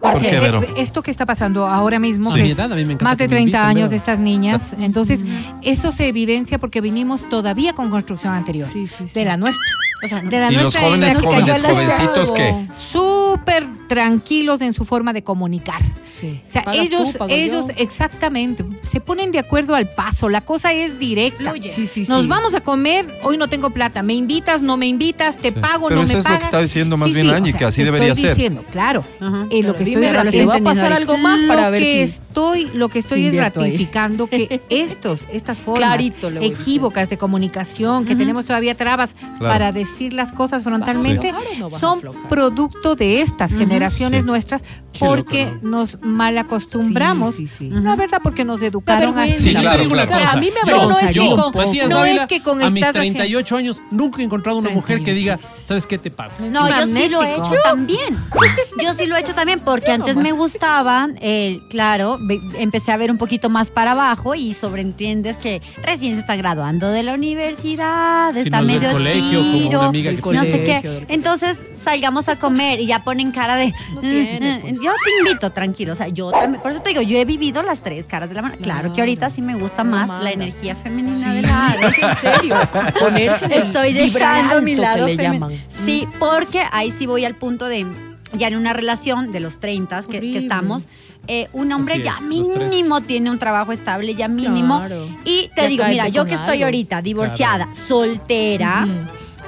¿Por 0.00 0.20
qué, 0.20 0.36
Eh, 0.36 0.40
Vero? 0.40 0.64
Esto 0.76 1.02
que 1.02 1.10
está 1.10 1.26
pasando 1.26 1.66
ahora 1.66 1.98
mismo, 1.98 2.30
Sí. 2.30 2.36
que 2.36 2.42
Mi 2.44 2.50
es 2.52 2.56
edad, 2.56 2.72
a 2.72 2.76
mí 2.76 2.84
me 2.84 2.92
encanta 2.92 3.04
más 3.04 3.18
de 3.18 3.24
que 3.24 3.34
me 3.34 3.40
30 3.40 3.48
inviten, 3.58 3.60
años 3.60 3.76
Vero. 3.76 3.90
de 3.90 3.96
estas 3.96 4.18
niñas, 4.20 4.62
entonces 4.78 5.20
eso 5.62 5.90
se 5.90 6.06
evidencia 6.06 6.58
porque 6.60 6.80
vinimos 6.80 7.28
todavía 7.28 7.72
con 7.72 7.90
construcción 7.90 8.32
anterior, 8.32 8.68
Sí, 8.72 8.86
sí, 8.86 9.08
sí. 9.08 9.14
de 9.18 9.24
la 9.24 9.36
nuestra. 9.36 9.60
O 10.02 10.06
sea, 10.08 10.22
no. 10.22 10.30
De 10.30 10.38
la 10.40 10.50
Y 10.50 10.54
los 10.54 10.62
nuestra 10.64 10.82
jóvenes, 10.82 11.16
de 11.16 11.22
jóvenes, 11.24 11.62
jovencitos 11.62 12.32
que 12.32 12.68
súper 12.78 13.66
tranquilos 13.88 14.60
en 14.60 14.72
su 14.72 14.84
forma 14.84 15.12
de 15.12 15.22
comunicar. 15.24 15.80
Sí. 16.04 16.40
O 16.46 16.48
sea, 16.50 16.62
Pagas 16.64 16.86
ellos, 16.86 17.12
tú, 17.16 17.24
ellos 17.28 17.66
yo. 17.68 17.74
exactamente, 17.76 18.64
se 18.82 19.00
ponen 19.00 19.30
de 19.30 19.38
acuerdo 19.38 19.74
al 19.74 19.88
paso, 19.88 20.28
la 20.28 20.40
cosa 20.42 20.72
es 20.72 20.98
directa. 20.98 21.50
Fluye. 21.50 21.70
Sí, 21.70 21.86
sí, 21.86 22.04
Nos 22.08 22.22
sí. 22.22 22.28
vamos 22.28 22.54
a 22.54 22.60
comer, 22.60 23.06
hoy 23.22 23.36
no 23.36 23.48
tengo 23.48 23.70
plata, 23.70 24.02
me 24.02 24.14
invitas, 24.14 24.62
no 24.62 24.76
me 24.76 24.86
invitas, 24.86 25.36
te 25.36 25.52
pago, 25.52 25.88
Pero 25.88 26.00
no 26.00 26.06
eso 26.06 26.12
me 26.14 26.18
es 26.18 26.24
lo 26.24 26.30
que 26.30 26.34
pagas. 26.34 26.44
está 26.44 26.60
diciendo 26.60 26.96
más 26.96 27.12
bien 27.12 27.30
Angie, 27.30 27.52
que 27.52 27.64
así 27.64 27.82
debería 27.84 28.08
estoy 28.08 28.22
ser. 28.24 28.34
diciendo, 28.36 28.64
claro, 28.70 29.04
Ajá. 29.20 29.46
eh, 29.50 29.62
lo 29.62 29.74
que 29.74 29.84
estoy 29.84 29.96
Dime, 30.02 30.12
ratificando- 30.12 30.52
te 30.52 30.62
va 30.64 30.70
a 30.70 30.74
pasar 30.74 30.92
algo 30.92 31.16
más 31.18 31.40
para 31.48 31.66
lo 31.66 31.70
ver 31.72 31.82
que 31.82 32.06
si- 32.06 32.12
estoy, 32.14 32.70
lo 32.74 32.88
que 32.88 32.98
estoy 32.98 33.20
es 33.20 33.26
invierto 33.26 33.60
ahí. 33.60 33.70
ratificando 33.72 34.26
que 34.26 34.60
estos, 34.70 35.22
estas 35.32 35.58
formas 35.58 35.78
Clarito 35.90 36.28
equívocas 36.40 37.08
de 37.10 37.16
comunicación, 37.18 38.04
que 38.04 38.16
tenemos 38.16 38.44
todavía 38.46 38.74
trabas 38.74 39.14
para 39.38 39.72
decir 39.72 39.87
las 40.10 40.32
cosas 40.32 40.62
frontalmente, 40.62 41.32
no 41.58 41.68
son 41.68 42.00
producto 42.28 42.94
de 42.96 43.20
estas 43.22 43.52
generaciones 43.52 44.20
Sí. 44.22 44.26
nuestras 44.26 44.64
porque 44.98 45.44
loco, 45.46 45.58
nos 45.62 45.98
mal 46.02 46.36
acostumbramos. 46.38 47.34
Sí, 47.36 47.46
sí, 47.46 47.54
sí. 47.58 47.70
La 47.70 47.94
verdad, 47.94 48.18
porque 48.22 48.44
nos 48.44 48.62
educaron 48.62 49.16
así. 49.18 49.50
Claro, 49.54 49.88
claro. 49.88 50.26
A 50.28 50.36
mí 50.36 50.48
me 50.50 50.70
yo, 50.70 50.76
avergonzaría 50.76 51.12
yo, 51.12 51.30
un 51.34 51.36
poco. 51.36 51.58
Matías 51.66 51.88
No 51.88 51.98
Dávila, 51.98 52.22
es 52.22 52.28
que 52.28 52.42
con 52.42 52.60
a 52.62 52.70
mis 52.70 52.82
estás 52.82 52.94
38 52.94 53.56
años 53.56 53.80
nunca 53.92 54.20
he 54.20 54.24
encontrado 54.24 54.58
una 54.58 54.70
mujer 54.70 55.02
que 55.04 55.12
diga, 55.12 55.38
¿sabes 55.38 55.86
qué 55.86 55.98
te 55.98 56.10
pago? 56.10 56.32
No, 56.50 56.66
Es 56.66 56.74
yo 56.76 56.86
sí 56.86 57.08
lo 57.10 57.22
he 57.22 57.34
hecho 57.34 57.54
también. 57.62 58.18
Yo 58.82 58.94
sí 58.94 59.06
lo 59.06 59.16
he 59.16 59.20
hecho 59.20 59.34
también 59.34 59.60
porque 59.60 59.90
antes 59.90 60.16
me 60.16 60.30
gustaban, 60.32 61.18
eh, 61.20 61.60
claro, 61.68 62.18
ve- 62.20 62.40
empecé 62.58 62.92
a 62.92 62.96
ver 62.96 63.10
un 63.10 63.18
poquito 63.18 63.48
más 63.48 63.70
para 63.70 63.92
abajo 63.92 64.34
y 64.36 64.54
sobreentiendes 64.54 65.36
que 65.36 65.60
recién 65.82 66.14
se 66.14 66.20
está 66.20 66.36
graduando 66.36 66.88
de 66.88 67.02
la 67.02 67.14
universidad, 67.14 68.32
Si 68.34 68.40
está 68.40 68.60
no 68.62 68.68
es 68.70 68.74
medio 68.80 68.92
colegio, 68.92 69.38
como 69.40 69.58
una 69.78 69.92
chiro, 69.92 70.10
amiga 70.10 70.22
que 70.22 70.36
no 70.36 70.44
sé 70.44 70.64
qué. 70.64 71.04
Entonces 71.08 71.58
salgamos 71.74 72.28
a 72.28 72.36
comer 72.38 72.80
y 72.80 72.86
ya 72.86 73.04
ponen 73.04 73.30
cara 73.32 73.56
de, 73.56 73.72
No 73.94 74.00
tiene, 74.00 74.56
"Eh, 74.56 74.58
pues". 74.62 74.74
yo 74.82 74.92
te 74.92 75.10
invito, 75.28 75.50
tranquilo, 75.50 75.92
o 75.92 75.96
sea, 75.96 76.08
yo 76.08 76.30
también, 76.30 76.60
por 76.60 76.70
eso 76.72 76.80
te 76.80 76.90
digo, 76.90 77.02
yo 77.02 77.16
he 77.18 77.24
vivido 77.24 77.62
las 77.62 77.80
tres 77.82 78.06
caras 78.06 78.28
de 78.28 78.34
la 78.34 78.42
mano. 78.42 78.56
Claro, 78.60 78.92
que 78.92 79.00
ahorita 79.00 79.30
sí 79.30 79.42
me 79.42 79.54
gusta 79.54 79.84
No 79.84 79.92
más 79.92 80.08
manda. 80.08 80.24
la 80.24 80.30
energía 80.32 80.74
femenina 80.76 81.30
Sí, 81.30 81.36
de 81.36 81.42
la 81.42 81.76
es 81.82 81.98
en 82.02 82.16
serio. 82.32 82.56
Ponerse 83.00 83.44
en 83.46 83.52
el 83.52 83.58
Estoy 83.58 83.92
dejando 83.92 84.62
mi 84.62 84.76
lado 84.76 85.06
femenino. 85.08 85.48
Sí, 85.84 86.06
porque 86.18 86.62
ahí 86.72 86.92
sí 86.96 87.06
voy 87.06 87.24
al 87.24 87.34
punto 87.36 87.66
de 87.66 87.86
ya 88.34 88.48
en 88.48 88.56
una 88.56 88.74
relación 88.74 89.32
de 89.32 89.40
los 89.40 89.58
30 89.58 90.02
que, 90.02 90.36
estamos, 90.36 90.86
eh, 91.28 91.48
un 91.54 91.72
hombre 91.72 91.98
ya 92.02 92.20
mínimo 92.20 93.00
tiene 93.00 93.30
un 93.30 93.38
trabajo 93.38 93.72
estable, 93.72 94.14
ya 94.14 94.28
mínimo. 94.28 94.78
Claro. 94.80 95.08
Y 95.24 95.48
te 95.54 95.62
Ya 95.62 95.68
digo, 95.68 95.84
mira, 95.88 96.08
yo 96.08 96.26
que 96.26 96.34
estoy 96.34 96.62
ahorita 96.62 97.00
divorciada, 97.00 97.68
soltera. 97.72 98.86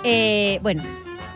Eh, 0.05 0.59
bueno, 0.63 0.83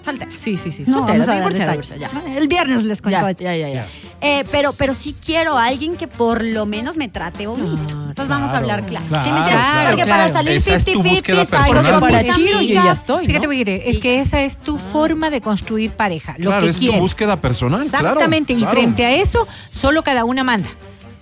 soltera. 0.04 0.30
Sí, 0.30 0.56
sí, 0.56 0.70
sí. 0.70 0.84
No, 0.86 0.98
Soltera, 0.98 1.26
vamos 1.26 1.60
a 1.60 1.96
ya. 1.96 2.10
El 2.36 2.48
viernes 2.48 2.84
les 2.84 3.00
cuento. 3.00 3.30
Ya, 3.30 3.54
ya, 3.54 3.56
ya, 3.56 3.68
ya. 3.68 3.86
Eh, 4.20 4.44
pero, 4.50 4.72
pero 4.72 4.94
sí 4.94 5.14
quiero 5.24 5.58
a 5.58 5.66
alguien 5.66 5.96
que 5.96 6.08
por 6.08 6.42
lo 6.42 6.64
menos 6.64 6.96
me 6.96 7.08
trate 7.08 7.46
bonito. 7.46 7.76
Claro, 7.86 8.08
Entonces 8.08 8.28
vamos 8.28 8.50
a 8.52 8.56
hablar 8.58 8.86
claro. 8.86 9.04
claro, 9.06 9.24
¿Sí 9.24 9.32
me 9.32 9.42
claro, 9.44 9.90
Porque 9.90 10.04
claro. 10.04 10.22
para 10.22 10.32
salir 10.32 10.52
Esa 10.52 10.74
es 10.74 10.84
tu 10.86 11.02
50-50 11.02 11.10
búsqueda 11.10 11.44
salgo 11.44 12.00
Para. 12.00 12.22
Chiro 12.22 12.60
yo 12.62 12.74
ya 12.74 12.92
estoy, 12.92 13.26
Fíjate, 13.26 13.46
¿no? 13.46 13.52
Guille, 13.52 13.90
es 13.90 13.98
que 13.98 14.20
esa 14.20 14.42
es 14.42 14.56
tu 14.58 14.78
forma 14.78 15.28
de 15.28 15.40
construir 15.42 15.92
pareja, 15.92 16.36
lo 16.38 16.50
claro, 16.50 16.64
que 16.64 16.70
es 16.70 16.78
quieres. 16.78 16.96
tu 16.96 17.02
búsqueda 17.02 17.40
personal. 17.40 17.86
claro, 17.88 18.08
Exactamente, 18.08 18.54
y 18.54 18.56
claro. 18.56 18.72
frente 18.72 19.04
a 19.04 19.12
eso, 19.12 19.46
solo 19.70 20.02
cada 20.02 20.24
una 20.24 20.42
manda. 20.42 20.70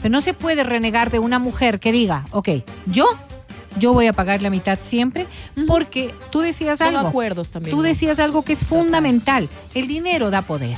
Pero 0.00 0.12
no 0.12 0.20
se 0.20 0.34
puede 0.34 0.62
renegar 0.64 1.10
de 1.10 1.18
una 1.18 1.38
mujer 1.40 1.80
que 1.80 1.90
diga, 1.92 2.24
ok, 2.30 2.48
yo, 2.86 3.06
yo 3.78 3.92
voy 3.92 4.06
a 4.06 4.12
pagar 4.12 4.42
la 4.42 4.50
mitad 4.50 4.78
siempre, 4.84 5.26
porque 5.66 6.14
tú 6.30 6.40
decías 6.40 6.78
Son 6.78 6.88
algo. 6.96 7.08
acuerdos 7.08 7.50
también. 7.50 7.74
Tú 7.76 7.82
decías 7.82 8.18
algo 8.18 8.42
que 8.42 8.52
es 8.52 8.64
fundamental. 8.64 9.48
El 9.74 9.86
dinero 9.86 10.30
da 10.30 10.42
poder. 10.42 10.76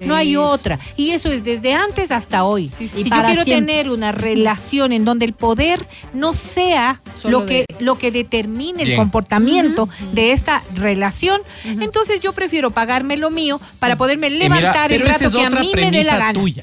No 0.00 0.14
hay 0.14 0.34
Eso. 0.34 0.44
otra. 0.46 0.78
Y 0.96 1.10
eso 1.10 1.28
es 1.28 1.42
desde 1.42 1.74
antes 1.74 2.12
hasta 2.12 2.44
hoy. 2.44 2.68
Sí, 2.68 2.86
sí. 2.86 3.02
Si 3.02 3.10
yo 3.10 3.16
quiero 3.24 3.42
siempre. 3.42 3.54
tener 3.74 3.90
una 3.90 4.12
relación 4.12 4.92
en 4.92 5.04
donde 5.04 5.24
el 5.26 5.32
poder 5.32 5.84
no 6.14 6.34
sea 6.34 7.00
Solo 7.20 7.40
lo 7.40 7.46
que, 7.46 7.64
de- 7.68 7.84
lo 7.84 7.98
que 7.98 8.12
determine 8.12 8.84
el 8.84 8.94
comportamiento 8.94 9.88
de 10.12 10.30
esta 10.30 10.62
relación, 10.72 11.40
entonces 11.64 12.20
yo 12.20 12.32
prefiero 12.32 12.70
pagarme 12.70 13.16
lo 13.16 13.30
mío 13.32 13.60
para 13.80 13.96
poderme 13.96 14.30
mira, 14.30 14.44
levantar 14.44 14.92
el 14.92 15.00
rato 15.02 15.24
es 15.24 15.34
que 15.34 15.44
a 15.44 15.50
mí 15.50 15.72
me 15.74 15.90
dé 15.90 16.04
la 16.04 16.16
gana. 16.16 16.32
tuya. 16.32 16.62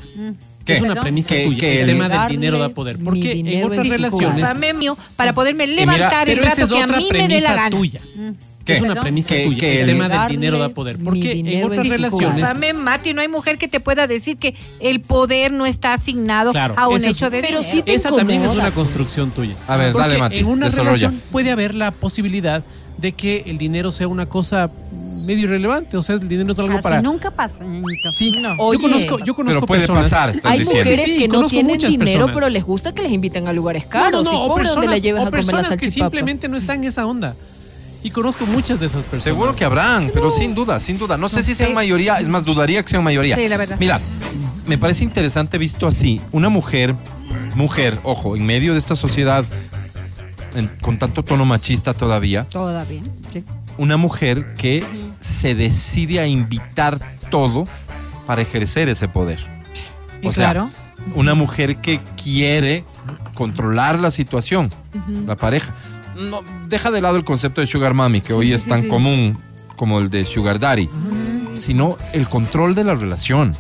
¿Qué? 0.66 0.74
Es 0.74 0.82
una 0.82 0.96
premisa 1.02 1.30
Que- 1.30 1.46
tuya. 1.46 1.60
que 1.60 1.82
el 1.82 1.88
tema 1.88 2.10
del 2.10 2.28
dinero 2.28 2.58
da 2.60 2.70
poder. 2.70 2.98
Porque 2.98 3.32
en 3.34 3.64
otras 3.64 3.88
relaciones. 3.88 4.46
para 5.16 5.34
poderme 5.34 5.68
levantar 5.68 6.28
el 6.30 6.40
rato 6.40 6.68
que 6.68 6.82
a 6.82 6.88
mí 6.88 7.08
me 7.12 7.28
dé 7.28 7.40
la 7.42 7.50
premisa 7.50 7.54
gana. 7.54 7.70
tuya. 7.70 8.00
¿Qué? 8.66 8.74
Es 8.74 8.80
una 8.80 8.90
Perdón. 8.96 9.04
premisa 9.04 9.30
Que- 9.30 9.44
tuya. 9.46 9.60
que 9.60 9.82
el 9.82 9.86
tema 9.88 10.10
del 10.10 10.28
dinero 10.28 10.58
da 10.58 10.70
poder. 10.70 10.98
Porque 10.98 11.34
en 11.34 11.64
otras 11.66 11.88
relaciones. 11.88 12.42
Dame, 12.42 12.74
Mati, 12.74 13.14
no 13.14 13.22
hay 13.22 13.28
mujer 13.28 13.60
que 13.60 13.68
te 13.68 13.80
pueda 13.80 14.08
decir 14.08 14.38
que 14.38 14.56
el 14.80 15.02
poder 15.02 15.52
no 15.54 15.68
está 15.68 15.94
asignado 15.94 16.52
Claro, 16.52 16.74
a 16.76 16.88
un 16.88 16.98
ese 16.98 17.10
es- 17.10 17.16
hecho 17.16 17.30
de 17.30 17.42
Pero 17.42 17.60
dinero. 17.60 17.64
sí 17.78 17.84
te 17.84 17.94
Esa 17.94 18.10
también 18.10 18.40
es 18.42 18.46
incomoda, 18.48 18.66
una 18.68 18.74
construcción 18.76 19.30
tuya. 19.30 19.54
A 19.68 19.78
ver, 19.78 19.92
Porque 19.92 20.08
dale, 20.08 20.20
Mati, 20.20 20.38
En 20.40 20.46
una 20.48 20.66
desarrolla. 20.66 20.94
relación 21.10 21.22
puede 21.32 21.52
haber 21.52 21.76
la 21.76 21.92
posibilidad 21.92 22.64
de 22.98 23.12
que 23.14 23.44
el 23.48 23.58
dinero 23.58 23.92
sea 23.92 24.08
una 24.08 24.26
cosa 24.28 24.70
medio 24.92 25.46
irrelevante. 25.46 25.98
O 25.98 26.02
sea, 26.02 26.16
el 26.16 26.28
dinero 26.28 26.52
es 26.54 26.60
algo 26.60 26.74
Casi 26.74 26.84
para. 26.84 27.02
nunca 27.02 27.32
pasa, 27.32 27.64
ñañito. 27.64 28.12
Sí, 28.18 28.32
Oye, 28.60 28.78
yo 28.80 28.82
conozco, 28.90 29.20
yo 29.26 29.34
conozco 29.36 29.60
Pero 29.60 29.68
puede 29.68 29.82
personas. 29.82 30.04
pasar, 30.04 30.30
estás 30.30 30.52
Hay 30.52 30.60
diciendo. 30.60 30.84
mujeres 30.92 31.06
Sí, 31.10 31.18
que 31.18 31.28
no 31.28 31.46
tienen 31.48 31.78
dinero, 31.80 31.98
personas. 32.06 32.34
pero 32.36 32.50
les 32.50 32.64
gusta 32.64 32.94
que 32.94 33.02
les 33.02 33.12
inviten 33.12 33.48
a 33.48 33.54
lugares 33.54 33.84
No, 33.86 33.90
caros. 33.90 34.24
no, 34.24 34.32
no, 34.32 34.46
y 34.48 34.50
o 34.52 34.56
personas, 34.56 34.90
la 34.90 34.98
lleves 34.98 35.24
o 35.24 35.28
a 35.28 35.30
comer 35.32 35.44
la 35.46 35.52
personas 35.52 35.78
que 35.78 35.86
salchipapa. 35.86 36.06
simplemente 36.10 36.48
no 36.48 36.58
están 36.58 36.78
en 36.78 36.84
esa 36.86 37.06
onda. 37.06 37.36
Y 38.04 38.12
conozco 38.12 38.46
muchas 38.46 38.80
de 38.80 38.86
esas 38.86 39.02
personas. 39.04 39.24
Seguro 39.24 39.56
que 39.56 39.66
habrán, 39.66 40.12
pero 40.14 40.30
sin 40.30 40.54
duda, 40.54 40.80
sin 40.80 41.00
duda. 41.00 41.18
No 41.18 41.28
sé 41.28 41.42
si 41.42 41.56
sean 41.56 41.74
mayoría, 41.74 42.20
es 42.20 42.28
más, 42.28 42.46
dudaría 42.46 42.84
que 42.84 42.90
sean 42.90 43.04
mayoría. 43.04 43.36
Sí, 43.36 43.50
la 43.50 43.58
verdad. 43.58 43.78
Mira, 43.80 44.00
me 44.68 44.78
parece 44.78 45.04
interesante 45.04 45.58
visto 45.58 45.88
así, 45.88 46.22
una 46.32 46.50
mujer, 46.50 46.94
mujer, 47.56 48.00
ojo, 48.04 48.36
en 48.36 48.46
medio 48.46 48.74
de 48.74 48.80
esta 48.80 48.94
sociedad 48.96 49.44
en- 50.56 50.70
con 50.82 50.98
tanto 50.98 51.24
tono 51.24 51.46
machista 51.46 51.94
todavía, 51.94 52.46
Todavía. 52.46 53.02
sí. 53.32 53.44
una 53.78 53.98
mujer 53.98 54.54
que 54.56 54.84
se 55.20 55.54
decide 55.56 56.20
a 56.20 56.28
invitar 56.28 57.00
todo 57.30 57.68
para 58.26 58.42
ejercer 58.42 58.90
ese 58.90 59.08
poder. 59.08 59.40
Y 60.22 60.28
O 60.28 60.32
sea, 60.32 60.52
claro. 60.52 60.70
una 61.16 61.34
mujer 61.36 61.78
que 61.78 62.00
quiere 62.24 62.84
controlar 63.36 64.00
la 64.00 64.10
situación, 64.12 64.72
la 65.28 65.36
pareja. 65.36 65.74
No, 66.16 66.42
deja 66.70 66.90
de 66.92 67.02
lado 67.02 67.18
el 67.18 67.26
concepto 67.26 67.60
de 67.62 67.68
sugar 67.68 67.94
mommy, 67.94 68.22
que 68.22 68.34
hoy 68.34 68.54
es 68.54 68.66
tan 68.66 68.88
común 68.88 69.38
como 69.76 70.00
el 70.00 70.10
de 70.10 70.24
sugar 70.24 70.58
daddy, 70.60 70.88
sino 71.54 71.98
el 72.14 72.28
control 72.30 72.74
de 72.76 72.86
la 72.86 72.94
relación. 72.96 73.56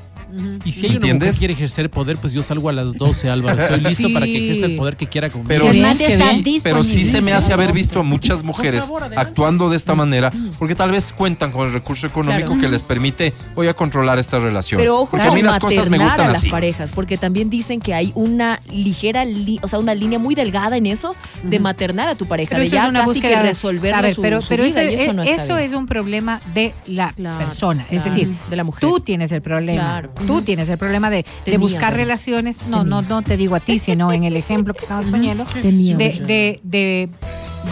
Y 0.66 0.72
si 0.72 0.82
hay 0.82 0.86
una 0.88 0.96
¿Entiendes? 0.96 1.14
mujer 1.14 1.32
que 1.34 1.40
quiere 1.40 1.54
ejercer 1.54 1.90
poder, 1.90 2.18
pues 2.18 2.34
yo 2.34 2.44
salgo 2.44 2.70
a 2.70 2.74
las 2.74 2.94
12, 2.96 3.30
Álvaro. 3.30 3.62
Estoy 3.62 3.80
listo 3.82 4.08
Sí. 4.08 4.14
para 4.14 4.26
que 4.26 4.38
ejerza 4.52 4.66
el 4.66 4.76
poder 4.76 4.98
que 4.98 5.08
quiera 5.08 5.30
conmigo. 5.30 5.48
Pero, 5.48 5.74
sí, 5.74 6.60
pero 6.64 6.84
sí 6.84 7.06
se 7.06 7.22
me 7.22 7.34
hace 7.34 7.54
haber 7.54 7.72
visto 7.74 8.00
a 8.00 8.04
muchas 8.04 8.44
mujeres 8.44 8.86
favor, 8.86 9.04
actuando 9.16 9.70
de 9.70 9.78
esta 9.78 9.96
manera, 9.96 10.32
porque 10.60 10.76
tal 10.76 10.92
vez 10.92 11.14
cuentan 11.14 11.52
con 11.52 11.68
el 11.68 11.74
recurso 11.74 12.08
económico 12.08 12.48
Claro. 12.48 12.62
que 12.62 12.68
les 12.68 12.84
permite, 12.84 13.34
voy 13.56 13.68
a 13.68 13.74
controlar 13.74 14.20
esta 14.20 14.40
relación. 14.40 14.80
Pero 14.80 14.96
ojo 15.00 15.12
porque 15.12 15.28
a 15.28 15.32
mí 15.32 15.42
las 15.42 15.60
cosas 15.60 15.90
me 15.90 15.98
gustan 15.98 16.22
a 16.22 16.28
las 16.30 16.38
así. 16.38 16.50
parejas, 16.50 16.92
porque 16.92 17.18
también 17.18 17.50
dicen 17.50 17.80
que 17.80 17.94
hay 17.94 18.12
una 18.16 18.60
ligera, 18.72 19.26
li- 19.26 19.60
o 19.62 19.68
sea, 19.68 19.80
una 19.80 19.96
línea 19.96 20.20
muy 20.20 20.36
delgada 20.36 20.78
en 20.78 20.86
eso 20.86 21.16
de 21.44 21.60
maternar 21.60 22.10
a 22.10 22.16
tu 22.16 22.26
pareja, 22.26 22.52
Pero 22.52 22.64
de 22.64 22.70
ya 22.70 22.84
es 22.84 22.90
una 22.90 23.00
casi 23.02 23.14
búsqueda 23.14 23.30
que 23.38 23.44
de- 23.44 23.50
resolverle 23.50 23.98
A 23.98 24.02
ver, 24.02 24.16
su, 24.16 24.22
pero, 24.22 24.42
su 24.42 24.50
pero 24.50 24.64
vida, 24.64 24.82
eso, 24.82 24.92
y 24.92 24.96
eso 25.04 25.14
no 25.14 25.24
está 25.24 25.44
eso 25.44 25.56
bien. 25.56 25.70
es 25.70 25.74
un 25.74 25.86
problema 25.86 26.42
de 26.54 26.74
la 26.88 27.14
Claro, 27.14 27.38
persona. 27.46 27.86
Es 27.90 28.04
decir, 28.04 28.34
de 28.50 28.56
la 28.56 28.64
mujer. 28.64 28.82
tú 28.82 29.00
tienes 29.00 29.32
el 29.32 29.42
problema. 29.42 30.04
Tú 30.28 30.42
tienes 30.42 30.70
el 30.70 30.78
problema 30.78 31.10
de, 31.10 31.26
de 31.46 31.58
buscar 31.58 31.94
relaciones. 31.94 32.58
No, 32.70 32.84
no, 32.84 33.02
no 33.02 33.22
te 33.22 33.38
digo 33.38 33.56
a 33.56 33.60
ti, 33.60 33.80
sino 33.80 34.12
en 34.12 34.24
el 34.24 34.36
ejemplo 34.36 34.74
que 34.74 34.82
estamos 34.82 35.06
poniendo. 35.06 35.46
De, 35.62 35.72
de, 35.72 36.60
de, 36.64 37.10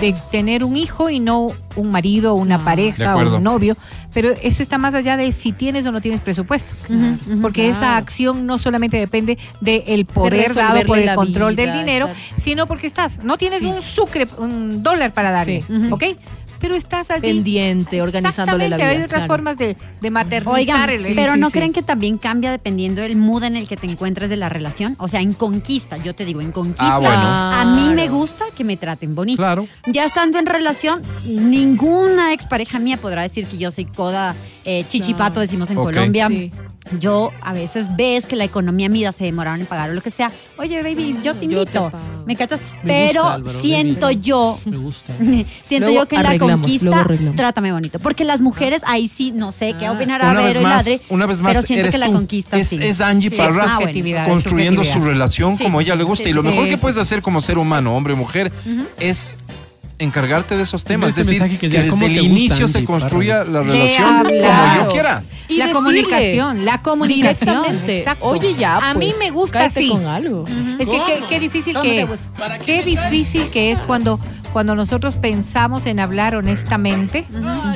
de 0.01 0.15
tener 0.31 0.63
un 0.63 0.75
hijo 0.75 1.09
y 1.09 1.19
no 1.19 1.49
un 1.75 1.89
marido, 1.91 2.35
una 2.35 2.55
Ah, 2.55 2.63
pareja 2.65 3.15
o 3.15 3.35
un 3.37 3.43
novio. 3.43 3.75
Pero 4.13 4.29
eso 4.43 4.61
está 4.61 4.77
más 4.77 4.93
allá 4.93 5.17
de 5.17 5.31
si 5.31 5.51
tienes 5.51 5.85
o 5.87 5.91
no 5.91 5.99
tienes 6.01 6.19
presupuesto. 6.21 6.73
Porque 7.41 7.69
esa 7.69 7.97
acción 7.97 8.45
no 8.45 8.57
solamente 8.57 8.97
depende 8.97 9.37
del 9.61 10.05
poder 10.05 10.53
dado 10.53 10.81
por 10.85 10.99
el 10.99 11.13
control 11.15 11.55
vida, 11.55 11.71
del 11.71 11.79
dinero, 11.79 12.07
estar- 12.07 12.39
sino 12.39 12.67
porque 12.67 12.87
estás, 12.87 13.19
no 13.23 13.37
tienes 13.37 13.59
Sí. 13.59 13.65
un 13.65 13.81
sucre, 13.81 14.27
un 14.37 14.83
dólar 14.83 15.13
para 15.13 15.31
darle, 15.31 15.63
Sí, 15.67 15.79
sí. 15.79 15.89
Pero 16.63 16.75
estás 16.75 17.11
allí. 17.11 17.21
Pendiente, 17.27 18.01
organizándole 18.01 18.69
la 18.69 18.77
vida. 18.77 18.87
Hay 18.87 18.95
otras 19.01 19.09
claro. 19.25 19.33
formas 19.33 19.57
de, 19.57 19.75
de 19.99 20.09
maternizar 20.11 20.53
Oigan, 20.55 20.89
el 20.89 21.13
pero 21.13 21.33
sí, 21.33 21.39
¿no 21.41 21.47
sí. 21.47 21.51
creen 21.53 21.73
que 21.73 21.83
también 21.83 22.17
cambia 22.17 22.51
dependiendo 22.51 23.01
del 23.01 23.17
mood 23.17 23.43
en 23.43 23.57
el 23.57 23.67
que 23.67 23.75
te 23.75 23.85
encuentres 23.85 24.29
de 24.29 24.37
la 24.37 24.47
relación? 24.47 24.95
O 24.97 25.09
sea, 25.09 25.19
en 25.19 25.33
conquista, 25.33 25.97
yo 25.97 26.15
te 26.15 26.23
digo, 26.23 26.39
en 26.39 26.53
conquista, 26.53 26.95
Ah, 26.95 26.99
bueno. 26.99 27.17
a 27.17 27.65
mí 27.75 27.93
me 27.93 28.07
gusta 28.07 28.45
que 28.55 28.63
me 28.63 28.77
traten 28.77 29.13
bonito. 29.13 29.41
Claro. 29.41 29.67
Ya 29.87 30.05
estando 30.05 30.39
en 30.39 30.45
relación, 30.45 31.01
ninguna 31.25 32.31
expareja 32.31 32.79
mía 32.79 32.95
podrá 32.95 33.23
decir 33.23 33.45
que 33.45 33.57
yo 33.57 33.69
soy 33.69 33.83
coda 33.85 34.33
eh, 34.63 34.85
chichipato, 34.87 35.41
decimos 35.41 35.69
en 35.69 35.77
Ok. 35.77 35.83
Colombia. 35.83 36.29
Yo 36.99 37.31
a 37.41 37.53
veces 37.53 37.95
ves 37.95 38.25
que 38.25 38.35
la 38.35 38.43
economía 38.43 38.89
mira, 38.89 39.11
se 39.11 39.23
demoraron 39.25 39.61
en 39.61 39.65
pagar 39.65 39.89
o 39.89 39.93
lo 39.93 40.01
que 40.01 40.09
sea. 40.09 40.31
Oye, 40.57 40.81
baby, 40.83 41.15
yo 41.23 41.33
te 41.35 41.47
Yo 41.47 41.65
te 41.65 41.77
invito. 41.77 41.91
¿Me 42.25 42.35
cachas? 42.35 42.59
Me 42.83 43.07
Pero 43.07 43.21
gusta, 43.23 43.33
Álvaro, 43.35 43.61
siento 43.61 44.11
yo 44.11 44.59
Me 44.65 44.77
gusta. 44.77 45.13
Siento 45.63 45.87
Luego 45.89 46.03
yo 46.03 46.07
que 46.07 46.15
en 46.15 46.23
la 46.23 46.37
conquista, 46.37 47.07
trátame 47.35 47.71
bonito. 47.71 47.99
Porque 47.99 48.23
las 48.23 48.41
mujeres, 48.41 48.81
ahí 48.85 49.07
sí, 49.07 49.31
no 49.31 49.51
sé 49.51 49.75
qué 49.79 49.89
opinará 49.89 50.29
Una 50.31 50.41
vez 50.41 50.53
Vero 50.55 50.61
y 50.61 50.63
Ladre. 50.69 51.01
una 51.09 51.25
vez 51.25 51.41
más, 51.41 51.53
pero 51.53 51.65
siento 51.65 51.81
eres 51.81 51.93
que 51.93 51.97
la 51.99 52.07
tú. 52.07 52.13
conquista 52.13 52.57
es, 52.57 52.67
sí. 52.67 52.77
es 52.81 53.01
Angie 53.01 53.29
Sí, 53.29 53.35
Parra 53.35 53.65
ah, 53.67 53.77
subjetividad, 53.79 54.27
construyendo 54.27 54.83
su 54.83 54.99
relación 54.99 55.57
Sí. 55.57 55.63
como 55.63 55.79
a 55.79 55.81
ella 55.81 55.95
le 55.95 56.03
gusta. 56.03 56.23
Sí, 56.25 56.29
y 56.29 56.33
lo 56.33 56.43
mejor 56.43 56.63
Sí, 56.63 56.69
que 56.69 56.75
sí, 56.75 56.81
puedes 56.81 56.97
hacer 56.97 57.21
como 57.21 57.41
ser 57.41 57.57
humano, 57.57 57.95
hombre 57.95 58.13
o 58.13 58.17
mujer, 58.17 58.51
es 58.99 59.37
encargarte 60.03 60.55
de 60.55 60.63
esos 60.63 60.83
temas. 60.83 61.09
Este 61.09 61.21
es 61.21 61.27
decir, 61.27 61.43
que, 61.43 61.57
que 61.57 61.69
desde 61.69 61.89
¿cómo 61.89 62.05
el 62.05 62.17
inicio 62.17 62.67
se 62.67 62.83
construya 62.83 63.43
la 63.43 63.61
relación 63.61 64.23
como 64.23 64.75
yo 64.75 64.87
quiera. 64.89 65.23
Y 65.47 65.57
la 65.57 65.65
decirle 65.67 65.73
comunicación, 65.73 66.65
la 66.65 66.81
comunicación. 66.81 67.63
Directamente. 67.63 67.99
exacto. 67.99 68.25
Oye, 68.25 68.55
ya. 68.55 68.77
A 68.77 68.93
pues, 68.93 68.97
mí 68.97 69.13
me 69.19 69.31
gusta 69.31 69.65
así. 69.65 69.89
con 69.89 70.05
algo. 70.05 70.45
Es 70.79 70.89
que 70.89 71.01
qué, 71.05 71.23
qué 71.29 71.39
difícil 71.39 71.73
¿Cómo 71.73 71.83
que 71.83 72.01
es. 72.01 72.09
Qué 72.65 72.83
difícil 72.83 73.49
que 73.49 73.71
es 73.71 73.81
cuando, 73.81 74.19
cuando 74.53 74.75
nosotros 74.75 75.15
pensamos 75.15 75.87
en 75.87 75.99
hablar 75.99 76.35
honestamente, 76.35 77.25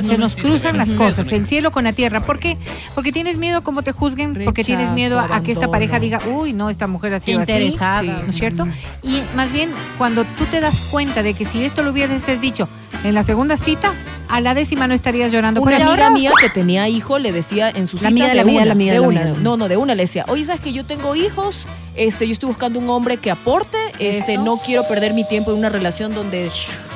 se 0.06 0.18
nos 0.18 0.36
cruzan 0.36 0.78
las 0.78 0.92
cosas, 0.92 1.32
el 1.32 1.48
cielo 1.48 1.72
con 1.72 1.86
la 1.86 1.92
tierra. 1.92 2.22
¿Por 2.22 2.40
qué? 2.40 2.58
Porque 2.94 3.12
tienes 3.12 3.38
miedo 3.38 3.58
a 3.58 3.62
cómo 3.62 3.82
te 3.82 3.92
juzguen, 3.92 4.40
porque 4.46 4.64
tienes 4.64 4.92
miedo 4.92 5.20
a, 5.20 5.42
que 5.42 5.52
esta 5.52 5.70
pareja 5.70 6.00
diga, 6.00 6.22
uy, 6.32 6.54
no, 6.54 6.70
esta 6.70 6.86
mujer 6.88 7.16
ha 7.16 7.20
sido 7.20 7.42
así. 7.42 7.76
¿No 8.06 8.30
es 8.30 8.36
cierto? 8.36 8.68
Y 9.04 9.22
más 9.36 9.52
bien, 9.52 9.72
cuando 9.98 10.24
tú 10.24 10.46
te 10.46 10.62
das 10.62 10.82
cuenta 10.92 11.24
de 11.24 11.34
que 11.34 11.46
si 11.46 11.66
esto 11.66 11.82
lo 11.82 11.92
hubieses 11.92 12.40
dicho 12.40 12.70
en 13.04 13.16
la 13.16 13.24
segunda 13.24 13.58
cita, 13.58 13.94
a 14.30 14.42
la 14.42 14.54
décima 14.54 14.88
no 14.88 14.94
estarías 14.94 15.32
llorando. 15.32 15.62
Una 15.62 15.78
amiga 15.78 15.90
ahora- 15.90 16.10
mía 16.12 16.32
que 16.40 16.50
tenía 16.50 16.88
hijo 16.90 17.18
le 17.18 17.32
decía 17.32 17.70
en 17.70 17.88
su 17.88 17.96
La 17.98 18.00
cita 18.00 18.08
amiga 18.10 18.28
de 18.28 18.36
la 18.36 18.42
amiga 18.42 18.54
de 18.54 18.60
una, 18.60 18.66
la 18.66 18.72
amiga 18.74 18.94
de 18.94 19.00
una, 19.00 19.08
amiga 19.08 19.26
de 19.26 19.38
la 19.38 19.44
no, 19.44 19.58
no, 19.58 19.68
de 19.68 19.78
una 19.78 19.96
le 19.96 20.04
decía, 20.04 20.26
oye, 20.28 20.46
sabes 20.46 20.62
que 20.62 20.74
yo 20.74 20.86
tengo 20.86 21.16
hijos, 21.16 21.66
este, 21.98 22.26
yo 22.28 22.32
estoy 22.32 22.48
buscando 22.48 22.80
un 22.80 22.90
hombre 22.90 23.18
que 23.18 23.32
aporte, 23.32 23.78
este, 24.00 24.34
Eso. 24.36 24.44
no 24.46 24.58
quiero 24.58 24.88
perder 24.88 25.14
mi 25.14 25.28
tiempo 25.28 25.52
en 25.52 25.58
una 25.58 25.70
relación 25.70 26.14
donde 26.14 26.50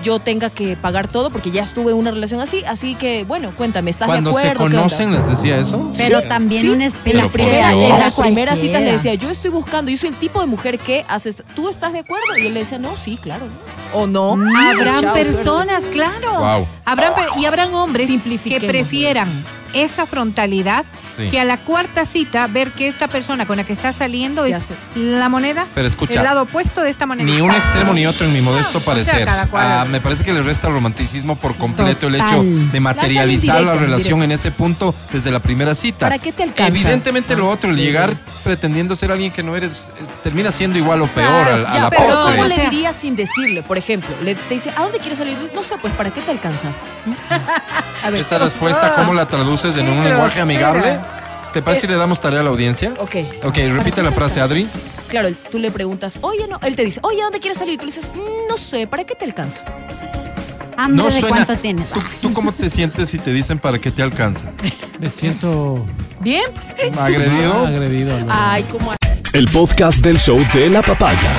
yo 0.03 0.19
tenga 0.19 0.49
que 0.49 0.75
pagar 0.77 1.07
todo 1.07 1.29
porque 1.29 1.51
ya 1.51 1.61
estuve 1.63 1.91
en 1.91 1.97
una 1.97 2.11
relación 2.11 2.39
así, 2.41 2.63
así 2.65 2.95
que 2.95 3.23
bueno, 3.25 3.51
cuéntame, 3.57 3.91
¿estás 3.91 4.07
Cuando 4.07 4.31
de 4.31 4.41
se 4.41 4.47
acuerdo? 4.49 4.59
¿Qué 4.69 4.77
onda? 4.77 4.95
conocen, 4.97 5.13
les 5.13 5.27
decía 5.29 5.57
eso. 5.57 5.91
Pero 5.97 6.21
también 6.23 6.61
Sí, 6.61 6.69
un 6.69 6.75
en 6.75 6.81
espejo. 6.83 7.17
la 7.17 7.23
por 7.23 7.31
primera, 7.33 7.69
Dios. 7.71 7.83
en 7.83 7.89
la 7.89 7.95
Era 8.07 8.15
primera 8.15 8.55
cita 8.55 8.79
le 8.79 8.91
decía, 8.93 9.13
yo 9.15 9.29
estoy 9.29 9.51
buscando, 9.51 9.91
yo 9.91 9.97
soy 9.97 10.09
el 10.09 10.15
tipo 10.15 10.39
de 10.39 10.47
mujer 10.47 10.79
que 10.79 11.05
haces, 11.07 11.43
¿tú 11.55 11.69
estás 11.69 11.93
de 11.93 11.99
acuerdo? 11.99 12.37
Y 12.37 12.47
él 12.47 12.53
le 12.53 12.59
decía, 12.61 12.79
no, 12.79 12.95
sí, 12.95 13.17
claro. 13.21 13.45
¿O 13.93 14.07
no? 14.07 14.33
Habrán 14.33 15.01
Chao, 15.01 15.13
personas, 15.13 15.83
claro. 15.91 16.39
Wow. 16.39 16.67
Habrán, 16.85 17.13
y 17.37 17.45
habrán 17.45 17.73
hombres 17.73 18.09
que 18.43 18.59
prefieran 18.61 19.27
esa 19.73 20.05
frontalidad 20.05 20.85
Sí. 21.17 21.27
que 21.29 21.39
a 21.39 21.43
la 21.43 21.57
cuarta 21.57 22.05
cita 22.05 22.47
ver 22.47 22.71
que 22.71 22.87
esta 22.87 23.07
persona 23.07 23.45
con 23.45 23.57
la 23.57 23.63
que 23.63 23.73
está 23.73 23.91
saliendo 23.93 24.47
Ya 24.47 24.57
es 24.57 24.63
sé. 24.63 24.75
la 24.95 25.27
moneda, 25.29 25.67
Pero 25.75 25.87
escucha, 25.87 26.19
el 26.19 26.23
lado 26.23 26.43
opuesto 26.43 26.81
de 26.81 26.89
esta 26.89 27.05
moneda. 27.05 27.25
Ni 27.25 27.41
un 27.41 27.51
extremo 27.51 27.93
ni 27.93 28.05
otro 28.05 28.25
en 28.27 28.33
mi 28.33 28.41
modesto 28.41 28.77
o 28.77 28.81
sea, 28.81 28.85
parecer. 28.85 29.27
Ah, 29.53 29.85
me 29.89 29.99
parece 30.01 30.23
que 30.23 30.33
le 30.33 30.41
resta 30.41 30.69
romanticismo 30.69 31.35
por 31.35 31.55
completo 31.55 32.07
el 32.07 32.15
hecho 32.15 32.43
de 32.43 32.79
materializar 32.79 33.61
la 33.63 33.73
relación 33.73 34.23
en 34.23 34.31
ese 34.31 34.51
punto 34.51 34.93
desde 35.11 35.31
la 35.31 35.39
primera 35.39 35.75
cita. 35.75 36.07
¿Para 36.07 36.19
qué 36.19 36.31
te 36.31 36.43
alcanza? 36.43 36.67
Evidentemente 36.67 37.35
lo 37.35 37.49
otro, 37.49 37.69
el 37.71 37.77
llegar 37.77 38.13
pretendiendo 38.43 38.95
ser 38.95 39.11
alguien 39.11 39.31
que 39.31 39.43
no 39.43 39.55
eres, 39.55 39.91
eh, 39.97 40.03
termina 40.23 40.51
siendo 40.51 40.77
igual 40.77 41.01
o 41.01 41.07
peor 41.07 41.45
Claro, 41.45 41.67
a, 41.67 41.69
a 41.69 41.73
Ya, 41.73 41.81
la 41.83 41.89
pero 41.89 42.03
postre. 42.05 42.35
¿cómo 42.37 42.45
le 42.47 42.57
dirías 42.69 42.95
sin 42.95 43.15
decirle? 43.15 43.61
Por 43.63 43.77
ejemplo, 43.77 44.09
le, 44.23 44.35
te 44.35 44.53
dice, 44.55 44.71
¿a 44.75 44.81
dónde 44.81 44.97
quieres 44.99 45.17
salir? 45.17 45.37
No 45.53 45.63
sé, 45.63 45.75
pues, 45.81 45.93
¿para 45.93 46.09
qué 46.11 46.21
te 46.21 46.31
alcanza? 46.31 46.67
A 48.03 48.09
ver, 48.09 48.21
Esa 48.21 48.39
respuesta, 48.39 48.95
¿cómo 48.95 49.13
la 49.13 49.27
traduces 49.27 49.77
en 49.77 49.87
un 49.89 50.03
lenguaje 50.03 50.41
amigable? 50.41 50.99
¿Te 51.53 51.61
parece 51.61 51.81
si 51.81 51.87
le 51.87 51.95
damos 51.97 52.19
tarea 52.19 52.39
a 52.39 52.43
la 52.43 52.49
audiencia? 52.49 52.93
ok. 52.99 53.15
Ok, 53.43 53.57
repite 53.71 54.01
la 54.01 54.11
frase, 54.11 54.39
Adri. 54.41 54.67
Claro, 55.09 55.29
tú 55.51 55.59
le 55.59 55.71
preguntas, 55.71 56.17
oye, 56.21 56.47
no, 56.49 56.57
él 56.63 56.75
te 56.75 56.85
dice, 56.85 56.99
oye, 57.03 57.19
¿a 57.19 57.23
dónde 57.25 57.39
quieres 57.39 57.57
salir? 57.57 57.77
Tú 57.77 57.85
le 57.85 57.91
dices, 57.91 58.11
"Mm, 58.15 58.49
no 58.49 58.55
sé, 58.55 58.87
¿para 58.87 59.03
qué 59.03 59.13
te 59.15 59.25
alcanza? 59.25 59.61
Hambre 60.77 61.03
No 61.03 61.09
de 61.09 61.19
suena- 61.19 61.27
cuánto 61.45 61.57
tienes. 61.57 61.85
¿Tú, 61.89 62.01
tú 62.21 62.33
cómo 62.33 62.53
te 62.53 62.69
sientes 62.69 63.09
si 63.09 63.17
te 63.19 63.33
dicen 63.33 63.59
para 63.59 63.77
qué 63.79 63.91
te 63.91 64.01
alcanza? 64.01 64.51
Me 64.99 65.09
siento 65.09 65.85
Bien, 66.21 66.43
pues 66.53 66.97
¿Agredido? 66.97 67.65
agredido. 67.67 68.15
Ay, 68.29 68.63
como 68.63 68.93
El 69.33 69.47
podcast 69.49 69.99
del 69.99 70.17
show 70.19 70.39
de 70.53 70.69
la 70.69 70.81
papaya. 70.81 71.31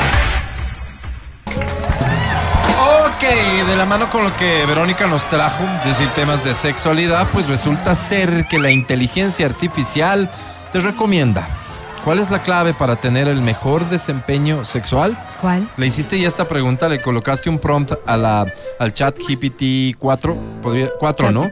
La 3.82 3.88
mano 3.88 4.08
con 4.10 4.22
lo 4.22 4.36
que 4.36 4.64
Verónica 4.64 5.08
nos 5.08 5.26
trajo, 5.26 5.64
decir, 5.84 6.08
temas 6.10 6.44
de 6.44 6.54
sexualidad, 6.54 7.26
pues 7.32 7.48
resulta 7.48 7.96
ser 7.96 8.46
que 8.46 8.60
la 8.60 8.70
inteligencia 8.70 9.44
artificial 9.44 10.30
te 10.70 10.78
recomienda. 10.78 11.48
¿Cuál 12.04 12.20
es 12.20 12.30
la 12.30 12.42
clave 12.42 12.74
para 12.74 12.94
tener 12.94 13.26
el 13.26 13.42
mejor 13.42 13.84
desempeño 13.90 14.64
sexual? 14.64 15.18
¿Cuál? 15.42 15.68
Le 15.76 15.86
hiciste 15.88 16.18
ya 16.18 16.28
esta 16.28 16.46
pregunta, 16.48 16.88
le 16.88 17.02
colocaste 17.02 17.50
un 17.50 17.58
prompt 17.58 17.92
a 18.06 18.16
la, 18.16 18.46
al 18.78 18.92
chat 18.92 19.18
GPT 19.18 19.98
4, 19.98 20.36
podría, 20.62 20.90
4, 20.98 21.30
¿no? 21.32 21.50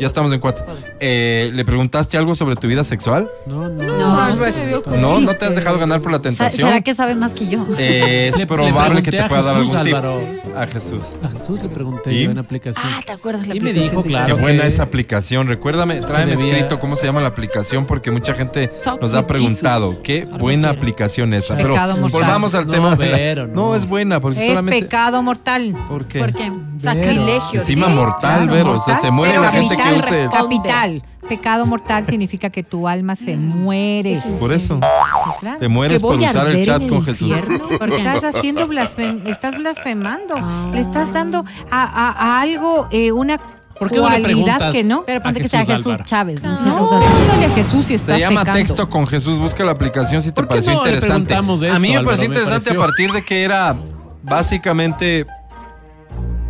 Ya 0.00 0.06
estamos 0.06 0.32
en 0.32 0.40
4. 0.40 0.64
¿Le 1.00 1.64
preguntaste 1.64 2.16
algo 2.16 2.34
sobre 2.34 2.56
tu 2.56 2.66
vida 2.66 2.82
sexual? 2.82 3.28
No, 3.46 3.68
no. 3.68 4.26
No, 4.26 4.36
sé. 4.36 4.52
No, 4.98 5.20
no 5.20 5.34
te 5.34 5.44
has 5.44 5.54
dejado 5.54 5.78
ganar 5.78 6.00
por 6.00 6.12
la 6.12 6.20
tentación. 6.22 6.68
¿Será 6.70 6.80
que 6.80 6.94
sabe 6.94 7.14
más 7.14 7.32
que 7.34 7.46
yo? 7.46 7.66
Eh, 7.78 8.28
es 8.28 8.34
Le- 8.34 8.40
le 8.40 8.46
probable 8.46 9.02
que 9.02 9.10
te 9.10 9.22
pueda 9.24 9.42
dar 9.42 9.56
algún 9.56 9.82
tip. 9.82 9.94
Álvaro. 9.94 10.20
A 10.56 10.66
Jesús. 10.66 11.14
A 11.22 11.28
Jesús 11.28 11.62
le 11.62 11.68
pregunté 11.68 12.12
¿Y? 12.14 12.24
yo 12.24 12.30
en 12.30 12.38
aplicación. 12.38 12.86
Ah, 12.88 13.00
¿te 13.04 13.12
acuerdas 13.12 13.46
la 13.46 13.54
Y 13.54 13.60
me 13.60 13.68
aplicación 13.70 13.90
dijo, 13.90 14.02
claro. 14.02 14.36
Qué 14.36 14.40
buena 14.42 14.62
que- 14.62 14.68
esa 14.68 14.82
aplicación. 14.84 15.48
Recuérdame, 15.48 16.00
tráeme 16.00 16.36
debía- 16.36 16.54
escrito 16.54 16.80
cómo 16.80 16.96
se 16.96 17.04
llama 17.04 17.20
la 17.20 17.28
aplicación 17.28 17.84
porque 17.84 18.10
mucha 18.10 18.32
gente 18.32 18.68
Talk 18.68 19.02
nos 19.02 19.12
ha 19.14 19.26
preguntado. 19.26 20.00
Qué 20.02 20.24
buena 20.24 20.70
aplicación 20.70 21.34
esa. 21.34 21.56
Pero 21.56 21.74
volvamos 22.10 22.54
al 22.54 22.66
No, 22.66 22.72
tema. 22.72 22.96
de 22.96 23.06
la- 23.10 23.25
No. 23.34 23.46
no. 23.46 23.74
es 23.74 23.86
buena 23.88 24.20
porque 24.20 24.40
es 24.40 24.46
solamente. 24.48 24.82
pecado 24.84 25.22
mortal. 25.22 25.74
¿Por 25.88 26.06
qué? 26.06 26.18
¿Por 26.20 26.32
qué? 26.32 26.52
Sacrilegio. 26.76 27.60
Encima 27.60 27.88
sí. 27.88 27.94
mortal, 27.94 28.44
Claro, 28.44 28.52
Vero. 28.52 28.72
O 28.72 28.80
sea, 28.80 28.96
se 29.00 29.10
muere 29.10 29.32
pero 29.34 29.42
la 29.44 29.50
gente 29.50 29.76
que 29.76 29.82
capital, 29.82 29.98
use. 30.06 30.22
el- 30.22 30.30
Capital. 30.30 31.02
Pecado 31.28 31.66
mortal 31.66 32.06
significa 32.06 32.50
que 32.50 32.62
tu 32.62 32.86
alma 32.86 33.16
se 33.16 33.36
muere. 33.36 34.16
Por 34.38 34.52
eso. 34.52 34.78
Sí, 34.80 35.30
claro. 35.40 35.58
Te 35.58 35.66
mueres 35.68 36.00
por 36.00 36.14
a 36.14 36.28
usar 36.28 36.46
el 36.50 36.64
chat 36.64 36.86
con 36.88 37.02
Jesús. 37.02 37.28
infierno. 37.28 37.64
Porque 37.80 37.96
estás 37.96 38.22
haciendo 38.22 38.68
blasfem 38.68 39.26
estás 39.26 39.56
blasfemando. 39.56 40.36
Ah. 40.38 40.70
Le 40.72 40.78
estás 40.80 41.12
dando 41.12 41.44
a, 41.68 41.82
a- 41.82 42.12
a 42.12 42.40
algo 42.40 42.86
eh, 42.92 43.10
una 43.10 43.40
¿Por 43.78 43.90
qué 43.90 43.98
no 43.98 44.08
le 44.10 44.20
preguntas? 44.20 44.72
que 44.72 44.84
no. 44.84 45.04
Pero 45.04 45.20
ponte 45.22 45.40
que 45.40 45.48
sea 45.48 45.64
Jesús 45.64 45.86
Álvaro. 45.86 46.04
Chávez. 46.04 46.42
¿no? 46.42 46.56
Jesús 46.58 46.92
así. 46.92 47.06
pregúntale 47.06 47.44
a 47.44 47.50
Jesús 47.50 47.80
si 47.84 47.88
Se 47.88 47.94
estás 47.94 48.18
llama 48.18 48.40
pecando. 48.40 48.58
Texto 48.60 48.88
con 48.88 49.06
Jesús. 49.06 49.38
Busca 49.38 49.64
la 49.64 49.72
aplicación 49.72 50.22
si 50.22 50.28
te 50.30 50.34
¿Por 50.34 50.44
qué 50.44 50.48
pareció 50.48 50.72
no 50.74 50.82
le 50.84 50.88
interesante. 50.90 51.26
preguntamos 51.34 51.62
a 51.62 51.78
mí 51.78 51.92
me 51.92 51.94
pareció 51.94 51.98
Álvaro? 52.00 52.16
Me 52.18 52.24
interesante 52.26 52.70
a 52.70 52.72
pareció. 52.72 52.80
partir 52.80 53.12
de 53.12 53.24
que 53.24 53.42
era 53.44 53.76
básicamente 54.22 55.26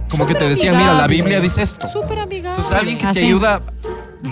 como 0.09 0.25
que 0.27 0.35
te 0.35 0.49
decían, 0.49 0.77
mira, 0.77 0.95
la. 0.95 1.07
Biblia 1.07 1.41
dice 1.41 1.63
esto. 1.63 1.89
Súper 1.89 2.21
amigable. 2.21 2.51
Entonces 2.51 2.73
alguien 2.73 2.97
que 2.99 3.05
te 3.05 3.11
Así. 3.11 3.19
ayuda 3.27 3.61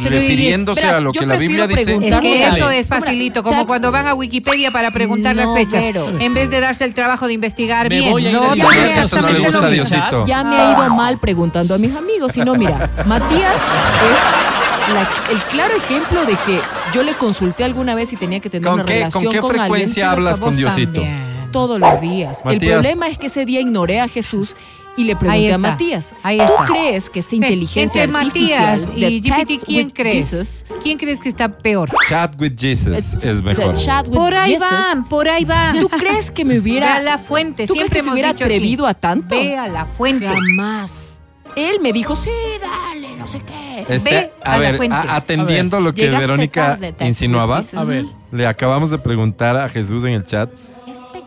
refiriéndose 0.02 0.86
a 0.86 1.00
lo 1.00 1.12
que 1.12 1.26
la 1.26 1.36
Biblia 1.36 1.66
dice. 1.66 1.98
Es 2.00 2.18
que 2.20 2.46
eso 2.46 2.70
es 2.70 2.88
facilito, 2.88 3.42
como 3.42 3.66
cuando 3.66 3.90
van 3.92 4.06
a 4.06 4.14
Wikipedia 4.14 4.70
para 4.70 4.90
preguntar 4.90 5.36
las 5.36 5.46
No, 5.46 5.54
fechas, 5.54 5.84
en 6.18 6.34
vez 6.34 6.50
de 6.50 6.60
darse 6.60 6.84
el 6.84 6.94
trabajo 6.94 7.26
de 7.26 7.34
investigar 7.34 7.88
Me 7.88 7.98
bien. 8.00 8.10
voy 8.10 8.26
a 8.26 8.32
no, 8.32 8.50
a 8.50 8.54
Ya 8.54 8.64
no, 8.64 8.70
me- 8.70 8.98
eso 9.00 9.20
no 9.20 9.28
le 9.28 9.38
gusta. 9.40 9.68
Diosito. 9.68 10.26
Ya 10.26 10.44
me 10.44 10.56
ha 10.56 10.72
ido 10.72 10.94
mal 10.94 11.18
preguntando 11.18 11.74
a 11.74 11.78
mis 11.78 11.94
amigos, 11.94 12.32
sino 12.32 12.54
mira, 12.54 12.90
Matías 13.06 13.54
es 13.56 14.94
la- 14.94 15.32
el 15.32 15.38
claro 15.44 15.74
ejemplo 15.76 16.24
de 16.26 16.36
que 16.44 16.60
yo 16.92 17.02
le 17.02 17.14
consulté 17.14 17.64
alguna 17.64 17.94
vez 17.94 18.08
si 18.10 18.16
tenía 18.16 18.40
que 18.40 18.50
tener 18.50 18.64
¿Con 18.64 18.74
una 18.74 18.84
qué, 18.84 18.94
relación 18.98 19.24
con 19.24 19.32
qué 19.32 19.38
alguien 19.38 19.60
frecuencia 19.60 20.10
hablas 20.10 20.40
con 20.40 20.54
Diosito? 20.56 21.00
también. 21.00 21.48
todos 21.50 21.78
los 21.80 22.00
días. 22.00 22.40
El 22.44 22.58
problema 22.58 23.06
es 23.08 23.16
que 23.18 23.26
ese 23.26 23.44
día 23.44 23.60
ignoré 23.60 24.00
a 24.00 24.08
Jesús 24.08 24.56
y 24.96 25.04
le 25.04 25.16
pregunté 25.16 25.52
a 25.52 25.58
Matías, 25.58 26.12
ahí 26.22 26.38
¿tú 26.38 26.44
está. 26.44 26.64
crees 26.66 27.10
que 27.10 27.18
esta 27.20 27.34
inteligencia 27.36 28.02
Entre 28.04 28.18
artificial 28.18 28.80
Matías 28.86 29.00
de 29.00 29.10
y 29.10 29.20
GPT, 29.20 29.64
¿quién 29.64 29.86
with 29.86 29.92
crees? 29.94 30.14
Jesus, 30.30 30.64
¿Quién 30.82 30.98
crees 30.98 31.18
que 31.20 31.28
está 31.28 31.48
peor? 31.58 31.90
Chat 32.08 32.40
with 32.40 32.52
Jesus 32.56 33.20
the 33.20 33.28
es 33.30 33.42
mejor. 33.42 33.74
chat 33.74 34.06
with 34.08 34.14
Por 34.16 34.34
ahí 34.34 34.52
Jesus, 34.52 34.68
van, 34.70 35.04
por 35.08 35.28
ahí 35.28 35.44
van. 35.44 35.80
¿Tú 35.80 35.88
crees 35.88 36.30
que 36.30 36.44
me 36.44 36.54
Ve 36.54 36.60
hubiera 36.60 36.96
a 36.96 37.02
la 37.02 37.18
fuente, 37.18 37.66
¿Tú 37.66 37.74
crees 37.74 37.88
siempre 37.88 37.98
que 37.98 38.00
se 38.00 38.06
hemos 38.06 38.12
hubiera 38.14 38.32
dicho 38.32 38.44
aquí. 38.44 38.54
atrevido 38.54 38.86
a 38.86 38.94
tanto? 38.94 39.34
Ve 39.34 39.56
a 39.58 39.66
la 39.68 39.86
fuente. 39.86 40.26
Jamás. 40.28 41.10
Él 41.56 41.78
me 41.80 41.92
dijo, 41.92 42.16
sí, 42.16 42.30
dale, 42.60 43.14
no 43.16 43.28
sé 43.28 43.40
qué. 43.40 43.86
Este, 43.88 44.10
Ve 44.10 44.32
a 44.42 44.54
a 44.54 44.58
la 44.58 44.58
ver, 44.58 44.76
fuente. 44.76 44.96
a- 44.96 45.16
atendiendo 45.16 45.80
lo 45.80 45.94
que 45.94 46.02
Llegaste 46.02 46.26
Verónica 46.26 46.78
tarde, 46.80 46.94
insinuaba, 47.06 47.56
Jesus. 47.56 47.74
A 47.74 47.84
ver. 47.84 48.04
le 48.32 48.46
acabamos 48.46 48.90
de 48.90 48.98
preguntar 48.98 49.56
a 49.56 49.68
Jesús 49.68 50.02
en 50.04 50.10
el 50.14 50.24
chat. 50.24 50.50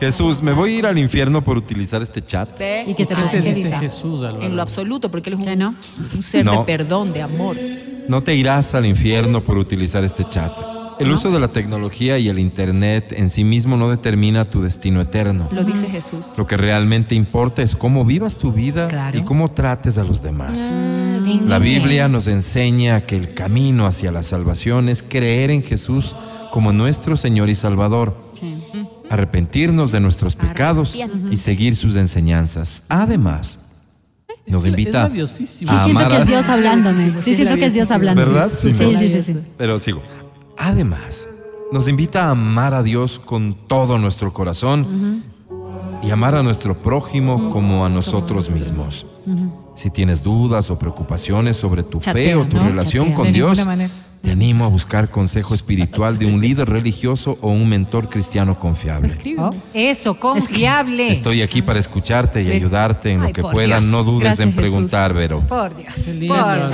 Jesús, 0.00 0.42
¿me 0.42 0.52
voy 0.52 0.74
a 0.74 0.78
ir 0.78 0.86
al 0.86 0.98
infierno 0.98 1.42
por 1.42 1.56
utilizar 1.56 2.02
este 2.02 2.22
chat? 2.24 2.56
Ve, 2.58 2.84
¿Y 2.86 2.94
qué 2.94 3.04
te 3.04 3.14
ah, 3.14 3.26
¿Qué 3.30 3.38
te 3.38 3.42
¿qué 3.42 3.48
dice 3.54 3.64
dice? 3.64 3.78
Jesús, 3.78 4.22
Álvaro? 4.22 4.44
En 4.46 4.54
lo 4.54 4.62
absoluto, 4.62 5.10
porque 5.10 5.30
él 5.30 5.34
es 5.38 5.44
¿Qué 5.44 5.52
un, 5.52 5.58
no? 5.58 5.74
un 6.14 6.22
ser 6.22 6.44
No. 6.44 6.52
de 6.52 6.58
perdón, 6.64 7.12
de 7.12 7.22
amor. 7.22 7.56
No 8.08 8.22
te 8.22 8.34
irás 8.34 8.74
al 8.74 8.86
infierno 8.86 9.42
por 9.42 9.58
utilizar 9.58 10.04
este 10.04 10.24
chat. 10.26 10.56
El 11.00 11.10
uso 11.12 11.30
de 11.30 11.38
la 11.38 11.48
tecnología 11.48 12.18
y 12.18 12.28
el 12.28 12.38
Internet 12.40 13.12
en 13.16 13.28
sí 13.28 13.44
mismo 13.44 13.76
no 13.76 13.88
determina 13.88 14.50
tu 14.50 14.60
destino 14.62 15.00
eterno. 15.00 15.48
Lo 15.52 15.62
dice 15.62 15.86
Jesús. 15.88 16.26
Lo 16.36 16.46
que 16.46 16.56
realmente 16.56 17.14
importa 17.14 17.62
es 17.62 17.76
cómo 17.76 18.04
vivas 18.04 18.36
tu 18.36 18.52
vida 18.52 18.88
Claro. 18.88 19.16
y 19.16 19.22
cómo 19.22 19.50
trates 19.52 19.96
a 19.98 20.02
los 20.04 20.22
demás. 20.22 20.58
Ah, 20.72 21.18
La 21.46 21.58
Biblia 21.60 22.08
nos 22.08 22.26
enseña 22.26 23.02
que 23.02 23.16
el 23.16 23.34
camino 23.34 23.86
hacia 23.86 24.10
la 24.10 24.24
salvación 24.24 24.88
es 24.88 25.04
creer 25.06 25.50
en 25.52 25.62
Jesús 25.62 26.16
como 26.50 26.72
nuestro 26.72 27.16
Señor 27.16 27.48
y 27.48 27.54
Salvador. 27.54 28.27
Arrepentirnos 29.10 29.92
de 29.92 30.00
nuestros 30.00 30.36
pecados 30.36 30.96
y 31.30 31.36
seguir 31.36 31.76
sus 31.76 31.96
enseñanzas. 31.96 32.82
Además, 32.88 33.70
nos 34.46 34.64
invita 34.66 35.02
labiosísimo. 35.02 35.70
Sí, 35.70 35.76
a 35.76 35.84
siento 35.84 36.00
amar 36.00 36.12
que 36.12 36.16
a- 36.16 36.20
es 36.20 36.26
Dios 36.26 36.48
hablándome. 36.48 37.12
Sí, 37.22 37.34
siento 37.34 37.54
que 37.56 37.66
es 37.66 37.74
Dios 37.74 37.90
hablando. 37.90 38.20
¿Verdad? 38.24 38.48
Sí, 38.50 38.70
Sí, 38.70 38.74
sí, 38.74 38.92
¿no? 38.92 38.98
sí, 38.98 39.08
sí, 39.08 39.22
sí. 39.22 39.36
Pero 39.56 39.78
sigo. 39.78 40.02
Además, 40.56 41.26
nos 41.72 41.88
invita 41.88 42.24
a 42.26 42.30
amar 42.30 42.74
a 42.74 42.82
Dios 42.82 43.18
con 43.24 43.56
todo 43.68 43.98
nuestro 43.98 44.32
corazón 44.32 45.22
y 46.02 46.10
amar 46.10 46.34
a 46.34 46.42
nuestro 46.42 46.76
prójimo 46.82 47.50
como 47.50 47.84
a 47.84 47.88
nosotros 47.88 48.50
mismos. 48.50 49.06
Si 49.74 49.90
tienes 49.90 50.22
dudas 50.24 50.70
o 50.70 50.78
preocupaciones 50.78 51.56
sobre 51.56 51.82
tu 51.84 52.00
fe 52.00 52.34
o 52.34 52.44
tu 52.46 52.58
relación 52.58 53.12
con 53.12 53.26
De 53.26 53.32
Dios, 53.32 53.50
ninguna 53.58 53.64
manera. 53.64 53.90
Te 54.22 54.32
animo 54.32 54.64
a 54.64 54.68
buscar 54.68 55.10
consejo 55.10 55.54
espiritual 55.54 56.18
de 56.18 56.26
un 56.26 56.40
líder 56.40 56.68
religioso 56.68 57.38
o 57.40 57.50
un 57.50 57.68
mentor 57.68 58.08
cristiano 58.08 58.58
confiable. 58.58 59.06
Escribe. 59.06 59.42
Oh, 59.42 59.50
Eso, 59.72 60.18
confiable. 60.18 61.10
Estoy 61.10 61.42
aquí 61.42 61.62
para 61.62 61.78
escucharte 61.78 62.42
y 62.42 62.50
ayudarte 62.50 63.10
en 63.10 63.20
lo 63.20 63.26
Ay, 63.26 63.32
que. 63.32 63.42
Dios. 63.42 63.82
No 63.84 64.02
dudes 64.04 64.24
Gracias, 64.24 64.40
en 64.40 64.52
Jesús. 64.52 64.62
preguntar, 64.62 65.14
Vero. 65.14 65.40
Por 65.46 65.74
Dios. 65.76 65.94
Por. 65.94 66.18
Dios. 66.18 66.72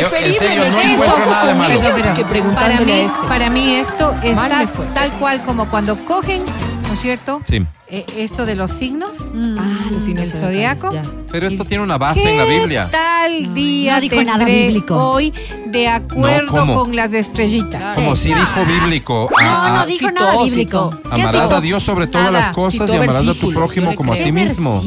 Yo, 0.00 0.08
en 0.16 0.32
serio, 0.34 0.64
no 0.70 0.78
Eso, 0.80 1.04
encuentro 1.04 1.30
nada 1.30 1.46
de 1.46 1.54
malo. 1.54 1.80
Pero, 1.80 1.94
pero, 1.94 2.14
que 2.14 2.22
para 2.22 2.28
preguntándole 2.30 2.84
mí, 2.84 2.92
a 2.92 3.04
este. 3.04 3.26
para 3.28 3.50
mí 3.50 3.74
esto 3.76 4.14
está 4.22 4.66
tal 4.94 5.10
cual 5.12 5.42
como 5.42 5.68
cuando 5.68 6.04
cogen, 6.04 6.42
¿no 6.86 6.92
es 6.94 7.00
cierto? 7.00 7.40
Sí. 7.44 7.64
Eh, 7.90 8.04
esto 8.18 8.44
de 8.44 8.54
los 8.54 8.70
signos, 8.70 9.12
Ah, 9.58 9.64
los 9.90 10.02
signos 10.02 10.24
el 10.28 10.40
zodiacales, 10.40 10.80
zodiaco. 10.82 10.92
ya. 10.92 11.02
Pero 11.32 11.46
esto 11.46 11.64
tiene 11.64 11.82
una 11.82 11.96
base 11.96 12.20
¿Qué 12.22 12.32
en 12.32 12.36
la 12.36 12.44
Biblia. 12.44 12.88
tal 12.90 13.54
día 13.54 13.94
no 13.94 14.00
dijo 14.02 14.16
nada 14.24 14.38
tendré 14.44 14.66
bíblico. 14.66 14.96
hoy 14.96 15.32
de 15.68 15.88
acuerdo 15.88 16.48
¿cómo? 16.52 16.74
con 16.84 16.94
las 16.94 17.14
estrellitas? 17.14 17.94
Como 17.94 18.14
si 18.14 18.28
dijo 18.28 18.64
bíblico. 18.66 19.30
No, 19.40 19.76
no 19.76 19.86
dijo 19.86 20.00
citó, 20.08 20.10
nada 20.20 20.42
bíblico. 20.44 20.90
citó. 20.92 21.02
¿Qué 21.14 21.22
Amarás 21.22 21.44
citó? 21.44 21.56
a 21.56 21.60
Dios 21.62 21.82
sobre 21.82 22.06
todas 22.08 22.30
Nada. 22.30 22.44
las 22.46 22.54
cosas 22.54 22.74
y 22.90 22.92
Citó 22.92 23.02
amarás 23.02 23.16
a 23.16 23.20
tu 23.20 23.26
versículo, 23.28 23.58
prójimo 23.58 23.90
le 23.92 23.96
como 23.96 24.12
a 24.12 24.16
creo. 24.16 24.26
ti 24.26 24.32
mismo. 24.32 24.82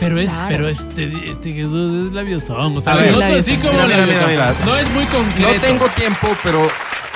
Pero 0.00 0.18
es, 0.20 0.30
Claro. 0.32 0.44
pero 0.48 0.68
este, 0.68 1.30
este 1.30 1.52
Jesús 1.52 2.08
es 2.08 2.12
labiosón. 2.14 2.76
O 2.76 2.80
sea, 2.80 2.94
A 2.94 2.96
ver. 2.96 3.08
el 3.10 3.14
otro 3.14 3.36
así 3.36 3.56
como 3.58 3.72
Mira, 3.74 3.86
mira, 3.86 4.06
mira, 4.06 4.20
labiosón. 4.22 4.30
mira. 4.30 4.54
No 4.66 4.76
es 4.76 4.90
muy 4.90 5.04
No 5.04 5.10
concreto. 5.10 5.60
tengo 5.60 5.86
tiempo, 5.90 6.26
pero 6.42 6.68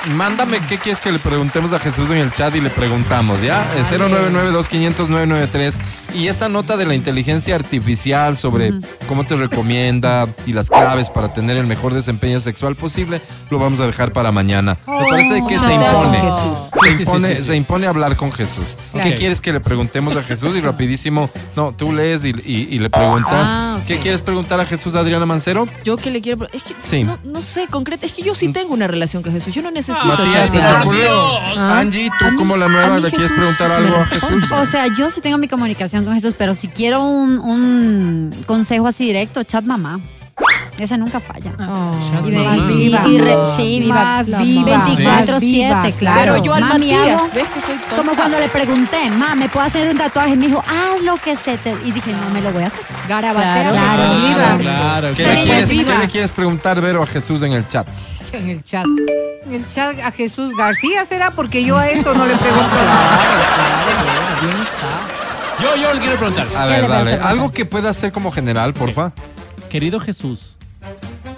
mándame 0.07 0.59
qué 0.67 0.77
quieres 0.77 0.99
que 0.99 1.11
le 1.11 1.19
preguntemos 1.19 1.73
a 1.73 1.79
Jesús 1.79 2.09
en 2.11 2.17
el 2.17 2.31
chat 2.31 2.53
y 2.55 2.61
le 2.61 2.69
preguntamos, 2.69 3.41
¿ya? 3.41 3.61
Eh, 3.77 3.83
099-2500-993. 3.83 5.75
Y 6.15 6.27
esta 6.27 6.47
nota 6.49 6.77
de 6.77 6.85
la 6.85 6.93
inteligencia 6.93 7.55
artificial 7.55 8.37
sobre 8.37 8.71
cómo 9.07 9.25
te 9.25 9.35
recomienda 9.35 10.27
y 10.45 10.53
las 10.53 10.69
claves 10.69 11.09
para 11.09 11.33
tener 11.33 11.57
el 11.57 11.65
mejor 11.65 11.93
desempeño 11.93 12.39
sexual 12.39 12.75
posible, 12.75 13.19
lo 13.49 13.57
vamos 13.59 13.79
a 13.79 13.87
dejar 13.87 14.11
para 14.13 14.31
mañana. 14.31 14.77
Me 14.87 15.05
parece 15.09 15.41
que 15.47 15.57
se 15.57 15.73
impone. 15.73 16.21
Se 16.21 16.89
Sí, 16.89 16.89
sí, 16.89 16.95
sí, 16.97 17.03
impone, 17.03 17.29
sí, 17.29 17.35
sí. 17.37 17.43
se 17.45 17.55
impone 17.55 17.87
hablar 17.87 18.15
con 18.17 18.31
Jesús. 18.31 18.77
Claro. 18.91 19.09
¿Qué 19.09 19.15
quieres 19.15 19.39
que 19.39 19.53
le 19.53 19.61
preguntemos 19.61 20.17
a 20.17 20.23
Jesús? 20.23 20.53
Y 20.55 20.59
rapidísimo, 20.59 21.29
no, 21.55 21.71
tú 21.71 21.93
lees 21.93 22.25
y, 22.25 22.29
y- 22.45 22.67
y 22.71 22.79
le 22.79 22.89
preguntas. 22.89 23.31
Ah. 23.47 23.79
¿Qué 23.87 23.97
quieres 23.97 24.21
preguntar 24.21 24.59
a 24.59 24.65
Jesús, 24.65 24.93
Adriana 24.95 25.25
Mancero? 25.25 25.67
Yo 25.85 25.95
que 25.97 26.11
le 26.11 26.21
quiero. 26.21 26.47
Es 26.51 26.63
que 26.63 26.73
Sí. 26.77 27.03
no, 27.03 27.17
no 27.23 27.41
sé, 27.41 27.67
concreto. 27.69 28.05
Es 28.05 28.11
que 28.13 28.21
yo 28.21 28.35
sí 28.35 28.49
tengo 28.49 28.73
una 28.73 28.87
relación 28.87 29.23
con 29.23 29.31
Jesús. 29.31 29.53
Yo 29.55 29.61
no 29.61 29.71
necesito. 29.71 29.92
Matías, 30.05 30.49
¿se 30.51 30.59
te 30.59 30.73
ocurrió? 30.81 31.37
Ah. 31.57 31.79
Angie, 31.79 32.09
tú 32.19 32.25
mí- 32.31 32.37
como 32.37 32.57
la 32.57 32.67
nueva 32.67 32.99
le 32.99 33.09
quieres 33.09 33.31
preguntar 33.31 33.71
algo 33.71 33.95
a. 33.97 34.05
Jesús. 34.05 34.43
O 34.51 34.65
sea, 34.65 34.87
yo 34.97 35.09
sí 35.09 35.21
tengo 35.21 35.37
mi 35.37 35.47
comunicación 35.47 36.03
con 36.05 36.13
Jesús, 36.15 36.33
pero 36.37 36.55
si 36.55 36.67
quiero 36.67 37.03
un, 37.03 37.39
un 37.39 38.43
consejo 38.45 38.87
así 38.87 39.05
directo, 39.05 39.43
chat 39.43 39.63
mamá. 39.63 39.99
Esa 40.79 40.97
nunca 40.97 41.19
falla. 41.19 41.53
Oh. 41.59 42.27
Y 42.27 42.31
ve- 42.31 42.37
Más 42.43 42.57
y- 42.57 42.59
y- 42.61 42.77
viva. 42.89 43.07
y 43.07 43.17
re- 43.19 43.35
sí, 43.55 43.79
viva. 43.79 43.95
Más 43.95 44.25
viva. 44.39 44.85
24-7, 44.87 45.29
Más 45.29 45.39
viva. 45.41 45.83
claro. 45.97 46.19
Pero 46.33 46.43
yo 46.43 46.53
al 46.55 46.63
Mami, 46.63 46.93
hago- 46.93 47.29
¿ves 47.33 47.47
que 47.49 47.61
soy 47.61 47.75
tonta? 47.75 47.95
Como 47.95 48.15
cuando 48.15 48.39
le 48.39 48.49
pregunté, 48.49 49.09
ma, 49.11 49.35
¿me 49.35 49.49
puedo 49.49 49.65
hacer 49.67 49.87
un 49.91 49.97
tatuaje? 49.99 50.31
Y 50.31 50.35
me 50.35 50.47
dijo, 50.47 50.63
haz 50.67 51.01
lo 51.03 51.15
que 51.17 51.35
se 51.37 51.57
te... 51.59 51.75
Y 51.85 51.91
dije, 51.91 52.11
no 52.13 52.29
me 52.33 52.41
lo 52.41 52.51
voy 52.51 52.63
a 52.63 52.67
hacer. 52.67 52.79
Garabatea. 53.07 53.69
Claro, 53.71 54.15
viva. 54.15 54.35
Claro, 54.35 54.57
claro. 54.59 55.15
¿Qué, 55.15 55.23
le 55.23 55.43
quieres, 55.43 55.63
es 55.65 55.69
qué 55.69 55.77
viva. 55.83 55.97
le 55.99 56.07
quieres 56.07 56.31
preguntar, 56.31 56.81
Vero, 56.81 57.03
a 57.03 57.05
Jesús 57.07 57.43
en 57.43 57.53
el 57.53 57.67
chat? 57.67 57.87
En 58.31 58.49
el 58.49 58.63
chat. 58.63 58.85
En 59.45 59.53
el 59.53 59.67
chat 59.67 59.99
a 59.99 60.09
Jesús 60.11 60.55
García 60.57 61.05
será 61.05 61.29
porque 61.31 61.63
yo 61.63 61.77
a 61.77 61.87
eso 61.89 62.15
no 62.15 62.25
le 62.25 62.35
pregunto. 62.35 62.75
Yo, 65.61 65.75
yo 65.75 65.93
le 65.93 65.99
quiero 65.99 66.17
preguntar. 66.17 66.47
A 66.57 66.63
¿Qué 66.67 66.81
ver, 66.81 66.87
dale. 66.89 67.13
Algo 67.13 67.51
que 67.51 67.65
pueda 67.65 67.93
ser 67.93 68.11
como 68.11 68.31
general, 68.31 68.73
porfa. 68.73 69.11
Querido 69.69 69.99
Jesús, 69.99 70.55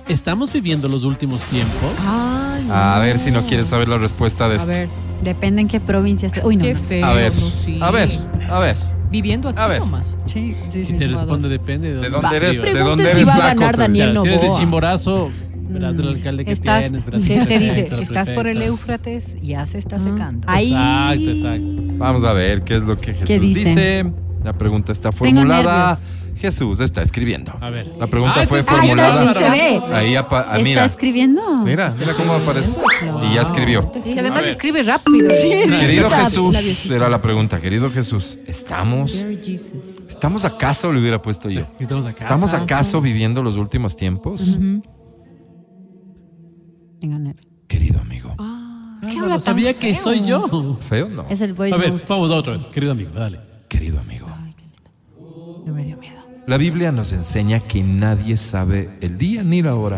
¿estamos 0.07 0.51
viviendo 0.53 0.87
los 0.87 1.03
últimos 1.03 1.41
tiempos? 1.43 1.91
Ay, 2.05 2.65
A 2.71 2.95
no. 2.97 3.01
ver 3.03 3.17
si 3.19 3.31
no 3.31 3.41
quieres 3.43 3.67
saber 3.67 3.87
la 3.87 3.97
respuesta 3.97 4.47
de 4.47 4.53
A 4.53 4.57
esto. 4.57 4.67
ver, 4.67 4.89
Depende 5.23 5.61
en 5.61 5.67
qué 5.67 5.79
provincia 5.79 6.27
esté. 6.27 6.41
Uy, 6.45 6.57
no. 6.57 6.63
qué 6.63 6.73
no. 6.73 6.79
feo. 6.79 7.05
A 7.05 7.13
ver, 7.13 7.33
no, 7.35 7.49
sí. 7.49 7.79
a 7.81 7.89
ver, 7.91 8.09
a 8.49 8.59
ver. 8.59 8.75
Viviendo 9.09 9.49
aquí 9.49 9.61
A 9.61 9.67
ver. 9.67 9.79
nomás. 9.79 10.15
Sí, 10.25 10.55
sí, 10.71 10.79
Y 10.79 10.85
sí. 10.85 10.93
te 10.97 11.07
responde, 11.07 11.47
depende 11.47 11.87
de 11.93 11.95
¿De 12.01 12.09
dónde, 12.09 12.21
dónde 12.21 12.37
eres? 12.37 12.51
vivas. 12.51 12.65
¿De 12.65 12.71
Pregunte 12.71 12.89
dónde 12.89 13.03
si 13.05 13.09
eres 13.11 13.27
va 13.29 13.33
a 13.33 13.35
flaco? 13.37 13.59
ganar? 13.59 13.77
Daniel 13.77 14.05
Claro, 14.11 14.21
si 14.23 14.27
eres 14.27 14.41
de 14.41 14.47
Novoa. 14.47 14.59
Chimborazo, 14.59 15.31
verás 15.69 15.97
del 15.97 16.07
alcalde 16.09 16.45
que 16.45 16.51
Estás, 16.51 16.81
tienes. 16.83 17.05
verás 17.05 17.21
te, 17.21 17.33
del 17.35 17.47
te 17.47 17.59
dice, 17.59 17.73
prefecto, 17.83 18.01
estás 18.01 18.29
por 18.29 18.47
el 18.47 18.57
prefecta. 18.57 18.65
Éufrates, 18.65 19.37
ya 19.41 19.65
se 19.65 19.77
está 19.77 19.99
secando. 19.99 20.45
Ahí. 20.49 20.73
Exacto, 20.73 21.29
exacto. 21.31 21.73
Vamos 21.97 22.23
a 22.23 22.33
ver 22.33 22.63
qué 22.63 22.75
es 22.75 22.81
lo 22.81 22.99
que 22.99 23.13
Jesús 23.13 23.27
¿Qué 23.27 23.39
dice? 23.39 23.59
dice. 23.69 24.05
La 24.43 24.53
pregunta 24.53 24.91
está 24.91 25.11
Tengo 25.11 25.17
formulada. 25.39 25.97
Jesús 26.35 26.79
está 26.79 27.01
escribiendo. 27.01 27.53
A 27.61 27.69
ver. 27.69 27.93
La 27.97 28.07
pregunta 28.07 28.41
Ah, 28.41 28.47
fue 28.47 28.59
está 28.59 28.73
formulada. 28.75 29.31
escribiendo. 29.31 29.79
Se 29.83 29.89
ve. 29.89 29.95
Ahí 29.95 30.15
apa- 30.15 30.41
ah, 30.47 30.57
¿Está 30.57 30.63
mira, 30.63 30.85
escribiendo? 30.85 31.41
mira, 31.63 31.93
mira 31.97 32.13
cómo 32.13 32.33
aparece. 32.33 32.79
Y 33.29 33.35
ya 33.35 33.41
escribió. 33.41 33.91
Y 34.05 34.19
además 34.19 34.43
A 34.43 34.49
escribe 34.49 34.83
rápido. 34.83 35.27
Querido 35.29 36.07
Está- 36.07 36.25
Jesús, 36.25 36.53
labiosísimo. 36.53 36.95
era 36.95 37.09
la 37.09 37.21
pregunta. 37.21 37.59
Querido 37.61 37.89
Jesús, 37.91 38.37
¿estamos. 38.47 39.13
¿estamos 40.09 40.45
acaso, 40.45 40.91
le 40.91 40.99
hubiera 40.99 41.21
puesto 41.21 41.49
yo? 41.49 41.65
Estamos 41.79 42.05
acá. 42.05 42.25
¿Estamos 42.25 42.53
acaso 42.53 43.01
viviendo 43.01 43.41
los 43.41 43.55
últimos 43.57 43.95
tiempos? 43.95 44.57
Querido 47.67 47.99
amigo. 48.01 48.35
Álvaro, 48.39 49.39
sabía 49.39 49.73
que 49.73 49.95
soy 49.95 50.21
yo. 50.25 50.77
¿Feo? 50.81 51.09
No. 51.09 51.25
Es 51.29 51.41
el 51.41 51.53
voice 51.53 51.73
A 51.73 51.77
ver, 51.77 51.93
vamos 52.07 52.31
a 52.31 52.35
otra 52.35 52.53
vez. 52.53 52.63
Querido 52.71 52.91
amigo, 52.91 53.11
dale. 53.13 53.39
Querido 53.67 53.99
amigo. 53.99 54.27
No 55.65 55.73
me 55.73 55.83
dio 55.83 55.97
miedo. 55.97 56.14
La 56.47 56.57
Biblia 56.57 56.91
nos 56.91 57.11
enseña 57.11 57.59
que 57.59 57.81
nadie 57.81 58.37
sabe 58.37 58.89
el 59.01 59.17
día 59.17 59.43
ni 59.43 59.61
la 59.63 59.75
hora 59.75 59.95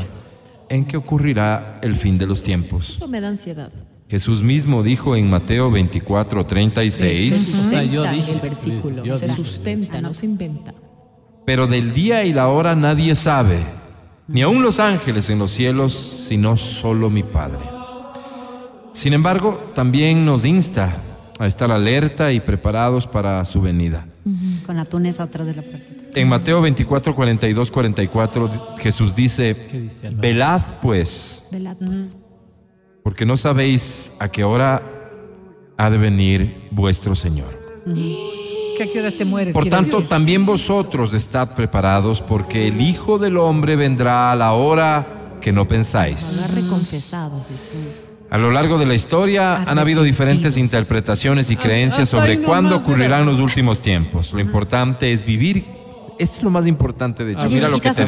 en 0.70 0.86
que 0.86 0.96
ocurrirá 0.98 1.80
el 1.82 1.98
fin 1.98 2.18
de 2.18 2.26
los 2.26 2.42
tiempos. 2.44 2.92
Eso 2.96 3.08
me 3.08 3.20
da 3.20 3.28
ansiedad. 3.30 3.70
Jesús 4.10 4.42
mismo 4.42 4.82
dijo 4.84 5.18
en 5.18 5.30
Mateo 5.30 5.70
24, 5.70 6.42
Se 6.42 6.48
36, 6.48 7.36
sustenta 7.36 7.70
sea, 7.70 7.84
yo 7.84 8.04
dije, 8.06 8.32
el 8.32 8.40
versículo. 8.40 9.18
se 9.18 9.30
sustenta, 9.30 10.00
no 10.02 10.14
se 10.14 10.26
inventa. 10.26 10.74
pero 11.46 11.68
del 11.68 11.94
día 11.94 12.24
y 12.24 12.32
la 12.32 12.48
hora 12.48 12.76
nadie 12.76 13.16
sabe, 13.16 13.60
ni 14.30 14.42
aun 14.42 14.62
los 14.62 14.80
ángeles 14.80 15.30
en 15.30 15.40
los 15.40 15.52
cielos, 15.52 16.26
sino 16.30 16.56
solo 16.56 17.10
mi 17.10 17.24
Padre. 17.24 17.60
Sin 18.94 19.12
embargo, 19.12 19.72
también 19.76 20.26
nos 20.26 20.46
insta 20.46 21.02
a 21.40 21.46
estar 21.46 21.72
alerta 21.72 22.32
y 22.32 22.40
preparados 22.40 23.06
para 23.06 23.44
su 23.44 23.62
venida. 23.62 24.06
Con 24.66 24.80
atunes 24.80 25.20
atrás 25.20 25.48
de 25.48 25.56
la 25.56 25.62
puerta. 25.62 25.94
En 26.16 26.28
Mateo 26.28 26.62
24, 26.62 27.16
42, 27.16 27.72
44, 27.72 28.76
Jesús 28.78 29.16
dice, 29.16 29.56
¿Qué 29.70 29.80
dice 29.82 30.10
velad 30.10 30.62
pues, 30.82 31.48
Velad, 31.52 31.78
pues. 31.78 32.16
porque 33.04 33.26
no 33.26 33.38
sabéis 33.38 34.12
a 34.20 34.30
qué 34.30 34.44
hora 34.44 34.82
ha 35.78 35.90
de 35.90 35.98
venir 35.98 36.68
vuestro 36.72 37.16
Señor. 37.16 37.48
¿Que 37.86 38.84
¿A 38.84 38.92
qué 38.92 39.00
horas 39.00 39.16
te 39.16 39.26
mueres? 39.26 39.54
Por 39.54 39.70
tanto, 39.70 39.98
decir? 39.98 40.10
también 40.10 40.46
vosotros 40.46 41.14
estad 41.14 41.56
preparados, 41.56 42.22
porque 42.22 42.68
el 42.68 42.82
Hijo 42.82 43.18
del 43.18 43.38
Hombre 43.38 43.76
vendrá 43.76 44.32
a 44.32 44.36
la 44.36 44.54
hora 44.54 45.38
que 45.42 45.52
no 45.52 45.68
pensáis. 45.68 46.42
Hablar 46.42 46.64
reconfesados. 46.64 47.48
dice. 47.50 48.07
A 48.30 48.38
lo 48.38 48.52
largo 48.52 48.78
de 48.78 48.86
la 48.86 48.94
historia 48.94 49.64
han 49.64 49.80
habido 49.80 50.04
diferentes 50.04 50.58
interpretaciones 50.58 51.50
y 51.50 51.56
creencias 51.56 52.10
sobre 52.10 52.42
cuándo 52.42 52.78
ocurrirán 52.78 53.26
los 53.26 53.40
últimos 53.40 53.80
tiempos. 53.80 54.34
Lo 54.34 54.40
importante 54.40 55.14
es 55.14 55.26
vivir. 55.26 55.66
Esto 56.20 56.38
es 56.38 56.44
lo 56.44 56.50
más 56.50 56.68
importante 56.68 57.24
de 57.24 57.34
hecho. 57.34 57.44
Oye, 57.44 57.56
Mira 57.56 57.70
lo 57.70 57.80
que 57.80 57.92
te 57.92 58.06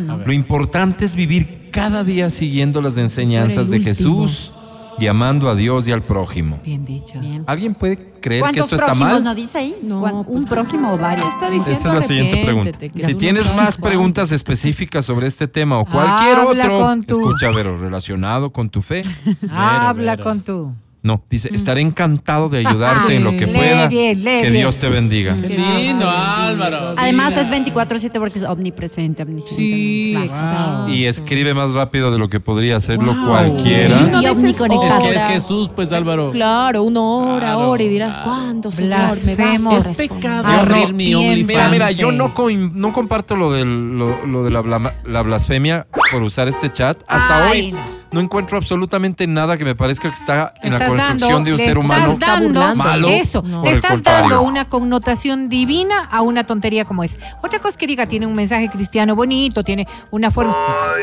¿no? 0.00 0.18
Lo 0.18 0.32
importante 0.32 1.04
es 1.04 1.14
vivir 1.14 1.68
cada 1.70 2.02
día 2.02 2.30
siguiendo 2.30 2.80
las 2.80 2.96
enseñanzas 2.96 3.70
de 3.70 3.82
último. 3.82 4.52
Y 4.98 5.06
amando 5.08 5.48
a 5.50 5.54
Dios 5.54 5.86
y 5.88 5.92
al 5.92 6.02
prójimo. 6.02 6.58
Bien 6.64 6.84
dicho. 6.84 7.20
Bien. 7.20 7.44
¿Alguien 7.46 7.74
puede 7.74 7.96
creer 8.20 8.22
que 8.22 8.40
¿Cuántos 8.40 8.64
esto 8.64 8.74
está 8.76 8.86
prójimos 8.86 9.12
mal? 9.12 9.24
no 9.24 9.34
dice 9.34 9.58
ahí? 9.58 9.76
No, 9.82 10.00
¿Cuán- 10.00 10.24
pues, 10.24 10.38
¿Un 10.38 10.44
prójimo 10.46 10.92
o 10.94 10.98
varios? 10.98 11.26
Está 11.28 11.50
diciendo 11.50 11.72
Esta 11.72 11.88
es 11.88 11.94
la 11.94 12.02
siguiente 12.02 12.42
pregunta. 12.44 12.78
Si 13.06 13.14
tienes 13.14 13.54
más 13.54 13.76
preguntas 13.76 14.32
específicas 14.32 15.04
sobre 15.04 15.26
este 15.26 15.48
tema 15.48 15.78
o 15.78 15.84
cualquier 15.84 16.38
Habla 16.38 16.64
otro, 16.64 16.78
con 16.78 17.02
tu- 17.02 17.20
escucha, 17.20 17.50
Vero, 17.50 17.76
relacionado 17.76 18.50
con 18.50 18.70
tu 18.70 18.80
fe, 18.82 19.02
Habla 19.50 20.12
Vero. 20.12 20.24
con 20.24 20.40
tú. 20.42 20.72
No, 21.06 21.22
dice, 21.30 21.48
estaré 21.52 21.82
encantado 21.82 22.48
de 22.48 22.58
ayudarte 22.66 23.14
en 23.14 23.22
lo 23.22 23.30
que 23.30 23.46
Lee 23.46 23.52
pueda. 23.54 23.86
bien, 23.86 24.18
lee 24.24 24.40
que 24.42 24.50
bien. 24.50 24.62
Dios 24.62 24.76
te 24.76 24.88
bendiga. 24.88 25.36
Qué 25.40 25.48
lindo, 25.48 26.10
Álvaro. 26.10 26.94
Además 26.96 27.34
Mira. 27.36 27.42
es 27.42 27.50
24/7 27.74 28.18
porque 28.18 28.40
es 28.40 28.44
omnipresente, 28.44 29.22
omnisciente. 29.22 29.54
Sí. 29.56 30.16
Wow. 30.16 30.88
Y 30.88 31.04
escribe 31.06 31.54
más 31.54 31.70
rápido 31.70 32.10
de 32.10 32.18
lo 32.18 32.28
que 32.28 32.40
podría 32.40 32.76
hacerlo 32.76 33.14
Wow. 33.14 33.26
cualquiera. 33.28 34.00
Y 34.00 34.24
Y 34.24 34.26
omniconectado. 34.26 35.04
Es 35.06 35.22
que 35.22 35.36
es. 35.36 35.42
Jesús, 35.44 35.70
pues 35.74 35.92
Álvaro. 35.92 36.32
Claro, 36.32 36.82
uno 36.82 37.34
ora, 37.36 37.38
Claro, 37.52 37.70
ora 37.70 37.82
y 37.84 37.88
dirás, 37.88 38.14
claro. 38.14 38.30
¿cuánto, 38.30 38.70
Señor, 38.72 39.16
me 39.24 39.36
vas. 39.36 39.86
Es 39.90 39.96
pecado 39.96 40.42
Yo 40.42 40.66
no- 40.66 40.74
abrir 40.74 40.92
mi 40.92 41.14
Mira. 41.14 41.46
Mira, 41.46 41.68
mira, 41.68 41.90
yo 41.92 42.10
no, 42.10 42.34
no 42.74 42.92
comparto 42.92 43.36
lo, 43.36 43.52
del, 43.52 43.96
lo, 43.96 44.26
lo 44.26 44.42
de 44.42 44.50
la, 44.50 44.92
la 45.04 45.22
blasfemia 45.22 45.86
por 46.10 46.22
usar 46.22 46.48
este 46.48 46.72
chat. 46.72 47.00
Hasta 47.06 47.48
Ay, 47.48 47.72
hoy 47.72 47.78
no. 48.12 48.20
encuentro 48.20 48.56
absolutamente 48.58 49.26
nada 49.26 49.56
que 49.56 49.64
me 49.64 49.74
parezca 49.74 50.08
que 50.08 50.14
está 50.14 50.54
en 50.62 50.72
la 50.72 50.86
construcción 50.86 51.18
dando- 51.30 51.44
de 51.44 51.52
un 51.54 51.58
ser 51.58 51.78
humano. 51.78 52.12
Está 52.12 52.26
dando. 52.40 52.74
Malo. 52.76 53.08
Eso, 53.08 53.42
No. 53.46 53.62
Le 53.64 53.72
estás 53.72 54.02
dando 54.02 54.42
una 54.42 54.68
connotación 54.68 55.48
divina 55.48 56.04
a 56.10 56.22
una 56.22 56.44
tontería 56.44 56.84
como 56.84 57.02
es. 57.04 57.18
Otra 57.42 57.58
cosa 57.58 57.70
es 57.70 57.76
que 57.76 57.86
diga, 57.86 58.06
tiene 58.06 58.26
un 58.26 58.34
mensaje 58.34 58.68
cristiano 58.68 59.14
bonito, 59.14 59.62
tiene 59.64 59.86
una 60.10 60.30
forma. 60.30 60.52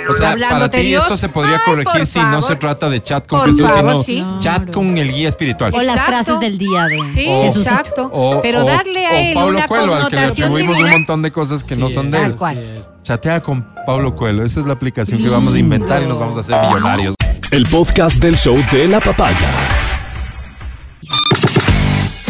O 0.10 0.14
sea, 0.14 0.18
para 0.20 0.32
hablándote 0.32 0.80
ti 0.82 0.88
Dios. 0.88 1.04
esto 1.04 1.18
se 1.18 1.30
podría 1.30 1.56
Ay, 1.58 1.62
corregir 1.66 2.06
si 2.08 2.20
no 2.20 2.42
se 2.42 2.56
trata 2.56 2.90
de 2.90 3.02
chat 3.02 3.28
con 3.28 3.40
Por 3.40 3.50
Jesús, 3.52 3.72
favor, 3.72 4.04
sino 4.04 4.38
sí. 4.40 4.44
chat 4.44 4.72
con 4.72 4.98
el 4.98 5.12
guía 5.12 5.30
espiritual. 5.30 5.74
O 5.74 5.78
las 5.82 5.96
Exacto. 5.98 6.12
frases 6.12 6.40
del 6.40 6.58
día 6.58 6.86
de 6.86 7.00
Sí, 7.14 7.28
exacto. 7.28 8.10
O- 8.12 8.42
Pero 8.42 8.64
o- 8.64 8.66
darle 8.66 9.06
a 9.06 9.12
o 9.12 9.14
él 9.16 9.34
Pablo 9.34 9.58
una 9.58 9.68
Coelho, 9.68 9.94
al 9.96 10.10
que 10.10 10.16
le 10.16 10.22
connotación 10.22 10.46
atribuimos 10.52 10.82
un 10.82 10.90
montón 10.90 11.22
de 11.22 11.32
cosas 11.32 11.64
que 11.64 11.76
no 11.76 11.90
son 11.90 12.06
es, 12.08 12.12
de 12.12 12.18
él. 12.18 12.24
Tal 12.30 12.36
cual. 12.36 12.58
Chatea 13.04 13.42
con 13.42 13.64
Pablo 13.86 14.16
Coelho. 14.16 14.44
Esa 14.44 14.62
es 14.62 14.66
la 14.66 14.74
aplicación 14.74 15.22
que 15.22 15.28
vamos 15.28 15.56
a 15.56 15.60
inventar 15.60 16.02
y 16.02 16.06
nos 16.08 16.20
vamos 16.20 16.38
a 16.38 16.40
hacer 16.40 16.56
millonarios. 16.62 17.16
El 17.52 17.66
podcast 17.66 18.22
del 18.22 18.38
show 18.38 18.58
de 18.72 18.88
la 18.88 19.02
papaya. 19.02 19.52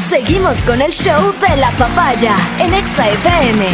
Seguimos 0.09 0.57
con 0.59 0.81
el 0.81 0.91
show 0.91 1.33
de 1.47 1.57
la 1.57 1.69
papaya 1.71 2.35
en 2.59 2.73
Exa 2.73 3.07
FM. 3.07 3.65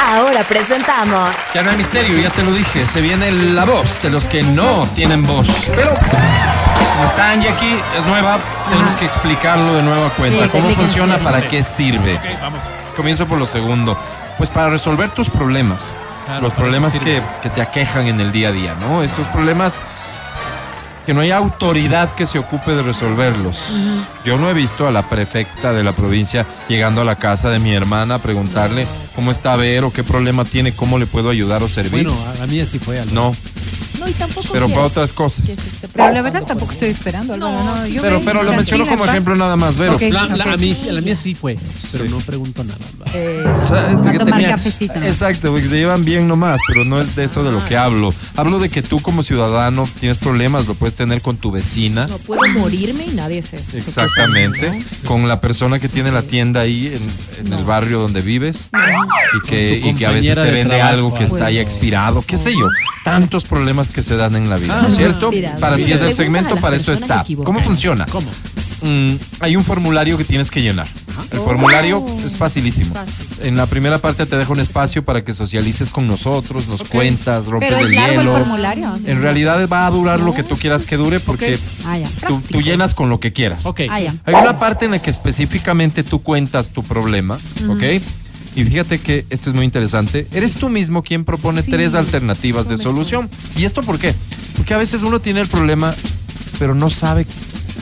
Ahora 0.00 0.44
presentamos 0.44 1.30
Ya 1.52 1.62
no 1.62 1.70
hay 1.70 1.76
misterio, 1.76 2.16
ya 2.18 2.30
te 2.30 2.42
lo 2.42 2.52
dije. 2.52 2.86
Se 2.86 3.02
viene 3.02 3.30
la 3.30 3.66
voz 3.66 4.00
de 4.02 4.08
los 4.08 4.26
que 4.26 4.42
no 4.42 4.88
tienen 4.94 5.24
voz. 5.24 5.48
Pero 5.76 5.92
como 5.92 7.04
está 7.04 7.32
Angie 7.32 7.50
aquí, 7.50 7.76
es 7.98 8.06
nueva, 8.06 8.38
tenemos 8.70 8.96
que 8.96 9.04
explicarlo 9.04 9.74
de 9.74 9.82
nueva 9.82 10.08
cuenta. 10.10 10.44
Sí, 10.44 10.50
¿Cómo 10.52 10.70
funciona? 10.70 11.18
¿Para 11.18 11.46
qué 11.46 11.62
sirve? 11.62 12.18
Vamos. 12.40 12.62
Comienzo 12.96 13.26
por 13.26 13.38
lo 13.38 13.44
segundo. 13.44 13.98
Pues 14.38 14.50
para 14.50 14.70
resolver 14.70 15.10
tus 15.10 15.28
problemas. 15.28 15.92
Claro, 16.24 16.42
los 16.42 16.54
problemas 16.54 16.96
que, 16.98 17.20
te 17.54 17.62
aquejan 17.62 18.06
en 18.06 18.20
el 18.20 18.32
día 18.32 18.48
a 18.48 18.52
día, 18.52 18.74
¿no? 18.80 19.02
Estos 19.02 19.28
problemas 19.28 19.80
que 21.06 21.14
no 21.14 21.22
hay 21.22 21.30
autoridad 21.30 22.14
que 22.14 22.26
se 22.26 22.38
ocupe 22.38 22.72
de 22.74 22.82
resolverlos. 22.82 23.58
Yo 24.26 24.36
no 24.36 24.50
he 24.50 24.52
visto 24.52 24.86
a 24.86 24.92
la 24.92 25.08
prefecta 25.08 25.72
de 25.72 25.82
la 25.82 25.92
provincia 25.92 26.44
llegando 26.68 27.00
a 27.00 27.04
la 27.04 27.16
casa 27.16 27.48
de 27.48 27.58
mi 27.58 27.72
hermana 27.72 28.16
a 28.16 28.18
preguntarle 28.18 28.86
cómo 29.14 29.30
está 29.30 29.54
a 29.54 29.56
ver 29.56 29.84
o 29.84 29.90
qué 29.90 30.04
problema 30.04 30.44
tiene, 30.44 30.72
cómo 30.72 30.98
le 30.98 31.06
puedo 31.06 31.30
ayudar 31.30 31.62
o 31.62 31.68
servir. 31.68 32.04
Bueno, 32.04 32.14
a, 32.38 32.42
a 32.42 32.46
mí 32.46 32.60
así 32.60 32.78
fue. 32.78 33.00
Álvaro. 33.00 33.14
no, 33.14 33.36
No, 33.98 34.08
y 34.08 34.12
tampoco 34.12 34.48
pero 34.52 34.68
para 34.68 34.82
otras 34.82 35.12
cosas. 35.12 35.56
Pero 35.92 36.12
la 36.12 36.22
verdad 36.22 36.42
tampoco 36.46 36.72
estoy 36.72 36.88
esperando. 36.90 37.34
Álvaro, 37.34 37.52
No, 37.52 37.76
no, 37.76 37.86
yo 37.86 38.00
Pero, 38.02 38.18
me- 38.20 38.24
pero 38.24 38.42
lo 38.42 38.52
menciono 38.52 38.86
como 38.86 39.04
ejemplo 39.04 39.34
nada 39.36 39.56
más, 39.56 39.76
Vero. 39.76 39.94
Ok. 39.96 40.02
La, 40.12 40.26
la- 40.26 40.44
a, 40.44 40.54
ok. 40.54 40.60
mí, 40.60 40.76
a 40.88 40.92
la 40.92 41.00
mía 41.00 41.16
sí 41.16 41.34
fue, 41.34 41.56
pero 41.92 42.04
Sí. 42.04 42.10
no 42.10 42.18
pregunto 42.20 42.62
nada. 42.64 42.78
Álvaro. 42.92 43.62
O 43.62 43.66
sea, 43.66 43.86
es 43.88 43.96
porque 43.96 44.18
tomar 44.18 44.34
tenía- 44.34 44.50
cafecito, 44.50 45.00
¿no? 45.00 45.06
Exacto, 45.06 45.50
porque 45.50 45.66
se 45.68 45.76
llevan 45.76 46.04
bien 46.04 46.28
nomás, 46.28 46.60
pero 46.68 46.84
no 46.84 47.00
es 47.00 47.14
de 47.16 47.24
eso 47.24 47.42
de 47.42 47.50
lo 47.50 47.64
que 47.64 47.76
hablo. 47.76 48.14
Hablo 48.36 48.58
de 48.58 48.68
que 48.68 48.82
tú 48.82 49.00
como 49.00 49.22
ciudadano 49.22 49.88
tienes 49.98 50.18
problemas, 50.18 50.66
lo 50.66 50.74
puedes 50.74 50.94
tener 50.94 51.20
con 51.22 51.36
tu 51.36 51.50
vecina. 51.50 52.06
No 52.06 52.18
puedo 52.18 52.40
morirme 52.52 53.04
y 53.06 53.12
nadie 53.14 53.42
se. 53.42 53.56
Exactamente, 53.76 54.84
con 55.06 55.26
la 55.28 55.40
persona 55.40 55.78
que 55.78 55.88
tiene 55.88 56.12
la 56.12 56.22
tienda 56.22 56.60
ahí 56.60 56.86
en, 57.40 57.46
en 57.46 57.52
el 57.52 57.64
barrio 57.64 57.98
donde 58.00 58.20
vives 58.20 58.70
y 59.36 59.48
que, 59.48 59.78
y 59.84 59.94
que 59.94 60.06
a 60.06 60.10
veces 60.10 60.34
te 60.34 60.40
de 60.40 60.50
vende 60.50 60.76
trabajo, 60.76 60.94
algo 60.94 61.14
que 61.14 61.24
algo. 61.24 61.36
está 61.36 61.50
ya 61.50 61.60
expirado, 61.60 62.22
qué 62.26 62.36
sé 62.36 62.52
yo, 62.52 62.66
tantos 63.04 63.44
problemas 63.44 63.87
que 63.90 64.02
se 64.02 64.16
dan 64.16 64.36
en 64.36 64.48
la 64.50 64.56
vida, 64.56 64.80
¿no 64.82 64.88
es 64.88 64.94
Ah, 64.94 64.96
cierto? 64.96 65.30
Para 65.60 65.76
ti 65.76 65.90
es 65.92 66.00
el 66.02 66.12
segmento, 66.12 66.56
para 66.56 66.76
eso 66.76 66.92
está. 66.92 67.24
¿Cómo 67.44 67.60
funciona? 67.60 68.06
¿Cómo? 68.06 68.28
Mm, 68.80 69.14
hay 69.40 69.56
un 69.56 69.64
formulario 69.64 70.16
que 70.16 70.24
tienes 70.24 70.50
que 70.52 70.62
llenar. 70.62 70.86
El 71.32 71.38
formulario 71.40 72.04
es 72.24 72.36
facilísimo. 72.36 72.94
En 73.42 73.56
la 73.56 73.66
primera 73.66 73.98
parte 73.98 74.24
te 74.24 74.36
dejo 74.38 74.52
un 74.52 74.60
espacio 74.60 75.04
para 75.04 75.24
que 75.24 75.32
socialices 75.32 75.90
con 75.90 76.06
nosotros, 76.06 76.68
nos 76.68 76.82
Ok. 76.82 76.88
cuentas, 76.88 77.46
rompes 77.46 77.68
Pero 77.70 77.80
es 77.80 77.86
el 77.86 77.94
largo 77.96 78.12
el 78.12 78.18
hielo. 78.26 78.32
formulario. 78.38 78.94
En 79.04 79.20
realidad 79.20 79.68
va 79.68 79.86
a 79.86 79.90
durar 79.90 80.20
lo 80.20 80.32
que 80.32 80.44
tú 80.44 80.56
quieras 80.56 80.84
que 80.84 80.96
dure 80.96 81.18
porque 81.18 81.54
Ok. 81.54 81.60
Ah, 81.86 81.98
ya. 81.98 82.08
tú, 82.28 82.40
tú 82.48 82.60
llenas 82.62 82.94
con 82.94 83.08
lo 83.08 83.18
que 83.18 83.32
quieras. 83.32 83.66
Ok. 83.66 83.80
Ah, 83.90 84.00
ya. 84.00 84.14
Hay 84.24 84.34
una 84.34 84.60
parte 84.60 84.84
en 84.84 84.92
la 84.92 85.02
que 85.02 85.10
específicamente 85.10 86.04
tú 86.04 86.22
cuentas 86.22 86.70
tu 86.70 86.84
problema, 86.84 87.36
¿ok? 87.68 87.82
Y 88.58 88.64
fíjate 88.64 88.98
que 88.98 89.24
esto 89.30 89.50
es 89.50 89.54
muy 89.54 89.64
interesante. 89.64 90.26
Eres 90.32 90.54
tú 90.54 90.68
mismo 90.68 91.04
quien 91.04 91.24
propone 91.24 91.62
tres 91.62 91.94
alternativas 91.94 92.68
de 92.68 92.76
solución. 92.76 93.30
¿Y 93.56 93.64
esto 93.64 93.82
por 93.82 94.00
qué? 94.00 94.12
Porque 94.56 94.74
a 94.74 94.78
veces 94.78 95.02
uno 95.04 95.20
tiene 95.20 95.40
el 95.40 95.46
problema, 95.46 95.94
pero 96.58 96.74
no 96.74 96.90
sabe 96.90 97.24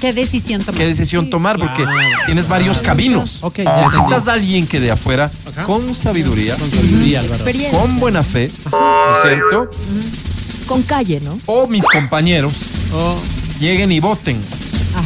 ¿Qué 0.03 0.13
decisión 0.13 0.63
tomar? 0.63 0.79
qué 0.79 0.87
decisión 0.87 1.31
tomar 1.31 1.59
porque 1.59 1.83
Claro. 1.83 1.99
tienes 2.27 2.47
varios 2.47 2.83
caminos. 2.83 3.39
Ok, 3.43 3.61
ya 3.65 3.81
Necesitas 3.85 4.29
a 4.29 4.35
alguien 4.35 4.67
que 4.67 4.79
de 4.79 4.91
afuera, 4.91 5.31
Ajá. 5.51 5.65
con 5.65 5.95
sabiduría, 5.95 6.57
Con 6.57 6.71
sabiduría, 6.71 7.21
Álvaro. 7.21 7.37
Experiencia. 7.37 7.81
con 7.81 7.99
buena 7.99 8.23
fe, 8.23 8.51
¿no 8.71 9.13
es 9.17 9.23
cierto? 9.23 9.71
Con 10.67 10.83
calle, 10.83 11.21
¿no? 11.25 11.39
O 11.47 11.67
mis 11.67 11.87
compañeros 11.87 12.53
Oh, 12.93 13.17
lleguen 13.61 13.93
y 13.93 14.01
voten 14.01 14.37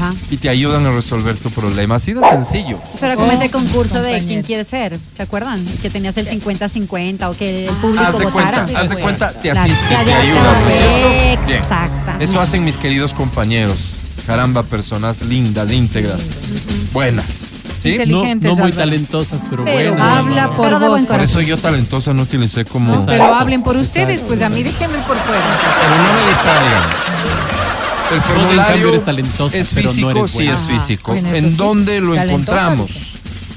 Ajá. 0.00 0.14
y 0.30 0.36
te 0.38 0.48
ayudan 0.48 0.86
a 0.86 0.92
resolver 0.92 1.36
tu 1.36 1.50
problema. 1.50 1.96
Así 1.96 2.12
de 2.12 2.20
sencillo. 2.28 2.78
Pero 3.00 3.16
como 3.16 3.28
Oh, 3.28 3.32
ese 3.32 3.50
concurso 3.50 4.00
de 4.02 4.20
quién 4.24 4.42
quiere 4.42 4.64
ser, 4.64 4.98
¿se 5.16 5.22
acuerdan? 5.22 5.64
Que 5.82 5.90
tenías 5.90 6.16
el 6.16 6.26
50-50 6.28 7.30
o 7.30 7.36
que 7.36 7.66
el 7.68 7.74
público 7.74 8.04
Haz 8.04 8.18
de 8.18 8.24
votara. 8.24 8.62
cuenta, 8.64 8.80
haz 8.80 8.88
de 8.90 8.96
cuenta, 8.96 9.32
te 9.32 9.50
Claro, 9.50 9.60
asiste, 9.60 9.84
ya, 9.90 10.04
te 10.04 10.10
ya, 10.10 10.18
ayuda, 10.20 10.60
¿no. 10.60 11.50
Exactamente. 11.54 12.24
Eso 12.24 12.40
hacen 12.40 12.64
mis 12.64 12.76
queridos 12.76 13.12
compañeros. 13.14 13.78
Caramba, 14.26 14.62
personas 14.62 15.22
lindas, 15.22 15.70
íntegras, 15.72 16.26
buenas. 16.92 17.46
¿Sí? 17.80 17.92
Inteligente. 17.92 18.06
no, 18.12 18.18
Inteligentes, 18.18 18.50
no 18.50 18.56
muy 18.64 18.72
talentosas, 18.72 19.42
pero, 19.48 19.64
Pero 19.64 19.92
buenas. 19.92 20.16
habla 20.18 20.48
por 20.54 20.66
Pero 20.66 20.80
de 20.80 20.88
buen 20.88 21.02
vos. 21.06 21.12
Por 21.12 21.20
eso 21.22 21.40
yo 21.40 21.56
talentosa 21.56 22.12
no 22.12 22.22
utilicé 22.22 22.66
como... 22.66 22.92
Exacto. 22.92 23.12
Pero 23.12 23.34
hablen 23.34 23.62
por 23.62 23.76
ustedes, 23.78 24.08
Exacto. 24.20 24.26
pues 24.28 24.42
a 24.42 24.50
mí 24.50 24.62
déjenme 24.62 24.98
por 24.98 25.16
fuera. 25.16 25.58
Pero 25.80 25.96
no 25.96 26.12
me 26.12 26.28
distraigan. 26.28 26.90
El 28.10 28.16
en 28.16 28.22
formulario 28.22 28.64
cambio, 28.64 28.88
eres 28.88 29.04
talentosa, 29.04 29.56
es 29.56 29.70
pero 29.72 29.88
no 29.88 29.92
físico, 29.92 30.10
eres 30.10 30.30
sí 30.30 30.46
es 30.48 30.64
físico. 30.64 31.14
¿En 31.14 31.56
dónde 31.56 32.00
lo 32.00 32.14
encontramos? 32.14 33.10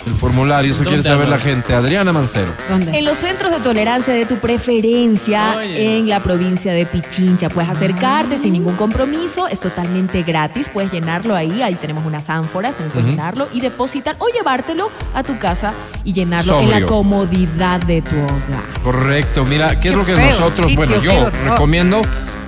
El 0.06 0.16
formulario, 0.16 0.72
eso 0.72 0.84
¿Dónde, 0.84 1.00
quiere 1.00 1.04
saber 1.04 1.30
la 1.30 1.40
gente. 1.40 1.74
Adriana 1.74 2.12
Mancero. 2.12 2.54
¿Dónde? 2.70 2.98
En 2.98 3.06
los 3.06 3.18
centros 3.18 3.52
de 3.52 3.60
tolerancia 3.60 4.14
de 4.14 4.26
tu 4.26 4.38
preferencia 4.38 5.56
Oye. 5.58 5.98
en 5.98 6.10
la 6.10 6.22
provincia 6.22 6.74
de 6.74 6.86
Pichincha. 6.86 7.50
Puedes 7.50 7.70
acercarte 7.70 8.38
sin 8.38 8.54
ningún 8.54 8.76
compromiso, 8.76 9.48
es 9.48 9.62
totalmente 9.62 10.24
gratis, 10.24 10.68
puedes 10.68 10.92
llenarlo 10.92 11.36
ahí, 11.36 11.62
ahí 11.62 11.76
tenemos 11.76 12.06
unas 12.06 12.30
ánforas, 12.30 12.76
tienes 12.76 12.94
que 12.94 13.02
llenarlo 13.02 13.48
y 13.54 13.62
depositar 13.62 14.18
o 14.20 14.28
llevártelo 14.28 14.92
a 15.14 15.24
tu 15.24 15.38
casa 15.40 15.74
y 16.04 16.12
llenarlo 16.12 16.60
en 16.60 16.70
la 16.70 16.86
comodidad 16.86 17.82
de 17.82 18.02
tu 18.02 18.16
hogar. 18.16 18.82
Correcto. 18.84 19.46
Mira, 19.46 19.80
¿qué, 19.80 19.90
es 19.90 19.96
lo 19.96 20.06
que 20.06 20.16
feo 20.16 20.26
nosotros, 20.26 20.68
sitio, 20.70 20.76
bueno, 20.76 21.02
yo 21.02 21.30
recomiendo, 21.46 22.02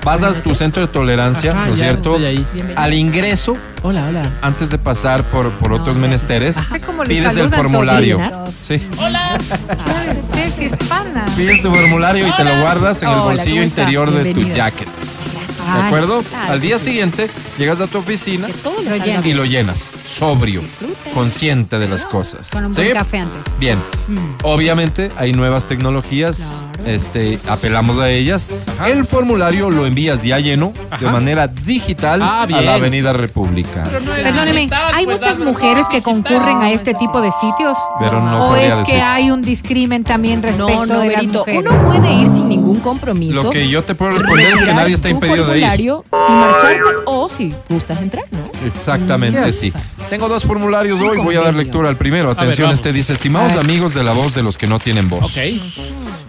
vas 0.06 0.24
a 0.24 0.34
tu 0.42 0.56
centro 0.56 0.82
de 0.86 0.88
tolerancia, 0.88 1.52
Ajá, 1.52 1.66
¿no 1.66 1.74
es 1.74 1.80
cierto? 1.80 2.12
estoy 2.12 2.26
ahí. 2.26 2.46
Bienvenido. 2.54 2.82
Al 2.82 2.94
ingreso, 2.94 3.58
Hola, 3.82 4.06
hola. 4.08 4.32
antes 4.42 4.70
de 4.70 4.78
pasar 4.78 5.24
por, 5.26 5.52
por 5.54 5.74
otros 5.74 5.98
menesteres, 5.98 6.58
pides 7.08 7.36
el 7.36 7.50
formulario. 7.50 8.20
Sí. 8.64 8.76
Usted 8.76 10.54
sí 10.58 10.66
es 10.66 10.76
pana. 10.88 11.26
Pides 11.36 11.62
tu 11.62 11.72
formulario 11.72 12.28
y 12.28 12.32
te 12.32 12.44
lo 12.44 12.62
guardas 12.62 13.02
en 13.02 13.10
el 13.10 13.16
Hola, 13.16 13.24
bolsillo 13.26 13.64
interior 13.64 14.12
de 14.12 14.34
tu 14.34 14.42
jacket. 14.44 14.88
¿De 15.66 15.82
acuerdo? 15.82 16.22
claro. 16.22 16.54
Al 16.54 16.62
día 16.62 16.78
siguiente 16.78 17.28
llegas 17.58 17.80
a 17.80 17.88
tu 17.88 17.98
oficina 17.98 18.48
Lo 18.64 19.26
y 19.26 19.34
lo 19.34 19.46
llenas, 19.46 19.90
sobrio, 20.08 20.62
consciente 21.16 21.80
de 21.80 21.88
las 21.88 22.06
cosas. 22.06 22.50
Con 22.50 22.66
un 22.66 22.74
¿Sí? 22.76 22.82
buen 22.84 22.94
café 22.94 23.18
antes. 23.18 23.42
Bien. 23.60 23.80
Obviamente 24.44 25.12
hay 25.18 25.32
nuevas 25.34 25.66
tecnologías, 25.66 26.38
Claro. 26.38 26.75
Este, 26.86 27.40
apelamos 27.48 28.00
a 28.00 28.10
ellas. 28.10 28.50
Ajá. 28.78 28.90
El 28.90 29.06
formulario 29.06 29.70
lo 29.70 29.86
envías 29.86 30.24
ya 30.24 30.40
lleno 30.40 30.74
de 31.00 31.08
manera 31.08 31.48
digital 31.48 32.22
Ah, 32.22 32.44
a 32.44 32.62
la 32.62 32.76
Avenida 32.76 33.14
República. 33.14 33.84
Perdóneme, 33.84 34.70
¿hay 34.94 35.06
muchas 35.08 35.38
mujeres 35.40 35.86
que 35.88 36.02
concurren 36.02 36.58
a 36.62 36.72
este 36.72 36.94
tipo 36.94 37.22
de 37.22 37.30
sitios? 37.42 37.78
Pero 38.00 38.22
no 38.22 38.40
¿O 38.48 38.56
es 38.56 38.74
que 38.74 38.80
decir. 38.94 39.02
hay 39.02 39.32
un 39.32 39.42
discrimen 39.42 40.04
también 40.04 40.42
respecto 40.44 40.68
No, 40.70 40.86
no, 40.86 41.00
de 41.00 41.08
las 41.08 41.16
Berito, 41.18 41.40
mujeres? 41.40 41.62
uno 41.66 41.86
puede 41.88 42.14
ir 42.14 42.28
sin 42.30 42.50
ningún 42.50 42.80
compromiso. 42.80 43.44
Lo 43.44 43.50
que 43.50 43.68
yo 43.68 43.84
te 43.84 43.96
puedo 43.96 44.12
responder 44.14 44.48
es 44.54 44.62
que 44.62 44.74
nadie 44.74 44.94
está 44.94 45.10
impedido 45.10 45.46
de 45.48 45.60
ir. 45.60 45.64
formulario 45.66 46.04
Y 46.12 46.32
marcharte 46.34 46.82
o 47.06 47.30
si 47.30 47.54
gustas 47.70 48.02
entrar, 48.02 48.26
¿no? 48.32 48.46
Exactamente, 48.68 49.40
Mm, 49.46 49.52
sí. 49.52 49.74
Tengo 50.10 50.28
dos 50.30 50.44
formularios 50.44 51.00
hoy, 51.02 51.18
voy 51.18 51.36
a 51.36 51.42
dar 51.42 51.54
lectura 51.56 51.90
al 51.90 51.96
primero. 51.98 52.30
Atención, 52.32 52.66
vamos. 52.68 52.80
este 52.80 52.94
dice, 52.94 53.14
estimados 53.14 53.56
amigos 53.56 53.94
de 53.94 54.04
la 54.04 54.12
voz 54.14 54.34
de 54.36 54.44
los 54.44 54.58
que 54.58 54.68
no 54.68 54.80
tienen 54.80 55.10
voz. 55.10 55.24
Ok. 55.36 55.44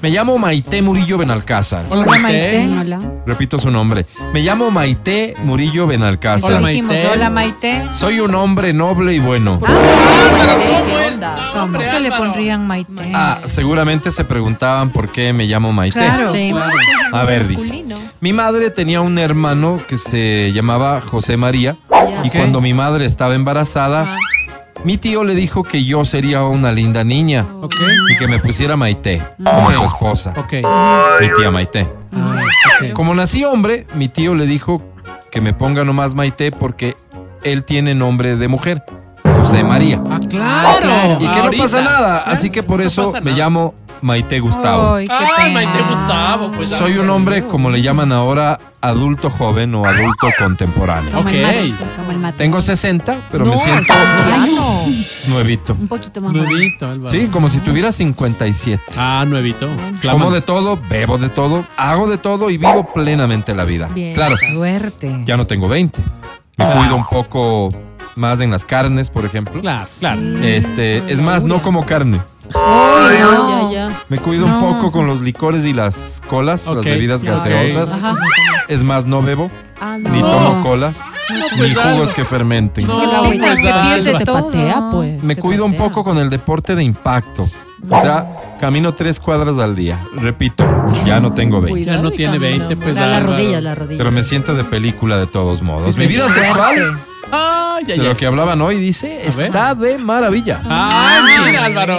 Me 0.03 0.11
llamo 0.11 0.36
Maite 0.39 0.83
Murillo 0.83 1.19
Benalcázar. 1.19 1.85
Hola, 1.91 2.03
Hola, 2.03 2.19
Maite. 2.19 2.59
Maite. 2.67 2.79
Hola. 2.81 2.99
Repito 3.27 3.59
su 3.59 3.71
nombre. 3.71 4.07
Me 4.33 4.41
llamo 4.41 4.71
Maite 4.71 5.35
Murillo 5.45 5.87
Benalcázar. 5.87 6.53
Hola, 6.55 6.69
Dijimos, 6.69 6.93
Maite. 6.93 7.09
hola 7.09 7.31
Maite. 7.31 7.85
Soy 7.93 8.21
un 8.21 8.35
hombre 8.35 8.73
noble 8.73 9.15
y 9.15 9.19
bueno. 9.19 9.61
¿Qué 9.61 11.07
onda? 11.13 11.51
¿Cómo 11.53 11.79
que 11.79 12.01
le 12.01 12.11
pondrían 12.13 12.67
Maite? 12.67 13.11
Ah, 13.15 13.41
seguramente 13.47 14.11
se 14.11 14.25
preguntaban 14.25 14.91
por 14.91 15.11
qué 15.11 15.33
me 15.33 15.47
llamo 15.47 15.73
Maite. 15.73 15.99
Claro. 15.99 16.33
Sí. 16.33 16.53
A 17.13 17.25
ver, 17.25 17.47
dice. 17.47 17.85
Mi 18.21 18.33
madre 18.33 18.71
tenía 18.71 19.01
un 19.01 19.19
hermano 19.19 19.81
que 19.87 19.99
se 19.99 20.53
llamaba 20.55 21.01
José 21.01 21.37
María 21.37 21.77
y 22.25 22.31
cuando 22.31 22.61
mi 22.61 22.73
madre 22.75 23.05
estaba 23.07 23.35
embarazada, 23.35 24.17
mi 24.87 24.99
tío 24.99 25.25
le 25.25 25.35
dijo 25.35 25.65
que 25.65 25.85
yo 25.85 26.05
sería 26.05 26.45
una 26.45 26.71
linda 26.71 27.03
niña 27.03 27.45
y 28.09 28.17
que 28.17 28.29
me 28.29 28.39
pusiera 28.39 28.77
Maite 28.77 29.21
como 29.37 29.73
su 29.73 29.83
esposa, 29.83 30.33
mi 31.21 31.29
tía 31.37 31.51
Maite. 31.51 31.89
Ah. 32.13 32.41
Como 32.93 33.13
nací 33.13 33.43
hombre, 33.43 33.85
mi 33.97 34.07
tío 34.07 34.37
le 34.37 34.47
dijo 34.47 34.81
que 35.33 35.41
me 35.41 35.53
ponga 35.53 35.85
nomás 35.85 36.15
Maite 36.15 36.53
porque 36.53 36.97
él 37.43 37.65
tiene 37.65 37.97
nombre 37.97 38.37
de 38.37 38.47
mujer, 38.47 38.85
José 39.47 39.63
María. 39.63 40.01
Ah, 40.11 40.21
claro. 40.29 41.19
Y 41.21 41.29
que 41.29 41.43
no 41.43 41.63
pasa 41.63 41.81
nada, 41.81 42.25
Ah, 42.27 42.31
así 42.33 42.51
que 42.51 42.63
por 42.63 42.81
no 42.81 42.87
eso 42.87 43.13
me 43.23 43.33
llamo 43.33 43.75
Maite 44.03 44.41
Gustavo. 44.41 44.97
Ay. 44.97 45.07
Maite 45.55 45.83
Gustavo, 45.89 46.51
pues. 46.51 46.69
Soy 46.69 46.99
un 46.99 47.09
hombre, 47.11 47.45
como 47.45 47.71
le 47.71 47.81
llaman 47.81 48.11
ahora, 48.13 48.59
adulto 48.81 49.31
joven 49.31 49.75
o 49.77 49.85
adulto 49.87 50.29
contemporáneo. 50.39 51.13
Como 51.13 51.23
Ok. 51.29 51.33
el 51.35 51.43
mate, 51.73 51.75
como 51.97 52.11
el 52.11 52.19
mate. 52.19 52.39
Tengo 52.39 52.61
60, 52.61 53.29
pero 53.31 53.45
no, 53.45 53.53
me 53.53 53.57
siento 53.59 53.95
nuevito. 55.29 55.75
Un 55.75 55.89
poquito 55.89 56.21
más. 56.21 56.33
Nuevito, 56.33 56.87
Álvaro. 56.89 57.13
Sí, 57.15 57.29
como 57.29 57.49
si 57.49 57.59
tuviera 57.61 57.93
57. 57.93 58.83
Ah, 58.97 59.25
nuevito. 59.27 59.69
Como 60.11 60.31
de 60.31 60.41
todo, 60.41 60.79
bebo 60.91 61.19
de 61.19 61.29
todo, 61.29 61.67
hago 61.77 62.09
de 62.09 62.19
todo 62.19 62.51
y 62.51 62.59
vivo 62.59 62.93
plenamente 62.93 63.55
la 63.55 63.65
vida. 63.65 63.89
Bien. 63.95 64.15
Claro, 64.15 64.35
Suerte. 64.53 65.23
ya 65.25 65.37
no 65.37 65.47
tengo 65.47 65.69
20. 65.69 66.03
Me 66.59 66.65
cuido 66.65 66.97
un 66.97 67.05
poco 67.07 67.71
más 68.17 68.41
en 68.41 68.51
las 68.51 68.65
carnes, 68.65 69.11
por 69.11 69.25
ejemplo. 69.25 69.61
Claro, 69.61 69.87
claro. 70.01 70.21
Este, 70.43 71.03
es 71.13 71.21
más, 71.21 71.45
no 71.45 71.63
como 71.63 71.85
carne. 71.87 72.21
Ay, 72.55 73.19
no. 73.21 73.71
ya, 73.73 73.89
ya. 73.89 74.03
Me 74.09 74.19
cuido 74.19 74.47
No. 74.47 74.59
un 74.59 74.75
poco 74.75 74.93
con 74.93 75.07
los 75.07 75.21
licores 75.21 75.65
y 75.65 75.73
las 75.73 76.23
colas, 76.29 76.67
las 76.67 76.85
bebidas 76.85 77.23
gaseosas. 77.25 77.93
Ajá. 77.93 78.15
Es 78.69 78.83
más, 78.83 79.07
no 79.07 79.23
bebo, 79.23 79.51
Ah, 79.81 79.99
ni 79.99 80.21
tomo 80.21 80.63
colas, 80.63 80.99
pues, 81.29 81.69
ni 81.69 81.75
jugos 81.75 81.87
algo. 81.87 82.15
que 82.15 82.25
fermenten. 82.25 82.87
No, 82.87 83.01
Qué 83.31 83.39
pues, 83.39 83.59
pierde 83.61 84.19
te 84.19 84.25
todo. 84.25 84.47
patea, 84.47 84.89
pues. 84.91 85.23
Me 85.23 85.35
te 85.35 85.41
cuido 85.43 85.65
un 85.67 85.73
patea. 85.73 85.89
poco 85.89 86.05
con 86.05 86.19
el 86.19 86.31
deporte 86.31 86.75
de 86.75 86.83
impacto. 86.83 87.49
O 87.89 88.01
sea, 88.01 88.27
camino 88.59 88.95
tres 88.95 89.21
cuadras 89.21 89.59
al 89.59 89.77
día. 89.77 90.03
Repito, 90.15 90.65
ya 91.05 91.21
no 91.21 91.33
tengo 91.33 91.61
20. 91.61 91.85
Ya 91.85 91.99
no 91.99 92.11
tiene 92.11 92.39
20, 92.39 92.77
pues. 92.77 92.95
La, 92.95 93.07
la 93.07 93.21
rodilla, 93.21 93.61
la 93.61 93.75
rodilla. 93.75 93.99
Pero 93.99 94.11
me 94.11 94.23
siento 94.23 94.55
de 94.55 94.65
película 94.65 95.19
de 95.19 95.27
todos 95.27 95.63
modos. 95.63 95.95
Sí, 95.95 96.01
Mi 96.01 96.07
vida 96.07 96.29
sexual, 96.29 96.99
Ay, 97.31 97.85
ay, 97.89 97.99
de 97.99 98.05
lo 98.05 98.17
que 98.17 98.25
hablaban 98.27 98.61
hoy, 98.63 98.77
dice, 98.79 99.21
A 99.27 99.37
ver. 99.37 99.47
está 99.47 99.75
de 99.75 99.99
maravilla. 99.99 100.63
Ay, 100.65 101.23
mira, 101.47 101.65
Álvaro. 101.65 101.99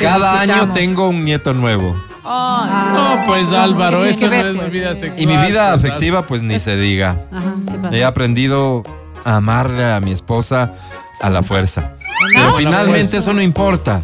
Cada 0.00 0.40
año 0.40 0.72
tengo 0.72 1.08
un 1.08 1.24
nieto 1.24 1.52
nuevo. 1.54 1.96
Ay, 2.22 2.92
No, 2.92 3.24
pues 3.26 3.50
Álvaro, 3.52 4.02
¿Qué 4.02 4.10
eso 4.10 4.26
no 4.28 4.34
es 4.34 4.56
pues? 4.56 4.70
vida 4.70 4.94
sexual. 4.94 5.20
Y 5.20 5.26
mi 5.26 5.36
vida 5.46 5.72
pues, 5.72 5.84
afectiva, 5.84 6.22
pues 6.26 6.42
ni 6.42 6.60
se 6.60 6.76
diga. 6.76 7.16
Ajá, 7.32 7.54
¿qué 7.70 7.78
pasa? 7.78 7.96
He 7.96 8.04
aprendido 8.04 8.82
a 9.24 9.36
amarle 9.36 9.84
a 9.92 10.00
mi 10.00 10.12
esposa 10.12 10.72
a 11.20 11.30
la 11.30 11.42
fuerza. 11.42 11.92
Pero 12.32 12.52
finalmente 12.56 12.98
fuerza. 13.08 13.18
eso 13.18 13.32
no 13.32 13.42
importa. 13.42 14.00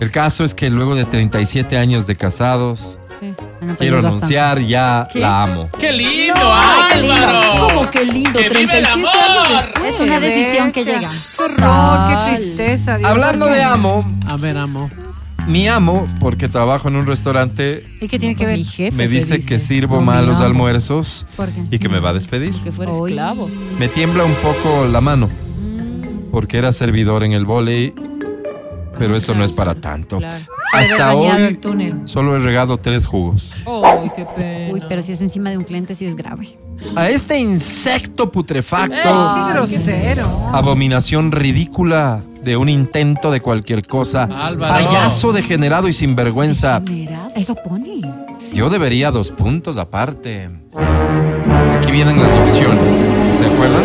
El 0.00 0.10
caso 0.10 0.44
es 0.44 0.54
que 0.54 0.70
luego 0.70 0.94
de 0.94 1.04
37 1.04 1.76
años 1.76 2.06
de 2.06 2.16
casados, 2.16 2.98
Bueno, 3.20 3.34
pues 3.60 3.76
quiero 3.78 3.96
bastante. 4.02 4.16
anunciar 4.38 4.60
ya 4.62 5.08
¿Qué? 5.12 5.18
la 5.20 5.42
amo. 5.42 5.68
¡Qué 5.78 5.92
lindo, 5.92 6.34
Ay, 6.36 6.82
qué 6.92 7.00
lindo. 7.02 7.14
Álvaro! 7.14 7.66
¿Cómo 7.68 7.90
qué 7.90 8.04
lindo? 8.04 8.38
¡Que 8.38 8.48
vive 8.48 8.60
el 8.60 8.68
37 8.68 8.92
amor! 8.92 9.10
años 9.16 9.62
después. 9.72 9.94
Es 9.94 10.00
una 10.00 10.20
decisión 10.20 10.72
que 10.72 10.84
llega. 10.84 11.08
Qué 11.10 11.42
horror, 11.42 12.08
qué 12.08 12.36
tristeza. 12.36 12.98
Dios 12.98 13.10
Hablando 13.10 13.46
de 13.46 13.62
amo, 13.62 14.04
A 14.28 14.36
ver, 14.36 14.56
amo. 14.58 14.88
mi 15.46 15.66
amo, 15.66 16.06
porque 16.20 16.48
trabajo 16.48 16.88
en 16.88 16.96
un 16.96 17.06
restaurante, 17.06 17.84
¿Y 18.00 18.06
qué 18.08 18.18
tiene 18.18 18.36
que 18.36 18.46
ver? 18.46 18.58
Mi 18.58 18.64
jefe 18.64 18.96
me 18.96 19.08
dice 19.08 19.40
que 19.44 19.58
sirvo 19.58 19.96
No, 19.96 20.02
mal 20.02 20.22
mi 20.22 20.26
los 20.28 20.36
amo. 20.36 20.46
almuerzos 20.46 21.26
¿Por 21.36 21.48
qué? 21.48 21.62
y 21.70 21.78
que 21.78 21.88
me 21.88 21.98
va 22.00 22.10
a 22.10 22.12
despedir. 22.12 22.52
Que 22.62 22.70
fuera 22.70 22.92
esclavo. 22.92 23.48
Me 23.78 23.88
tiembla 23.88 24.24
un 24.24 24.34
poco 24.34 24.86
la 24.86 25.00
mano, 25.00 25.28
porque 26.30 26.58
era 26.58 26.72
servidor 26.72 27.24
en 27.24 27.32
el 27.32 27.44
volei, 27.44 27.94
pero 28.98 29.14
eso 29.16 29.34
no 29.34 29.44
es 29.44 29.52
para 29.52 29.74
tanto. 29.74 30.18
Claro. 30.18 30.44
Hasta 30.72 31.14
hoy 31.14 31.26
el 31.28 31.58
túnel. 31.58 32.02
solo 32.04 32.36
he 32.36 32.38
regado 32.40 32.76
tres 32.76 33.06
jugos. 33.06 33.52
Ay, 33.84 34.10
qué 34.14 34.26
pena. 34.26 34.74
Uy, 34.74 34.82
pero 34.88 35.02
si 35.02 35.12
es 35.12 35.20
encima 35.20 35.48
de 35.50 35.56
un 35.56 35.64
cliente, 35.64 35.94
sí 35.94 36.04
es 36.04 36.14
grave. 36.14 36.58
A 36.94 37.08
este 37.08 37.38
insecto 37.38 38.30
putrefacto, 38.30 38.94
Qué 38.94 39.52
grosero. 39.54 40.28
abominación 40.52 41.32
ridícula 41.32 42.20
de 42.44 42.56
un 42.56 42.68
intento 42.68 43.30
de 43.30 43.40
cualquier 43.40 43.86
cosa, 43.86 44.24
Álvaro. 44.24 44.74
payaso 44.74 45.32
degenerado 45.32 45.88
y 45.88 45.92
sinvergüenza, 45.92 46.82
Eso 47.34 47.54
pone. 47.56 48.00
yo 48.52 48.68
debería 48.70 49.10
dos 49.10 49.30
puntos 49.30 49.76
aparte. 49.78 50.48
Aquí 51.76 51.90
vienen 51.90 52.22
las 52.22 52.32
opciones, 52.36 53.08
¿se 53.36 53.46
acuerdan? 53.46 53.84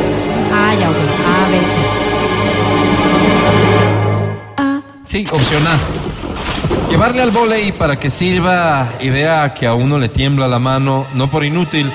Ah, 0.54 0.76
ya, 0.80 0.90
ok. 0.90 0.96
A, 0.98 1.50
B, 1.50 1.58
Sí, 5.14 5.24
opción 5.32 5.62
A. 5.68 6.90
Llevarle 6.90 7.22
al 7.22 7.30
volei 7.30 7.72
para 7.72 8.00
que 8.00 8.10
sirva 8.10 8.94
y 9.00 9.12
vea 9.12 9.54
que 9.54 9.68
a 9.68 9.76
uno 9.76 10.00
le 10.00 10.10
tiembla 10.10 10.48
la 10.48 10.58
mano, 10.58 11.06
no 11.14 11.30
por 11.30 11.46
inútil, 11.46 11.92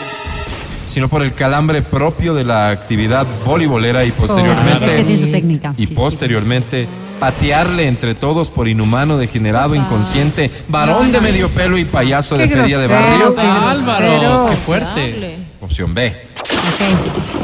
sino 0.86 1.08
por 1.08 1.24
el 1.24 1.34
calambre 1.34 1.82
propio 1.82 2.32
de 2.32 2.44
la 2.44 2.68
actividad 2.68 3.26
voleibolera 3.44 4.04
y 4.04 4.12
que 4.12 4.20
posteriormente 4.20 5.00
y 5.00 5.16
sí, 5.16 5.86
sí. 5.88 5.94
posteriormente 5.94 6.86
patearle 7.18 7.88
entre 7.88 8.14
todos 8.14 8.50
por 8.50 8.68
inhumano, 8.68 9.18
degenerado, 9.18 9.74
inconsciente, 9.74 10.48
varón 10.68 11.10
de 11.10 11.20
medio 11.20 11.48
pelo 11.48 11.76
y 11.76 11.86
payaso 11.86 12.36
de 12.36 12.48
feria 12.48 12.78
de 12.78 12.86
barrio. 12.86 13.34
qué 13.34 13.40
Álvaro, 13.40 14.46
qué 14.48 14.56
fuerte. 14.58 15.12
Dale. 15.12 15.38
Opción 15.60 15.92
B. 15.92 16.27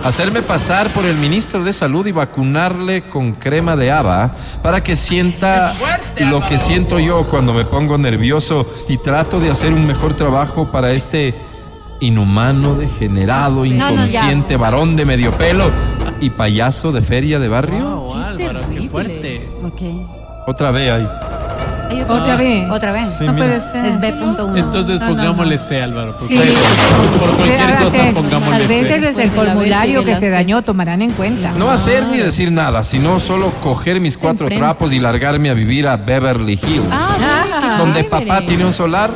Hacerme 0.04 0.42
pasar 0.42 0.90
por 0.90 1.04
el 1.06 1.16
ministro 1.16 1.64
de 1.64 1.72
Salud 1.72 2.06
y 2.06 2.12
vacunarle 2.12 3.08
con 3.08 3.32
crema 3.32 3.74
de 3.76 3.90
haba 3.90 4.32
para 4.62 4.82
que 4.82 4.96
sienta 4.96 5.72
¡Qué 5.72 5.78
fuerte, 5.78 6.24
lo 6.26 6.40
que 6.46 6.58
siento 6.58 6.98
yo 6.98 7.26
cuando 7.28 7.54
me 7.54 7.64
pongo 7.64 7.96
nervioso 7.96 8.66
y 8.88 8.98
trato 8.98 9.40
de 9.40 9.50
hacer 9.50 9.72
un 9.72 9.86
mejor 9.86 10.14
trabajo 10.14 10.70
para 10.70 10.92
este 10.92 11.34
inhumano, 12.00 12.74
degenerado, 12.74 13.64
No, 13.64 13.90
no, 13.90 14.04
ya. 14.06 14.20
inconsciente, 14.20 14.56
varón 14.56 14.96
de 14.96 15.04
medio 15.06 15.32
pelo 15.32 15.70
y 16.20 16.30
payaso 16.30 16.92
de 16.92 17.00
feria 17.00 17.38
de 17.38 17.48
barrio. 17.48 17.84
Wow, 17.96 18.14
Álvaro, 18.14 18.60
qué 18.72 18.88
fuerte. 18.88 19.48
Otra 20.46 20.70
vez 20.70 20.90
ahí. 20.90 21.08
Hay 21.90 22.00
otra 22.02 22.14
Otra 22.16 22.36
vez. 22.36 22.70
Otra 22.70 22.92
vez. 22.92 23.08
Sí, 23.18 23.24
No 23.24 23.32
mira. 23.32 23.46
puede 23.46 23.60
ser. 23.60 23.84
Es 23.86 24.00
B.1. 24.00 24.56
Entonces 24.58 25.00
No, 25.00 25.08
pongámosle 25.08 25.56
no. 25.56 25.62
C, 25.62 25.82
Álvaro. 25.82 26.16
Por, 26.16 26.28
Sí. 26.28 26.36
por 27.20 27.36
cualquier 27.36 27.76
cosa 27.78 27.96
pongámosle 28.14 28.58
Tal 28.58 28.68
vez 28.68 28.88
C. 29.02 29.08
es 29.08 29.18
el 29.18 29.30
formulario 29.30 30.04
que 30.04 30.16
se 30.16 30.30
dañó, 30.30 30.62
tomarán 30.62 31.02
en 31.02 31.12
cuenta. 31.12 31.52
No 31.52 31.70
hacer 31.70 32.06
ni 32.06 32.18
decir 32.18 32.50
nada, 32.52 32.82
sino 32.84 33.20
solo 33.20 33.50
coger 33.62 34.00
mis 34.00 34.16
cuatro 34.16 34.46
Enfrente. 34.46 34.58
trapos 34.64 34.92
y 34.92 35.00
largarme 35.00 35.50
a 35.50 35.54
vivir 35.54 35.86
a 35.86 35.96
Beverly 35.96 36.54
Hills. 36.62 36.86
Ah, 36.90 37.76
donde 37.78 38.02
qué 38.04 38.08
papá 38.10 38.24
chévere. 38.24 38.46
tiene 38.46 38.64
un 38.66 38.72
solar 38.72 39.10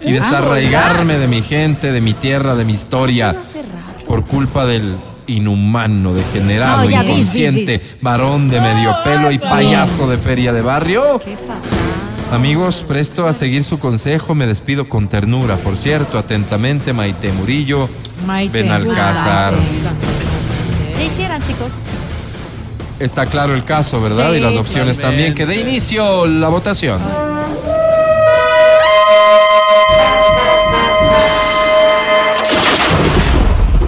y 0.00 0.12
desarraigarme 0.12 1.18
de 1.18 1.28
mi 1.28 1.42
gente, 1.42 1.92
de 1.92 2.00
mi 2.00 2.14
tierra, 2.14 2.54
de 2.54 2.64
mi 2.64 2.72
historia, 2.72 3.34
por 4.06 4.24
culpa 4.24 4.64
del 4.66 4.96
inhumano, 5.28 6.14
degenerado, 6.14 6.84
No, 6.84 6.90
inconsciente, 6.90 7.80
varón 8.00 8.48
de 8.48 8.60
medio 8.60 8.94
pelo 9.02 9.30
y 9.32 9.38
payaso 9.38 10.08
de 10.08 10.18
feria 10.18 10.52
de 10.52 10.62
barrio. 10.62 11.18
Qué 11.18 11.36
fatal. 11.36 11.56
Amigos, 12.32 12.84
presto 12.86 13.28
a 13.28 13.32
seguir 13.32 13.62
su 13.62 13.78
consejo, 13.78 14.34
me 14.34 14.46
despido 14.46 14.88
con 14.88 15.08
ternura. 15.08 15.56
Por 15.56 15.76
cierto, 15.76 16.18
atentamente, 16.18 16.92
Maite 16.92 17.30
Murillo, 17.32 17.88
Maite. 18.26 18.62
Benalcázar. 18.62 19.54
¿Qué 20.96 21.04
hicieran, 21.04 21.40
chicos? 21.46 21.72
Está 22.98 23.26
claro 23.26 23.54
el 23.54 23.64
caso, 23.64 24.00
¿verdad? 24.00 24.32
Sí, 24.32 24.38
y 24.38 24.40
las 24.40 24.56
opciones 24.56 24.98
también. 24.98 25.34
Que 25.34 25.46
dé 25.46 25.60
inicio 25.60 26.26
la 26.26 26.48
votación. 26.48 27.00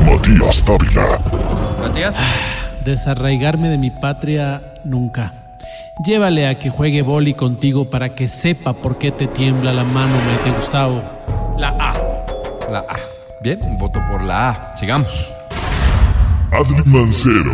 Matías 0.05 0.65
Dávila. 0.65 1.21
Matías. 1.81 2.17
Desarraigarme 2.85 3.69
de 3.69 3.79
mi 3.79 3.91
patria 3.91 4.63
nunca. 4.85 5.33
Llévale 6.05 6.47
a 6.47 6.59
que 6.59 6.71
juegue 6.71 7.03
boli 7.03 7.35
contigo 7.35 7.91
para 7.91 8.15
que 8.15 8.29
sepa 8.29 8.73
por 8.73 8.99
qué 8.99 9.11
te 9.11 9.27
tiembla 9.27 9.73
la 9.73 9.85
mano, 9.85 10.13
Maite 10.27 10.57
Gustavo. 10.57 11.03
La 11.59 11.69
A. 11.71 11.93
La 12.71 12.79
A. 12.81 12.97
Bien, 13.43 13.61
un 13.63 13.79
voto 13.79 14.01
por 14.11 14.23
la 14.23 14.51
A. 14.51 14.77
Sigamos. 14.77 15.33
Adri 16.53 16.83
Mancero. 16.85 17.53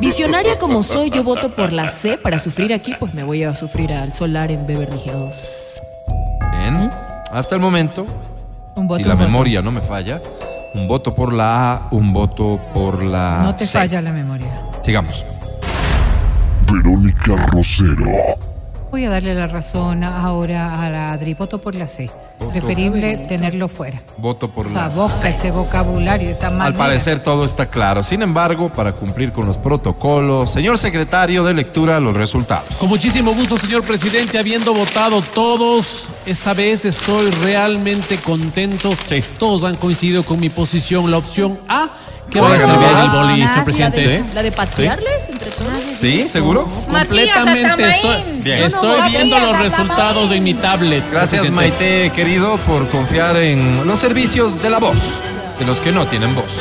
Visionaria 0.00 0.58
como 0.58 0.82
soy, 0.82 1.10
yo 1.10 1.22
voto 1.22 1.54
por 1.54 1.72
la 1.72 1.86
C. 1.88 2.18
Para 2.18 2.38
sufrir 2.38 2.74
aquí, 2.74 2.94
pues 2.98 3.14
me 3.14 3.22
voy 3.22 3.44
a 3.44 3.54
sufrir 3.54 3.92
al 3.92 4.12
solar 4.12 4.50
en 4.50 4.66
Beverly 4.66 5.00
Hills. 5.00 5.80
Bien. 6.58 6.90
Hasta 7.32 7.54
el 7.54 7.60
momento, 7.60 8.06
Un 8.74 8.88
voto, 8.88 8.98
si 8.98 9.04
la 9.04 9.14
un 9.14 9.18
voto. 9.20 9.30
memoria 9.30 9.62
no 9.62 9.70
me 9.70 9.82
falla, 9.82 10.20
un 10.74 10.88
voto 10.88 11.14
por 11.14 11.32
la 11.32 11.72
A, 11.72 11.88
un 11.92 12.12
voto 12.12 12.58
por 12.74 13.02
la 13.02 13.40
No 13.44 13.54
te 13.54 13.64
C. 13.66 13.78
falla 13.78 14.02
la 14.02 14.12
memoria. 14.12 14.48
Sigamos. 14.82 15.24
Verónica 16.72 17.34
Rosero. 17.52 18.36
Voy 18.90 19.04
a 19.04 19.10
darle 19.10 19.34
la 19.34 19.46
razón 19.46 20.04
ahora 20.04 20.82
a 20.82 20.90
la 20.90 21.12
Adri. 21.12 21.34
Voto 21.34 21.60
por 21.60 21.74
la 21.74 21.88
C. 21.88 22.10
Voto. 22.38 22.52
Preferible 22.52 23.16
tenerlo 23.28 23.68
fuera. 23.68 24.00
Voto 24.16 24.48
por 24.48 24.70
la 24.70 24.88
boca, 24.88 25.28
ese 25.28 25.50
vocabulario, 25.50 26.30
esa 26.30 26.50
manera. 26.50 26.66
Al 26.66 26.74
parecer 26.74 27.20
todo 27.22 27.44
está 27.44 27.66
claro. 27.66 28.02
Sin 28.02 28.22
embargo, 28.22 28.68
para 28.68 28.92
cumplir 28.92 29.32
con 29.32 29.46
los 29.46 29.56
protocolos, 29.56 30.50
señor 30.52 30.78
secretario 30.78 31.42
de 31.44 31.54
lectura, 31.54 31.98
los 32.00 32.16
resultados. 32.16 32.76
Con 32.78 32.88
muchísimo 32.88 33.34
gusto, 33.34 33.58
señor 33.58 33.82
presidente, 33.82 34.38
habiendo 34.38 34.72
votado 34.72 35.20
todos, 35.22 36.08
esta 36.26 36.54
vez 36.54 36.84
estoy 36.84 37.30
realmente 37.42 38.18
contento. 38.18 38.90
Todos 39.38 39.64
han 39.64 39.74
coincidido 39.76 40.22
con 40.24 40.38
mi 40.38 40.48
posición. 40.48 41.10
La 41.10 41.16
opción 41.18 41.58
A, 41.68 41.88
que 42.30 42.40
va 42.40 42.48
a 42.48 42.50
Oiga, 42.52 42.66
ser 42.66 42.78
bien 42.78 42.96
el 42.96 43.10
boli, 43.10 43.32
señor 43.42 43.56
La 43.56 43.64
presidente. 43.64 44.00
de, 44.06 44.24
la 44.34 44.42
de 44.42 44.52
patearles 44.52 45.28
entre 45.30 45.50
todos. 45.50 45.72
¿Sí? 45.98 46.28
¿Seguro? 46.28 46.68
Completamente 46.88 47.88
estoy, 47.88 48.22
Bien. 48.42 48.62
estoy 48.64 49.10
viendo 49.10 49.38
los 49.38 49.58
resultados 49.58 50.30
en 50.30 50.44
mi 50.44 50.54
tablet. 50.54 51.02
Gracias. 51.10 51.50
Maite, 51.50 52.10
querido, 52.14 52.27
por 52.66 52.86
confiar 52.88 53.38
en 53.38 53.86
los 53.86 53.98
servicios 53.98 54.62
de 54.62 54.68
la 54.68 54.78
voz, 54.78 55.02
de 55.58 55.64
los 55.64 55.80
que 55.80 55.90
no 55.92 56.06
tienen 56.06 56.34
voz. 56.34 56.52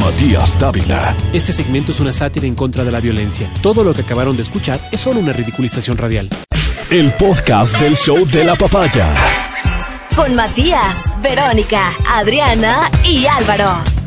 Matías 0.00 0.58
Dávila. 0.58 1.14
Este 1.34 1.52
segmento 1.52 1.92
es 1.92 2.00
una 2.00 2.14
sátira 2.14 2.46
en 2.46 2.54
contra 2.54 2.84
de 2.84 2.90
la 2.90 3.00
violencia. 3.00 3.52
Todo 3.60 3.84
lo 3.84 3.92
que 3.92 4.00
acabaron 4.00 4.34
de 4.34 4.42
escuchar 4.42 4.80
es 4.90 5.00
solo 5.00 5.20
una 5.20 5.34
ridiculización 5.34 5.98
radial. 5.98 6.30
El 6.88 7.12
podcast 7.12 7.76
del 7.78 7.96
show 7.98 8.24
de 8.24 8.44
la 8.44 8.56
papaya. 8.56 9.14
Con 10.16 10.34
Matías, 10.34 10.96
Verónica, 11.20 11.92
Adriana 12.08 12.90
y 13.04 13.26
Álvaro. 13.26 13.97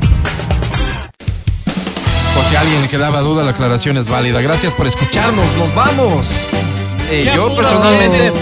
Por 2.35 2.43
si 2.45 2.55
a 2.55 2.61
alguien 2.61 2.81
le 2.81 2.87
quedaba 2.87 3.21
duda, 3.21 3.43
la 3.43 3.51
aclaración 3.51 3.97
es 3.97 4.07
válida. 4.07 4.41
Gracias 4.41 4.73
por 4.73 4.87
escucharnos. 4.87 5.45
¡Nos 5.57 5.73
vamos! 5.75 6.29
Eh, 7.09 7.23
¡Qué 7.25 7.35
yo 7.35 7.53
personalmente 7.55 8.27
eh, 8.27 8.33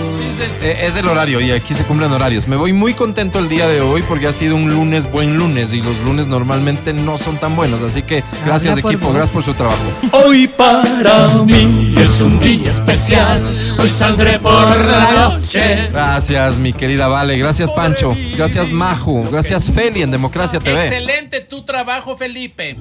es 0.61 0.95
el 0.95 1.07
horario 1.07 1.41
y 1.41 1.52
aquí 1.52 1.74
se 1.74 1.84
cumplen 1.84 2.11
horarios. 2.11 2.48
Me 2.48 2.56
voy 2.56 2.74
muy 2.74 2.94
contento 2.94 3.40
el 3.40 3.49
día 3.49 3.68
de 3.68 3.82
hoy 3.82 4.03
porque 4.03 4.28
ha 4.28 4.34
sido 4.34 4.56
un 4.56 4.70
lunes 4.70 5.11
buen 5.11 5.38
lunes 5.38 5.74
y 5.74 5.82
los 5.82 5.98
lunes 5.99 6.28
normalmente 6.28 6.94
no 6.94 7.18
son 7.18 7.38
tan 7.38 7.56
buenos. 7.56 7.82
Así 7.84 8.03
que 8.03 8.24
gracias 8.45 8.74
Habla 8.74 8.82
por 8.82 8.91
equipo, 8.91 9.07
vos. 9.07 9.16
gracias 9.16 9.34
por 9.34 9.44
su 9.44 9.53
trabajo. 9.53 9.84
Hoy 10.11 10.48
para 10.48 11.28
mí 11.45 11.94
es 11.98 12.22
un 12.22 12.40
día 12.40 12.72
especial. 12.72 13.41
Hoy 13.78 13.90
saldré 13.90 14.40
por 14.40 14.53
la 14.86 15.30
noche. 15.30 15.90
Gracias 15.91 16.57
mi 16.60 16.74
querida 16.74 17.07
Vale, 17.07 17.38
gracias 17.38 17.72
Pancho, 17.72 18.16
gracias 18.36 18.72
Maju, 18.72 19.30
gracias 19.32 19.72
Feli 19.72 20.02
en 20.02 20.11
Democracia 20.11 20.60
TV. 20.60 20.88
Excelente 20.88 21.41
tu 21.41 21.64
trabajo, 21.64 22.16
Felipe. 22.16 22.76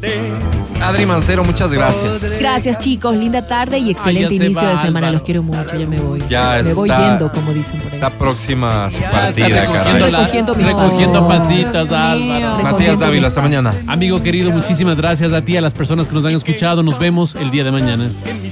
Adri 0.80 1.06
Mancero, 1.06 1.44
muchas 1.44 1.72
gracias. 1.72 2.39
Gracias, 2.39 2.78
chicos. 2.78 3.16
Linda 3.16 3.47
tarde 3.47 3.78
y 3.78 3.90
excelente 3.90 4.35
inicio 4.35 4.62
va, 4.62 4.70
de 4.70 4.76
semana. 4.78 5.09
Álvaro. 5.09 5.12
Los 5.12 5.22
quiero 5.22 5.43
mucho. 5.43 5.76
Ya 5.76 5.86
me 5.86 5.98
voy. 6.01 6.22
Ya 6.28 6.60
me 6.62 6.72
voy 6.72 6.89
yendo, 6.89 7.32
como 7.32 7.47
dicen 7.54 7.78
por 7.80 7.88
ahí. 7.92 7.94
Está 7.96 8.10
próxima 8.10 8.86
a 8.86 8.90
su 8.90 8.98
partida, 9.00 9.48
recogiendo, 9.48 9.82
caray. 9.82 10.00
la- 10.12 10.18
Recogiendo 10.18 10.54
mi 10.54 10.64
recogiendo 10.64 11.28
pasitas, 11.28 11.88
Dios 11.88 11.90
mío. 12.18 12.34
Álvaro. 12.36 12.62
Matías 12.62 12.98
Dávila, 12.98 13.28
hasta 13.28 13.40
mañana. 13.42 13.74
Amigo 13.86 14.22
querido, 14.22 14.50
muchísimas 14.50 14.96
gracias 14.96 15.32
a 15.32 15.42
ti, 15.42 15.56
a 15.56 15.60
las 15.60 15.74
personas 15.74 16.06
que 16.06 16.14
nos 16.14 16.24
han 16.24 16.34
escuchado. 16.34 16.82
Nos 16.82 16.98
vemos 16.98 17.36
el 17.36 17.50
día 17.50 17.64
de 17.64 17.70
mañana. 17.72 18.08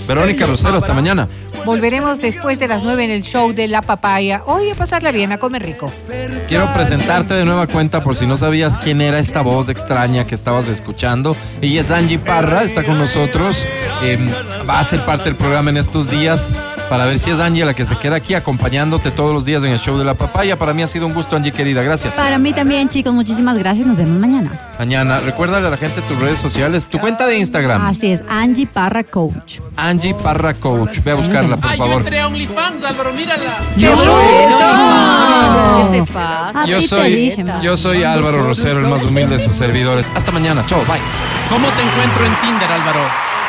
Verónica 0.08 0.46
Rosero, 0.46 0.76
hasta 0.78 0.94
mañana. 0.94 1.28
Volveremos 1.64 2.20
después 2.20 2.58
de 2.60 2.68
las 2.68 2.82
9 2.84 3.04
en 3.04 3.10
el 3.10 3.22
show 3.22 3.52
de 3.52 3.66
La 3.66 3.82
Papaya. 3.82 4.42
Hoy 4.46 4.70
a 4.70 4.74
pasarla 4.76 5.10
bien, 5.10 5.32
a 5.32 5.38
comer 5.38 5.62
rico. 5.64 5.92
Quiero 6.48 6.72
presentarte 6.72 7.34
de 7.34 7.44
nueva 7.44 7.66
cuenta 7.66 8.02
por 8.04 8.14
si 8.14 8.24
no 8.26 8.36
sabías 8.36 8.78
quién 8.78 9.00
era 9.00 9.18
esta 9.18 9.40
voz 9.42 9.68
extraña 9.68 10.26
que 10.26 10.34
estabas 10.36 10.68
escuchando. 10.68 11.36
Ella 11.60 11.80
es 11.80 11.90
Angie 11.90 12.18
Parra, 12.20 12.62
está 12.62 12.84
con 12.84 12.98
nosotros. 12.98 13.66
Eh, 14.02 14.16
va 14.68 14.78
a 14.78 14.84
ser 14.84 15.00
parte 15.04 15.24
del 15.24 15.34
programa 15.34 15.70
en 15.70 15.76
estos 15.78 16.08
días 16.08 16.52
para 16.88 17.04
ver 17.04 17.18
si 17.18 17.30
es 17.30 17.38
Angie 17.40 17.64
la 17.64 17.74
que 17.74 17.84
se 17.84 17.96
queda 17.96 18.16
aquí 18.16 18.34
acompañándote 18.34 19.10
todos 19.10 19.32
los 19.32 19.44
días 19.44 19.62
en 19.64 19.70
el 19.72 19.78
show 19.78 19.98
de 19.98 20.04
la 20.04 20.14
papaya. 20.14 20.58
Para 20.58 20.72
mí 20.74 20.82
ha 20.82 20.86
sido 20.86 21.06
un 21.06 21.14
gusto, 21.14 21.36
Angie 21.36 21.52
querida. 21.52 21.82
Gracias. 21.82 22.14
Para 22.14 22.38
mí 22.38 22.52
también, 22.52 22.88
chicos, 22.88 23.12
muchísimas 23.12 23.58
gracias. 23.58 23.86
Nos 23.86 23.96
vemos 23.96 24.18
mañana. 24.18 24.52
Mañana, 24.78 25.20
recuérdale 25.20 25.66
a 25.66 25.70
la 25.70 25.76
gente 25.76 26.00
tus 26.02 26.18
redes 26.18 26.38
sociales, 26.38 26.86
tu 26.88 26.98
cuenta 26.98 27.26
de 27.26 27.38
Instagram, 27.38 27.84
Así 27.86 28.12
es, 28.12 28.22
Angie 28.28 28.66
Parra 28.66 29.04
Coach. 29.04 29.60
Angie 29.76 30.14
Parra 30.14 30.54
Coach. 30.54 31.00
Ve 31.02 31.10
a 31.12 31.14
buscarla, 31.14 31.56
por 31.56 31.70
Ay, 31.70 31.78
yo 31.78 31.84
favor. 31.84 32.00
entré 32.02 32.20
a 32.20 32.26
OnlyFans, 32.28 32.84
Álvaro, 32.84 33.12
mírala. 33.14 33.58
Yo 33.76 33.96
soy, 33.96 34.24
¿Qué 35.92 35.98
te 36.04 36.12
pasa? 36.12 36.66
Yo 36.66 36.80
soy, 36.82 37.14
dije. 37.14 37.44
yo 37.62 37.76
soy 37.76 38.02
Álvaro 38.04 38.42
Rosero, 38.42 38.80
el 38.80 38.86
más 38.86 39.02
humilde 39.04 39.38
de 39.38 39.44
sus 39.44 39.54
servidores. 39.54 40.04
Hasta 40.14 40.30
mañana, 40.32 40.64
chao, 40.66 40.80
bye. 40.86 41.00
¿Cómo 41.48 41.66
te 41.68 41.82
encuentro 41.82 42.24
en 42.26 42.34
Tinder, 42.40 42.70
Álvaro? 42.72 43.00